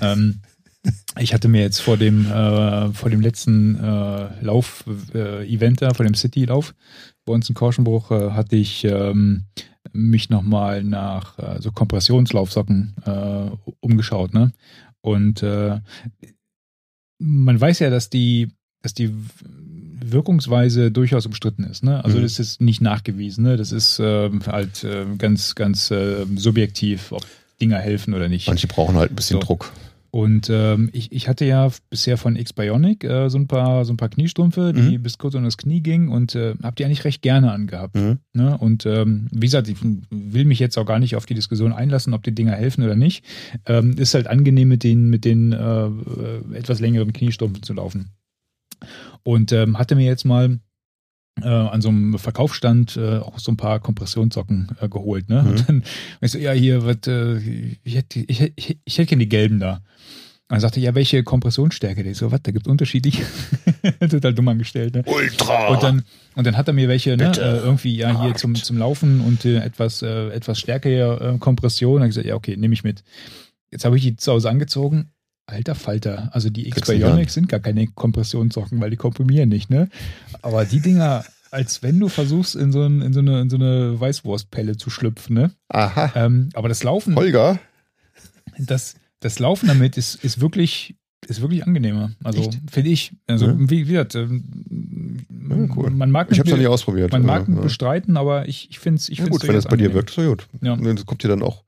ähm, 0.00 0.40
ich 1.18 1.34
hatte 1.34 1.48
mir 1.48 1.62
jetzt 1.62 1.80
vor 1.80 1.96
dem, 1.96 2.26
äh, 2.30 2.92
vor 2.92 3.10
dem 3.10 3.20
letzten 3.20 3.76
äh, 3.76 4.44
Lauf-Event 4.44 5.82
äh, 5.82 5.94
vor 5.94 6.04
dem 6.04 6.14
City-Lauf 6.14 6.74
bei 7.24 7.32
uns 7.32 7.48
in 7.48 7.54
Korschenbruch, 7.54 8.10
äh, 8.10 8.30
hatte 8.30 8.56
ich 8.56 8.84
ähm, 8.84 9.46
mich 9.92 10.30
nochmal 10.30 10.84
nach 10.84 11.38
äh, 11.38 11.60
so 11.60 11.72
Kompressionslaufsocken 11.72 12.94
umgeschaut. 13.80 14.34
Ne? 14.34 14.52
Und 15.00 15.42
man 17.18 17.60
weiß 17.60 17.78
ja, 17.78 17.90
dass 17.90 18.10
die, 18.10 18.48
dass 18.82 18.94
die 18.94 19.14
Wirkungsweise 19.98 20.90
durchaus 20.90 21.26
umstritten 21.26 21.64
ist. 21.64 21.82
Ne? 21.82 22.04
Also 22.04 22.18
mhm. 22.18 22.22
das 22.22 22.38
ist 22.38 22.60
nicht 22.60 22.80
nachgewiesen. 22.80 23.44
Ne? 23.44 23.56
Das 23.56 23.72
ist 23.72 23.98
äh, 23.98 24.30
halt 24.46 24.84
äh, 24.84 25.04
ganz, 25.18 25.54
ganz 25.54 25.90
äh, 25.90 26.26
subjektiv, 26.36 27.12
ob 27.12 27.24
Dinger 27.60 27.78
helfen 27.78 28.14
oder 28.14 28.28
nicht. 28.28 28.48
Manche 28.48 28.66
brauchen 28.66 28.96
halt 28.96 29.12
ein 29.12 29.16
bisschen 29.16 29.40
so. 29.40 29.46
Druck. 29.46 29.72
Und 30.16 30.48
ähm, 30.48 30.88
ich, 30.92 31.12
ich 31.12 31.28
hatte 31.28 31.44
ja 31.44 31.70
bisher 31.90 32.16
von 32.16 32.36
X-Bionic 32.36 33.04
äh, 33.04 33.28
so, 33.28 33.36
ein 33.36 33.48
paar, 33.48 33.84
so 33.84 33.92
ein 33.92 33.98
paar 33.98 34.08
Kniestrümpfe, 34.08 34.72
die 34.72 34.96
mhm. 34.96 35.02
bis 35.02 35.18
kurz 35.18 35.34
unter 35.34 35.46
das 35.46 35.58
Knie 35.58 35.82
gingen 35.82 36.08
und 36.08 36.34
äh, 36.34 36.54
habe 36.62 36.74
die 36.74 36.86
eigentlich 36.86 37.04
recht 37.04 37.20
gerne 37.20 37.52
angehabt. 37.52 37.96
Mhm. 37.96 38.18
Ne? 38.32 38.56
Und 38.56 38.86
ähm, 38.86 39.28
wie 39.30 39.44
gesagt, 39.44 39.68
ich 39.68 39.76
will 40.10 40.46
mich 40.46 40.58
jetzt 40.58 40.78
auch 40.78 40.86
gar 40.86 41.00
nicht 41.00 41.16
auf 41.16 41.26
die 41.26 41.34
Diskussion 41.34 41.74
einlassen, 41.74 42.14
ob 42.14 42.22
die 42.22 42.34
Dinger 42.34 42.52
helfen 42.52 42.82
oder 42.82 42.96
nicht. 42.96 43.26
Ähm, 43.66 43.98
ist 43.98 44.14
halt 44.14 44.26
angenehm, 44.26 44.68
mit 44.68 44.84
den, 44.84 45.10
mit 45.10 45.26
den 45.26 45.52
äh, 45.52 45.88
etwas 46.56 46.80
längeren 46.80 47.12
Kniestrümpfen 47.12 47.62
zu 47.62 47.74
laufen. 47.74 48.15
Und 49.26 49.50
ähm, 49.50 49.76
hatte 49.76 49.96
mir 49.96 50.06
jetzt 50.06 50.24
mal 50.24 50.60
äh, 51.42 51.48
an 51.48 51.80
so 51.82 51.88
einem 51.88 52.16
Verkaufsstand 52.16 52.96
äh, 52.96 53.18
auch 53.18 53.40
so 53.40 53.50
ein 53.50 53.56
paar 53.56 53.80
Kompressionssocken 53.80 54.68
äh, 54.80 54.88
geholt. 54.88 55.28
Ne? 55.28 55.42
Mhm. 55.42 55.48
Und 55.48 55.68
dann 55.68 55.84
ich 56.20 56.30
so, 56.30 56.38
ja, 56.38 56.52
hier, 56.52 56.86
was, 56.86 57.08
äh, 57.08 57.38
ich 57.82 57.96
hätte 57.96 58.20
ich, 58.20 58.52
ich, 58.54 58.78
ich 58.84 58.98
hätte 58.98 59.08
gerne 59.08 59.24
die 59.24 59.28
gelben 59.28 59.58
da. 59.58 59.82
Dann 60.46 60.60
sagte 60.60 60.78
ja, 60.78 60.94
welche 60.94 61.24
Kompressionsstärke? 61.24 62.02
Ich 62.02 62.18
so, 62.18 62.30
was, 62.30 62.40
da 62.42 62.52
gibt 62.52 62.68
es 62.68 62.70
unterschiedlich. 62.70 63.20
Total 64.08 64.32
dumm 64.32 64.46
angestellt. 64.46 64.94
Ne? 64.94 65.02
Ultra! 65.04 65.70
Und 65.70 65.82
dann, 65.82 66.04
und 66.36 66.46
dann 66.46 66.56
hat 66.56 66.68
er 66.68 66.74
mir 66.74 66.86
welche, 66.86 67.16
ne, 67.16 67.32
äh, 67.36 67.56
irgendwie 67.56 67.96
ja 67.96 68.22
hier 68.22 68.36
zum, 68.36 68.54
zum 68.54 68.78
Laufen 68.78 69.22
und 69.22 69.44
äh, 69.44 69.56
etwas, 69.56 70.02
äh, 70.02 70.28
etwas 70.28 70.60
stärkere 70.60 71.34
äh, 71.34 71.38
Kompression. 71.38 71.94
Dann 71.94 72.02
habe 72.02 72.10
ich 72.10 72.14
gesagt, 72.14 72.28
ja, 72.28 72.36
okay, 72.36 72.56
nehme 72.56 72.74
ich 72.74 72.84
mit. 72.84 73.02
Jetzt 73.72 73.84
habe 73.84 73.96
ich 73.96 74.04
die 74.04 74.14
zu 74.14 74.30
Hause 74.30 74.48
angezogen 74.48 75.10
Alter 75.46 75.76
Falter, 75.76 76.28
also 76.32 76.50
die 76.50 76.66
X-Bionics 76.66 77.34
sind 77.34 77.48
gar 77.48 77.60
keine 77.60 77.86
Kompressionssocken, 77.86 78.80
weil 78.80 78.90
die 78.90 78.96
komprimieren 78.96 79.48
nicht, 79.48 79.70
ne? 79.70 79.88
Aber 80.42 80.64
die 80.64 80.80
Dinger, 80.80 81.24
als 81.52 81.84
wenn 81.84 82.00
du 82.00 82.08
versuchst, 82.08 82.56
in 82.56 82.72
so, 82.72 82.82
ein, 82.82 83.00
in 83.00 83.12
so 83.12 83.20
eine, 83.20 83.42
in 83.42 83.50
so 83.50 83.56
eine 83.56 83.98
Weißwurstpelle 83.98 84.76
zu 84.76 84.90
schlüpfen, 84.90 85.34
ne? 85.34 85.52
Aha. 85.68 86.12
Ähm, 86.16 86.48
aber 86.54 86.68
das 86.68 86.82
Laufen. 86.82 87.14
Holger? 87.14 87.60
Das, 88.58 88.96
das 89.20 89.38
Laufen 89.38 89.68
damit 89.68 89.96
ist, 89.96 90.16
ist 90.16 90.40
wirklich, 90.40 90.96
ist 91.28 91.40
wirklich 91.40 91.64
angenehmer. 91.64 92.10
Also 92.24 92.50
finde 92.68 92.90
ich. 92.90 93.12
Also 93.28 93.46
ja. 93.46 93.54
wie, 93.56 93.84
gesagt, 93.84 94.16
ähm, 94.16 95.24
ja, 95.48 95.76
cool. 95.76 95.90
man 95.90 96.10
mag 96.10 96.26
Ich 96.32 96.40
habe 96.40 96.48
es 96.48 96.50
noch 96.50 96.58
nicht 96.58 96.66
ausprobiert. 96.66 97.12
Man 97.12 97.24
mag 97.24 97.46
ja. 97.48 97.54
bestreiten, 97.60 98.16
aber 98.16 98.48
ich, 98.48 98.68
ich 98.70 98.80
finde 98.80 98.98
es 98.98 99.08
ich 99.08 99.18
ja, 99.18 99.26
gut, 99.26 99.46
wenn 99.46 99.54
das 99.54 99.66
bei 99.66 99.76
dir 99.76 99.94
wirkt, 99.94 100.10
so 100.10 100.22
gut. 100.22 100.48
Ja. 100.60 100.76
Das 100.76 101.06
kommt 101.06 101.22
dir 101.22 101.28
dann 101.28 101.42
auch 101.42 101.65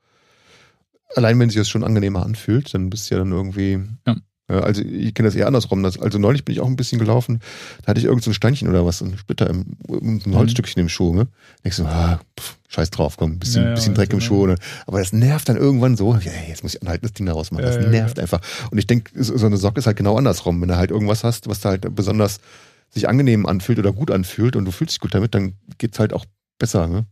allein 1.14 1.38
wenn 1.38 1.50
sich 1.50 1.58
das 1.58 1.68
schon 1.68 1.84
angenehmer 1.84 2.24
anfühlt, 2.24 2.72
dann 2.74 2.90
bist 2.90 3.10
du 3.10 3.14
ja 3.14 3.18
dann 3.20 3.32
irgendwie. 3.32 3.80
Ja. 4.06 4.16
Also 4.48 4.80
ich 4.80 5.12
kenne 5.12 5.28
das 5.28 5.34
eher 5.34 5.46
andersrum. 5.46 5.82
Das, 5.82 6.00
also 6.00 6.18
neulich 6.18 6.42
bin 6.42 6.54
ich 6.54 6.60
auch 6.62 6.66
ein 6.66 6.76
bisschen 6.76 6.98
gelaufen, 6.98 7.40
da 7.82 7.88
hatte 7.88 8.00
ich 8.00 8.06
irgend 8.06 8.24
so 8.24 8.30
ein 8.30 8.34
Steinchen 8.34 8.66
oder 8.66 8.86
was, 8.86 9.02
ein 9.02 9.18
Splitter, 9.18 9.48
im, 9.50 9.76
ein 9.90 10.22
mhm. 10.24 10.34
Holzstückchen 10.34 10.80
im 10.80 10.88
Schuh. 10.88 11.14
Ne? 11.14 11.28
Ich 11.64 11.74
so, 11.74 11.84
ah, 11.84 12.18
pff, 12.40 12.56
scheiß 12.68 12.90
drauf, 12.90 13.18
komm, 13.18 13.38
bisschen, 13.38 13.62
ja, 13.62 13.68
ja, 13.68 13.74
bisschen 13.74 13.94
Dreck 13.94 14.10
im 14.14 14.22
Schuh. 14.22 14.46
Ne? 14.46 14.54
Aber 14.86 15.00
das 15.00 15.12
nervt 15.12 15.50
dann 15.50 15.58
irgendwann 15.58 15.98
so, 15.98 16.14
ja, 16.14 16.32
jetzt 16.48 16.62
muss 16.62 16.74
ich 16.74 16.80
anhalten, 16.80 17.02
das 17.02 17.12
Ding 17.12 17.26
daraus 17.26 17.50
machen. 17.50 17.64
Das 17.64 17.76
nervt 17.76 18.18
einfach. 18.18 18.40
Und 18.70 18.78
ich 18.78 18.86
denke, 18.86 19.22
so 19.22 19.44
eine 19.44 19.58
Socke 19.58 19.80
ist 19.80 19.86
halt 19.86 19.98
genau 19.98 20.16
andersrum. 20.16 20.58
Wenn 20.62 20.68
du 20.68 20.76
halt 20.76 20.90
irgendwas 20.90 21.24
hast, 21.24 21.46
was 21.46 21.60
da 21.60 21.68
halt 21.68 21.94
besonders 21.94 22.40
sich 22.88 23.06
angenehm 23.06 23.44
anfühlt 23.44 23.78
oder 23.78 23.92
gut 23.92 24.10
anfühlt 24.10 24.56
und 24.56 24.64
du 24.64 24.70
fühlst 24.70 24.94
dich 24.94 25.00
gut 25.00 25.14
damit, 25.14 25.34
dann 25.34 25.56
geht's 25.76 25.98
halt 25.98 26.14
auch 26.14 26.24
besser. 26.58 26.86
Ne? 26.86 27.04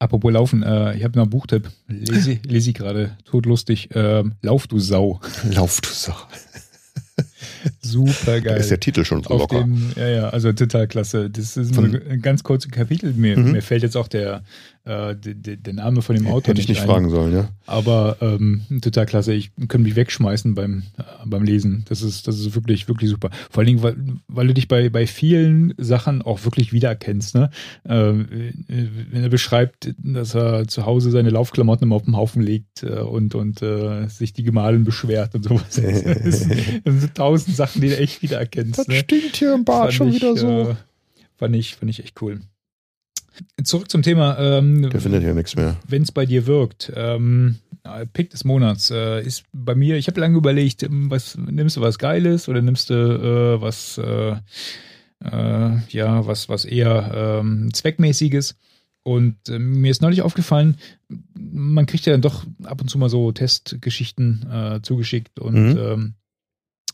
Apropos 0.00 0.32
Laufen, 0.32 0.62
äh, 0.62 0.96
ich 0.96 1.02
habe 1.02 1.16
noch 1.16 1.24
einen 1.24 1.30
Buchtipp. 1.30 1.70
Lese, 1.88 2.38
lese 2.44 2.70
ich 2.70 2.76
gerade, 2.76 3.16
totlustig. 3.24 3.94
Äh, 3.94 4.22
Lauf, 4.42 4.68
du 4.68 4.78
Sau. 4.78 5.20
Lauf, 5.50 5.80
du 5.80 5.88
Sau. 5.88 6.14
Super 7.80 8.40
geil. 8.40 8.54
Da 8.54 8.60
ist 8.60 8.70
der 8.70 8.78
Titel 8.78 9.04
schon 9.04 9.24
so 9.24 9.36
locker. 9.36 9.60
Dem, 9.60 9.92
ja, 9.96 10.08
ja, 10.08 10.28
also 10.28 10.52
total 10.52 10.86
klasse. 10.86 11.28
Das 11.28 11.56
ist 11.56 11.76
ein 11.76 12.22
ganz 12.22 12.44
kurzes 12.44 12.70
Kapitel. 12.70 13.12
Mir, 13.14 13.36
mhm. 13.36 13.52
mir 13.52 13.62
fällt 13.62 13.82
jetzt 13.82 13.96
auch 13.96 14.06
der, 14.06 14.44
äh, 14.84 15.14
der, 15.14 15.74
Name 15.74 16.00
von 16.02 16.16
dem 16.16 16.26
Autor 16.26 16.52
Hätte 16.52 16.60
ich 16.60 16.68
nicht, 16.68 16.80
fragen 16.80 17.10
sollen, 17.10 17.34
ja. 17.34 17.48
Aber 17.66 18.16
ähm, 18.20 18.62
total 18.80 19.06
klasse. 19.06 19.34
Ich 19.34 19.50
könnte 19.56 19.80
mich 19.80 19.96
wegschmeißen 19.96 20.54
beim, 20.54 20.84
äh, 20.96 21.02
beim 21.26 21.44
Lesen. 21.44 21.84
Das 21.88 22.02
ist, 22.02 22.26
das 22.26 22.38
ist 22.38 22.54
wirklich, 22.54 22.88
wirklich 22.88 23.10
super. 23.10 23.30
Vor 23.50 23.60
allen 23.60 23.66
Dingen, 23.66 23.82
weil, 23.82 23.96
weil 24.28 24.46
du 24.46 24.54
dich 24.54 24.66
bei, 24.66 24.88
bei 24.88 25.06
vielen 25.06 25.74
Sachen 25.76 26.22
auch 26.22 26.44
wirklich 26.44 26.72
wiedererkennst. 26.72 27.34
Ne? 27.34 27.50
Ähm, 27.86 28.54
wenn 28.66 29.22
er 29.22 29.28
beschreibt, 29.28 29.94
dass 29.98 30.34
er 30.34 30.66
zu 30.66 30.86
Hause 30.86 31.10
seine 31.10 31.30
Laufklamotten 31.30 31.86
immer 31.86 31.96
auf 31.96 32.04
dem 32.04 32.16
Haufen 32.16 32.42
legt 32.42 32.82
äh, 32.82 33.00
und, 33.00 33.34
und 33.34 33.62
äh, 33.62 34.08
sich 34.08 34.32
die 34.32 34.42
Gemahlin 34.42 34.84
beschwert 34.84 35.34
und 35.34 35.44
sowas. 35.44 35.80
das, 36.24 36.40
sind 36.40 37.14
tausend 37.14 37.56
Sachen, 37.56 37.82
die 37.82 37.88
du 37.88 37.98
echt 37.98 38.22
wiedererkennst. 38.22 38.78
Das 38.78 38.88
ne? 38.88 38.94
stinkt 38.96 39.36
hier 39.36 39.54
im 39.54 39.64
Bad 39.64 39.92
schon 39.92 40.08
ich, 40.08 40.16
wieder 40.16 40.36
so. 40.36 40.70
Äh, 40.70 40.74
fand, 41.36 41.54
ich, 41.56 41.76
fand 41.76 41.90
ich 41.90 42.02
echt 42.02 42.20
cool. 42.22 42.40
Zurück 43.62 43.90
zum 43.90 44.02
Thema. 44.02 44.38
Ähm, 44.38 44.88
Der 44.90 45.00
findet 45.00 45.22
ja 45.22 45.34
nichts 45.34 45.56
mehr. 45.56 45.76
Wenn 45.86 46.02
es 46.02 46.12
bei 46.12 46.26
dir 46.26 46.46
wirkt. 46.46 46.92
Ähm, 46.94 47.56
Pick 48.12 48.30
des 48.30 48.44
Monats 48.44 48.90
äh, 48.90 49.22
ist 49.22 49.44
bei 49.52 49.74
mir, 49.74 49.96
ich 49.96 50.08
habe 50.08 50.20
lange 50.20 50.36
überlegt, 50.36 50.82
ähm, 50.82 51.10
was 51.10 51.36
nimmst 51.36 51.76
du 51.76 51.80
was 51.80 51.98
Geiles 51.98 52.48
oder 52.48 52.60
nimmst 52.60 52.90
du 52.90 52.94
äh, 52.94 53.60
was, 53.60 53.98
äh, 53.98 54.36
äh, 55.24 55.78
ja, 55.88 56.26
was, 56.26 56.48
was 56.48 56.64
eher 56.64 57.40
ähm, 57.40 57.72
Zweckmäßiges. 57.72 58.56
Und 59.02 59.48
äh, 59.48 59.58
mir 59.58 59.90
ist 59.90 60.02
neulich 60.02 60.22
aufgefallen, 60.22 60.76
man 61.34 61.86
kriegt 61.86 62.04
ja 62.04 62.12
dann 62.12 62.20
doch 62.20 62.44
ab 62.64 62.80
und 62.80 62.88
zu 62.88 62.98
mal 62.98 63.08
so 63.08 63.32
Testgeschichten 63.32 64.46
äh, 64.50 64.82
zugeschickt 64.82 65.38
und 65.40 65.72
mhm. 65.72 65.78
ähm, 65.78 66.14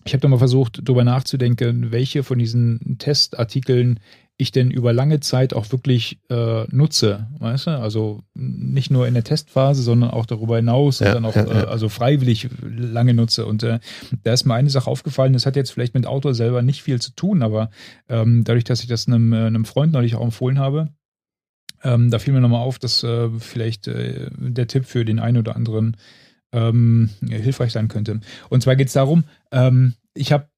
ich 0.04 0.12
habe 0.12 0.20
da 0.20 0.28
mal 0.28 0.38
versucht, 0.38 0.80
darüber 0.84 1.02
nachzudenken, 1.02 1.90
welche 1.90 2.22
von 2.22 2.38
diesen 2.38 2.98
Testartikeln 2.98 4.00
ich 4.36 4.50
denn 4.50 4.70
über 4.70 4.92
lange 4.92 5.20
Zeit 5.20 5.54
auch 5.54 5.70
wirklich 5.70 6.18
äh, 6.28 6.64
nutze, 6.74 7.28
weißt 7.38 7.68
du? 7.68 7.70
Also 7.78 8.22
nicht 8.34 8.90
nur 8.90 9.06
in 9.06 9.14
der 9.14 9.22
Testphase, 9.22 9.82
sondern 9.82 10.10
auch 10.10 10.26
darüber 10.26 10.56
hinaus 10.56 10.98
ja, 10.98 11.08
und 11.08 11.14
dann 11.14 11.24
auch 11.24 11.36
ja, 11.36 11.46
ja. 11.46 11.62
Äh, 11.62 11.66
also 11.66 11.88
freiwillig 11.88 12.48
lange 12.60 13.14
nutze. 13.14 13.46
Und 13.46 13.62
äh, 13.62 13.78
da 14.24 14.32
ist 14.32 14.44
mir 14.44 14.54
eine 14.54 14.70
Sache 14.70 14.90
aufgefallen, 14.90 15.34
das 15.34 15.46
hat 15.46 15.54
jetzt 15.54 15.70
vielleicht 15.70 15.94
mit 15.94 16.06
Autor 16.06 16.34
selber 16.34 16.62
nicht 16.62 16.82
viel 16.82 17.00
zu 17.00 17.14
tun, 17.14 17.42
aber 17.42 17.70
ähm, 18.08 18.42
dadurch, 18.42 18.64
dass 18.64 18.80
ich 18.80 18.88
das 18.88 19.06
einem, 19.06 19.32
äh, 19.32 19.46
einem 19.46 19.64
Freund 19.64 19.92
neulich 19.92 20.16
auch 20.16 20.24
empfohlen 20.24 20.58
habe, 20.58 20.88
ähm, 21.84 22.10
da 22.10 22.18
fiel 22.18 22.32
mir 22.32 22.40
nochmal 22.40 22.62
auf, 22.62 22.80
dass 22.80 23.04
äh, 23.04 23.28
vielleicht 23.38 23.86
äh, 23.86 24.30
der 24.36 24.66
Tipp 24.66 24.86
für 24.86 25.04
den 25.04 25.20
einen 25.20 25.38
oder 25.38 25.54
anderen 25.54 25.96
ähm, 26.52 27.10
hilfreich 27.28 27.72
sein 27.72 27.88
könnte. 27.88 28.20
Und 28.48 28.62
zwar 28.62 28.74
geht 28.74 28.88
es 28.88 28.94
darum, 28.94 29.24
ähm, 29.52 29.94
ich 30.14 30.32
habe 30.32 30.48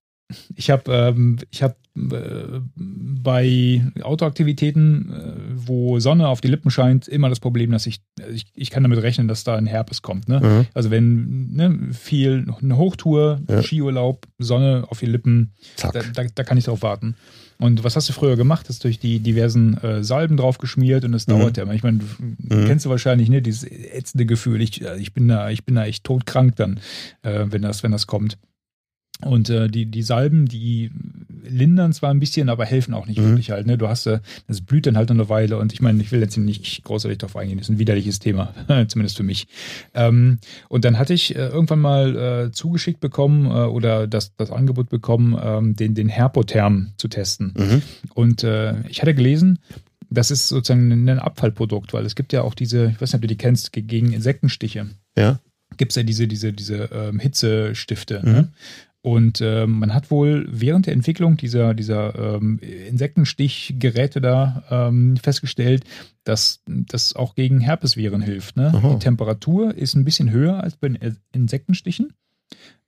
ich 0.56 0.70
habe 0.70 0.92
ähm, 0.92 1.38
ich 1.50 1.62
hab, 1.62 1.76
äh, 1.96 2.60
bei 2.74 3.82
Autoaktivitäten, 4.02 5.12
äh, 5.12 5.32
wo 5.54 6.00
Sonne 6.00 6.28
auf 6.28 6.40
die 6.40 6.48
Lippen 6.48 6.70
scheint, 6.70 7.06
immer 7.06 7.28
das 7.28 7.38
Problem, 7.38 7.70
dass 7.70 7.86
ich, 7.86 8.00
ich, 8.32 8.46
ich 8.54 8.70
kann 8.70 8.82
damit 8.82 9.00
rechnen, 9.02 9.28
dass 9.28 9.44
da 9.44 9.56
ein 9.56 9.66
Herpes 9.66 10.02
kommt. 10.02 10.28
Ne? 10.28 10.40
Mhm. 10.40 10.66
Also 10.74 10.90
wenn 10.90 11.52
ne, 11.52 11.88
viel, 11.92 12.46
eine 12.60 12.76
Hochtour, 12.76 13.40
ja. 13.48 13.62
Skiurlaub, 13.62 14.26
Sonne 14.38 14.84
auf 14.88 14.98
die 14.98 15.06
Lippen, 15.06 15.52
da, 15.80 15.90
da, 15.90 16.24
da, 16.34 16.44
kann 16.44 16.58
ich 16.58 16.64
drauf 16.64 16.82
warten. 16.82 17.14
Und 17.58 17.84
was 17.84 17.96
hast 17.96 18.08
du 18.08 18.12
früher 18.12 18.36
gemacht? 18.36 18.68
Hast 18.68 18.84
du 18.84 18.88
durch 18.88 18.98
die 18.98 19.20
diversen 19.20 19.78
äh, 19.78 20.04
Salben 20.04 20.36
drauf 20.36 20.58
geschmiert 20.58 21.04
und 21.04 21.14
es 21.14 21.26
mhm. 21.26 21.32
dauert 21.32 21.56
ja. 21.56 21.70
Ich 21.72 21.82
meine, 21.82 22.00
mhm. 22.18 22.66
kennst 22.66 22.84
du 22.84 22.90
wahrscheinlich, 22.90 23.28
ne, 23.28 23.42
dieses 23.42 23.64
ätzende 23.64 24.26
Gefühl. 24.26 24.60
Ich, 24.60 24.82
ich 24.82 25.14
bin 25.14 25.28
da, 25.28 25.50
ich 25.50 25.64
bin 25.64 25.76
da 25.76 25.86
echt 25.86 26.04
todkrank 26.04 26.56
dann, 26.56 26.80
äh, 27.22 27.46
wenn 27.48 27.62
das, 27.62 27.82
wenn 27.82 27.92
das 27.92 28.06
kommt. 28.06 28.38
Und 29.24 29.48
äh, 29.48 29.68
die, 29.68 29.86
die 29.86 30.02
Salben, 30.02 30.46
die 30.46 30.90
lindern 31.48 31.92
zwar 31.94 32.10
ein 32.10 32.18
bisschen, 32.20 32.48
aber 32.50 32.66
helfen 32.66 32.92
auch 32.92 33.06
nicht 33.06 33.18
Mhm. 33.18 33.28
wirklich 33.28 33.50
halt. 33.50 33.66
Ne? 33.66 33.78
Du 33.78 33.88
hast, 33.88 34.06
äh, 34.06 34.18
das 34.46 34.60
blüht 34.60 34.86
dann 34.86 34.96
halt 34.96 35.08
noch 35.08 35.16
eine 35.16 35.28
Weile 35.28 35.58
und 35.58 35.72
ich 35.72 35.80
meine, 35.80 36.02
ich 36.02 36.12
will 36.12 36.20
jetzt 36.20 36.36
nicht 36.36 36.82
großartig 36.84 37.18
darauf 37.18 37.36
eingehen, 37.36 37.56
das 37.58 37.68
ist 37.68 37.74
ein 37.74 37.78
widerliches 37.78 38.18
Thema, 38.18 38.52
zumindest 38.88 39.16
für 39.16 39.22
mich. 39.22 39.46
Ähm, 39.94 40.38
und 40.68 40.84
dann 40.84 40.98
hatte 40.98 41.14
ich 41.14 41.34
äh, 41.34 41.46
irgendwann 41.48 41.80
mal 41.80 42.16
äh, 42.48 42.50
zugeschickt 42.52 43.00
bekommen 43.00 43.46
äh, 43.46 43.50
oder 43.68 44.06
das, 44.06 44.34
das 44.36 44.50
Angebot 44.50 44.90
bekommen, 44.90 45.38
ähm, 45.42 45.76
den, 45.76 45.94
den 45.94 46.08
Herpotherm 46.08 46.88
zu 46.98 47.08
testen. 47.08 47.54
Mhm. 47.56 47.82
Und 48.14 48.44
äh, 48.44 48.74
ich 48.88 49.00
hatte 49.00 49.14
gelesen, 49.14 49.60
das 50.10 50.30
ist 50.30 50.48
sozusagen 50.48 51.08
ein 51.08 51.18
Abfallprodukt, 51.18 51.92
weil 51.94 52.04
es 52.04 52.16
gibt 52.16 52.32
ja 52.34 52.42
auch 52.42 52.54
diese, 52.54 52.90
ich 52.90 53.00
weiß 53.00 53.10
nicht, 53.12 53.14
ob 53.16 53.22
du 53.22 53.28
die 53.28 53.36
kennst, 53.38 53.72
ge- 53.72 53.82
gegen 53.82 54.12
Insektenstiche 54.12 54.86
Ja. 55.16 55.40
gibt 55.78 55.92
es 55.92 55.96
ja 55.96 56.02
diese, 56.02 56.28
diese, 56.28 56.52
diese 56.52 56.90
ähm, 56.92 57.18
Hitzestifte. 57.18 58.20
Mhm. 58.24 58.32
Ne? 58.32 58.48
Und 59.06 59.40
ähm, 59.40 59.78
man 59.78 59.94
hat 59.94 60.10
wohl 60.10 60.48
während 60.50 60.86
der 60.86 60.92
Entwicklung 60.92 61.36
dieser, 61.36 61.74
dieser 61.74 62.34
ähm, 62.38 62.58
Insektenstichgeräte 62.88 64.20
da 64.20 64.64
ähm, 64.68 65.16
festgestellt, 65.16 65.84
dass 66.24 66.60
das 66.66 67.14
auch 67.14 67.36
gegen 67.36 67.60
Herpesviren 67.60 68.20
hilft. 68.20 68.56
Ne? 68.56 68.72
Die 68.94 68.98
Temperatur 68.98 69.72
ist 69.76 69.94
ein 69.94 70.04
bisschen 70.04 70.32
höher 70.32 70.60
als 70.60 70.74
bei 70.76 70.88
den 70.88 71.14
Insektenstichen. 71.32 72.14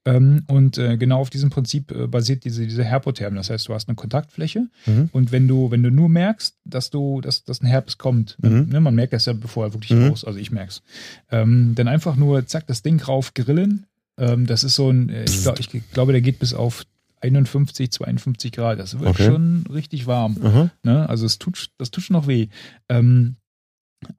Ähm, 0.05 0.43
und 0.49 0.77
äh, 0.78 0.97
genau 0.97 1.20
auf 1.20 1.31
diesem 1.31 1.51
Prinzip 1.51 1.93
äh, 1.93 2.09
basiert 2.09 2.45
diese, 2.45 2.65
diese 2.66 2.82
Herpotherm. 2.82 3.36
Das 3.36 3.51
heißt, 3.51 3.69
du 3.69 3.74
hast 3.74 3.89
eine 3.89 3.95
Kontaktfläche 3.95 4.66
Mhm. 4.86 5.11
und 5.12 5.31
wenn 5.31 5.47
du, 5.47 5.70
wenn 5.70 5.85
du 5.85 5.90
nur 5.93 6.09
merkst, 6.09 6.57
dass 6.65 6.90
du, 6.90 7.20
dass, 7.20 7.45
dass 7.45 7.61
ein 7.62 7.66
Herpes 7.66 7.97
kommt, 7.97 8.36
Mhm. 8.43 8.69
ne, 8.70 8.81
man 8.81 8.95
merkt 8.97 9.12
das 9.12 9.27
ja 9.27 9.35
bevor 9.35 9.66
er 9.66 9.73
wirklich 9.73 9.93
Mhm. 9.97 10.09
raus, 10.09 10.24
also 10.24 10.39
ich 10.40 10.51
merk's, 10.51 10.82
ähm, 11.31 11.74
dann 11.77 11.86
einfach 11.86 12.16
nur 12.16 12.45
zack, 12.47 12.66
das 12.66 12.82
Ding 12.82 13.01
rauf 13.01 13.35
grillen. 13.35 13.86
Ähm, 14.19 14.47
das 14.47 14.65
ist 14.65 14.74
so 14.74 14.90
ein, 14.90 15.09
äh, 15.09 15.24
ich, 15.24 15.43
glaub, 15.43 15.59
ich 15.61 15.70
glaube, 15.93 16.12
der 16.12 16.20
geht 16.20 16.39
bis 16.39 16.53
auf 16.55 16.85
51, 17.20 17.90
52 17.90 18.53
Grad. 18.53 18.78
Das 18.78 18.99
wird 18.99 19.11
Okay. 19.11 19.27
schon 19.27 19.65
richtig 19.73 20.07
warm. 20.07 20.70
Ne? 20.82 21.09
Also 21.09 21.27
es 21.27 21.39
tut, 21.39 21.70
das 21.78 21.90
tut 21.90 22.05
schon 22.05 22.15
noch 22.15 22.27
weh. 22.27 22.49
Ähm, 22.89 23.36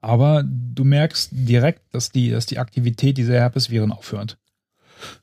aber 0.02 0.42
du 0.44 0.84
merkst 0.84 1.30
direkt, 1.32 1.82
dass 1.94 2.10
die, 2.10 2.30
dass 2.30 2.44
die 2.46 2.58
Aktivität 2.58 3.16
dieser 3.16 3.34
Herpesviren 3.34 3.92
aufhört. 3.92 4.36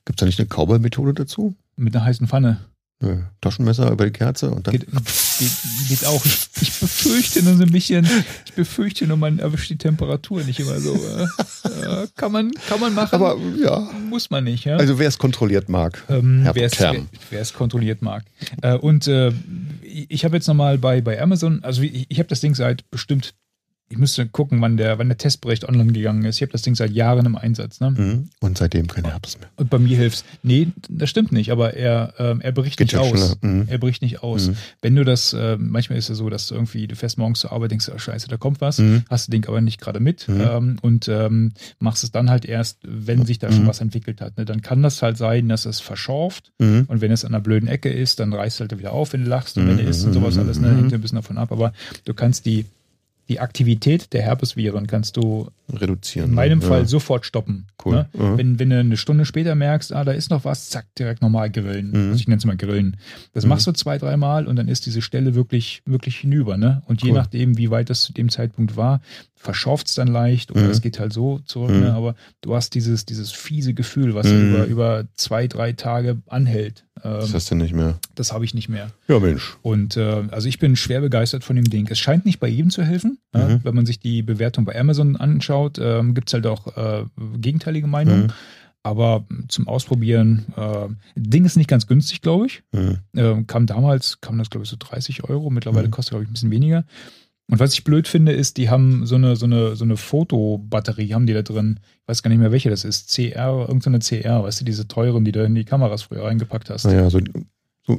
Gibt 0.04 0.18
es 0.18 0.20
da 0.20 0.26
nicht 0.26 0.40
eine 0.40 0.48
Cowboy-Methode 0.48 1.14
dazu? 1.14 1.54
Mit 1.76 1.94
einer 1.94 2.04
heißen 2.04 2.26
Pfanne. 2.26 2.58
Nö. 3.00 3.18
Taschenmesser 3.40 3.92
über 3.92 4.06
die 4.06 4.10
Kerze 4.10 4.50
und 4.50 4.66
dann. 4.66 4.72
Geht, 4.72 4.86
geht, 4.86 5.52
geht 5.88 6.04
auch. 6.04 6.24
Ich, 6.24 6.48
ich 6.60 6.80
befürchte 6.80 7.44
nur 7.44 7.56
so 7.56 7.62
ein 7.62 7.70
bisschen, 7.70 8.04
ich 8.44 8.54
befürchte 8.54 9.06
nur, 9.06 9.16
man 9.16 9.38
erwischt 9.38 9.70
die 9.70 9.78
Temperatur 9.78 10.42
nicht 10.42 10.58
immer 10.58 10.80
so. 10.80 10.94
Äh, 10.94 12.08
kann, 12.16 12.32
man, 12.32 12.50
kann 12.68 12.80
man 12.80 12.94
machen, 12.94 13.14
aber 13.14 13.36
ja. 13.56 13.88
muss 14.08 14.30
man 14.30 14.44
nicht. 14.44 14.64
Ja? 14.64 14.76
Also 14.76 14.98
wer 14.98 15.06
es 15.06 15.18
kontrolliert 15.18 15.68
mag. 15.68 16.02
ähm, 16.08 16.48
wer 16.52 17.40
es 17.40 17.52
kontrolliert 17.52 18.02
mag. 18.02 18.24
Äh, 18.62 18.74
und 18.74 19.06
äh, 19.06 19.32
ich 19.82 20.24
habe 20.24 20.36
jetzt 20.36 20.48
nochmal 20.48 20.78
bei, 20.78 21.00
bei 21.00 21.20
Amazon, 21.20 21.62
also 21.62 21.82
ich, 21.82 22.06
ich 22.08 22.18
habe 22.18 22.28
das 22.28 22.40
Ding 22.40 22.56
seit 22.56 22.88
bestimmt, 22.90 23.34
ich 23.90 23.96
müsste 23.98 24.26
gucken, 24.26 24.60
wann 24.60 24.76
der, 24.76 24.98
wann 24.98 25.08
der 25.08 25.16
Testbericht 25.16 25.66
online 25.66 25.92
gegangen 25.92 26.24
ist. 26.24 26.36
Ich 26.36 26.42
habe 26.42 26.52
das 26.52 26.62
Ding 26.62 26.74
seit 26.74 26.90
Jahren 26.92 27.24
im 27.24 27.36
Einsatz. 27.36 27.80
Ne? 27.80 27.90
Mhm. 27.90 28.28
Und 28.40 28.58
seitdem 28.58 28.86
kein 28.86 29.04
Herpes 29.04 29.38
mehr. 29.38 29.48
Und 29.56 29.70
bei 29.70 29.78
mir 29.78 29.96
hilft's. 29.96 30.24
Nee, 30.42 30.68
das 30.90 31.08
stimmt 31.08 31.32
nicht, 31.32 31.50
aber 31.50 31.74
er, 31.74 32.12
ähm, 32.18 32.40
er 32.42 32.52
bricht 32.52 32.76
Geht 32.76 32.88
nicht 32.88 32.92
ja 32.92 33.00
aus. 33.00 33.36
Mhm. 33.40 33.64
Er 33.68 33.78
bricht 33.78 34.02
nicht 34.02 34.22
aus. 34.22 34.48
Mhm. 34.48 34.56
Wenn 34.82 34.94
du 34.96 35.04
das, 35.04 35.32
äh, 35.32 35.56
manchmal 35.58 35.98
ist 35.98 36.10
es 36.10 36.18
so, 36.18 36.28
dass 36.28 36.48
du 36.48 36.54
irgendwie, 36.54 36.86
du 36.86 36.96
fährst 36.96 37.16
morgens 37.18 37.40
zur 37.40 37.52
Arbeit, 37.52 37.70
denkst, 37.70 37.90
oh, 37.94 37.98
scheiße, 37.98 38.28
da 38.28 38.36
kommt 38.36 38.60
was, 38.60 38.78
Mhm. 38.78 39.04
hast 39.08 39.28
du 39.28 39.30
Ding 39.32 39.46
aber 39.48 39.60
nicht 39.62 39.80
gerade 39.80 40.00
mit 40.00 40.28
Mhm. 40.28 40.40
ähm, 40.40 40.76
und 40.82 41.08
ähm, 41.08 41.52
machst 41.78 42.04
es 42.04 42.10
dann 42.12 42.28
halt 42.30 42.44
erst, 42.44 42.78
wenn 42.82 43.24
sich 43.24 43.38
da 43.38 43.50
schon 43.50 43.64
Mhm. 43.64 43.68
was 43.68 43.80
entwickelt 43.80 44.20
hat. 44.20 44.36
Ne? 44.36 44.44
Dann 44.44 44.60
kann 44.62 44.82
das 44.82 45.00
halt 45.02 45.16
sein, 45.16 45.48
dass 45.48 45.64
es 45.64 45.80
verschorft 45.80 46.52
und 46.58 47.00
wenn 47.00 47.10
es 47.12 47.24
an 47.24 47.32
einer 47.34 47.42
blöden 47.42 47.68
Ecke 47.68 47.88
ist, 47.90 48.20
dann 48.20 48.32
reißt 48.32 48.60
halt 48.60 48.76
wieder 48.78 48.92
auf, 48.92 49.12
wenn 49.12 49.24
du 49.24 49.30
lachst 49.30 49.56
und 49.56 49.66
wenn 49.66 49.78
du 49.78 49.82
isst 49.82 50.04
und 50.04 50.12
sowas 50.12 50.36
alles, 50.38 50.58
ne, 50.60 50.74
hängt 50.76 50.92
ein 50.92 51.00
bisschen 51.00 51.16
davon 51.16 51.38
ab. 51.38 51.52
Aber 51.52 51.72
du 52.04 52.14
kannst 52.14 52.44
die, 52.46 52.66
die 53.28 53.40
Aktivität 53.40 54.12
der 54.14 54.22
Herpesviren 54.22 54.86
kannst 54.86 55.16
du 55.18 55.48
Reduzieren. 55.70 56.30
in 56.30 56.34
meinem 56.34 56.60
ja. 56.60 56.66
Fall 56.68 56.88
sofort 56.88 57.26
stoppen. 57.26 57.66
Cool. 57.84 57.94
Ne? 57.94 58.08
Mhm. 58.14 58.38
Wenn, 58.38 58.58
wenn 58.58 58.70
du 58.70 58.78
eine 58.80 58.96
Stunde 58.96 59.24
später 59.26 59.54
merkst, 59.54 59.92
ah, 59.92 60.02
da 60.04 60.12
ist 60.12 60.30
noch 60.30 60.44
was, 60.46 60.70
zack, 60.70 60.86
direkt 60.98 61.20
nochmal 61.20 61.50
grillen. 61.50 61.90
Mhm. 61.90 62.08
Also 62.10 62.14
ich 62.20 62.26
nenne 62.28 62.38
es 62.38 62.44
mal 62.46 62.56
grillen. 62.56 62.96
Das 63.34 63.44
Mhm. 63.44 63.50
machst 63.50 63.66
du 63.66 63.72
zwei, 63.72 63.98
dreimal 63.98 64.46
und 64.46 64.56
dann 64.56 64.68
ist 64.68 64.86
diese 64.86 65.02
Stelle 65.02 65.34
wirklich, 65.34 65.82
wirklich 65.84 66.16
hinüber. 66.16 66.56
Ne? 66.56 66.82
Und 66.86 67.02
je 67.02 67.10
Cool. 67.10 67.16
nachdem, 67.18 67.58
wie 67.58 67.70
weit 67.70 67.90
das 67.90 68.02
zu 68.02 68.12
dem 68.14 68.30
Zeitpunkt 68.30 68.76
war, 68.76 69.00
verschorft 69.38 69.86
es 69.86 69.94
dann 69.94 70.08
leicht 70.08 70.50
oder 70.50 70.62
Mhm. 70.64 70.70
es 70.70 70.82
geht 70.82 70.98
halt 70.98 71.12
so 71.12 71.38
zurück. 71.46 71.70
Mhm. 71.70 71.80
Ne? 71.80 71.92
Aber 71.94 72.14
du 72.40 72.54
hast 72.54 72.74
dieses, 72.74 73.06
dieses 73.06 73.30
fiese 73.32 73.72
Gefühl, 73.72 74.14
was 74.14 74.26
Mhm. 74.26 74.48
über, 74.54 74.64
über 74.66 75.04
zwei, 75.14 75.46
drei 75.46 75.72
Tage 75.72 76.18
anhält. 76.26 76.84
Ähm, 77.04 77.12
Das 77.20 77.32
hast 77.32 77.50
du 77.50 77.54
nicht 77.54 77.72
mehr. 77.72 77.98
das 78.16 78.32
habe 78.32 78.44
ich 78.44 78.52
nicht 78.54 78.68
mehr. 78.68 78.90
Ja, 79.06 79.20
Mensch. 79.20 79.56
Und 79.62 79.96
äh, 79.96 80.24
also 80.30 80.48
ich 80.48 80.58
bin 80.58 80.74
schwer 80.76 81.00
begeistert 81.00 81.44
von 81.44 81.54
dem 81.56 81.66
Ding. 81.70 81.86
Es 81.88 81.98
scheint 82.00 82.26
nicht 82.26 82.40
bei 82.40 82.48
jedem 82.48 82.70
zu 82.70 82.82
helfen. 82.82 83.18
Ja? 83.34 83.48
Mhm. 83.48 83.60
Wenn 83.62 83.74
man 83.76 83.86
sich 83.86 84.00
die 84.00 84.22
Bewertung 84.22 84.64
bei 84.64 84.78
Amazon 84.78 85.14
anschaut, 85.16 85.78
ähm, 85.80 86.14
gibt 86.14 86.28
es 86.28 86.34
halt 86.34 86.46
auch 86.46 86.76
äh, 86.76 87.04
gegenteilige 87.38 87.86
Meinungen. 87.86 88.24
Mhm. 88.24 88.32
Aber 88.82 89.24
zum 89.48 89.68
Ausprobieren, 89.68 90.46
äh, 90.56 90.86
Ding 91.14 91.44
ist 91.44 91.56
nicht 91.56 91.68
ganz 91.68 91.86
günstig, 91.86 92.22
glaube 92.22 92.46
ich. 92.46 92.62
Mhm. 92.72 92.98
Ähm, 93.16 93.46
kam 93.46 93.66
damals, 93.66 94.20
kam 94.20 94.38
das, 94.38 94.50
glaube 94.50 94.64
ich, 94.64 94.70
so 94.70 94.76
30 94.78 95.24
Euro. 95.24 95.50
Mittlerweile 95.50 95.90
kostet, 95.90 96.10
glaube 96.12 96.24
ich, 96.24 96.30
ein 96.30 96.32
bisschen 96.32 96.50
weniger. 96.50 96.84
Und 97.50 97.60
was 97.60 97.72
ich 97.72 97.82
blöd 97.82 98.06
finde, 98.06 98.32
ist, 98.32 98.58
die 98.58 98.68
haben 98.68 99.06
so 99.06 99.14
eine, 99.14 99.34
so 99.36 99.46
eine, 99.46 99.74
so 99.74 99.84
eine 99.84 99.96
Fotobatterie, 99.96 101.14
haben 101.14 101.26
die 101.26 101.32
da 101.32 101.42
drin. 101.42 101.80
Ich 102.02 102.08
weiß 102.08 102.22
gar 102.22 102.28
nicht 102.28 102.40
mehr, 102.40 102.52
welche 102.52 102.68
das 102.68 102.84
ist. 102.84 103.10
CR, 103.14 103.66
irgendeine 103.66 104.00
CR, 104.00 104.42
weißt 104.42 104.60
du, 104.60 104.64
diese 104.66 104.86
teuren, 104.86 105.24
die 105.24 105.32
du 105.32 105.42
in 105.42 105.54
die 105.54 105.64
Kameras 105.64 106.02
früher 106.02 106.24
reingepackt 106.24 106.68
hast. 106.68 106.84
Naja, 106.84 107.08
so, 107.08 107.20
so 107.86 107.98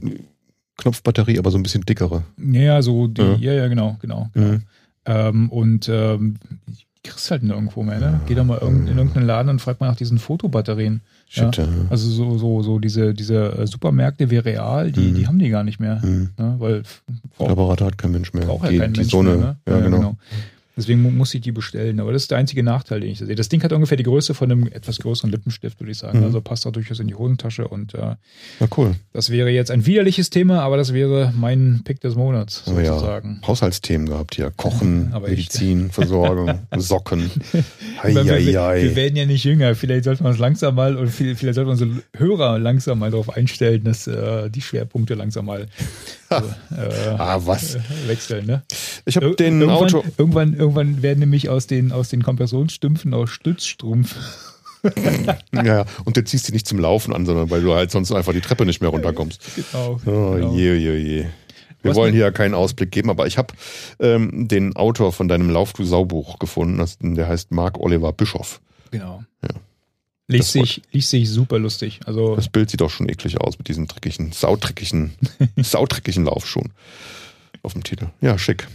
Knopfbatterie, 0.78 1.40
aber 1.40 1.50
so 1.52 1.58
ein 1.58 1.64
bisschen 1.64 1.84
dickere. 1.84 2.24
Ja, 2.38 2.62
ja, 2.62 2.82
so 2.82 3.08
die, 3.08 3.22
Ja. 3.22 3.36
ja, 3.38 3.54
ja, 3.54 3.68
genau, 3.68 3.98
genau. 4.00 4.30
genau. 4.34 4.48
Mhm. 4.48 4.62
Ähm, 5.06 5.50
und 5.50 5.90
ähm, 5.90 6.36
die 6.68 7.10
kriegst 7.10 7.32
halt 7.32 7.44
nirgendwo 7.44 7.82
mehr, 7.82 8.00
ne? 8.00 8.22
Geh 8.28 8.36
doch 8.36 8.46
mal 8.46 8.58
in 8.58 8.88
irgendeinen 8.88 9.26
Laden 9.26 9.50
und 9.50 9.60
frag 9.62 9.80
mal 9.80 9.88
nach 9.88 9.96
diesen 9.96 10.20
Fotobatterien. 10.20 11.02
Shit, 11.32 11.58
ja. 11.58 11.68
Also 11.92 12.10
so, 12.10 12.38
so, 12.40 12.64
so 12.64 12.80
diese, 12.80 13.14
diese 13.14 13.54
äh, 13.60 13.68
Supermärkte 13.68 14.32
wie 14.32 14.38
Real, 14.38 14.92
die, 14.92 15.00
Mhm. 15.12 15.14
die 15.16 15.28
haben 15.28 15.38
die 15.38 15.50
gar 15.50 15.64
nicht 15.64 15.80
mehr. 15.80 16.02
Mhm. 16.04 16.30
Ne? 16.40 16.56
Weil 16.58 16.84
Fotoapparate 17.38 17.86
hat 17.86 17.98
kein 18.00 18.12
Mensch 18.12 18.34
mehr. 18.34 18.46
braucht 18.48 18.64
ja 18.66 18.72
die, 18.72 18.78
kein 18.80 18.94
die 18.94 19.02
Mensch 19.02 19.12
so 19.12 19.20
eine, 19.20 19.30
mehr. 19.30 19.38
Ne? 19.38 19.56
ja, 19.70 19.80
genau. 19.80 20.16
Deswegen 20.80 21.02
mu- 21.02 21.12
muss 21.12 21.34
ich 21.36 21.42
die 21.42 21.52
bestellen. 21.52 22.00
Aber 22.00 22.12
das 22.14 22.24
ist 22.24 22.32
der 22.32 22.38
einzige 22.38 22.64
Nachteil, 22.64 23.02
den 23.02 23.12
ich 23.12 23.20
da 23.20 23.26
sehe. 23.26 23.36
Das 23.36 23.50
Ding 23.50 23.62
hat 23.62 23.74
ungefähr 23.74 23.98
die 23.98 24.04
Größe 24.04 24.34
von 24.34 24.52
einem 24.52 24.68
etwas 24.68 24.98
größeren 25.00 25.30
Lippenstift, 25.30 25.80
würde 25.80 25.92
ich 25.92 25.98
sagen. 25.98 26.20
Mhm. 26.20 26.26
Also 26.26 26.42
passt 26.42 26.66
da 26.66 26.72
durchaus 26.72 27.00
in 27.00 27.08
die 27.08 27.16
Hosentasche. 27.16 27.68
Und 27.68 27.94
äh, 27.94 28.16
Ja, 28.60 28.68
cool. 28.78 28.96
das 29.14 29.30
wäre 29.30 29.50
jetzt 29.50 29.70
ein 29.72 29.86
widerliches 29.86 30.30
Thema, 30.30 30.62
aber 30.62 30.78
das 30.78 30.94
wäre 30.94 31.34
mein 31.38 31.82
Pick 31.84 32.00
des 32.00 32.16
Monats, 32.16 32.64
Oh 32.68 32.80
ja. 32.80 32.94
sozusagen. 32.94 33.42
Haushaltsthemen 33.46 34.08
gehabt 34.08 34.36
hier. 34.36 34.52
Kochen. 34.56 35.14
Medizin, 35.22 35.92
Versorgung, 35.92 36.60
Socken. 36.78 37.30
Hei, 38.02 38.16
wir, 38.16 38.26
wir, 38.26 38.96
werden 38.96 39.16
ja 39.18 39.26
nicht 39.26 39.44
jünger. 39.44 39.76
Vielleicht 39.76 40.06
sollte 40.06 40.24
man 40.24 40.32
es 40.34 40.40
langsam 40.40 40.76
mal 40.76 40.96
und 40.96 41.10
viel- 41.10 41.36
vielleicht 41.36 41.56
sollte 41.56 41.70
man 41.70 41.82
unsere 41.82 42.04
Hörer 42.18 42.58
langsam 42.60 43.00
mal 43.00 43.12
darauf 43.12 43.30
einstellen, 43.36 43.84
dass 43.84 44.08
äh, 44.08 44.50
die 44.50 44.62
Schwerpunkte 44.62 45.14
langsam 45.16 45.46
mal 45.46 45.68
äh, 46.30 46.36
äh, 46.36 47.10
Ah, 47.18 47.40
was? 47.46 47.78
wechseln. 48.08 48.46
Ne? 48.46 48.62
Ich 49.10 49.16
habe 49.18 49.36
den 49.36 49.62
irgendwann, 49.62 49.84
Auto. 49.86 50.04
Irgendwann, 50.18 50.54
irgendwann 50.54 51.02
werden 51.02 51.20
nämlich 51.20 51.50
aus 51.50 51.68
den, 51.68 51.92
aus 51.92 52.10
den 52.10 52.24
Kompressionsstümpfen 52.24 53.14
aus 53.14 53.30
Stützstrumpf. 53.30 54.16
Ja, 55.52 55.86
und 56.06 56.16
du 56.16 56.24
ziehst 56.24 56.48
die 56.48 56.54
nicht 56.54 56.66
zum 56.66 56.80
Laufen 56.80 57.14
an, 57.14 57.26
sondern 57.26 57.50
weil 57.50 57.62
du 57.62 57.74
halt 57.74 57.92
sonst 57.92 58.14
einfach 58.14 58.32
die 58.32 58.40
Treppe 58.40 58.66
nicht 58.66 58.80
mehr 58.80 58.90
runterkommst. 58.90 59.42
Genau. 59.74 60.00
Oh, 60.06 60.32
genau. 60.36 60.56
je, 60.56 60.74
je, 60.76 60.96
je. 60.98 61.26
Wir 61.82 61.92
Was 61.92 61.98
wollen 61.98 62.14
hier 62.14 62.24
ja 62.24 62.32
keinen 62.32 62.54
Ausblick 62.54 62.90
geben, 62.92 63.10
aber 63.10 63.28
ich 63.28 63.38
habe 63.38 63.54
ähm, 64.00 64.48
den 64.48 64.78
Autor 64.78 65.12
von 65.12 65.28
deinem 65.28 65.50
Lauf 65.50 65.74
du 65.74 65.84
Saubuch 65.84 66.40
gefunden. 66.40 66.78
Das, 66.78 66.98
der 67.02 67.28
heißt 67.28 67.52
Mark 67.52 67.78
Oliver 67.78 68.14
Bischoff. 68.14 68.62
genau. 68.92 69.24
Ja. 69.44 69.50
Liest 70.28 70.52
sich, 70.52 70.82
liest 70.92 71.10
sich 71.10 71.30
super 71.30 71.58
lustig. 71.58 72.00
Also 72.06 72.36
Das 72.36 72.50
Bild 72.50 72.70
sieht 72.70 72.82
auch 72.84 72.90
schon 72.92 73.10
eklig 73.10 73.42
aus 73.42 73.58
mit 73.58 73.68
diesem 73.68 73.88
dreckigen, 73.88 74.32
saudreckigen, 74.32 75.14
saudreckigen 75.58 76.24
Laufschuhen 76.24 76.72
auf 77.64 77.74
dem 77.74 77.84
Titel. 77.84 78.08
Ja, 78.22 78.38
schick. 78.38 78.68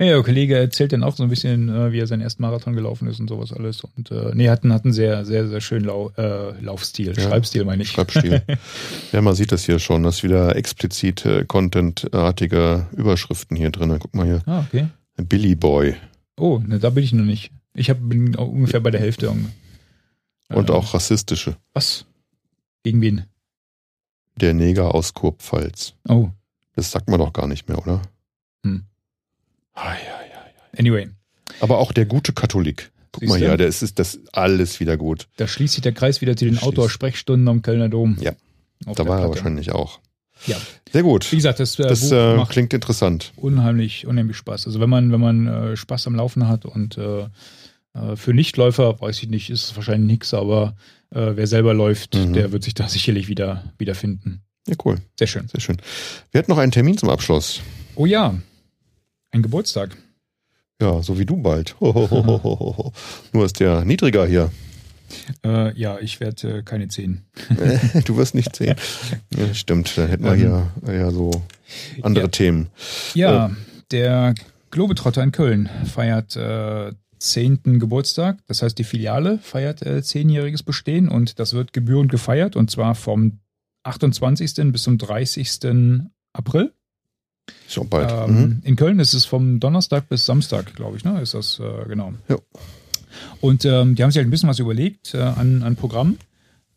Ja, 0.00 0.06
der 0.06 0.22
Kollege 0.22 0.56
erzählt 0.58 0.92
dann 0.92 1.04
auch 1.04 1.14
so 1.16 1.22
ein 1.22 1.28
bisschen, 1.28 1.68
äh, 1.68 1.92
wie 1.92 1.98
er 2.00 2.06
seinen 2.06 2.22
ersten 2.22 2.42
Marathon 2.42 2.74
gelaufen 2.74 3.06
ist 3.08 3.20
und 3.20 3.28
sowas 3.28 3.52
alles. 3.52 3.82
Und 3.84 4.10
äh, 4.10 4.32
nee, 4.34 4.48
hat, 4.48 4.64
einen- 4.64 4.72
hat 4.72 4.84
einen 4.84 4.92
sehr, 4.92 5.24
sehr, 5.24 5.46
sehr 5.48 5.60
schönen 5.60 5.84
Lau 5.84 6.10
äh, 6.16 6.60
Laufstil, 6.60 7.14
Ja. 7.16 7.22
Schreibstil 7.22 7.64
meine 7.64 7.82
ich. 7.82 7.90
Schreibstil. 7.90 8.42
ja, 9.12 9.20
man 9.20 9.34
sieht 9.34 9.52
das 9.52 9.64
hier 9.64 9.78
schon, 9.78 10.02
dass 10.02 10.22
wieder 10.22 10.56
explizit 10.56 11.24
äh, 11.26 11.44
contentartige 11.44 12.86
Überschriften 12.96 13.56
hier 13.56 13.70
drin. 13.70 13.96
Guck 14.00 14.14
mal 14.14 14.26
hier. 14.26 14.42
Ah, 14.46 14.64
okay. 14.66 14.88
Billy 15.16 15.54
Boy. 15.54 15.94
Oh, 16.36 16.58
ne, 16.66 16.78
da 16.80 16.90
bin 16.90 17.04
ich 17.04 17.12
noch 17.12 17.24
nicht. 17.24 17.52
Ich 17.74 17.88
hab, 17.90 17.98
bin 18.00 18.34
ungefähr 18.34 18.80
bei 18.80 18.90
der 18.90 19.00
Hälfte. 19.00 19.30
Und 19.30 19.48
Äh, 20.50 20.72
auch 20.72 20.92
rassistische. 20.94 21.56
Was? 21.74 22.06
Gegen 22.82 23.00
wen? 23.00 23.24
Der 24.36 24.52
Neger 24.54 24.94
aus 24.94 25.14
Kurpfalz. 25.14 25.94
Oh, 26.08 26.30
Das 26.74 26.90
sagt 26.90 27.08
man 27.08 27.20
doch 27.20 27.32
gar 27.32 27.46
nicht 27.46 27.68
mehr, 27.68 27.78
oder? 27.78 28.02
Hm. 28.64 28.84
Anyway. 30.76 31.08
Aber 31.60 31.78
auch 31.78 31.92
der 31.92 32.06
gute 32.06 32.32
Katholik. 32.32 32.90
Guck 33.12 33.20
Siehst 33.20 33.30
mal 33.30 33.38
hier, 33.38 33.56
das 33.58 33.82
ist 33.82 33.98
das 33.98 34.18
alles 34.32 34.80
wieder 34.80 34.96
gut. 34.96 35.28
Da 35.36 35.46
schließt 35.46 35.74
sich 35.74 35.82
der 35.82 35.92
Kreis 35.92 36.20
wieder 36.22 36.34
zu 36.36 36.46
den. 36.46 36.58
Outdoor-Sprechstunden 36.58 37.46
am 37.48 37.60
Kölner 37.62 37.88
Dom. 37.90 38.16
Ja. 38.20 38.32
Da 38.86 39.06
war 39.06 39.20
er 39.20 39.28
wahrscheinlich 39.28 39.72
auch. 39.72 40.00
Ja. 40.46 40.56
Sehr 40.90 41.02
gut. 41.02 41.30
Wie 41.30 41.36
gesagt, 41.36 41.60
das, 41.60 41.78
äh, 41.78 41.82
das 41.82 42.10
äh, 42.10 42.36
klingt 42.48 42.72
interessant. 42.72 43.32
unheimlich, 43.36 44.06
unheimlich 44.06 44.36
Spaß. 44.38 44.66
Also 44.66 44.80
wenn 44.80 44.88
man, 44.90 45.12
wenn 45.12 45.20
man 45.20 45.46
äh, 45.46 45.76
Spaß 45.76 46.06
am 46.06 46.14
Laufen 46.16 46.48
hat 46.48 46.64
und 46.64 46.96
äh, 46.98 47.26
äh, 47.94 48.16
für 48.16 48.32
Nichtläufer, 48.34 49.00
weiß 49.00 49.22
ich 49.22 49.28
nicht, 49.28 49.50
ist 49.50 49.64
es 49.64 49.76
wahrscheinlich 49.76 50.10
nichts, 50.10 50.34
aber 50.34 50.74
wer 51.14 51.46
selber 51.46 51.74
läuft, 51.74 52.14
Mhm. 52.14 52.32
der 52.32 52.52
wird 52.52 52.64
sich 52.64 52.72
da 52.72 52.88
sicherlich 52.88 53.28
wieder 53.28 53.64
wiederfinden. 53.76 54.40
Ja, 54.66 54.76
cool. 54.82 54.96
Sehr 55.18 55.26
schön. 55.26 55.46
Sehr 55.48 55.60
schön. 55.60 55.76
Wir 56.30 56.38
hatten 56.38 56.50
noch 56.50 56.56
einen 56.56 56.72
Termin 56.72 56.96
zum 56.96 57.10
Abschluss. 57.10 57.60
Oh 57.96 58.06
ja, 58.06 58.34
ein 59.32 59.42
Geburtstag. 59.42 59.96
Ja, 60.80 61.02
so 61.02 61.18
wie 61.18 61.26
du 61.26 61.36
bald. 61.36 61.76
Nur 61.80 63.44
ist 63.44 63.60
der 63.60 63.84
niedriger 63.84 64.26
hier. 64.26 64.50
Äh, 65.44 65.78
ja, 65.78 65.98
ich 65.98 66.20
werde 66.20 66.58
äh, 66.58 66.62
keine 66.62 66.88
zehn. 66.88 67.22
Du 68.04 68.16
wirst 68.16 68.34
nicht 68.34 68.56
sehen. 68.56 68.76
Ja, 69.36 69.52
stimmt, 69.54 69.96
da 69.96 70.06
hätten 70.06 70.24
wir 70.24 70.32
Ähm, 70.32 70.38
hier 70.84 70.94
ja 70.94 71.10
so 71.10 71.30
andere 72.02 72.24
ja. 72.24 72.28
Themen. 72.28 72.68
Ja, 73.14 73.50
der 73.90 74.34
Globetrotter 74.70 75.22
in 75.22 75.32
Köln 75.32 75.68
feiert 75.84 76.36
äh, 76.36 76.92
10. 77.18 77.78
Geburtstag. 77.78 78.38
Das 78.46 78.62
heißt, 78.62 78.76
die 78.78 78.84
Filiale 78.84 79.38
feiert 79.38 79.82
äh, 79.82 80.02
zehnjähriges 80.02 80.62
Bestehen 80.62 81.08
und 81.08 81.38
das 81.38 81.52
wird 81.54 81.72
gebührend 81.72 82.10
gefeiert 82.10 82.56
und 82.56 82.70
zwar 82.70 82.94
vom 82.94 83.38
28. 83.84 84.72
bis 84.72 84.82
zum 84.82 84.98
30. 84.98 85.60
April. 86.32 86.72
Schon 87.68 87.88
bald. 87.88 88.10
Ähm, 88.12 88.34
Mhm. 88.40 88.60
In 88.64 88.76
Köln 88.76 88.98
ist 89.00 89.14
es 89.14 89.24
vom 89.24 89.58
Donnerstag 89.60 90.08
bis 90.08 90.24
Samstag, 90.26 90.74
glaube 90.74 90.96
ich, 90.96 91.04
ne? 91.04 91.20
Ist 91.20 91.34
das 91.34 91.58
äh, 91.60 91.88
genau. 91.88 92.12
Ja. 92.28 92.36
Und 93.40 93.64
ähm, 93.64 93.94
die 93.94 94.02
haben 94.02 94.10
sich 94.10 94.18
halt 94.18 94.26
ein 94.26 94.30
bisschen 94.30 94.48
was 94.48 94.58
überlegt 94.58 95.14
äh, 95.14 95.20
an, 95.20 95.62
an 95.62 95.76
Programm. 95.76 96.16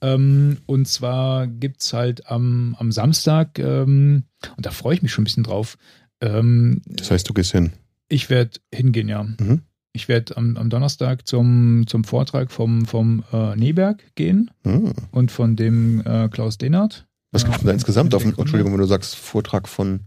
Ähm, 0.02 0.58
und 0.66 0.88
zwar 0.88 1.48
gibt 1.48 1.82
es 1.82 1.94
halt 1.94 2.30
am, 2.30 2.76
am 2.80 2.92
Samstag, 2.92 3.58
ähm, 3.60 4.24
und 4.58 4.66
da 4.66 4.72
freue 4.72 4.96
ich 4.96 5.02
mich 5.02 5.12
schon 5.12 5.22
ein 5.22 5.26
bisschen 5.26 5.44
drauf, 5.44 5.78
ähm, 6.22 6.82
Das 6.88 7.12
heißt, 7.12 7.28
du 7.30 7.34
gehst 7.34 7.52
hin. 7.54 7.72
ich 8.10 8.30
werde 8.30 8.60
hingehen, 8.74 9.08
ja. 9.08 9.24
Mhm. 9.24 9.62
Ich 9.94 10.10
werde 10.10 10.36
am, 10.36 10.58
am 10.58 10.70
Donnerstag 10.70 11.26
zum, 11.26 11.86
zum 11.88 12.04
Vortrag 12.04 12.52
vom, 12.52 12.86
vom 12.86 13.24
äh, 13.32 13.56
Neberg 13.56 14.04
gehen 14.16 14.52
Hm. 14.66 14.92
und 15.12 15.32
von 15.32 15.56
dem 15.56 16.02
äh, 16.06 16.28
Klaus 16.28 16.58
Dehnert. 16.58 17.08
Was 17.32 17.46
gibt 17.46 17.60
denn 17.60 17.68
da 17.68 17.74
insgesamt 17.74 18.14
auf 18.14 18.22
dem. 18.24 18.34
Entschuldigung, 18.38 18.74
wenn 18.74 18.82
du 18.82 18.88
sagst, 18.88 19.16
Vortrag 19.16 19.70
von, 19.70 20.02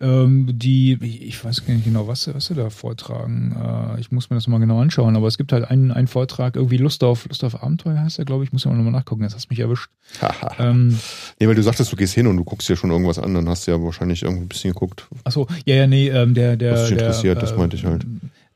die, 0.00 0.92
ich 1.02 1.44
weiß 1.44 1.66
gar 1.66 1.74
nicht 1.74 1.84
genau, 1.84 2.06
was, 2.06 2.22
sie- 2.24 2.34
was 2.34 2.46
sie 2.46 2.54
da 2.54 2.70
vortragen. 2.70 3.56
Äh, 3.96 4.00
ich 4.00 4.12
muss 4.12 4.30
mir 4.30 4.36
das 4.36 4.46
mal 4.46 4.58
genau 4.58 4.80
anschauen, 4.80 5.16
aber 5.16 5.26
es 5.26 5.38
gibt 5.38 5.50
halt 5.52 5.64
einen, 5.68 5.90
einen 5.90 6.06
Vortrag, 6.06 6.54
irgendwie 6.56 6.76
Lust 6.76 7.02
auf, 7.02 7.26
Lust 7.28 7.42
auf 7.42 7.62
Abenteuer 7.62 7.98
heißt 8.00 8.18
er, 8.20 8.24
glaube 8.24 8.44
ich. 8.44 8.52
Muss 8.52 8.62
ja 8.64 8.70
mal 8.70 8.76
nochmal 8.76 8.92
nachgucken, 8.92 9.22
jetzt 9.24 9.34
hast 9.34 9.46
du 9.46 9.52
mich 9.52 9.58
erwischt. 9.60 9.90
Ähm, 10.58 10.96
Nee, 11.40 11.48
weil 11.48 11.54
du 11.56 11.62
sagtest, 11.62 11.90
du 11.92 11.96
gehst 11.96 12.14
hin 12.14 12.26
und 12.28 12.36
du 12.36 12.44
guckst 12.44 12.68
dir 12.68 12.76
schon 12.76 12.90
irgendwas 12.90 13.18
an, 13.18 13.34
dann 13.34 13.48
hast 13.48 13.66
du 13.66 13.72
ja 13.72 13.82
wahrscheinlich 13.82 14.22
irgendwie 14.22 14.42
ein 14.44 14.48
bisschen 14.48 14.72
geguckt. 14.72 15.08
achso, 15.24 15.46
ja, 15.64 15.74
ja, 15.74 15.86
nee, 15.86 16.08
ähm, 16.08 16.32
der, 16.34 16.56
der. 16.56 16.72
Was 16.74 16.80
dich 16.88 16.96
der, 16.96 17.06
interessiert, 17.06 17.42
das 17.42 17.56
meinte 17.56 17.76
ich 17.76 17.84
halt. 17.84 18.06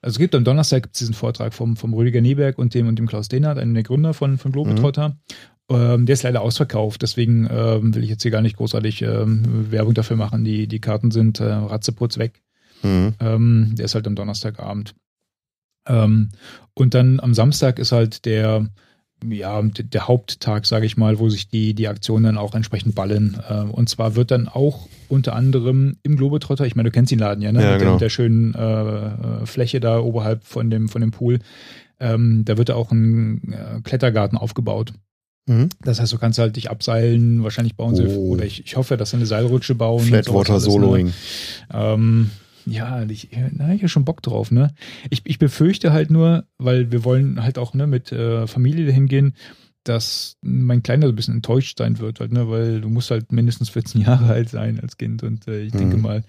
Also 0.05 0.16
es 0.16 0.19
gibt 0.19 0.35
am 0.35 0.43
Donnerstag 0.43 0.82
gibt's 0.82 0.98
diesen 0.98 1.14
Vortrag 1.14 1.55
vom, 1.55 1.77
vom 1.77 1.94
Rüdiger 1.94 2.20
Neberg 2.20 2.59
und 2.59 2.74
dem 2.74 2.89
und 2.89 2.98
dem 2.98 3.06
Klaus 3.06 3.28
Dehnert, 3.28 3.56
einem 3.59 3.73
der 3.74 3.85
Gründer 3.85 4.14
von, 4.14 4.36
von 4.36 4.51
Globetrotter. 4.51 5.16
Ähm, 5.70 6.06
der 6.06 6.14
ist 6.14 6.22
leider 6.22 6.43
ausverkauft, 6.43 7.02
deswegen 7.02 7.48
ähm, 7.51 7.94
will 7.94 8.02
ich 8.02 8.10
jetzt 8.10 8.22
hier 8.22 8.30
gar 8.30 8.43
nicht 8.43 8.56
großartig 8.56 9.02
ähm, 9.02 9.70
Werbung 9.70 9.94
dafür 9.94 10.16
machen. 10.16 10.44
Die, 10.44 10.66
die 10.66 10.80
Karten 10.80 11.10
sind 11.10 11.40
äh, 11.40 11.44
ratzeputz 11.44 12.18
weg. 12.18 12.43
Mhm. 12.82 13.14
Ähm, 13.20 13.74
der 13.76 13.84
ist 13.84 13.94
halt 13.94 14.06
am 14.06 14.14
Donnerstagabend. 14.14 14.94
Ähm, 15.86 16.30
und 16.74 16.94
dann 16.94 17.20
am 17.20 17.34
Samstag 17.34 17.78
ist 17.78 17.93
halt 17.93 18.24
der, 18.24 18.68
ja, 19.24 19.62
der 19.62 20.09
Haupttag, 20.09 20.66
sage 20.66 20.86
ich 20.86 20.97
mal, 20.97 21.18
wo 21.18 21.28
sich 21.28 21.48
die, 21.48 21.74
die 21.74 21.89
Aktionen 21.89 22.24
dann 22.24 22.39
auch 22.39 22.55
entsprechend 22.55 22.94
ballen. 22.94 23.40
Ähm, 23.48 23.70
und 23.70 23.89
zwar 23.89 24.16
wird 24.16 24.30
dann 24.30 24.48
auch 24.48 24.89
unter 25.09 25.34
anderem 25.34 25.97
im 26.02 26.16
Globetrotter, 26.16 26.66
ich 26.66 26.76
meine, 26.76 26.90
du 26.90 26.93
kennst 26.93 27.12
den 27.12 27.18
Laden 27.18 27.43
ja, 27.43 27.52
ne? 27.52 27.62
Ja, 27.62 27.70
mit, 27.72 27.78
genau. 27.78 27.84
der, 27.84 27.93
mit 27.93 28.01
der 28.01 28.10
schönen 28.10 28.55
äh, 28.55 29.47
Fläche 29.47 29.80
da 29.80 30.01
oberhalb 30.01 30.44
von 30.44 30.70
dem, 30.70 30.89
von 30.89 31.01
dem 31.01 31.12
Pool. 31.12 31.39
Ähm, 32.01 32.44
da 32.44 32.59
wird 32.59 32.70
auch 32.70 32.90
ein 32.90 33.52
äh, 33.52 33.80
Klettergarten 33.82 34.36
aufgebaut. 34.39 34.93
Mhm. 35.47 35.69
Das 35.82 36.01
heißt, 36.01 36.12
du 36.12 36.19
kannst 36.19 36.39
halt 36.39 36.56
dich 36.56 36.70
abseilen, 36.70 37.43
wahrscheinlich 37.43 37.74
bauen 37.77 37.94
sie, 37.97 38.06
Oh. 38.06 38.28
oder 38.35 38.44
ich, 38.44 38.64
ich 38.64 38.77
hoffe, 38.77 38.97
dass 38.97 39.10
sie 39.10 39.16
eine 39.16 39.27
Seilrutsche 39.27 39.74
bauen. 39.74 40.05
Flatwater 40.05 40.55
ne? 40.55 40.60
Soloing. 40.60 41.12
Ähm, 41.73 42.31
ja, 42.64 43.02
ich, 43.02 43.28
da 43.56 43.64
habe 43.64 43.74
ich 43.74 43.82
ja 43.82 43.89
schon 43.89 44.05
Bock 44.05 44.23
drauf, 44.23 44.52
ne? 44.52 44.73
Ich, 45.10 45.23
ich 45.24 45.39
befürchte 45.40 45.93
halt 45.93 46.10
nur, 46.10 46.44
weil 46.59 46.93
wir 46.93 47.02
wollen 47.05 47.43
halt 47.43 47.59
auch 47.59 47.74
ne, 47.74 47.89
mit 47.89 48.12
äh, 48.12 48.47
Familie 48.47 48.86
dahin 48.86 49.09
gehen, 49.09 49.35
dass 49.82 50.36
mein 50.43 50.85
Kleiner 50.85 51.06
so 51.09 51.12
ein 51.12 51.16
bisschen 51.16 51.35
enttäuscht 51.35 51.77
sein 51.78 51.98
wird, 51.98 52.20
halt, 52.20 52.32
ne? 52.32 52.48
Weil 52.48 52.81
du 52.81 52.89
musst 52.89 53.10
halt 53.10 53.32
mindestens 53.32 53.69
14 53.70 54.01
Jahre 54.06 54.27
alt 54.32 54.48
sein 54.48 54.78
als 54.78 54.97
Kind 54.97 55.24
und 55.24 55.48
äh, 55.48 55.62
ich 55.62 55.73
denke 55.73 55.97
Mhm. 55.97 56.02
mal, 56.02 56.24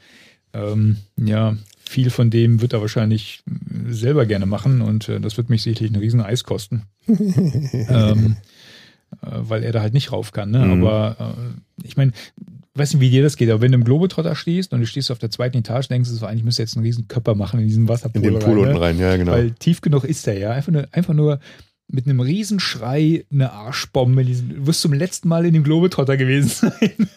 ähm, 0.55 0.97
ja, 1.17 1.55
viel 1.85 2.09
von 2.09 2.31
dem 2.31 2.61
wird 2.61 2.73
er 2.73 2.81
wahrscheinlich 2.81 3.43
selber 3.89 4.25
gerne 4.25 4.47
machen 4.47 4.81
und 4.81 5.09
äh, 5.09 5.19
das 5.19 5.37
wird 5.37 5.49
mich 5.51 5.61
sicherlich 5.61 5.91
einen 5.93 6.01
riesen 6.01 6.21
Eis 6.21 6.43
kosten. 6.43 6.83
ähm, 7.07 7.17
äh, 7.87 8.35
weil 9.25 9.63
er 9.63 9.71
da 9.71 9.81
halt 9.81 9.93
nicht 9.93 10.11
rauf 10.11 10.31
kann. 10.31 10.51
Ne? 10.51 10.59
Mhm. 10.59 10.85
Aber 10.85 11.15
äh, 11.19 11.85
ich 11.87 11.97
meine, 11.97 12.11
weiß 12.75 12.93
nicht, 12.93 13.01
wie 13.01 13.09
dir 13.09 13.23
das 13.23 13.37
geht, 13.37 13.49
aber 13.49 13.61
wenn 13.61 13.71
du 13.71 13.77
im 13.77 13.83
Globetrotter 13.83 14.35
stehst 14.35 14.73
und 14.73 14.79
du 14.79 14.87
stehst 14.87 15.11
auf 15.11 15.19
der 15.19 15.29
zweiten 15.29 15.57
Etage, 15.57 15.87
denkst 15.87 16.09
du 16.09 16.15
so, 16.15 16.25
eigentlich 16.25 16.43
müsste 16.43 16.63
jetzt 16.63 16.75
einen 16.75 16.85
riesen 16.85 17.07
Körper 17.07 17.35
machen 17.35 17.59
in 17.59 17.67
diesem 17.67 17.87
Wasserpool 17.87 18.23
In 18.23 18.33
den 18.33 18.39
Pool 18.39 18.53
rein, 18.53 18.59
unten 18.59 18.73
ne? 18.73 18.81
rein, 18.81 18.99
ja, 18.99 19.15
genau. 19.17 19.31
Weil 19.33 19.51
tief 19.51 19.81
genug 19.81 20.03
ist 20.03 20.25
der 20.25 20.37
ja. 20.37 20.51
Einfach 20.51 20.71
nur, 20.71 20.87
einfach 20.91 21.13
nur 21.13 21.39
mit 21.87 22.07
einem 22.07 22.19
riesen 22.19 22.59
Schrei 22.59 23.25
eine 23.31 23.51
Arschbombe. 23.51 24.25
Du 24.25 24.67
wirst 24.67 24.81
zum 24.81 24.93
letzten 24.93 25.27
Mal 25.27 25.45
in 25.45 25.53
dem 25.53 25.63
Globetrotter 25.63 26.17
gewesen 26.17 26.71
sein. 26.79 27.09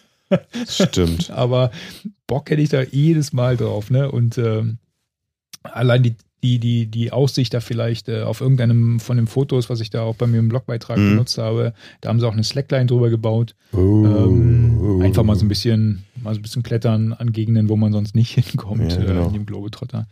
Stimmt. 0.67 1.31
Aber 1.31 1.71
Bock 2.27 2.49
hätte 2.49 2.61
ich 2.61 2.69
da 2.69 2.83
jedes 2.83 3.33
Mal 3.33 3.57
drauf, 3.57 3.89
ne? 3.89 4.11
Und 4.11 4.37
ähm, 4.37 4.77
allein 5.63 6.03
die, 6.03 6.15
die, 6.43 6.59
die, 6.59 6.85
die 6.85 7.11
Aussicht 7.11 7.53
da 7.53 7.59
vielleicht 7.61 8.09
äh, 8.09 8.21
auf 8.21 8.41
irgendeinem 8.41 8.99
von 8.99 9.17
den 9.17 9.25
Fotos, 9.27 9.69
was 9.69 9.79
ich 9.81 9.89
da 9.89 10.01
auch 10.03 10.15
bei 10.15 10.27
mir 10.27 10.37
im 10.39 10.49
Blogbeitrag 10.49 10.97
Mhm. 10.97 11.09
benutzt 11.11 11.37
habe, 11.39 11.73
da 12.01 12.09
haben 12.09 12.19
sie 12.19 12.27
auch 12.27 12.33
eine 12.33 12.43
Slackline 12.43 12.85
drüber 12.85 13.09
gebaut. 13.09 13.55
Oh, 13.73 13.77
Ähm, 14.05 14.77
oh. 14.79 15.01
einfach 15.01 15.23
mal 15.23 15.35
so 15.35 15.45
ein 15.45 15.47
bisschen, 15.49 16.03
mal 16.21 16.33
so 16.35 16.39
ein 16.39 16.43
bisschen 16.43 16.61
klettern 16.63 17.13
an 17.13 17.31
Gegenden, 17.31 17.69
wo 17.69 17.75
man 17.75 17.91
sonst 17.91 18.15
nicht 18.15 18.35
hinkommt, 18.35 18.91
Ja, 18.93 19.03
genau. 19.03 19.23
äh, 19.23 19.27
in 19.27 19.33
dem 19.33 19.45
Globetrotter. 19.47 20.07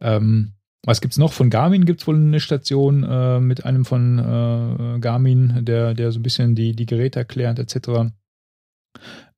Ähm, 0.00 0.52
was 0.84 1.00
gibt's 1.00 1.18
noch? 1.18 1.32
Von 1.32 1.50
Garmin 1.50 1.84
gibt's 1.84 2.06
wohl 2.06 2.14
eine 2.14 2.38
Station 2.38 3.02
äh, 3.02 3.40
mit 3.40 3.64
einem 3.64 3.84
von 3.84 4.18
äh, 4.20 5.00
Garmin, 5.00 5.64
der, 5.64 5.94
der 5.94 6.12
so 6.12 6.20
ein 6.20 6.22
bisschen 6.22 6.54
die, 6.54 6.76
die 6.76 6.86
Geräte 6.86 7.18
erklärt, 7.18 7.58
etc. 7.58 8.12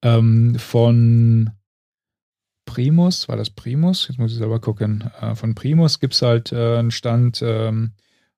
Ähm, 0.03 0.57
von 0.59 1.51
Primus, 2.69 3.29
war 3.29 3.37
das 3.37 3.49
Primus? 3.51 4.07
Jetzt 4.09 4.19
muss 4.19 4.33
ich 4.33 4.39
selber 4.39 4.61
gucken. 4.61 5.05
Äh, 5.23 5.35
von 5.35 5.55
Primus 5.55 6.01
gibt's 6.01 6.21
halt 6.23 6.53
äh, 6.53 6.77
einen 6.79 6.91
Stand, 6.91 7.41
ähm, 7.43 7.93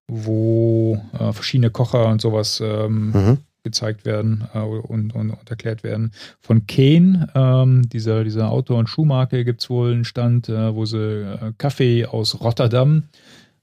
wo 0.06 1.00
äh, 1.18 1.32
verschiedene 1.32 1.70
Kocher 1.70 2.06
und 2.06 2.20
sowas 2.20 2.62
ähm, 2.64 3.10
Mhm. 3.12 3.38
gezeigt 3.64 4.04
werden 4.06 4.44
und, 4.54 5.14
und, 5.14 5.30
und 5.30 5.50
erklärt 5.50 5.82
werden. 5.82 6.12
Von 6.40 6.66
Kane, 6.66 7.28
ähm, 7.34 7.88
dieser, 7.88 8.24
dieser 8.24 8.50
Auto- 8.50 8.76
und 8.78 8.88
Schuhmarke, 8.88 9.44
gibt 9.44 9.60
es 9.62 9.68
wohl 9.68 9.92
einen 9.92 10.04
Stand, 10.04 10.48
wo 10.48 10.84
sie 10.86 11.26
Kaffee 11.58 12.06
aus 12.06 12.40
Rotterdam 12.40 13.04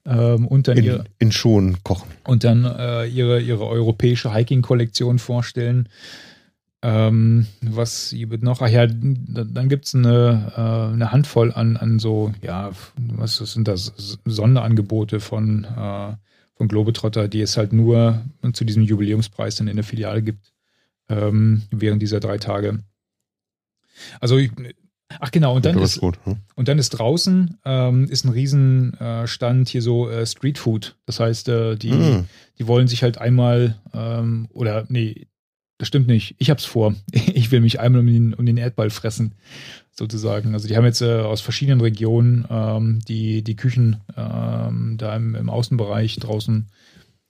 ähm, 0.05 0.45
und 0.47 0.67
dann, 0.67 0.77
In, 0.77 0.83
ihr, 0.83 1.03
in 1.19 1.31
Schuhen 1.31 1.77
kochen. 1.83 2.09
und 2.25 2.43
dann 2.43 2.63
äh, 2.65 3.05
ihre, 3.07 3.39
ihre 3.41 3.65
europäische 3.65 4.31
Hiking-Kollektion 4.33 5.17
vorstellen. 5.17 5.89
Ähm, 6.83 7.47
was 7.61 8.11
gibt 8.15 8.43
noch? 8.43 8.61
Ach 8.61 8.69
ja, 8.69 8.85
da- 8.87 9.43
dann 9.43 9.67
gibt 9.67 9.85
es 9.85 9.95
eine, 9.95 10.51
äh, 10.55 10.93
eine 10.93 11.11
Handvoll 11.11 11.51
an, 11.51 11.75
an 11.75 11.97
so, 11.99 12.33
ja, 12.41 12.71
was 12.97 13.37
sind 13.37 13.67
das? 13.67 13.93
Sonderangebote 14.25 15.19
von, 15.19 15.63
äh, 15.65 16.15
von 16.55 16.67
Globetrotter, 16.67 17.27
die 17.27 17.41
es 17.41 17.57
halt 17.57 17.73
nur 17.73 18.21
zu 18.53 18.63
diesem 18.63 18.83
Jubiläumspreis 18.83 19.55
dann 19.55 19.67
in 19.67 19.75
der 19.77 19.83
Filiale 19.85 20.21
gibt, 20.21 20.53
ähm, 21.09 21.63
während 21.71 22.01
dieser 22.01 22.19
drei 22.19 22.37
Tage. 22.37 22.79
Also, 24.19 24.37
ich, 24.37 24.51
ach 25.19 25.31
genau, 25.31 25.55
und 25.55 25.65
dann 25.65 25.77
ist, 25.79 25.99
gut. 25.99 26.19
Hm? 26.25 26.37
und 26.55 26.67
dann 26.67 26.77
ist 26.79 26.89
draußen 26.91 27.57
ähm, 27.65 28.05
ist 28.09 28.25
ein 28.25 28.29
Riesenstand 28.31 29.67
äh, 29.67 29.71
hier 29.71 29.81
so 29.81 30.09
äh, 30.09 30.25
Street 30.25 30.57
Food. 30.59 30.95
Das 31.05 31.19
heißt, 31.19 31.49
äh, 31.49 31.75
die, 31.75 31.91
Mhm. 31.91 32.25
die 32.59 32.67
wollen 32.67 32.87
sich 32.87 33.01
halt 33.03 33.17
einmal 33.17 33.79
ähm, 33.93 34.47
oder 34.51 34.85
nee, 34.89 35.27
das 35.77 35.87
stimmt 35.87 36.07
nicht. 36.07 36.35
Ich 36.37 36.49
hab's 36.49 36.65
vor. 36.65 36.95
Ich 37.13 37.51
will 37.51 37.61
mich 37.61 37.79
einmal 37.79 38.01
um 38.01 38.07
den, 38.07 38.33
um 38.33 38.45
den 38.45 38.57
Erdball 38.57 38.89
fressen, 38.89 39.33
sozusagen. 39.91 40.53
Also 40.53 40.67
die 40.67 40.75
haben 40.77 40.85
jetzt 40.85 41.01
äh, 41.01 41.19
aus 41.21 41.41
verschiedenen 41.41 41.81
Regionen 41.81 42.45
ähm, 42.49 42.99
die, 43.07 43.43
die 43.43 43.55
Küchen 43.55 44.01
ähm, 44.15 44.95
da 44.97 45.15
im, 45.15 45.35
im 45.35 45.49
Außenbereich 45.49 46.17
draußen 46.17 46.67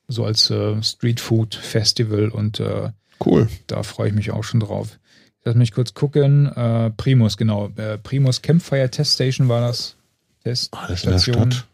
so 0.07 0.24
als 0.26 0.49
äh, 0.49 0.82
Street 0.82 1.19
Food 1.19 1.56
Festival 1.56 2.30
und 2.30 2.60
äh, 2.60 2.91
Cool. 3.24 3.49
da 3.68 3.84
freue 3.84 4.10
ich 4.10 4.14
mich 4.15 4.32
auch 4.32 4.44
schon 4.44 4.60
drauf. 4.60 4.99
Lass 5.44 5.56
mich 5.56 5.72
kurz 5.72 5.94
gucken. 5.94 6.45
Äh, 6.48 6.91
Primus, 6.91 7.38
genau. 7.38 7.69
Äh, 7.78 7.98
Primus 7.98 8.41
Campfire 8.41 8.90
Test 8.90 9.15
Station 9.15 9.49
war 9.49 9.61
das. 9.61 9.95
Alles 10.44 10.65
in 10.65 10.72
der 10.72 10.88
Teststation. 10.88 11.52
Stadt. 11.52 11.68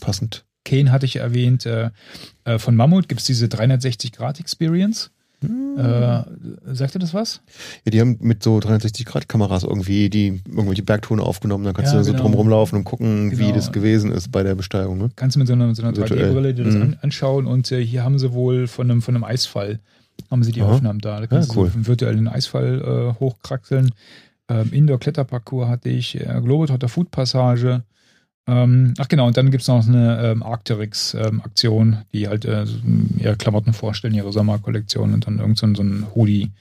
Passend. 0.00 0.44
Kane 0.64 0.90
hatte 0.92 1.06
ich 1.06 1.16
erwähnt. 1.16 1.66
Äh, 1.66 1.90
äh, 2.44 2.58
von 2.58 2.76
Mammut 2.76 3.08
gibt 3.08 3.20
es 3.20 3.26
diese 3.26 3.46
360-Grad-Experience. 3.46 5.10
Äh, 5.76 6.74
sagt 6.74 6.94
ihr 6.94 6.98
das 7.00 7.12
was? 7.14 7.40
Ja, 7.84 7.90
die 7.90 8.00
haben 8.00 8.16
mit 8.20 8.42
so 8.42 8.58
360-Grad-Kameras 8.58 9.64
irgendwie 9.64 10.08
die 10.10 10.40
irgendwelche 10.48 10.82
Bergtone 10.82 11.22
aufgenommen. 11.22 11.64
Dann 11.64 11.74
kannst 11.74 11.92
Ja, 11.92 11.98
du 11.98 12.04
so 12.04 12.12
genau. 12.12 12.22
drum 12.24 12.34
rumlaufen 12.34 12.78
und 12.78 12.84
gucken, 12.84 13.32
wie 13.32 13.36
Genau. 13.36 13.54
das 13.56 13.72
gewesen 13.72 14.12
ist 14.12 14.30
bei 14.30 14.42
der 14.42 14.54
Besteigung. 14.54 14.98
Ne? 14.98 15.10
Kannst 15.16 15.34
du 15.36 15.38
mit 15.40 15.48
so 15.48 15.54
einer, 15.54 15.66
mit 15.66 15.76
so 15.76 15.82
einer 15.82 15.96
Virtuell. 15.96 16.30
3D-Brille 16.30 16.54
dir 16.54 16.64
das 16.64 16.74
Mhm. 16.74 16.82
an, 16.82 16.98
anschauen 17.02 17.46
und 17.46 17.70
äh, 17.72 17.84
hier 17.84 18.04
haben 18.04 18.18
sie 18.18 18.32
wohl 18.32 18.66
von 18.68 18.90
einem, 18.90 19.02
von 19.02 19.14
einem 19.14 19.24
Eisfall, 19.24 19.80
haben 20.30 20.44
sie 20.44 20.52
die 20.52 20.62
Aha. 20.62 20.72
Aufnahmen 20.74 21.00
da. 21.00 21.20
Da 21.20 21.26
kannst 21.26 21.48
Ja, 21.50 21.54
du 21.54 21.60
cool. 21.62 21.68
so 21.70 21.74
einen 21.74 21.86
virtuellen 21.86 22.28
Eisfall 22.28 23.14
äh, 23.16 23.20
hochkraxeln. 23.20 23.90
Ähm, 24.48 24.72
Indoor-Kletterparcours 24.72 25.68
hatte 25.68 25.88
ich, 25.88 26.20
äh, 26.20 26.40
Globetrotter 26.42 26.88
Food 26.88 27.10
Passage. 27.10 27.82
Ähm, 28.46 28.92
ach 28.98 29.08
genau, 29.08 29.26
und 29.26 29.36
dann 29.38 29.50
gibt 29.50 29.62
es 29.62 29.68
noch 29.68 29.86
eine 29.86 30.22
ähm, 30.32 30.42
Arcteryx-Aktion, 30.42 32.02
die 32.12 32.28
halt 32.28 32.44
äh, 32.44 32.66
ihre 33.18 33.36
Klamotten 33.36 33.72
vorstellen, 33.72 34.12
ihre 34.14 34.32
Sommerkollektion 34.32 35.14
und 35.14 35.26
dann 35.26 35.38
irgend 35.38 35.56
so, 35.58 35.66
ein- 35.66 35.74
so 35.74 35.82
ein 35.82 36.06
Hoodie 36.14 36.52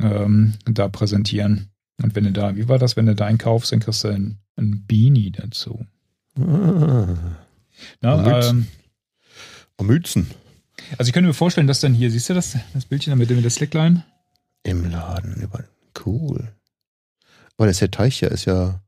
ähm, 0.00 0.54
da 0.64 0.88
präsentieren. 0.88 1.68
Und 2.02 2.14
wenn 2.16 2.24
du 2.24 2.32
da, 2.32 2.56
wie 2.56 2.68
war 2.68 2.78
das, 2.78 2.96
wenn 2.96 3.06
du 3.06 3.14
da 3.14 3.26
einkaufst, 3.26 3.70
dann 3.72 3.80
kriegst 3.80 4.02
du 4.04 4.08
ein, 4.08 4.38
ein 4.56 4.84
Beanie 4.86 5.30
dazu. 5.30 5.84
Ah, 6.40 7.14
Na, 8.00 8.16
Mützen. 8.16 8.68
ähm, 9.80 9.86
Mützen 9.86 10.26
Also 10.98 11.08
ich 11.08 11.12
könnte 11.12 11.28
mir 11.28 11.34
vorstellen, 11.34 11.66
dass 11.68 11.80
dann 11.80 11.94
hier, 11.94 12.10
siehst 12.10 12.28
du 12.30 12.34
das, 12.34 12.56
das 12.74 12.84
Bildchen 12.86 13.10
da 13.12 13.16
mit, 13.16 13.30
dem- 13.30 13.36
mit 13.36 13.44
der 13.44 13.50
Slackline? 13.50 14.04
im 14.64 14.90
Laden. 14.90 15.48
Cool. 16.04 16.52
Weil 17.56 17.68
das 17.68 17.78
der 17.78 17.90
Teich 17.90 18.20
ja 18.20 18.28
ist 18.28 18.44
ja. 18.44 18.80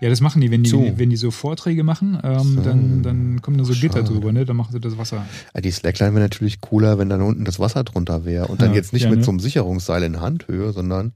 Ja, 0.00 0.08
das 0.08 0.20
machen 0.20 0.40
die, 0.40 0.50
wenn 0.50 0.62
die, 0.62 0.70
So. 0.70 0.92
wenn 0.96 1.10
die 1.10 1.16
so 1.16 1.30
Vorträge 1.30 1.82
machen, 1.84 2.18
ähm, 2.22 2.38
So. 2.56 2.60
dann, 2.60 3.02
dann 3.02 3.42
kommen 3.42 3.58
da 3.58 3.64
so 3.64 3.72
Gitter 3.72 3.98
Schade. 4.00 4.04
drüber, 4.12 4.32
ne? 4.32 4.44
Dann 4.44 4.56
machen 4.56 4.72
sie 4.72 4.80
das 4.80 4.96
Wasser. 4.98 5.26
Ah, 5.52 5.60
Die 5.60 5.70
Slackline 5.70 6.12
wäre 6.14 6.22
natürlich 6.24 6.60
cooler, 6.60 6.98
wenn 6.98 7.08
dann 7.08 7.22
unten 7.22 7.44
das 7.44 7.58
Wasser 7.58 7.82
drunter 7.82 8.24
wäre. 8.24 8.46
Und 8.48 8.60
dann 8.62 8.70
Ja, 8.70 8.76
jetzt 8.76 8.92
nicht 8.92 9.04
ja, 9.04 9.10
mit 9.10 9.20
ne? 9.20 9.24
so 9.24 9.30
einem 9.32 9.40
Sicherungsseil 9.40 10.02
in 10.04 10.20
Handhöhe, 10.20 10.72
sondern 10.72 11.12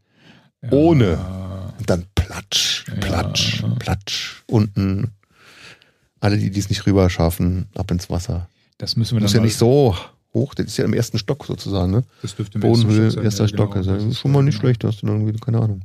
Ja, 0.62 0.72
Ohne. 0.72 1.18
und 1.78 1.88
dann 1.90 2.04
platsch, 2.14 2.86
platsch, 3.00 3.62
platsch. 3.78 4.42
Unten. 4.46 5.10
Alle, 6.20 6.38
die 6.38 6.50
dies 6.50 6.70
nicht 6.70 6.86
rüber 6.86 7.10
schaffen, 7.10 7.66
ab 7.74 7.90
ins 7.90 8.08
Wasser. 8.08 8.48
Das 8.78 8.96
müssen 8.96 9.14
wir 9.16 9.20
Das 9.20 9.32
dann 9.32 9.44
ist 9.44 9.44
ja 9.44 9.44
nicht 9.44 9.56
so 9.58 9.94
hoch, 10.32 10.54
das 10.54 10.66
ist 10.66 10.78
ja 10.78 10.84
im 10.86 10.94
ersten 10.94 11.18
Stock 11.18 11.44
sozusagen, 11.44 11.92
ne? 11.92 12.02
Das 12.22 12.34
dürfte 12.34 12.56
im 12.56 12.62
Bodenhöhe, 12.62 13.12
erster 13.22 13.44
ja, 13.44 13.48
Stock. 13.48 13.74
genau. 13.74 13.84
Das 13.84 14.02
das 14.02 14.04
ist 14.12 14.18
schon 14.18 14.32
mal 14.32 14.42
nicht 14.42 14.54
genau. 14.54 14.62
schlecht, 14.68 14.82
hast 14.84 15.02
du 15.02 15.06
dann 15.06 15.20
irgendwie, 15.20 15.38
keine 15.38 15.60
Ahnung. 15.60 15.82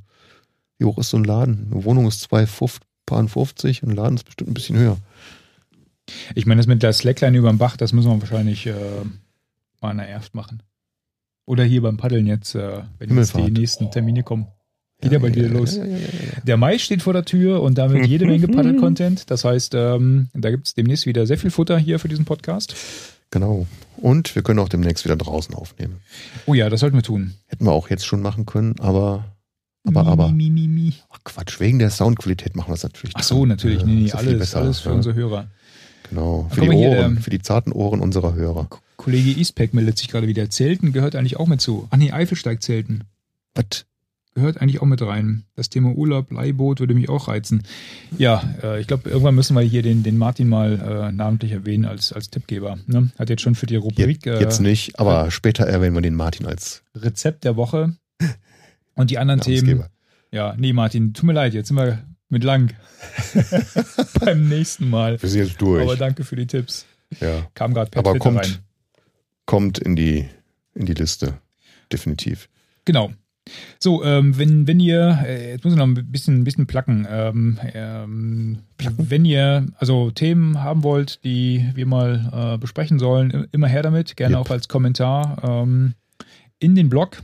Wie 0.80 0.86
hoch 0.86 0.98
ist 0.98 1.10
so 1.10 1.18
ein 1.18 1.24
Laden? 1.24 1.68
Eine 1.72 1.84
Wohnung 1.84 2.08
ist 2.08 2.32
2,50 2.32 3.84
und 3.84 3.90
ein 3.90 3.96
Laden 3.96 4.16
ist 4.16 4.24
bestimmt 4.24 4.50
ein 4.50 4.54
bisschen 4.56 4.78
höher. 4.78 4.98
Ich 6.34 6.46
meine, 6.46 6.60
das 6.60 6.68
mit 6.68 6.82
der 6.82 6.94
Slackline 6.94 7.38
über 7.38 7.50
dem 7.50 7.60
Bach, 7.60 7.78
das 7.78 7.94
müssen 7.94 8.10
wir 8.10 8.20
wahrscheinlich 8.20 8.66
äh, 8.66 8.74
mal 9.82 9.92
an 9.92 9.98
der 9.98 10.10
Erft 10.10 10.34
machen. 10.34 10.64
Oder 11.46 11.64
hier 11.64 11.82
beim 11.82 11.98
Paddeln 11.98 12.26
jetzt, 12.28 12.56
äh, 12.56 12.82
wenn 12.98 13.16
jetzt 13.16 13.36
die 13.36 13.52
nächsten 13.52 13.92
Termine 13.92 14.24
kommen. 14.24 14.48
Geht 15.02 15.14
ja 15.14 15.20
bald 15.20 15.36
wieder 15.36 15.48
los. 15.48 15.78
Ja, 15.78 15.86
ja, 15.86 15.98
ja, 15.98 15.98
ja. 15.98 16.42
Der 16.44 16.58
Mai 16.58 16.78
steht 16.78 17.02
vor 17.02 17.14
der 17.14 17.24
Tür 17.24 17.62
und 17.62 17.78
damit 17.78 18.06
jede 18.06 18.26
Menge 18.26 18.48
Paddel-Content. 18.48 19.32
Das 19.32 19.46
heißt, 19.46 19.74
ähm, 19.74 20.28
da 20.34 20.52
gibt 20.52 20.68
es 20.68 20.74
demnächst 20.74 21.06
wieder 21.06 21.26
sehr 21.26 21.38
viel 21.38 21.52
Futter 21.52 21.78
hier 21.78 22.00
für 22.00 22.10
diesen 22.10 22.26
Podcast. 22.26 22.76
Genau. 23.32 23.66
Und 23.98 24.36
wir 24.36 24.44
können 24.44 24.60
auch 24.60 24.68
demnächst 24.68 25.06
wieder 25.06 25.16
draußen 25.16 25.56
aufnehmen. 25.56 26.02
Oh 26.46 26.54
ja, 26.54 26.70
das 26.70 26.82
sollten 26.82 26.98
wir 26.98 27.04
tun. 27.04 27.34
Hätten 27.48 27.66
wir 27.66 27.72
auch 27.72 27.90
jetzt 27.90 28.06
schon 28.06 28.22
machen 28.22 28.46
können, 28.46 28.76
aber, 28.80 29.26
aber, 29.88 30.04
Mi, 30.04 30.10
aber. 30.10 30.30
Mi, 30.30 30.50
mi, 30.50 30.68
mi. 30.68 30.94
Ach 31.10 31.20
Quatsch, 31.24 31.60
wegen 31.60 31.80
der 31.80 31.90
Soundqualität 31.90 32.56
machen 32.56 32.70
wir 32.70 32.76
es 32.76 32.84
natürlich. 32.84 33.16
Ach 33.18 33.24
so, 33.24 33.46
natürlich. 33.46 33.80
Ja, 33.82 33.86
Nee, 33.88 33.94
nee, 34.02 34.12
alles, 34.12 34.38
besser, 34.40 34.60
alles 34.62 34.80
für 34.80 34.90
ja. 34.90 34.96
unsere 34.96 35.16
Hörer. 35.16 35.48
Genau. 36.10 36.48
Für 36.52 36.62
die 36.62 36.68
mal 36.68 36.76
hier, 36.76 36.90
Ohren, 36.90 37.16
der- 37.16 37.24
für 37.24 37.30
die 37.30 37.42
zarten 37.42 37.72
Ohren 37.72 38.00
unserer 38.00 38.34
Hörer. 38.34 38.68
Kollege 38.98 39.32
Eastpack 39.40 39.74
meldet 39.74 39.98
sich 39.98 40.08
gerade 40.10 40.28
wieder. 40.28 40.50
Zelten 40.50 40.92
gehört 40.92 41.16
eigentlich 41.16 41.38
auch 41.38 41.48
mit 41.48 41.62
zu. 41.62 41.88
Ach 41.92 41.98
nee, 41.98 42.12
Eifelsteig-Zelten 42.12 43.04
Was? 43.56 43.86
gehört 44.36 44.62
eigentlich 44.62 44.82
auch 44.82 44.86
mit 44.86 45.02
rein. 45.02 45.44
Das 45.56 45.70
Thema 45.70 45.92
Urlaub, 45.92 46.32
Leihboot 46.32 46.80
würde 46.80 46.94
mich 46.94 47.10
auch 47.10 47.28
reizen. 47.28 47.64
Ja, 48.18 48.44
äh, 48.64 48.80
ich 48.82 48.88
glaube, 48.88 49.10
irgendwann 49.10 49.36
müssen 49.36 49.54
wir 49.56 49.62
hier 49.62 49.82
den, 49.84 50.04
den 50.04 50.18
Martin 50.18 50.48
mal 50.50 51.10
äh, 51.10 51.12
namentlich 51.12 51.52
erwähnen 51.52 51.86
als, 51.86 52.12
als 52.14 52.30
Tippgeber. 52.30 52.78
Ne? 52.88 53.10
Hat 53.18 53.30
jetzt 53.30 53.42
schon 53.42 53.56
für 53.56 53.66
die 53.66 53.76
Rubrik 53.76 54.26
äh, 54.26 54.40
jetzt 54.40 54.60
nicht, 54.62 55.00
aber 55.00 55.30
später 55.32 55.66
erwähnen 55.66 55.96
wir 55.96 56.02
den 56.02 56.16
Martin 56.16 56.46
als 56.46 56.84
Rezept 56.96 57.44
der 57.44 57.56
Woche. 57.56 57.96
Und 59.00 59.12
die 59.12 59.18
anderen 59.18 59.40
Themen. 59.40 59.86
Ja, 60.30 60.56
nee, 60.58 60.74
Martin, 60.74 61.14
tut 61.14 61.24
mir 61.24 61.32
leid, 61.32 61.54
jetzt 61.54 61.70
sind 61.70 61.78
wir 61.78 62.04
mit 62.28 62.44
lang. 62.44 62.74
Beim 64.20 64.50
nächsten 64.50 64.90
Mal. 64.90 65.22
Wir 65.22 65.30
sind 65.30 65.46
jetzt 65.48 65.62
durch. 65.62 65.82
Aber 65.84 65.96
danke 65.96 66.26
für 66.26 66.36
die 66.36 66.46
Tipps. 66.46 66.86
ja. 67.22 67.48
Kam 67.54 67.74
gerade 67.74 67.90
per 67.92 68.00
Aber 68.00 68.12
Twitter 68.12 68.24
kommt, 68.24 68.40
rein. 68.40 68.58
kommt 69.46 69.80
in 69.80 69.96
die, 69.96 70.28
in 70.76 70.86
die 70.86 70.96
Liste. 70.96 71.36
Definitiv. 71.94 72.50
Genau. 72.84 73.12
So, 73.80 74.04
ähm, 74.04 74.38
wenn, 74.38 74.68
wenn 74.68 74.82
ihr, 74.82 75.24
äh, 75.26 75.52
jetzt 75.52 75.64
muss 75.64 75.72
ich 75.74 75.80
noch 75.80 75.88
ein 75.88 76.12
bisschen, 76.12 76.42
ein 76.42 76.44
bisschen 76.44 76.68
placken, 76.68 77.08
ähm, 77.10 77.58
ähm, 77.74 78.60
wenn 78.98 79.24
ihr 79.24 79.66
also 79.78 80.12
Themen 80.12 80.62
haben 80.62 80.84
wollt, 80.84 81.24
die 81.24 81.66
wir 81.74 81.86
mal 81.86 82.56
äh, 82.56 82.58
besprechen 82.58 83.00
sollen, 83.00 83.48
immer 83.54 83.68
her 83.68 83.82
damit, 83.82 84.18
gerne 84.18 84.36
Yep. 84.36 84.46
auch 84.46 84.52
als 84.52 84.68
Kommentar 84.68 85.42
ähm, 85.42 85.94
in 86.60 86.76
den 86.76 86.90
Blog 86.90 87.24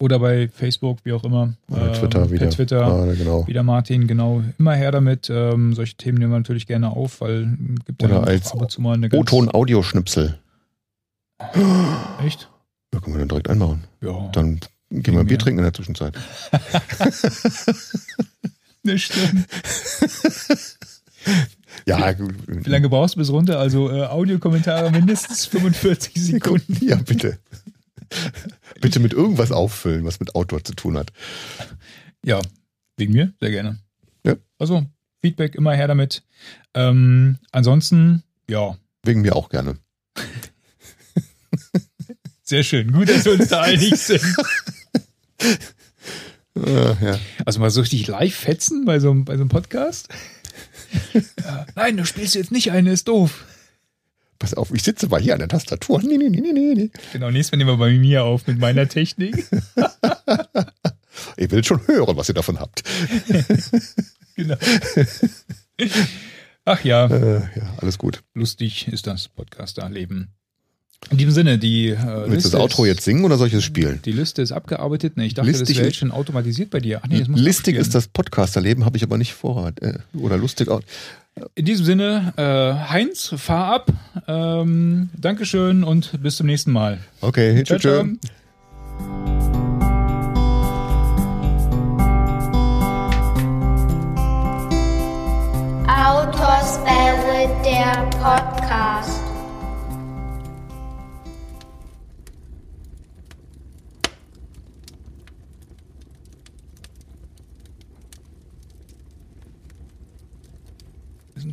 oder 0.00 0.18
bei 0.18 0.48
Facebook, 0.48 0.98
wie 1.04 1.12
auch 1.12 1.24
immer. 1.24 1.54
Oder 1.70 1.88
ähm, 1.88 1.94
Twitter 1.94 2.30
wieder. 2.30 2.46
Per 2.46 2.50
Twitter. 2.50 2.82
Ah, 2.84 3.12
genau. 3.14 3.46
Wieder 3.46 3.62
Martin, 3.62 4.06
genau. 4.06 4.42
Immer 4.58 4.74
her 4.74 4.92
damit. 4.92 5.30
Ähm, 5.30 5.72
solche 5.72 5.96
Themen 5.96 6.18
nehmen 6.18 6.32
wir 6.32 6.38
natürlich 6.38 6.66
gerne 6.66 6.90
auf, 6.90 7.20
weil 7.20 7.56
es 7.78 7.84
gibt 7.84 8.02
Oder 8.02 8.14
ja 8.14 8.22
als 8.22 8.52
ab 8.52 8.62
und 8.62 8.70
zu 8.70 8.80
mal 8.80 8.94
eine. 8.94 9.08
O-Ton-Audioschnipsel. 9.12 10.38
Echt? 12.24 12.50
Da 12.90 13.00
können 13.00 13.16
wir 13.16 13.20
dann 13.20 13.28
direkt 13.28 13.50
einbauen. 13.50 13.84
Ja. 14.00 14.28
Dann 14.32 14.60
gehen 14.90 15.14
wir 15.14 15.20
ein 15.20 15.26
Bier 15.26 15.38
trinken 15.38 15.58
in 15.58 15.64
der 15.64 15.74
Zwischenzeit. 15.74 16.14
Das 18.86 19.00
stimmt. 19.00 19.46
Ja, 21.86 22.12
gut. 22.12 22.34
Wie 22.46 22.70
lange 22.70 22.88
brauchst 22.88 23.14
du 23.14 23.18
bis 23.18 23.30
runter? 23.30 23.58
Also 23.58 23.90
äh, 23.90 24.04
Audiokommentare 24.04 24.90
mindestens 24.90 25.46
45 25.50 26.14
Sekunden. 26.14 26.78
Ja, 26.86 26.96
bitte. 26.96 27.38
bitte 28.80 29.00
mit 29.00 29.12
irgendwas 29.12 29.52
auffüllen, 29.52 30.04
was 30.04 30.20
mit 30.20 30.34
Outdoor 30.34 30.64
zu 30.64 30.74
tun 30.74 30.96
hat. 30.96 31.12
Ja, 32.24 32.40
wegen 32.96 33.12
mir, 33.12 33.32
sehr 33.40 33.50
gerne. 33.50 33.78
Ja. 34.24 34.36
Also, 34.58 34.86
Feedback 35.20 35.54
immer 35.54 35.74
her 35.74 35.88
damit. 35.88 36.22
Ähm, 36.74 37.38
ansonsten, 37.52 38.22
ja, 38.48 38.76
Wegen 39.04 39.20
mir 39.20 39.36
auch 39.36 39.50
gerne. 39.50 39.78
sehr 42.42 42.62
schön. 42.62 42.92
Gut, 42.92 43.08
dass 43.08 43.24
wir 43.26 43.32
uns 43.32 43.48
da 43.48 43.62
einig 43.62 43.96
sind. 43.96 44.22
Äh, 46.56 46.56
ja. 47.04 47.18
Also 47.44 47.60
mal 47.60 47.70
so 47.70 47.80
richtig 47.82 48.06
live 48.06 48.34
fetzen 48.34 48.84
bei 48.86 49.00
so, 49.00 49.10
einem- 49.10 49.24
bei 49.24 49.36
so 49.36 49.42
einem 49.42 49.48
Podcast? 49.50 50.08
Nein, 51.74 51.96
du 51.96 52.06
spielst 52.06 52.34
jetzt 52.34 52.52
nicht 52.52 52.70
eine, 52.70 52.92
ist 52.92 53.08
doof. 53.08 53.44
Pass 54.38 54.54
auf, 54.54 54.72
ich 54.74 54.82
sitze 54.82 55.06
mal 55.08 55.20
hier 55.20 55.32
an 55.34 55.38
der 55.38 55.48
Tastatur. 55.48 56.00
Nee, 56.02 56.16
nee, 56.18 56.28
nee, 56.28 56.40
nee, 56.40 56.52
nee, 56.52 56.74
nee. 56.74 56.90
Genau, 57.12 57.30
nächstes 57.30 57.52
Mal 57.52 57.58
nehmen 57.58 57.70
wir 57.70 57.76
bei 57.78 57.92
mir 57.92 58.24
auf 58.24 58.46
mit 58.46 58.58
meiner 58.58 58.88
Technik. 58.88 59.46
Ich 61.36 61.48
will 61.50 61.62
schon 61.62 61.86
hören, 61.86 62.16
was 62.16 62.28
ihr 62.28 62.34
davon 62.34 62.58
habt. 62.58 62.82
genau. 64.36 64.56
Ach 66.64 66.82
ja, 66.84 67.06
Äh, 67.06 67.34
ja, 67.56 67.74
alles 67.78 67.98
gut. 67.98 68.22
lustig 68.34 68.88
ist 68.88 69.06
das 69.06 69.28
Podcaster-Leben. 69.28 70.28
In 71.10 71.18
diesem 71.18 71.32
Sinne, 71.32 71.58
die 71.58 71.88
äh, 71.90 72.30
Willst 72.30 72.46
du 72.46 72.50
das 72.50 72.60
Outro 72.60 72.84
ist- 72.84 72.88
jetzt 72.88 73.04
singen 73.04 73.24
oder 73.24 73.36
soll 73.36 73.48
ich 73.48 73.54
es 73.54 73.62
spielen? 73.64 74.00
Die 74.04 74.12
Liste 74.12 74.42
ist 74.42 74.52
abgearbeitet. 74.52 75.16
Ne, 75.16 75.26
ich 75.26 75.34
dachte, 75.34 75.48
Listig 75.50 75.68
das 75.68 75.76
wäre 75.76 75.86
ist- 75.86 75.92
jetzt 75.94 75.98
schon 76.00 76.10
automatisiert 76.12 76.70
bei 76.70 76.80
dir. 76.80 77.00
Ach 77.02 77.08
nee, 77.08 77.18
das 77.20 77.28
muss 77.28 77.40
Listig 77.40 77.76
ist 77.76 77.94
das 77.94 78.08
Podcasterleben, 78.08 78.84
habe 78.84 78.96
ich 78.96 79.02
aber 79.02 79.18
nicht 79.18 79.34
vorrat. 79.34 79.80
Äh, 79.82 79.98
oder 80.14 80.36
lustig 80.38 80.68
auch. 80.68 80.80
In 81.56 81.64
diesem 81.64 81.84
Sinne, 81.84 82.32
äh, 82.36 82.90
Heinz, 82.90 83.34
fahr 83.36 83.74
ab. 83.74 83.86
Ähm, 84.28 85.10
Dankeschön 85.18 85.82
und 85.82 86.22
bis 86.22 86.36
zum 86.36 86.46
nächsten 86.46 86.70
Mal. 86.70 86.98
Okay, 87.20 87.64
Ciao, 87.64 87.78
tschüss. 87.78 87.92
ciao. 87.92 89.44
Autoswelle, 96.14 97.48
der 97.64 98.08
Podcast. 98.18 99.23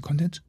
Content. 0.01 0.41